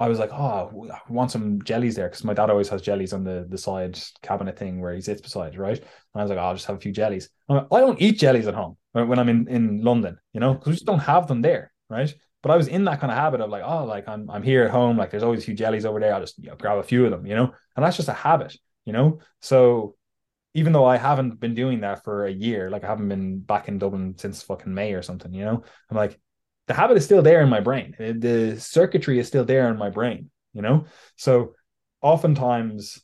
I 0.00 0.08
was 0.08 0.18
like, 0.18 0.30
oh, 0.32 0.88
I 0.92 1.12
want 1.12 1.32
some 1.32 1.60
jellies 1.62 1.96
there 1.96 2.08
because 2.08 2.22
my 2.24 2.34
dad 2.34 2.50
always 2.50 2.68
has 2.68 2.82
jellies 2.82 3.12
on 3.12 3.24
the, 3.24 3.46
the 3.48 3.58
side 3.58 3.98
cabinet 4.22 4.56
thing 4.56 4.80
where 4.80 4.94
he 4.94 5.00
sits 5.00 5.20
beside, 5.20 5.58
right? 5.58 5.78
And 5.78 5.86
I 6.14 6.22
was 6.22 6.30
like, 6.30 6.38
oh, 6.38 6.42
I'll 6.42 6.54
just 6.54 6.66
have 6.66 6.76
a 6.76 6.80
few 6.80 6.92
jellies. 6.92 7.28
Like, 7.48 7.66
I 7.72 7.80
don't 7.80 8.00
eat 8.00 8.18
jellies 8.18 8.46
at 8.46 8.54
home 8.54 8.76
uh, 8.94 9.04
when 9.04 9.18
I'm 9.18 9.28
in, 9.28 9.48
in 9.48 9.82
London, 9.82 10.18
you 10.32 10.40
know, 10.40 10.54
because 10.54 10.66
we 10.66 10.72
just 10.74 10.86
don't 10.86 11.00
have 11.00 11.26
them 11.26 11.42
there, 11.42 11.72
right? 11.90 12.14
But 12.42 12.52
I 12.52 12.56
was 12.56 12.68
in 12.68 12.84
that 12.84 13.00
kind 13.00 13.10
of 13.10 13.18
habit 13.18 13.40
of 13.40 13.50
like, 13.50 13.64
oh, 13.64 13.84
like 13.84 14.08
I'm 14.08 14.30
I'm 14.30 14.44
here 14.44 14.62
at 14.62 14.70
home, 14.70 14.96
like 14.96 15.10
there's 15.10 15.24
always 15.24 15.42
a 15.42 15.46
few 15.46 15.54
jellies 15.54 15.84
over 15.84 15.98
there. 15.98 16.14
I'll 16.14 16.20
just 16.20 16.38
you 16.38 16.50
know, 16.50 16.56
grab 16.56 16.78
a 16.78 16.84
few 16.84 17.04
of 17.04 17.10
them, 17.10 17.26
you 17.26 17.34
know, 17.34 17.52
and 17.74 17.84
that's 17.84 17.96
just 17.96 18.08
a 18.08 18.12
habit, 18.12 18.56
you 18.84 18.92
know. 18.92 19.18
So 19.40 19.96
even 20.54 20.72
though 20.72 20.84
I 20.84 20.96
haven't 20.96 21.40
been 21.40 21.54
doing 21.54 21.80
that 21.80 22.04
for 22.04 22.26
a 22.26 22.32
year, 22.32 22.70
like 22.70 22.84
I 22.84 22.86
haven't 22.86 23.08
been 23.08 23.40
back 23.40 23.66
in 23.66 23.78
Dublin 23.78 24.14
since 24.16 24.42
fucking 24.42 24.72
May 24.72 24.92
or 24.94 25.02
something, 25.02 25.32
you 25.34 25.44
know, 25.44 25.64
I'm 25.90 25.96
like, 25.96 26.18
the 26.68 26.74
habit 26.74 26.96
is 26.98 27.04
still 27.04 27.22
there 27.22 27.40
in 27.40 27.48
my 27.48 27.60
brain. 27.60 27.94
The 27.98 28.56
circuitry 28.60 29.18
is 29.18 29.26
still 29.26 29.44
there 29.44 29.70
in 29.70 29.78
my 29.78 29.90
brain, 29.90 30.30
you 30.52 30.62
know? 30.62 30.84
So 31.16 31.54
oftentimes 32.02 33.00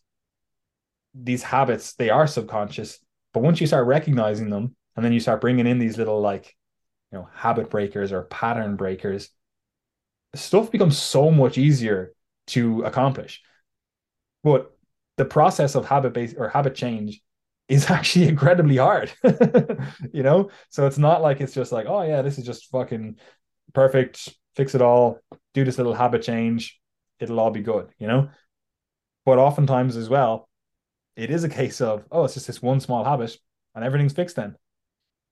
these 1.15 1.43
habits, 1.43 1.95
they 1.95 2.11
are 2.11 2.27
subconscious, 2.27 2.99
but 3.33 3.43
once 3.43 3.61
you 3.61 3.67
start 3.67 3.87
recognizing 3.87 4.51
them 4.51 4.77
and 4.95 5.05
then 5.05 5.13
you 5.13 5.21
start 5.21 5.41
bringing 5.41 5.67
in 5.67 5.79
these 5.79 5.99
little 5.99 6.21
like, 6.21 6.55
you 7.11 7.19
know, 7.19 7.29
habit 7.35 7.71
breakers 7.71 8.13
or 8.13 8.23
pattern 8.25 8.77
breakers, 8.77 9.31
stuff 10.35 10.71
becomes 10.71 10.99
so 10.99 11.31
much 11.31 11.57
easier 11.57 12.13
to 12.49 12.83
accomplish. 12.83 13.43
But 14.43 14.77
the 15.17 15.25
process 15.25 15.75
of 15.75 15.87
habit 15.87 16.13
based 16.13 16.37
or 16.39 16.49
habit 16.49 16.75
change 16.75 17.23
is 17.69 17.91
actually 17.91 18.29
incredibly 18.29 18.77
hard 18.77 19.11
you 20.13 20.23
know 20.23 20.51
so 20.69 20.87
it's 20.87 20.99
not 20.99 21.23
like 21.23 21.41
it's 21.41 21.55
just 21.55 21.73
like 21.73 21.87
oh 21.89 22.03
yeah 22.03 22.21
this 22.21 22.39
is 22.39 22.45
just 22.45 22.71
fucking 22.71 23.17
perfect, 23.75 24.35
fix 24.57 24.75
it 24.75 24.83
all, 24.83 25.19
do 25.53 25.65
this 25.65 25.77
little 25.77 25.95
habit 25.95 26.23
change, 26.23 26.81
it'll 27.21 27.41
all 27.41 27.51
be 27.51 27.61
good, 27.61 27.91
you 27.99 28.07
know? 28.07 28.31
But 29.25 29.39
oftentimes 29.39 29.97
as 29.97 30.09
well, 30.09 30.49
it 31.17 31.31
is 31.31 31.45
a 31.45 31.49
case 31.49 31.81
of, 31.81 32.05
oh, 32.11 32.25
it's 32.25 32.35
just 32.35 32.47
this 32.47 32.63
one 32.63 32.81
small 32.81 33.05
habit 33.05 33.37
and 33.75 33.85
everything's 33.85 34.13
fixed 34.13 34.37
then. 34.37 34.57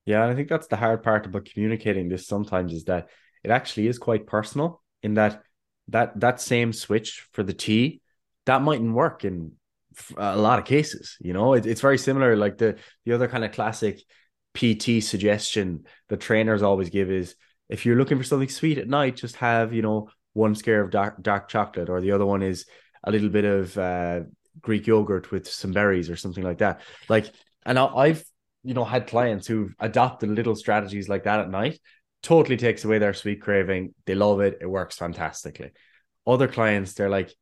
Yeah, 0.04 0.22
and 0.22 0.32
I 0.32 0.34
think 0.34 0.48
that's 0.48 0.66
the 0.66 0.76
hard 0.76 1.02
part 1.02 1.26
about 1.26 1.44
communicating 1.44 2.08
this 2.08 2.26
sometimes 2.26 2.72
is 2.72 2.84
that 2.84 3.08
it 3.44 3.50
actually 3.50 3.86
is 3.86 3.98
quite 3.98 4.26
personal 4.26 4.82
in 5.02 5.14
that 5.14 5.42
that 5.88 6.18
that 6.20 6.40
same 6.40 6.72
switch 6.72 7.26
for 7.32 7.42
the 7.42 7.52
tea 7.52 8.00
that 8.46 8.62
mightn't 8.62 8.94
work 8.94 9.24
in 9.24 9.52
a 10.16 10.36
lot 10.36 10.58
of 10.58 10.64
cases. 10.64 11.16
You 11.20 11.32
know, 11.32 11.54
it, 11.54 11.66
it's 11.66 11.80
very 11.80 11.98
similar. 11.98 12.36
Like 12.36 12.58
the 12.58 12.78
the 13.04 13.12
other 13.12 13.28
kind 13.28 13.44
of 13.44 13.52
classic 13.52 14.02
PT 14.54 15.02
suggestion 15.02 15.84
the 16.08 16.16
trainers 16.16 16.62
always 16.62 16.90
give 16.90 17.10
is 17.10 17.36
if 17.72 17.86
you're 17.86 17.96
looking 17.96 18.18
for 18.18 18.24
something 18.24 18.50
sweet 18.50 18.76
at 18.76 18.86
night, 18.88 19.16
just 19.16 19.36
have 19.36 19.72
you 19.72 19.82
know 19.82 20.10
one 20.34 20.54
scare 20.54 20.82
of 20.82 20.90
dark 20.90 21.22
dark 21.22 21.48
chocolate, 21.48 21.88
or 21.88 22.00
the 22.00 22.12
other 22.12 22.26
one 22.26 22.42
is 22.42 22.66
a 23.02 23.10
little 23.10 23.30
bit 23.30 23.44
of 23.44 23.76
uh, 23.78 24.20
Greek 24.60 24.86
yogurt 24.86 25.30
with 25.30 25.48
some 25.48 25.72
berries 25.72 26.10
or 26.10 26.16
something 26.16 26.44
like 26.44 26.58
that. 26.58 26.82
Like, 27.08 27.32
and 27.64 27.78
I've 27.78 28.22
you 28.62 28.74
know 28.74 28.84
had 28.84 29.06
clients 29.06 29.46
who've 29.46 29.74
adopted 29.80 30.30
little 30.30 30.54
strategies 30.54 31.08
like 31.08 31.24
that 31.24 31.40
at 31.40 31.50
night. 31.50 31.80
Totally 32.22 32.56
takes 32.56 32.84
away 32.84 32.98
their 32.98 33.14
sweet 33.14 33.40
craving. 33.40 33.94
They 34.06 34.14
love 34.14 34.40
it. 34.40 34.58
It 34.60 34.66
works 34.70 34.96
fantastically. 34.96 35.70
Other 36.24 36.46
clients, 36.46 36.92
they're 36.92 37.08
like, 37.08 37.34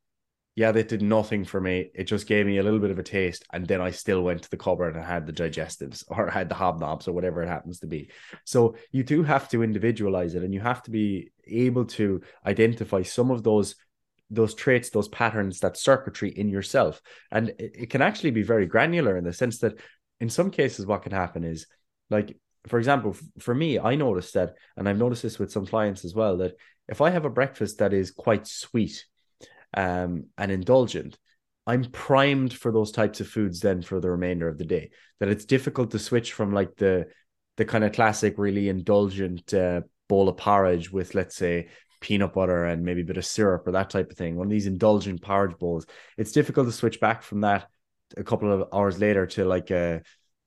yeah, 0.55 0.71
that 0.73 0.89
did 0.89 1.01
nothing 1.01 1.45
for 1.45 1.61
me. 1.61 1.91
It 1.95 2.03
just 2.03 2.27
gave 2.27 2.45
me 2.45 2.57
a 2.57 2.63
little 2.63 2.79
bit 2.79 2.91
of 2.91 2.99
a 2.99 3.03
taste. 3.03 3.45
And 3.53 3.65
then 3.65 3.79
I 3.79 3.91
still 3.91 4.21
went 4.21 4.43
to 4.43 4.49
the 4.49 4.57
cupboard 4.57 4.95
and 4.95 5.05
had 5.05 5.25
the 5.25 5.33
digestives 5.33 6.03
or 6.09 6.29
had 6.29 6.49
the 6.49 6.55
hobnobs 6.55 7.07
or 7.07 7.13
whatever 7.13 7.41
it 7.41 7.47
happens 7.47 7.79
to 7.79 7.87
be. 7.87 8.09
So 8.45 8.75
you 8.91 9.03
do 9.03 9.23
have 9.23 9.47
to 9.49 9.63
individualize 9.63 10.35
it 10.35 10.43
and 10.43 10.53
you 10.53 10.59
have 10.59 10.83
to 10.83 10.91
be 10.91 11.31
able 11.47 11.85
to 11.85 12.21
identify 12.45 13.03
some 13.03 13.31
of 13.31 13.43
those 13.43 13.75
those 14.33 14.53
traits, 14.55 14.89
those 14.89 15.09
patterns, 15.09 15.59
that 15.59 15.75
circuitry 15.75 16.29
in 16.29 16.47
yourself. 16.47 17.01
And 17.31 17.49
it, 17.49 17.75
it 17.79 17.89
can 17.89 18.01
actually 18.01 18.31
be 18.31 18.43
very 18.43 18.65
granular 18.65 19.17
in 19.17 19.25
the 19.25 19.33
sense 19.33 19.59
that 19.59 19.77
in 20.21 20.29
some 20.29 20.51
cases, 20.51 20.85
what 20.85 21.03
can 21.03 21.11
happen 21.11 21.43
is 21.43 21.67
like, 22.09 22.37
for 22.67 22.79
example, 22.79 23.17
for 23.39 23.53
me, 23.53 23.77
I 23.77 23.95
noticed 23.95 24.35
that, 24.35 24.53
and 24.77 24.87
I've 24.87 24.97
noticed 24.97 25.23
this 25.23 25.37
with 25.37 25.51
some 25.51 25.65
clients 25.65 26.05
as 26.05 26.15
well, 26.15 26.37
that 26.37 26.53
if 26.87 27.01
I 27.01 27.09
have 27.09 27.25
a 27.25 27.29
breakfast 27.29 27.79
that 27.79 27.91
is 27.91 28.11
quite 28.11 28.47
sweet, 28.47 29.05
um, 29.73 30.25
and 30.37 30.51
indulgent, 30.51 31.17
I'm 31.67 31.85
primed 31.85 32.53
for 32.53 32.71
those 32.71 32.91
types 32.91 33.21
of 33.21 33.27
foods 33.27 33.59
then 33.59 33.81
for 33.81 33.99
the 33.99 34.09
remainder 34.09 34.47
of 34.47 34.57
the 34.57 34.65
day. 34.65 34.91
That 35.19 35.29
it's 35.29 35.45
difficult 35.45 35.91
to 35.91 35.99
switch 35.99 36.33
from 36.33 36.53
like 36.53 36.75
the 36.75 37.07
the 37.57 37.65
kind 37.65 37.83
of 37.83 37.91
classic, 37.91 38.35
really 38.37 38.69
indulgent 38.69 39.53
uh, 39.53 39.81
bowl 40.07 40.29
of 40.29 40.37
porridge 40.37 40.91
with, 40.91 41.13
let's 41.13 41.35
say, 41.35 41.67
peanut 41.99 42.33
butter 42.33 42.65
and 42.65 42.83
maybe 42.83 43.01
a 43.01 43.05
bit 43.05 43.17
of 43.17 43.25
syrup 43.25 43.67
or 43.67 43.73
that 43.73 43.89
type 43.89 44.09
of 44.09 44.17
thing. 44.17 44.35
One 44.35 44.47
of 44.47 44.51
these 44.51 44.67
indulgent 44.67 45.21
porridge 45.21 45.57
bowls. 45.59 45.85
It's 46.17 46.31
difficult 46.31 46.67
to 46.67 46.73
switch 46.73 46.99
back 46.99 47.21
from 47.21 47.41
that 47.41 47.67
a 48.17 48.23
couple 48.23 48.51
of 48.51 48.67
hours 48.73 48.99
later 48.99 49.25
to 49.25 49.45
like 49.45 49.71
a 49.71 50.01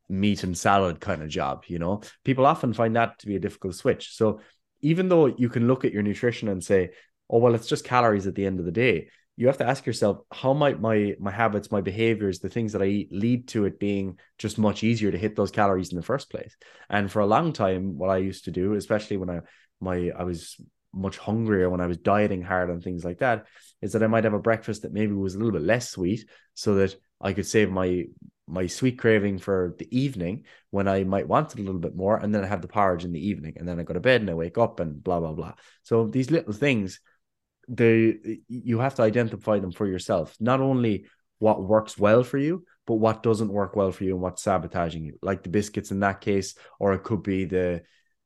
meat 0.09 0.43
and 0.43 0.59
salad 0.59 1.01
kind 1.01 1.23
of 1.23 1.29
job. 1.29 1.65
You 1.69 1.79
know, 1.79 2.03
people 2.25 2.47
often 2.47 2.73
find 2.73 2.97
that 2.97 3.19
to 3.21 3.27
be 3.27 3.37
a 3.37 3.41
difficult 3.41 3.75
switch. 3.77 4.15
So 4.15 4.41
even 4.83 5.09
though 5.09 5.27
you 5.27 5.49
can 5.49 5.67
look 5.67 5.85
at 5.85 5.93
your 5.93 6.03
nutrition 6.03 6.49
and 6.49 6.63
say, 6.63 6.91
oh 7.31 7.39
well 7.39 7.55
it's 7.55 7.69
just 7.69 7.85
calories 7.85 8.27
at 8.27 8.35
the 8.35 8.47
end 8.47 8.59
of 8.59 8.65
the 8.65 8.73
day 8.73 9.09
you 9.37 9.49
have 9.49 9.59
to 9.59 9.67
ask 9.67 9.85
yourself 9.87 10.19
how 10.33 10.53
might 10.53 10.81
my 10.81 11.15
my 11.19 11.31
habits 11.31 11.71
my 11.71 11.81
behaviors 11.81 12.39
the 12.39 12.49
things 12.49 12.73
that 12.73 12.83
i 12.83 12.87
eat 12.87 13.13
lead 13.13 13.49
to 13.49 13.65
it 13.65 13.79
being 13.79 14.19
just 14.39 14.59
much 14.59 14.83
easier 14.83 15.11
to 15.11 15.19
hit 15.19 15.35
those 15.37 15.51
calories 15.51 15.91
in 15.91 15.97
the 15.97 16.03
first 16.03 16.31
place 16.31 16.57
and 16.89 17.11
for 17.11 17.21
a 17.21 17.27
long 17.27 17.53
time 17.53 17.99
what 17.99 18.11
i 18.11 18.17
used 18.17 18.45
to 18.45 18.51
do 18.51 18.75
especially 18.75 19.17
when 19.17 19.31
i 19.31 19.41
my 19.81 20.11
i 20.17 20.23
was 20.25 20.57
much 20.93 21.19
hungrier 21.19 21.69
when 21.69 21.81
i 21.81 21.87
was 21.87 21.97
dieting 21.97 22.43
hard 22.43 22.71
and 22.71 22.83
things 22.83 23.05
like 23.05 23.19
that 23.19 23.47
is 23.83 23.93
that 23.93 24.03
i 24.03 24.07
might 24.07 24.25
have 24.25 24.35
a 24.35 24.39
breakfast 24.39 24.83
that 24.83 24.93
maybe 24.93 25.13
was 25.13 25.35
a 25.35 25.39
little 25.39 25.53
bit 25.53 25.63
less 25.63 25.91
sweet 25.91 26.29
so 26.55 26.77
that 26.77 26.95
i 27.21 27.33
could 27.33 27.47
save 27.47 27.71
my 27.71 28.05
my 28.47 28.67
sweet 28.67 28.99
craving 28.99 29.39
for 29.39 29.75
the 29.79 29.89
evening 29.97 30.45
when 30.71 30.87
I 30.87 31.05
might 31.05 31.27
want 31.27 31.55
it 31.55 31.61
a 31.61 31.63
little 31.63 31.81
bit 31.81 31.97
more, 31.97 32.19
and 32.19 32.35
then 32.35 32.45
I 32.45 32.47
have 32.47 32.61
the 32.61 32.69
porridge 32.69 33.05
in 33.05 33.13
the 33.13 33.27
evening, 33.27 33.55
and 33.57 33.67
then 33.67 33.81
I 33.81 33.85
go 33.85 33.95
to 33.95 34.01
bed 34.01 34.21
and 34.21 34.29
I 34.29 34.35
wake 34.35 34.59
up 34.59 34.81
and 34.81 35.03
blah 35.03 35.21
blah 35.21 35.33
blah. 35.33 35.55
So 35.83 36.07
these 36.07 36.31
little 36.31 36.53
things 36.53 37.01
they 37.69 38.39
you 38.49 38.79
have 38.79 38.95
to 38.97 39.03
identify 39.03 39.59
them 39.59 39.73
for 39.73 39.87
yourself. 39.87 40.37
Not 40.41 40.61
only 40.61 41.07
what 41.39 41.63
works 41.63 41.99
well 41.99 42.23
for 42.23 42.39
you 42.39 42.65
but 42.87 42.95
what 42.95 43.23
doesn't 43.23 43.53
work 43.53 43.77
well 43.77 43.93
for 43.93 44.05
you 44.05 44.13
and 44.13 44.23
what's 44.23 44.43
sabotaging 44.43 45.05
you. 45.05 45.19
Like 45.23 45.43
the 45.43 45.49
biscuits 45.49 45.91
in 45.91 46.01
that 46.01 46.21
case 46.21 46.55
or 46.79 46.93
it 46.93 47.03
could 47.03 47.23
be 47.23 47.45
the 47.45 47.83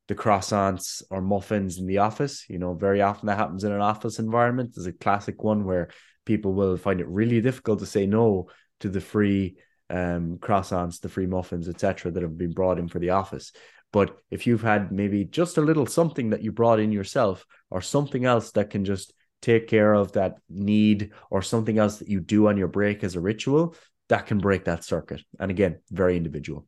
the 0.08 0.14
croissants 0.14 1.02
or 1.10 1.20
muffins 1.20 1.78
in 1.78 1.86
the 1.86 1.98
office. 1.98 2.44
You 2.48 2.58
know 2.58 2.74
very 2.74 3.02
often 3.02 3.26
that 3.26 3.38
happens 3.38 3.64
in 3.64 3.72
an 3.72 3.80
office 3.80 4.18
environment. 4.18 4.72
There's 4.74 4.86
a 4.86 4.92
classic 4.92 5.42
one 5.42 5.64
where 5.64 5.88
people 6.24 6.52
will 6.52 6.76
find 6.76 7.00
it 7.00 7.08
really 7.08 7.40
difficult 7.40 7.78
to 7.80 7.86
say 7.86 8.06
no 8.06 8.48
to 8.80 8.88
the 8.88 9.00
free 9.00 9.56
um, 9.90 10.36
croissants 10.38 11.00
the 11.00 11.08
free 11.08 11.26
muffins 11.26 11.66
etc 11.66 12.12
that 12.12 12.22
have 12.22 12.36
been 12.36 12.52
brought 12.52 12.78
in 12.78 12.88
for 12.88 12.98
the 12.98 13.10
office. 13.10 13.52
But 13.92 14.18
if 14.30 14.46
you've 14.46 14.62
had 14.62 14.92
maybe 14.92 15.24
just 15.24 15.56
a 15.56 15.62
little 15.62 15.86
something 15.86 16.30
that 16.30 16.42
you 16.42 16.52
brought 16.52 16.80
in 16.80 16.92
yourself 16.92 17.46
or 17.70 17.80
something 17.80 18.24
else 18.24 18.50
that 18.52 18.70
can 18.70 18.84
just 18.84 19.14
take 19.40 19.68
care 19.68 19.94
of 19.94 20.12
that 20.12 20.38
need 20.48 21.12
or 21.30 21.42
something 21.42 21.78
else 21.78 21.98
that 21.98 22.08
you 22.08 22.20
do 22.20 22.48
on 22.48 22.56
your 22.56 22.68
break 22.68 23.04
as 23.04 23.14
a 23.14 23.20
ritual 23.20 23.74
that 24.08 24.26
can 24.26 24.38
break 24.38 24.64
that 24.64 24.84
circuit. 24.84 25.22
And 25.38 25.50
again 25.50 25.80
very 25.90 26.16
individual. 26.16 26.66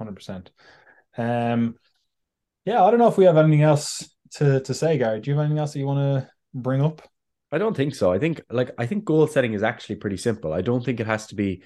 100% 0.00 0.48
um 1.16 1.76
yeah 2.64 2.82
i 2.82 2.90
don't 2.90 2.98
know 2.98 3.06
if 3.06 3.16
we 3.16 3.24
have 3.24 3.36
anything 3.36 3.62
else 3.62 4.08
to 4.32 4.60
to 4.60 4.74
say 4.74 4.98
gary. 4.98 5.20
Do 5.20 5.30
you 5.30 5.36
have 5.36 5.44
anything 5.44 5.60
else 5.60 5.72
that 5.72 5.78
you 5.78 5.86
want 5.86 6.00
to 6.00 6.28
bring 6.52 6.82
up? 6.82 7.02
I 7.52 7.58
don't 7.58 7.76
think 7.76 7.94
so. 7.94 8.12
I 8.12 8.18
think 8.18 8.40
like 8.50 8.72
i 8.78 8.86
think 8.86 9.04
goal 9.04 9.26
setting 9.26 9.52
is 9.52 9.62
actually 9.62 9.96
pretty 9.96 10.16
simple. 10.16 10.52
I 10.52 10.60
don't 10.60 10.84
think 10.84 10.98
it 10.98 11.06
has 11.06 11.28
to 11.28 11.34
be 11.36 11.62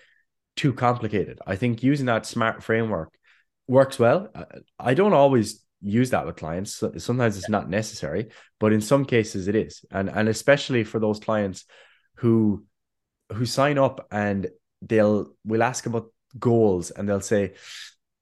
too 0.57 0.73
complicated. 0.73 1.39
I 1.47 1.57
think 1.57 1.83
using 1.83 2.07
that 2.07 2.27
smart 2.27 2.63
framework 2.63 3.15
works 3.69 3.99
well. 3.99 4.29
I 4.79 4.95
don't 4.95 5.13
always 5.13 5.65
use 5.83 6.11
that 6.11 6.27
with 6.27 6.37
clients. 6.37 6.83
Sometimes 6.99 7.37
it's 7.37 7.49
not 7.49 7.71
necessary, 7.71 8.29
but 8.59 8.73
in 8.73 8.81
some 8.81 9.05
cases 9.05 9.49
it 9.49 9.55
is. 9.55 9.85
And 9.91 10.09
and 10.09 10.29
especially 10.29 10.85
for 10.85 10.99
those 10.99 11.21
clients 11.21 11.65
who 12.17 12.65
who 13.33 13.47
sign 13.47 13.79
up 13.79 14.07
and 14.11 14.49
they'll 14.83 15.35
we'll 15.45 15.63
ask 15.63 15.87
about 15.87 16.13
goals 16.39 16.91
and 16.91 17.09
they'll 17.09 17.21
say, 17.21 17.55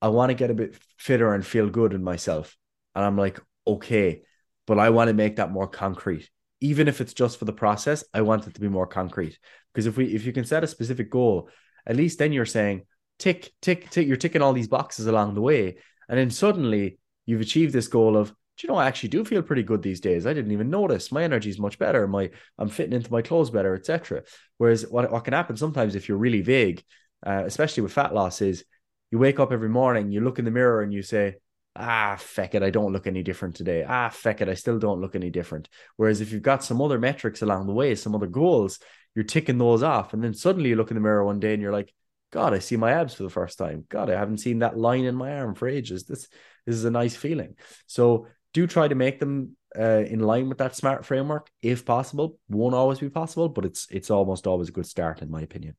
I 0.03 0.09
want 0.09 0.31
to 0.31 0.35
get 0.35 0.51
a 0.51 0.55
bit 0.55 0.77
fitter 0.99 1.35
and 1.35 1.45
feel 1.45 1.69
good 1.69 1.93
in 1.93 2.05
myself. 2.05 2.57
And 2.95 3.05
I'm 3.05 3.17
like, 3.17 3.41
okay, 3.67 4.23
but 4.67 4.79
I 4.79 4.91
want 4.91 5.09
to 5.09 5.15
make 5.15 5.37
that 5.37 5.51
more 5.51 5.69
concrete. 5.69 6.29
Even 6.61 6.89
if 6.89 7.01
it's 7.01 7.15
just 7.15 7.39
for 7.39 7.45
the 7.45 7.53
process, 7.53 8.05
I 8.15 8.23
want 8.23 8.47
it 8.47 8.55
to 8.55 8.61
be 8.61 8.69
more 8.69 8.87
concrete. 8.87 9.39
Because 9.73 9.87
if 9.87 9.97
we 9.97 10.15
if 10.15 10.25
you 10.25 10.33
can 10.33 10.45
set 10.45 10.65
a 10.65 10.67
specific 10.67 11.11
goal, 11.11 11.49
at 11.87 11.97
least 11.97 12.19
then 12.19 12.33
you're 12.33 12.47
saying 12.47 12.87
tick, 13.19 13.53
tick, 13.63 13.91
tick, 13.91 14.07
you're 14.07 14.17
ticking 14.17 14.43
all 14.43 14.53
these 14.53 14.69
boxes 14.69 15.07
along 15.07 15.35
the 15.35 15.41
way. 15.41 15.77
And 16.09 16.19
then 16.19 16.31
suddenly 16.31 16.99
you've 17.27 17.41
achieved 17.41 17.73
this 17.73 17.89
goal 17.89 18.17
of 18.17 18.29
do 18.57 18.67
you 18.67 18.73
know 18.73 18.79
I 18.79 18.87
actually 18.87 19.11
do 19.11 19.25
feel 19.25 19.43
pretty 19.43 19.63
good 19.63 19.83
these 19.83 20.01
days. 20.01 20.27
I 20.27 20.33
didn't 20.33 20.53
even 20.53 20.71
notice. 20.71 21.13
My 21.13 21.23
energy 21.23 21.51
is 21.51 21.59
much 21.59 21.79
better. 21.79 22.09
My 22.09 22.31
I'm 22.59 22.71
fitting 22.71 22.95
into 22.95 23.13
my 23.13 23.21
clothes 23.21 23.51
better, 23.51 23.75
etc. 23.75 24.23
Whereas 24.57 24.87
what, 24.89 25.13
what 25.13 25.25
can 25.25 25.35
happen 25.35 25.57
sometimes 25.57 25.95
if 25.95 26.09
you're 26.09 26.17
really 26.17 26.41
vague, 26.41 26.83
uh, 27.27 27.43
especially 27.45 27.83
with 27.83 27.93
fat 27.93 28.15
loss, 28.15 28.41
is 28.41 28.65
you 29.11 29.19
wake 29.19 29.41
up 29.41 29.53
every 29.53 29.69
morning, 29.69 30.11
you 30.11 30.23
look 30.23 30.39
in 30.39 30.47
the 30.47 30.51
mirror 30.51 30.81
and 30.81 30.93
you 30.93 31.03
say, 31.03 31.37
ah, 31.77 32.17
feck 32.19 32.55
it, 32.55 32.63
I 32.63 32.71
don't 32.71 32.93
look 32.93 33.07
any 33.07 33.23
different 33.23 33.57
today. 33.57 33.85
Ah, 33.87 34.09
feck 34.09 34.41
it, 34.41 34.49
I 34.49 34.55
still 34.55 34.79
don't 34.79 35.01
look 35.01 35.15
any 35.15 35.31
different. 35.31 35.69
Whereas 35.97 36.21
if 36.21 36.33
you've 36.33 36.43
got 36.43 36.65
some 36.65 36.81
other 36.81 36.99
metrics 36.99 37.43
along 37.43 37.67
the 37.67 37.75
way, 37.75 37.95
some 37.95 38.15
other 38.15 38.27
goals, 38.27 38.79
you're 39.15 39.25
ticking 39.25 39.59
those 39.59 39.83
off. 39.83 40.15
And 40.15 40.25
then 40.25 40.35
suddenly 40.35 40.71
you 40.71 40.77
look 40.77 40.91
in 40.91 40.97
the 40.97 41.01
mirror 41.01 41.25
one 41.25 41.41
day 41.41 41.53
and 41.53 41.63
you're 41.63 41.73
like, 41.73 41.93
God, 42.33 42.55
I 42.55 42.59
see 42.59 42.77
my 42.77 42.93
abs 42.93 43.15
for 43.15 43.23
the 43.23 43.31
first 43.31 43.59
time. 43.59 43.85
God, 43.89 44.11
I 44.11 44.19
haven't 44.19 44.39
seen 44.39 44.61
that 44.61 44.79
line 44.79 45.05
in 45.05 45.15
my 45.15 45.39
arm 45.39 45.55
for 45.55 45.69
ages. 45.69 46.05
This 46.05 46.29
this 46.67 46.75
is 46.77 46.85
a 46.85 46.91
nice 46.91 47.17
feeling. 47.17 47.57
So 47.87 48.27
do 48.53 48.67
try 48.67 48.89
to 48.89 48.95
make 48.95 49.21
them 49.21 49.57
uh, 49.79 50.05
in 50.07 50.21
line 50.21 50.49
with 50.49 50.59
that 50.59 50.75
smart 50.75 51.05
framework 51.05 51.51
if 51.63 51.85
possible. 51.85 52.39
Won't 52.49 52.75
always 52.75 52.99
be 52.99 53.11
possible, 53.11 53.49
but 53.49 53.65
it's 53.65 53.87
it's 53.91 54.11
almost 54.11 54.47
always 54.47 54.69
a 54.69 54.73
good 54.73 54.87
start 54.87 55.23
in 55.23 55.31
my 55.31 55.43
opinion. 55.43 55.77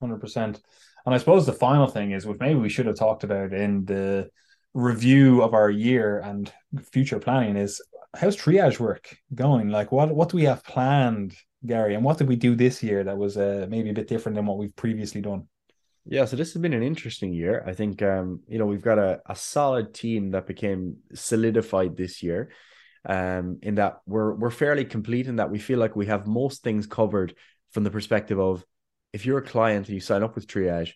Hundred 0.00 0.20
percent. 0.20 0.60
And 1.06 1.14
I 1.14 1.18
suppose 1.18 1.46
the 1.46 1.52
final 1.52 1.86
thing 1.86 2.12
is 2.12 2.26
what 2.26 2.40
maybe 2.40 2.60
we 2.60 2.68
should 2.68 2.86
have 2.86 2.96
talked 2.96 3.24
about 3.24 3.52
in 3.52 3.84
the 3.84 4.30
review 4.74 5.42
of 5.42 5.54
our 5.54 5.70
year 5.70 6.20
and 6.20 6.52
future 6.92 7.18
planning 7.18 7.56
is 7.56 7.82
how's 8.14 8.36
triage 8.36 8.78
work 8.78 9.16
going? 9.34 9.68
Like 9.68 9.90
what 9.92 10.14
what 10.14 10.28
do 10.28 10.36
we 10.36 10.44
have 10.44 10.64
planned, 10.64 11.34
Gary? 11.64 11.94
And 11.94 12.04
what 12.04 12.18
did 12.18 12.28
we 12.28 12.36
do 12.36 12.54
this 12.54 12.82
year 12.82 13.04
that 13.04 13.16
was 13.16 13.36
uh, 13.36 13.66
maybe 13.68 13.90
a 13.90 13.94
bit 13.94 14.08
different 14.08 14.36
than 14.36 14.46
what 14.46 14.58
we've 14.58 14.76
previously 14.76 15.20
done? 15.20 15.48
Yeah, 16.06 16.24
so 16.24 16.36
this 16.36 16.52
has 16.52 16.62
been 16.62 16.72
an 16.72 16.82
interesting 16.82 17.32
year. 17.32 17.62
I 17.66 17.74
think 17.74 18.02
um, 18.02 18.40
you 18.48 18.58
know, 18.58 18.66
we've 18.66 18.82
got 18.82 18.98
a, 18.98 19.20
a 19.26 19.36
solid 19.36 19.94
team 19.94 20.30
that 20.30 20.46
became 20.46 20.96
solidified 21.14 21.96
this 21.96 22.22
year. 22.22 22.50
Um, 23.06 23.60
in 23.62 23.76
that 23.76 24.00
we're 24.06 24.34
we're 24.34 24.50
fairly 24.50 24.84
complete 24.84 25.26
in 25.26 25.36
that 25.36 25.50
we 25.50 25.58
feel 25.58 25.78
like 25.78 25.96
we 25.96 26.06
have 26.06 26.26
most 26.26 26.62
things 26.62 26.86
covered 26.86 27.34
from 27.70 27.82
the 27.82 27.90
perspective 27.90 28.38
of 28.38 28.62
if 29.14 29.24
you're 29.24 29.38
a 29.38 29.42
client 29.42 29.86
and 29.86 29.94
you 29.94 30.00
sign 30.00 30.22
up 30.22 30.34
with 30.34 30.46
triage, 30.46 30.92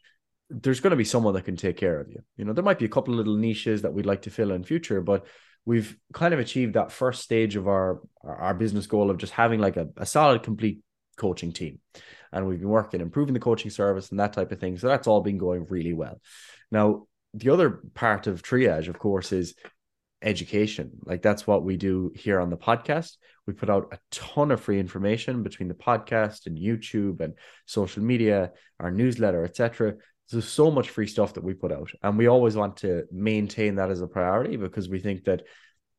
there's 0.51 0.81
going 0.81 0.91
to 0.91 0.97
be 0.97 1.05
someone 1.05 1.33
that 1.33 1.47
can 1.47 1.57
take 1.57 1.79
care 1.79 1.99
of 1.99 2.11
you. 2.11 2.21
You 2.37 2.45
know, 2.45 2.53
there 2.53 2.65
might 2.65 2.79
be 2.79 2.85
a 2.85 2.91
couple 2.91 3.15
of 3.15 3.19
little 3.19 3.37
niches 3.37 3.83
that 3.83 3.95
we'd 3.95 4.05
like 4.05 4.23
to 4.23 4.31
fill 4.31 4.53
in 4.53 4.65
future, 4.65 5.01
but 5.01 5.27
we've 5.65 5.97
kind 6.13 6.35
of 6.35 6.41
achieved 6.41 6.75
that 6.75 6.93
first 6.93 7.23
stage 7.23 7.57
of 7.57 7.69
our 7.69 8.01
our 8.23 8.55
business 8.55 8.87
goal 8.87 9.11
of 9.11 9.17
just 9.17 9.33
having 9.33 9.61
like 9.61 9.79
a, 9.79 9.89
a 9.97 10.05
solid, 10.05 10.43
complete 10.43 10.81
coaching 11.17 11.53
team 11.53 11.79
and 12.35 12.47
we've 12.47 12.59
been 12.59 12.69
working 12.69 13.01
improving 13.01 13.33
the 13.33 13.41
coaching 13.41 13.71
service 13.71 14.11
and 14.11 14.21
that 14.21 14.33
type 14.33 14.53
of 14.53 14.59
thing. 14.59 14.77
So 14.77 14.89
that's 14.89 15.07
all 15.07 15.23
been 15.23 15.39
going 15.39 15.67
really 15.71 15.93
well. 15.93 16.21
Now, 16.71 17.07
the 17.33 17.51
other 17.51 17.81
part 17.95 18.27
of 18.27 18.43
triage, 18.43 18.89
of 18.89 18.99
course, 18.99 19.33
is 19.33 19.55
education. 20.21 20.91
Like 21.05 21.23
that's 21.23 21.47
what 21.47 21.65
we 21.65 21.77
do 21.77 22.13
here 22.15 22.41
on 22.41 22.51
the 22.51 22.57
podcast. 22.57 23.17
We 23.47 23.53
put 23.53 23.71
out 23.71 23.93
a 23.93 23.99
ton 24.11 24.51
of 24.51 24.61
free 24.61 24.81
information 24.81 25.43
between 25.43 25.69
the 25.69 25.75
podcast 25.75 26.47
and 26.47 26.59
YouTube 26.59 27.21
and 27.21 27.35
social 27.67 28.03
media, 28.03 28.53
our 28.81 28.91
newsletter, 28.91 29.45
etc. 29.45 29.95
There's 30.31 30.49
so 30.49 30.71
much 30.71 30.91
free 30.91 31.07
stuff 31.07 31.35
that 31.35 31.45
we 31.45 31.55
put 31.55 31.71
out, 31.71 31.91
and 32.03 32.17
we 32.17 32.27
always 32.27 32.57
want 32.57 32.79
to 32.79 33.05
maintain 33.13 33.77
that 33.77 33.91
as 33.91 34.01
a 34.01 34.07
priority 34.07 34.57
because 34.57 34.89
we 34.89 34.99
think 34.99 35.25
that 35.25 35.43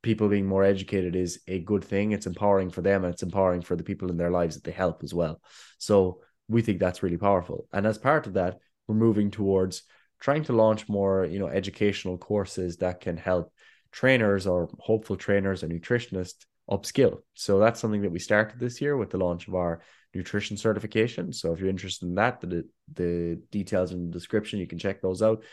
people 0.01 0.29
being 0.29 0.45
more 0.45 0.63
educated 0.63 1.15
is 1.15 1.39
a 1.47 1.59
good 1.59 1.83
thing. 1.83 2.11
It's 2.11 2.27
empowering 2.27 2.69
for 2.69 2.81
them 2.81 3.03
and 3.03 3.13
it's 3.13 3.23
empowering 3.23 3.61
for 3.61 3.75
the 3.75 3.83
people 3.83 4.11
in 4.11 4.17
their 4.17 4.29
lives 4.29 4.55
that 4.55 4.63
they 4.63 4.71
help 4.71 5.03
as 5.03 5.13
well. 5.13 5.41
So 5.79 6.21
we 6.47 6.61
think 6.61 6.79
that's 6.79 7.03
really 7.03 7.17
powerful. 7.17 7.67
And 7.73 7.85
as 7.85 7.97
part 7.97 8.27
of 8.27 8.33
that, 8.33 8.59
we're 8.87 8.95
moving 8.95 9.31
towards 9.31 9.83
trying 10.19 10.43
to 10.43 10.53
launch 10.53 10.87
more, 10.87 11.25
you 11.25 11.39
know, 11.39 11.47
educational 11.47 12.17
courses 12.17 12.77
that 12.77 13.01
can 13.01 13.17
help 13.17 13.51
trainers 13.91 14.47
or 14.47 14.69
hopeful 14.79 15.15
trainers 15.15 15.63
or 15.63 15.67
nutritionists 15.67 16.45
upskill. 16.69 17.19
So 17.33 17.59
that's 17.59 17.79
something 17.79 18.01
that 18.01 18.11
we 18.11 18.19
started 18.19 18.59
this 18.59 18.81
year 18.81 18.97
with 18.97 19.09
the 19.09 19.17
launch 19.17 19.47
of 19.47 19.55
our 19.55 19.81
nutrition 20.13 20.57
certification. 20.57 21.33
So 21.33 21.53
if 21.53 21.59
you're 21.59 21.69
interested 21.69 22.07
in 22.07 22.15
that, 22.15 22.41
the, 22.41 22.67
the 22.93 23.39
details 23.51 23.91
in 23.91 24.07
the 24.07 24.11
description, 24.11 24.59
you 24.59 24.67
can 24.67 24.79
check 24.79 25.01
those 25.01 25.21
out. 25.21 25.43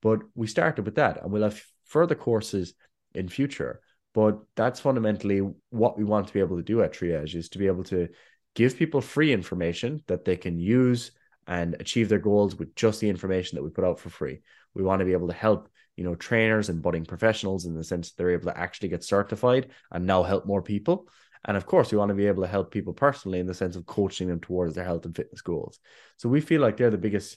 But 0.00 0.20
we 0.34 0.46
started 0.46 0.84
with 0.84 0.96
that 0.96 1.22
and 1.22 1.30
we'll 1.30 1.42
have 1.42 1.62
further 1.84 2.14
courses 2.14 2.74
in 3.14 3.28
future. 3.28 3.80
But 4.14 4.38
that's 4.56 4.80
fundamentally 4.80 5.40
what 5.70 5.96
we 5.96 6.04
want 6.04 6.26
to 6.26 6.32
be 6.32 6.40
able 6.40 6.56
to 6.56 6.62
do 6.62 6.82
at 6.82 6.92
Triage 6.92 7.34
is 7.34 7.48
to 7.50 7.58
be 7.58 7.66
able 7.66 7.84
to 7.84 8.08
give 8.54 8.76
people 8.76 9.00
free 9.00 9.32
information 9.32 10.02
that 10.06 10.24
they 10.24 10.36
can 10.36 10.58
use 10.58 11.12
and 11.46 11.74
achieve 11.80 12.08
their 12.08 12.18
goals 12.18 12.54
with 12.54 12.74
just 12.74 13.00
the 13.00 13.08
information 13.08 13.56
that 13.56 13.62
we 13.62 13.70
put 13.70 13.84
out 13.84 13.98
for 13.98 14.10
free. 14.10 14.40
We 14.74 14.82
want 14.82 15.00
to 15.00 15.04
be 15.04 15.12
able 15.12 15.28
to 15.28 15.34
help, 15.34 15.68
you 15.96 16.04
know, 16.04 16.14
trainers 16.14 16.68
and 16.68 16.82
budding 16.82 17.04
professionals 17.04 17.66
in 17.66 17.74
the 17.74 17.84
sense 17.84 18.10
that 18.10 18.16
they're 18.16 18.32
able 18.32 18.50
to 18.50 18.58
actually 18.58 18.88
get 18.88 19.04
certified 19.04 19.70
and 19.90 20.06
now 20.06 20.22
help 20.22 20.46
more 20.46 20.62
people. 20.62 21.08
And 21.44 21.56
of 21.56 21.66
course, 21.66 21.90
we 21.90 21.98
want 21.98 22.10
to 22.10 22.14
be 22.14 22.28
able 22.28 22.42
to 22.42 22.48
help 22.48 22.70
people 22.70 22.92
personally 22.92 23.40
in 23.40 23.46
the 23.46 23.54
sense 23.54 23.74
of 23.74 23.86
coaching 23.86 24.28
them 24.28 24.40
towards 24.40 24.74
their 24.74 24.84
health 24.84 25.04
and 25.04 25.16
fitness 25.16 25.42
goals. 25.42 25.80
So 26.16 26.28
we 26.28 26.40
feel 26.40 26.60
like 26.60 26.76
they're 26.76 26.90
the 26.90 26.98
biggest 26.98 27.36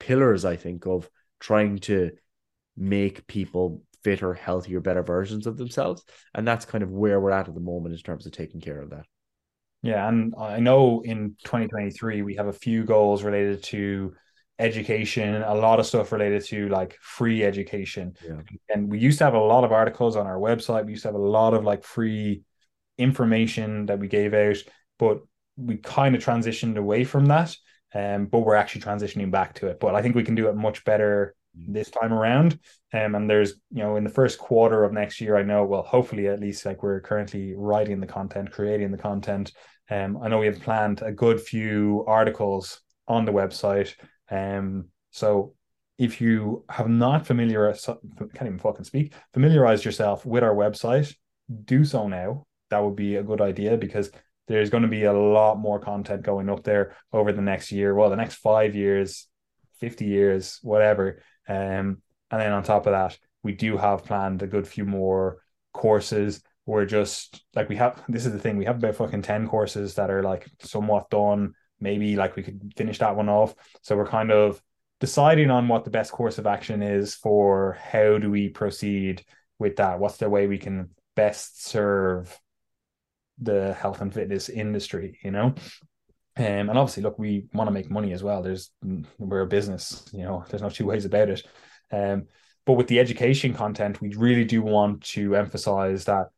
pillars, 0.00 0.44
I 0.44 0.56
think, 0.56 0.86
of 0.86 1.08
trying 1.38 1.78
to 1.80 2.10
make 2.76 3.26
people 3.28 3.82
fitter, 4.02 4.34
healthier, 4.34 4.80
better 4.80 5.02
versions 5.02 5.46
of 5.46 5.56
themselves. 5.56 6.04
And 6.34 6.46
that's 6.46 6.64
kind 6.64 6.82
of 6.82 6.90
where 6.90 7.20
we're 7.20 7.30
at 7.30 7.48
at 7.48 7.54
the 7.54 7.60
moment 7.60 7.94
in 7.94 8.00
terms 8.00 8.26
of 8.26 8.32
taking 8.32 8.60
care 8.60 8.80
of 8.80 8.90
that. 8.90 9.06
Yeah, 9.84 10.08
and 10.08 10.34
I 10.38 10.60
know 10.60 11.02
in 11.02 11.36
2023 11.44 12.22
we 12.22 12.36
have 12.36 12.46
a 12.46 12.54
few 12.54 12.84
goals 12.84 13.22
related 13.22 13.62
to 13.64 14.14
education, 14.58 15.42
a 15.42 15.54
lot 15.54 15.78
of 15.78 15.84
stuff 15.84 16.10
related 16.10 16.42
to 16.46 16.70
like 16.70 16.96
free 17.02 17.44
education. 17.44 18.14
Yeah. 18.26 18.40
And 18.72 18.90
we 18.90 18.98
used 18.98 19.18
to 19.18 19.24
have 19.24 19.34
a 19.34 19.38
lot 19.38 19.62
of 19.62 19.72
articles 19.72 20.16
on 20.16 20.26
our 20.26 20.38
website. 20.38 20.86
We 20.86 20.92
used 20.92 21.02
to 21.02 21.08
have 21.08 21.16
a 21.16 21.18
lot 21.18 21.52
of 21.52 21.64
like 21.64 21.84
free 21.84 22.44
information 22.96 23.84
that 23.86 23.98
we 23.98 24.08
gave 24.08 24.32
out, 24.32 24.56
but 24.98 25.18
we 25.58 25.76
kind 25.76 26.14
of 26.14 26.24
transitioned 26.24 26.78
away 26.78 27.04
from 27.04 27.26
that. 27.26 27.54
Um, 27.94 28.24
but 28.24 28.38
we're 28.38 28.54
actually 28.54 28.80
transitioning 28.80 29.30
back 29.30 29.56
to 29.56 29.66
it. 29.66 29.80
But 29.80 29.94
I 29.94 30.00
think 30.00 30.14
we 30.14 30.24
can 30.24 30.34
do 30.34 30.48
it 30.48 30.56
much 30.56 30.82
better 30.86 31.34
this 31.56 31.90
time 31.90 32.12
around. 32.12 32.58
Um, 32.92 33.14
and 33.14 33.28
there's, 33.28 33.54
you 33.70 33.82
know, 33.82 33.96
in 33.96 34.04
the 34.04 34.10
first 34.10 34.38
quarter 34.38 34.84
of 34.84 34.92
next 34.92 35.20
year, 35.20 35.36
I 35.36 35.42
know, 35.42 35.64
well, 35.64 35.82
hopefully 35.82 36.28
at 36.28 36.40
least 36.40 36.66
like 36.66 36.82
we're 36.82 37.00
currently 37.00 37.54
writing 37.56 38.00
the 38.00 38.06
content, 38.06 38.50
creating 38.52 38.90
the 38.90 38.98
content. 38.98 39.52
Um, 39.90 40.18
I 40.22 40.28
know 40.28 40.38
we 40.38 40.46
have 40.46 40.60
planned 40.60 41.02
a 41.02 41.12
good 41.12 41.40
few 41.40 42.04
articles 42.06 42.80
on 43.06 43.24
the 43.24 43.32
website. 43.32 43.94
Um, 44.30 44.86
so 45.10 45.54
if 45.98 46.20
you 46.20 46.64
have 46.68 46.88
not 46.88 47.26
familiarized, 47.26 47.86
can't 47.86 48.46
even 48.46 48.58
fucking 48.58 48.84
speak, 48.84 49.12
familiarized 49.32 49.84
yourself 49.84 50.26
with 50.26 50.42
our 50.42 50.54
website, 50.54 51.14
do 51.64 51.84
so 51.84 52.08
now. 52.08 52.46
That 52.70 52.82
would 52.82 52.96
be 52.96 53.16
a 53.16 53.22
good 53.22 53.40
idea 53.40 53.76
because 53.76 54.10
there's 54.48 54.70
going 54.70 54.82
to 54.82 54.88
be 54.88 55.04
a 55.04 55.12
lot 55.12 55.58
more 55.58 55.78
content 55.78 56.22
going 56.22 56.50
up 56.50 56.64
there 56.64 56.96
over 57.12 57.32
the 57.32 57.42
next 57.42 57.70
year. 57.70 57.94
Well, 57.94 58.10
the 58.10 58.16
next 58.16 58.36
five 58.36 58.74
years, 58.74 59.28
50 59.80 60.04
years, 60.04 60.58
whatever. 60.62 61.22
Um, 61.48 62.02
and 62.30 62.40
then 62.40 62.52
on 62.52 62.62
top 62.62 62.86
of 62.86 62.92
that, 62.92 63.18
we 63.42 63.52
do 63.52 63.76
have 63.76 64.04
planned 64.04 64.42
a 64.42 64.46
good 64.46 64.66
few 64.66 64.84
more 64.84 65.38
courses. 65.72 66.42
We're 66.66 66.86
just 66.86 67.44
like 67.54 67.68
we 67.68 67.76
have 67.76 68.02
this 68.08 68.26
is 68.26 68.32
the 68.32 68.38
thing, 68.38 68.56
we 68.56 68.64
have 68.64 68.76
about 68.76 68.96
fucking 68.96 69.22
10 69.22 69.48
courses 69.48 69.94
that 69.94 70.10
are 70.10 70.22
like 70.22 70.48
somewhat 70.60 71.10
done. 71.10 71.54
Maybe 71.80 72.16
like 72.16 72.36
we 72.36 72.42
could 72.42 72.72
finish 72.76 72.98
that 72.98 73.16
one 73.16 73.28
off. 73.28 73.54
So 73.82 73.96
we're 73.96 74.06
kind 74.06 74.30
of 74.30 74.62
deciding 75.00 75.50
on 75.50 75.68
what 75.68 75.84
the 75.84 75.90
best 75.90 76.12
course 76.12 76.38
of 76.38 76.46
action 76.46 76.82
is 76.82 77.14
for 77.14 77.78
how 77.82 78.16
do 78.16 78.30
we 78.30 78.48
proceed 78.48 79.24
with 79.58 79.76
that? 79.76 79.98
What's 79.98 80.16
the 80.16 80.30
way 80.30 80.46
we 80.46 80.58
can 80.58 80.90
best 81.14 81.62
serve 81.64 82.40
the 83.38 83.74
health 83.74 84.00
and 84.00 84.14
fitness 84.14 84.48
industry, 84.48 85.18
you 85.22 85.30
know? 85.30 85.54
Um, 86.36 86.68
and 86.68 86.70
obviously, 86.70 87.02
look, 87.02 87.18
we 87.18 87.46
want 87.52 87.68
to 87.68 87.72
make 87.72 87.90
money 87.90 88.12
as 88.12 88.22
well. 88.22 88.42
There's 88.42 88.70
we're 89.18 89.42
a 89.42 89.46
business, 89.46 90.08
you 90.12 90.24
know. 90.24 90.44
There's 90.48 90.62
no 90.62 90.70
two 90.70 90.86
ways 90.86 91.04
about 91.04 91.28
it. 91.28 91.46
Um, 91.92 92.26
but 92.66 92.72
with 92.72 92.88
the 92.88 92.98
education 92.98 93.54
content, 93.54 94.00
we 94.00 94.14
really 94.14 94.44
do 94.44 94.62
want 94.62 95.02
to 95.12 95.36
emphasize 95.36 96.06
that, 96.06 96.28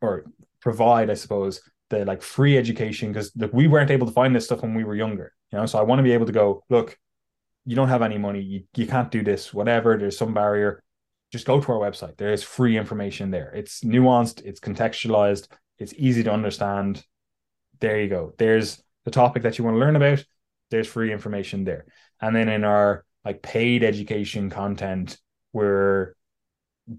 or 0.00 0.24
provide, 0.60 1.10
I 1.10 1.14
suppose, 1.14 1.60
the 1.90 2.04
like 2.04 2.22
free 2.22 2.58
education 2.58 3.12
because 3.12 3.30
look, 3.36 3.52
we 3.52 3.68
weren't 3.68 3.90
able 3.90 4.06
to 4.06 4.12
find 4.12 4.34
this 4.34 4.46
stuff 4.46 4.62
when 4.62 4.74
we 4.74 4.84
were 4.84 4.96
younger. 4.96 5.32
You 5.52 5.58
know, 5.58 5.66
so 5.66 5.78
I 5.78 5.82
want 5.82 6.00
to 6.00 6.02
be 6.02 6.12
able 6.12 6.26
to 6.26 6.32
go 6.32 6.64
look. 6.68 6.98
You 7.66 7.76
don't 7.76 7.88
have 7.88 8.02
any 8.02 8.18
money. 8.18 8.40
You, 8.40 8.64
you 8.76 8.86
can't 8.86 9.10
do 9.10 9.22
this. 9.22 9.54
Whatever. 9.54 9.96
There's 9.96 10.18
some 10.18 10.34
barrier. 10.34 10.82
Just 11.30 11.46
go 11.46 11.60
to 11.60 11.72
our 11.72 11.78
website. 11.78 12.16
There 12.16 12.32
is 12.32 12.42
free 12.42 12.76
information 12.76 13.30
there. 13.30 13.52
It's 13.54 13.82
nuanced. 13.82 14.44
It's 14.44 14.60
contextualized. 14.60 15.48
It's 15.78 15.94
easy 15.96 16.22
to 16.24 16.32
understand. 16.32 17.04
There 17.80 18.00
you 18.00 18.08
go. 18.08 18.34
There's 18.38 18.82
the 19.04 19.10
topic 19.10 19.42
that 19.42 19.58
you 19.58 19.64
want 19.64 19.74
to 19.74 19.80
learn 19.80 19.96
about, 19.96 20.24
there's 20.70 20.88
free 20.88 21.12
information 21.12 21.64
there. 21.64 21.86
And 22.20 22.34
then 22.34 22.48
in 22.48 22.64
our 22.64 23.04
like 23.24 23.42
paid 23.42 23.82
education 23.82 24.50
content, 24.50 25.18
we're 25.52 26.14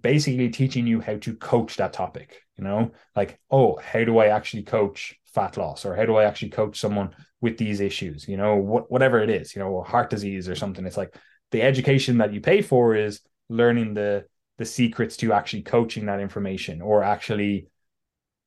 basically 0.02 0.50
teaching 0.50 0.88
you 0.88 1.02
how 1.02 1.18
to 1.18 1.36
coach 1.36 1.78
that 1.78 1.94
topic, 1.94 2.42
you 2.58 2.64
know, 2.64 2.92
like, 3.16 3.40
oh, 3.52 3.78
how 3.78 4.04
do 4.04 4.18
I 4.18 4.28
actually 4.28 4.64
coach 4.64 5.16
fat 5.26 5.58
loss 5.58 5.86
or 5.86 5.96
how 5.96 6.06
do 6.06 6.16
I 6.16 6.24
actually 6.24 6.50
coach 6.50 6.80
someone 6.80 7.16
with 7.42 7.58
these 7.58 7.80
issues, 7.80 8.28
you 8.28 8.38
know, 8.38 8.56
what, 8.56 8.90
whatever 8.92 9.20
it 9.20 9.30
is, 9.30 9.56
you 9.56 9.62
know, 9.62 9.84
heart 9.84 10.10
disease 10.10 10.50
or 10.50 10.56
something. 10.56 10.86
It's 10.86 10.98
like 10.98 11.16
the 11.52 11.62
education 11.62 12.18
that 12.20 12.34
you 12.34 12.42
pay 12.42 12.62
for 12.62 12.96
is 12.96 13.22
learning 13.50 13.94
the 13.94 14.26
the 14.58 14.66
secrets 14.66 15.18
to 15.18 15.34
actually 15.34 15.64
coaching 15.64 16.06
that 16.06 16.22
information 16.22 16.82
or 16.82 17.04
actually 17.04 17.68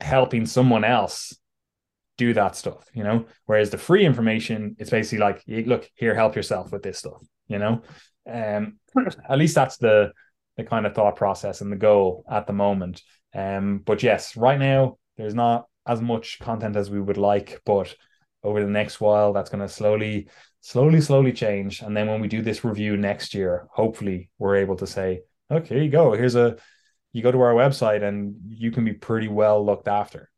helping 0.00 0.46
someone 0.46 0.82
else 0.82 1.34
do 2.18 2.34
that 2.34 2.56
stuff, 2.56 2.84
you 2.92 3.02
know. 3.02 3.24
Whereas 3.46 3.70
the 3.70 3.78
free 3.78 4.04
information, 4.04 4.76
it's 4.78 4.90
basically 4.90 5.18
like, 5.18 5.42
look, 5.66 5.88
here, 5.94 6.14
help 6.14 6.36
yourself 6.36 6.70
with 6.70 6.82
this 6.82 6.98
stuff, 6.98 7.22
you 7.46 7.58
know. 7.58 7.80
Um, 8.30 8.78
at 9.28 9.38
least 9.38 9.54
that's 9.54 9.78
the 9.78 10.12
the 10.58 10.64
kind 10.64 10.86
of 10.86 10.94
thought 10.94 11.14
process 11.16 11.60
and 11.60 11.72
the 11.72 11.76
goal 11.76 12.24
at 12.30 12.46
the 12.48 12.52
moment. 12.52 13.00
Um, 13.32 13.78
but 13.78 14.02
yes, 14.02 14.36
right 14.36 14.58
now 14.58 14.98
there's 15.16 15.34
not 15.34 15.66
as 15.86 16.02
much 16.02 16.40
content 16.40 16.74
as 16.74 16.90
we 16.90 17.00
would 17.00 17.16
like, 17.16 17.62
but 17.64 17.94
over 18.42 18.60
the 18.60 18.70
next 18.70 19.00
while, 19.00 19.32
that's 19.32 19.50
going 19.50 19.66
to 19.66 19.72
slowly, 19.72 20.28
slowly, 20.60 21.00
slowly 21.00 21.32
change. 21.32 21.80
And 21.80 21.96
then 21.96 22.08
when 22.08 22.20
we 22.20 22.26
do 22.26 22.42
this 22.42 22.64
review 22.64 22.96
next 22.96 23.34
year, 23.34 23.68
hopefully 23.70 24.30
we're 24.38 24.56
able 24.56 24.76
to 24.76 24.86
say, 24.86 25.22
okay, 25.50 25.76
here 25.76 25.84
you 25.84 25.90
go. 25.90 26.12
Here's 26.12 26.34
a, 26.34 26.56
you 27.12 27.22
go 27.22 27.30
to 27.30 27.40
our 27.40 27.54
website 27.54 28.02
and 28.02 28.34
you 28.48 28.72
can 28.72 28.84
be 28.84 28.92
pretty 28.92 29.28
well 29.28 29.64
looked 29.64 29.86
after. 29.86 30.28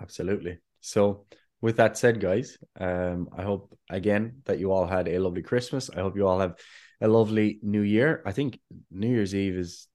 Absolutely. 0.00 0.58
So, 0.88 1.26
with 1.60 1.76
that 1.76 1.98
said, 1.98 2.18
guys, 2.18 2.56
um, 2.80 3.28
I 3.36 3.42
hope 3.42 3.76
again 3.90 4.40
that 4.46 4.58
you 4.58 4.72
all 4.72 4.86
had 4.86 5.06
a 5.06 5.18
lovely 5.18 5.42
Christmas. 5.42 5.90
I 5.90 6.00
hope 6.00 6.16
you 6.16 6.26
all 6.26 6.40
have 6.40 6.54
a 7.00 7.08
lovely 7.08 7.58
New 7.62 7.82
Year. 7.82 8.22
I 8.24 8.32
think 8.32 8.58
New 8.90 9.08
Year's 9.08 9.34
Eve 9.34 9.56
is 9.56 9.86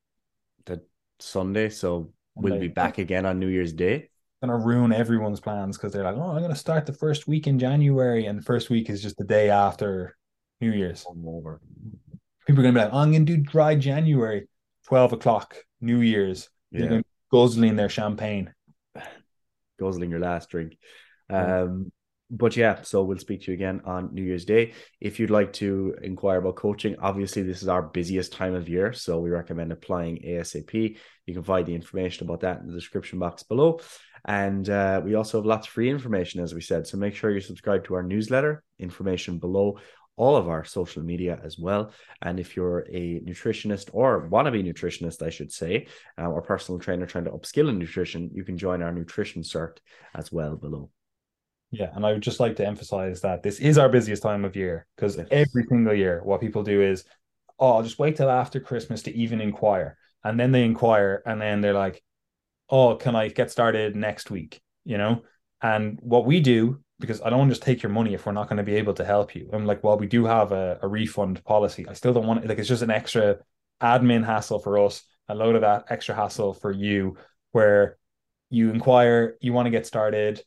the 0.65 0.83
Sunday, 1.19 1.69
so 1.69 2.13
we'll 2.35 2.59
be 2.59 2.67
back 2.67 2.99
again 2.99 3.25
on 3.25 3.39
New 3.39 3.47
Year's 3.47 3.73
Day. 3.73 4.09
Gonna 4.41 4.57
ruin 4.57 4.93
everyone's 4.93 5.39
plans 5.39 5.77
because 5.77 5.93
they're 5.93 6.03
like, 6.03 6.17
"Oh, 6.17 6.35
I'm 6.35 6.41
gonna 6.41 6.55
start 6.55 6.85
the 6.85 6.93
first 6.93 7.27
week 7.27 7.47
in 7.47 7.57
January," 7.57 8.27
and 8.27 8.37
the 8.37 8.43
first 8.43 8.69
week 8.69 8.89
is 8.89 9.01
just 9.01 9.17
the 9.17 9.23
day 9.23 9.49
after 9.49 10.15
New 10.61 10.71
Year's. 10.71 11.05
Over. 11.07 11.59
People 12.45 12.61
are 12.61 12.65
gonna 12.65 12.79
be 12.79 12.83
like, 12.85 12.93
oh, 12.93 12.99
"I'm 12.99 13.11
gonna 13.11 13.25
do 13.25 13.37
dry 13.37 13.73
January, 13.75 14.47
twelve 14.85 15.11
o'clock, 15.11 15.55
New 15.81 16.01
Year's." 16.01 16.49
Yeah. 16.71 16.79
They're 16.81 16.89
going 16.89 17.03
to 17.03 17.09
guzzling 17.31 17.77
their 17.77 17.89
champagne 17.89 18.53
guzzling 19.79 20.11
your 20.11 20.19
last 20.19 20.49
drink. 20.49 20.77
Um, 21.29 21.91
but 22.29 22.57
yeah, 22.57 22.81
so 22.81 23.03
we'll 23.03 23.19
speak 23.19 23.43
to 23.43 23.51
you 23.51 23.53
again 23.53 23.81
on 23.85 24.13
New 24.13 24.23
Year's 24.23 24.45
Day. 24.45 24.73
If 24.99 25.19
you'd 25.19 25.29
like 25.29 25.53
to 25.53 25.95
inquire 26.01 26.39
about 26.39 26.55
coaching, 26.55 26.95
obviously 26.99 27.43
this 27.43 27.61
is 27.61 27.67
our 27.67 27.83
busiest 27.83 28.33
time 28.33 28.55
of 28.55 28.67
year, 28.67 28.91
so 28.91 29.19
we 29.19 29.29
recommend 29.29 29.71
applying 29.71 30.17
ASAP. 30.17 30.97
You 31.25 31.33
can 31.33 31.43
find 31.43 31.65
the 31.65 31.75
information 31.75 32.25
about 32.25 32.41
that 32.41 32.61
in 32.61 32.67
the 32.67 32.73
description 32.73 33.19
box 33.19 33.43
below. 33.43 33.81
And 34.25 34.67
uh, 34.69 35.01
we 35.03 35.15
also 35.15 35.37
have 35.37 35.45
lots 35.45 35.67
of 35.67 35.73
free 35.73 35.89
information, 35.89 36.41
as 36.41 36.55
we 36.55 36.61
said. 36.61 36.87
So 36.87 36.97
make 36.97 37.13
sure 37.13 37.29
you 37.29 37.41
subscribe 37.41 37.85
to 37.85 37.95
our 37.95 38.03
newsletter, 38.03 38.63
information 38.79 39.37
below 39.37 39.79
all 40.15 40.35
of 40.35 40.48
our 40.48 40.64
social 40.64 41.03
media 41.03 41.40
as 41.44 41.57
well. 41.57 41.91
And 42.22 42.40
if 42.40 42.56
you're 42.56 42.85
a 42.91 43.19
nutritionist 43.22 43.90
or 43.94 44.30
wannabe 44.30 44.64
nutritionist, 44.64 45.22
I 45.22 45.30
should 45.30 45.52
say, 45.52 45.88
uh, 46.19 46.27
or 46.27 46.41
personal 46.41 46.80
trainer 46.80 47.06
trying 47.06 47.26
to 47.26 47.31
upskill 47.31 47.69
in 47.69 47.80
nutrition, 47.80 48.30
you 48.34 48.44
can 48.44 48.57
join 48.57 48.81
our 48.81 48.91
nutrition 48.91 49.41
cert 49.41 49.77
as 50.14 50.31
well 50.31 50.56
below. 50.56 50.90
Yeah, 51.72 51.90
and 51.95 52.06
I 52.06 52.14
would 52.14 52.22
just 52.22 52.40
like 52.40 52.56
to 52.57 52.68
emphasize 52.68 53.22
that 53.22 53.41
this 53.41 53.60
is 53.60 53.80
our 53.80 53.90
busiest 53.90 54.22
time 54.22 54.45
of 54.45 54.56
year 54.56 54.85
because 54.95 55.18
yes. 55.18 55.27
every 55.31 55.65
single 55.68 55.95
year, 55.95 56.22
what 56.23 56.40
people 56.40 56.61
do 56.61 56.84
is, 56.84 57.03
oh, 57.57 57.77
I'll 57.77 57.84
just 57.84 57.98
wait 57.98 58.15
till 58.15 58.30
after 58.30 58.60
Christmas 58.60 59.02
to 59.03 59.15
even 59.15 59.41
inquire. 59.41 59.98
And 60.23 60.40
then 60.40 60.52
they 60.52 60.64
inquire, 60.64 61.23
and 61.26 61.41
then 61.41 61.61
they're 61.61 61.73
like, 61.73 62.03
oh, 62.69 62.95
can 62.95 63.15
I 63.15 63.30
get 63.30 63.49
started 63.49 63.95
next 63.95 64.30
week? 64.30 64.61
You 64.85 64.99
know? 64.99 65.23
And 65.61 65.98
what 66.02 66.26
we 66.26 66.41
do 66.41 66.84
because 66.99 67.21
I 67.21 67.29
don't 67.29 67.39
want 67.39 67.49
to 67.49 67.55
just 67.55 67.63
take 67.63 67.83
your 67.83 67.91
money 67.91 68.13
if 68.13 68.25
we're 68.25 68.31
not 68.31 68.47
going 68.47 68.57
to 68.57 68.63
be 68.63 68.75
able 68.75 68.93
to 68.93 69.05
help 69.05 69.35
you. 69.35 69.49
I'm 69.51 69.65
like, 69.65 69.83
well, 69.83 69.97
we 69.97 70.07
do 70.07 70.25
have 70.25 70.51
a, 70.51 70.79
a 70.81 70.87
refund 70.87 71.43
policy. 71.43 71.87
I 71.87 71.93
still 71.93 72.13
don't 72.13 72.27
want 72.27 72.43
it. 72.43 72.47
Like, 72.47 72.59
it's 72.59 72.67
just 72.69 72.83
an 72.83 72.91
extra 72.91 73.37
admin 73.81 74.25
hassle 74.25 74.59
for 74.59 74.77
us, 74.79 75.03
a 75.27 75.35
load 75.35 75.55
of 75.55 75.61
that 75.61 75.85
extra 75.89 76.15
hassle 76.15 76.53
for 76.53 76.71
you, 76.71 77.17
where 77.51 77.97
you 78.49 78.69
inquire, 78.69 79.37
you 79.41 79.53
want 79.53 79.65
to 79.65 79.71
get 79.71 79.85
started, 79.85 80.41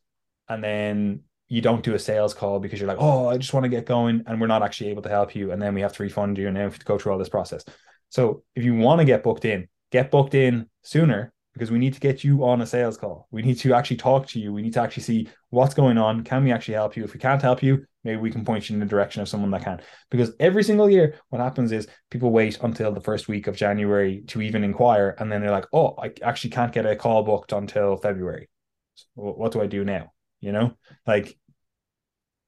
and 0.48 0.62
then 0.62 1.20
you 1.48 1.60
don't 1.60 1.85
do 1.85 1.94
a 1.94 1.98
sales 1.98 2.35
call 2.35 2.59
because 2.59 2.81
you're 2.81 2.89
like, 2.89 3.01
oh, 3.01 3.28
I 3.28 3.36
just 3.36 3.52
want 3.52 3.64
to 3.64 3.68
get 3.68 3.86
going, 3.86 4.23
and 4.27 4.40
we're 4.40 4.47
not 4.47 4.62
actually 4.62 4.90
able 4.90 5.02
to 5.02 5.09
help 5.09 5.35
you, 5.35 5.52
and 5.52 5.60
then 5.60 5.74
we 5.74 5.81
have 5.81 5.93
to 5.94 6.02
refund 6.02 6.39
you, 6.39 6.48
and 6.48 6.56
then 6.56 6.64
we 6.64 6.70
have 6.70 6.78
to 6.78 6.86
go 6.86 6.98
through 6.98 7.12
all 7.12 7.18
this 7.18 7.28
process. 7.28 7.64
So 8.09 8.44
if 8.55 8.64
you 8.64 8.74
want 8.74 9.01
to 9.01 9.05
get 9.05 9.23
booked 9.23 9.44
in, 9.44 9.68
get 9.90 10.10
booked 10.10 10.35
in 10.35 10.68
sooner 10.82 11.32
because 11.57 11.70
we 11.70 11.78
need 11.78 11.95
to 11.95 12.01
get 12.01 12.23
you 12.23 12.45
on 12.45 12.61
a 12.61 12.66
sales 12.66 12.99
call. 12.99 13.28
We 13.31 13.41
need 13.41 13.55
to 13.61 13.73
actually 13.73 13.97
talk 13.97 14.27
to 14.27 14.39
you. 14.39 14.53
We 14.53 14.61
need 14.61 14.74
to 14.74 14.83
actually 14.83 15.05
see 15.05 15.28
what's 15.49 15.73
going 15.73 15.97
on. 15.97 16.23
Can 16.23 16.45
we 16.45 16.53
actually 16.53 16.74
help 16.74 16.99
you? 16.99 17.03
If 17.03 17.15
we 17.15 17.19
can't 17.19 17.41
help 17.41 17.62
you, 17.62 17.87
maybe 18.05 18.20
we 18.20 18.31
can 18.31 18.45
point 18.45 18.69
you 18.69 18.74
in 18.74 18.81
the 18.81 18.85
direction 18.85 19.23
of 19.23 19.28
someone 19.28 19.51
that 19.53 19.65
can. 19.65 19.81
Because 20.11 20.33
every 20.39 20.62
single 20.62 20.91
year, 20.91 21.15
what 21.31 21.41
happens 21.41 21.73
is 21.73 21.89
people 22.11 22.31
wait 22.31 22.59
until 22.61 22.93
the 22.93 23.01
first 23.01 23.27
week 23.27 23.47
of 23.47 23.57
January 23.57 24.23
to 24.27 24.43
even 24.43 24.65
inquire. 24.65 25.16
And 25.19 25.33
then 25.33 25.41
they're 25.41 25.51
like, 25.51 25.65
oh, 25.73 25.95
I 25.99 26.12
actually 26.23 26.51
can't 26.51 26.73
get 26.73 26.85
a 26.85 26.95
call 26.95 27.23
booked 27.23 27.53
until 27.53 27.97
February. 27.97 28.51
So 28.97 29.07
what 29.15 29.53
do 29.53 29.62
I 29.62 29.66
do 29.66 29.83
now? 29.83 30.12
You 30.43 30.53
know, 30.53 30.77
like, 31.07 31.39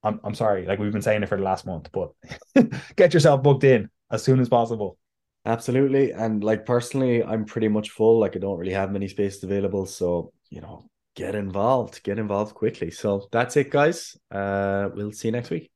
I'm, 0.02 0.20
I'm 0.22 0.34
sorry, 0.34 0.66
like 0.66 0.78
we've 0.78 0.92
been 0.92 1.00
saying 1.00 1.22
it 1.22 1.30
for 1.30 1.38
the 1.38 1.44
last 1.44 1.64
month, 1.64 1.88
but 1.92 2.10
get 2.96 3.14
yourself 3.14 3.42
booked 3.42 3.64
in 3.64 3.88
as 4.10 4.22
soon 4.22 4.38
as 4.38 4.50
possible. 4.50 4.98
Absolutely. 5.44 6.12
And 6.12 6.44
like 6.44 6.66
personally, 6.66 7.24
I'm 7.24 7.44
pretty 7.44 7.68
much 7.68 7.90
full. 7.90 8.18
Like 8.20 8.36
I 8.36 8.38
don't 8.38 8.58
really 8.58 8.72
have 8.72 8.92
many 8.92 9.08
spaces 9.08 9.42
available. 9.44 9.86
So, 9.86 10.32
you 10.50 10.60
know, 10.60 10.90
get 11.14 11.34
involved, 11.34 12.02
get 12.02 12.18
involved 12.18 12.54
quickly. 12.54 12.90
So 12.90 13.28
that's 13.32 13.56
it, 13.56 13.70
guys. 13.70 14.16
Uh 14.30 14.90
we'll 14.94 15.12
see 15.12 15.28
you 15.28 15.32
next 15.32 15.50
week. 15.50 15.70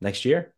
Next 0.00 0.24
year. 0.24 0.54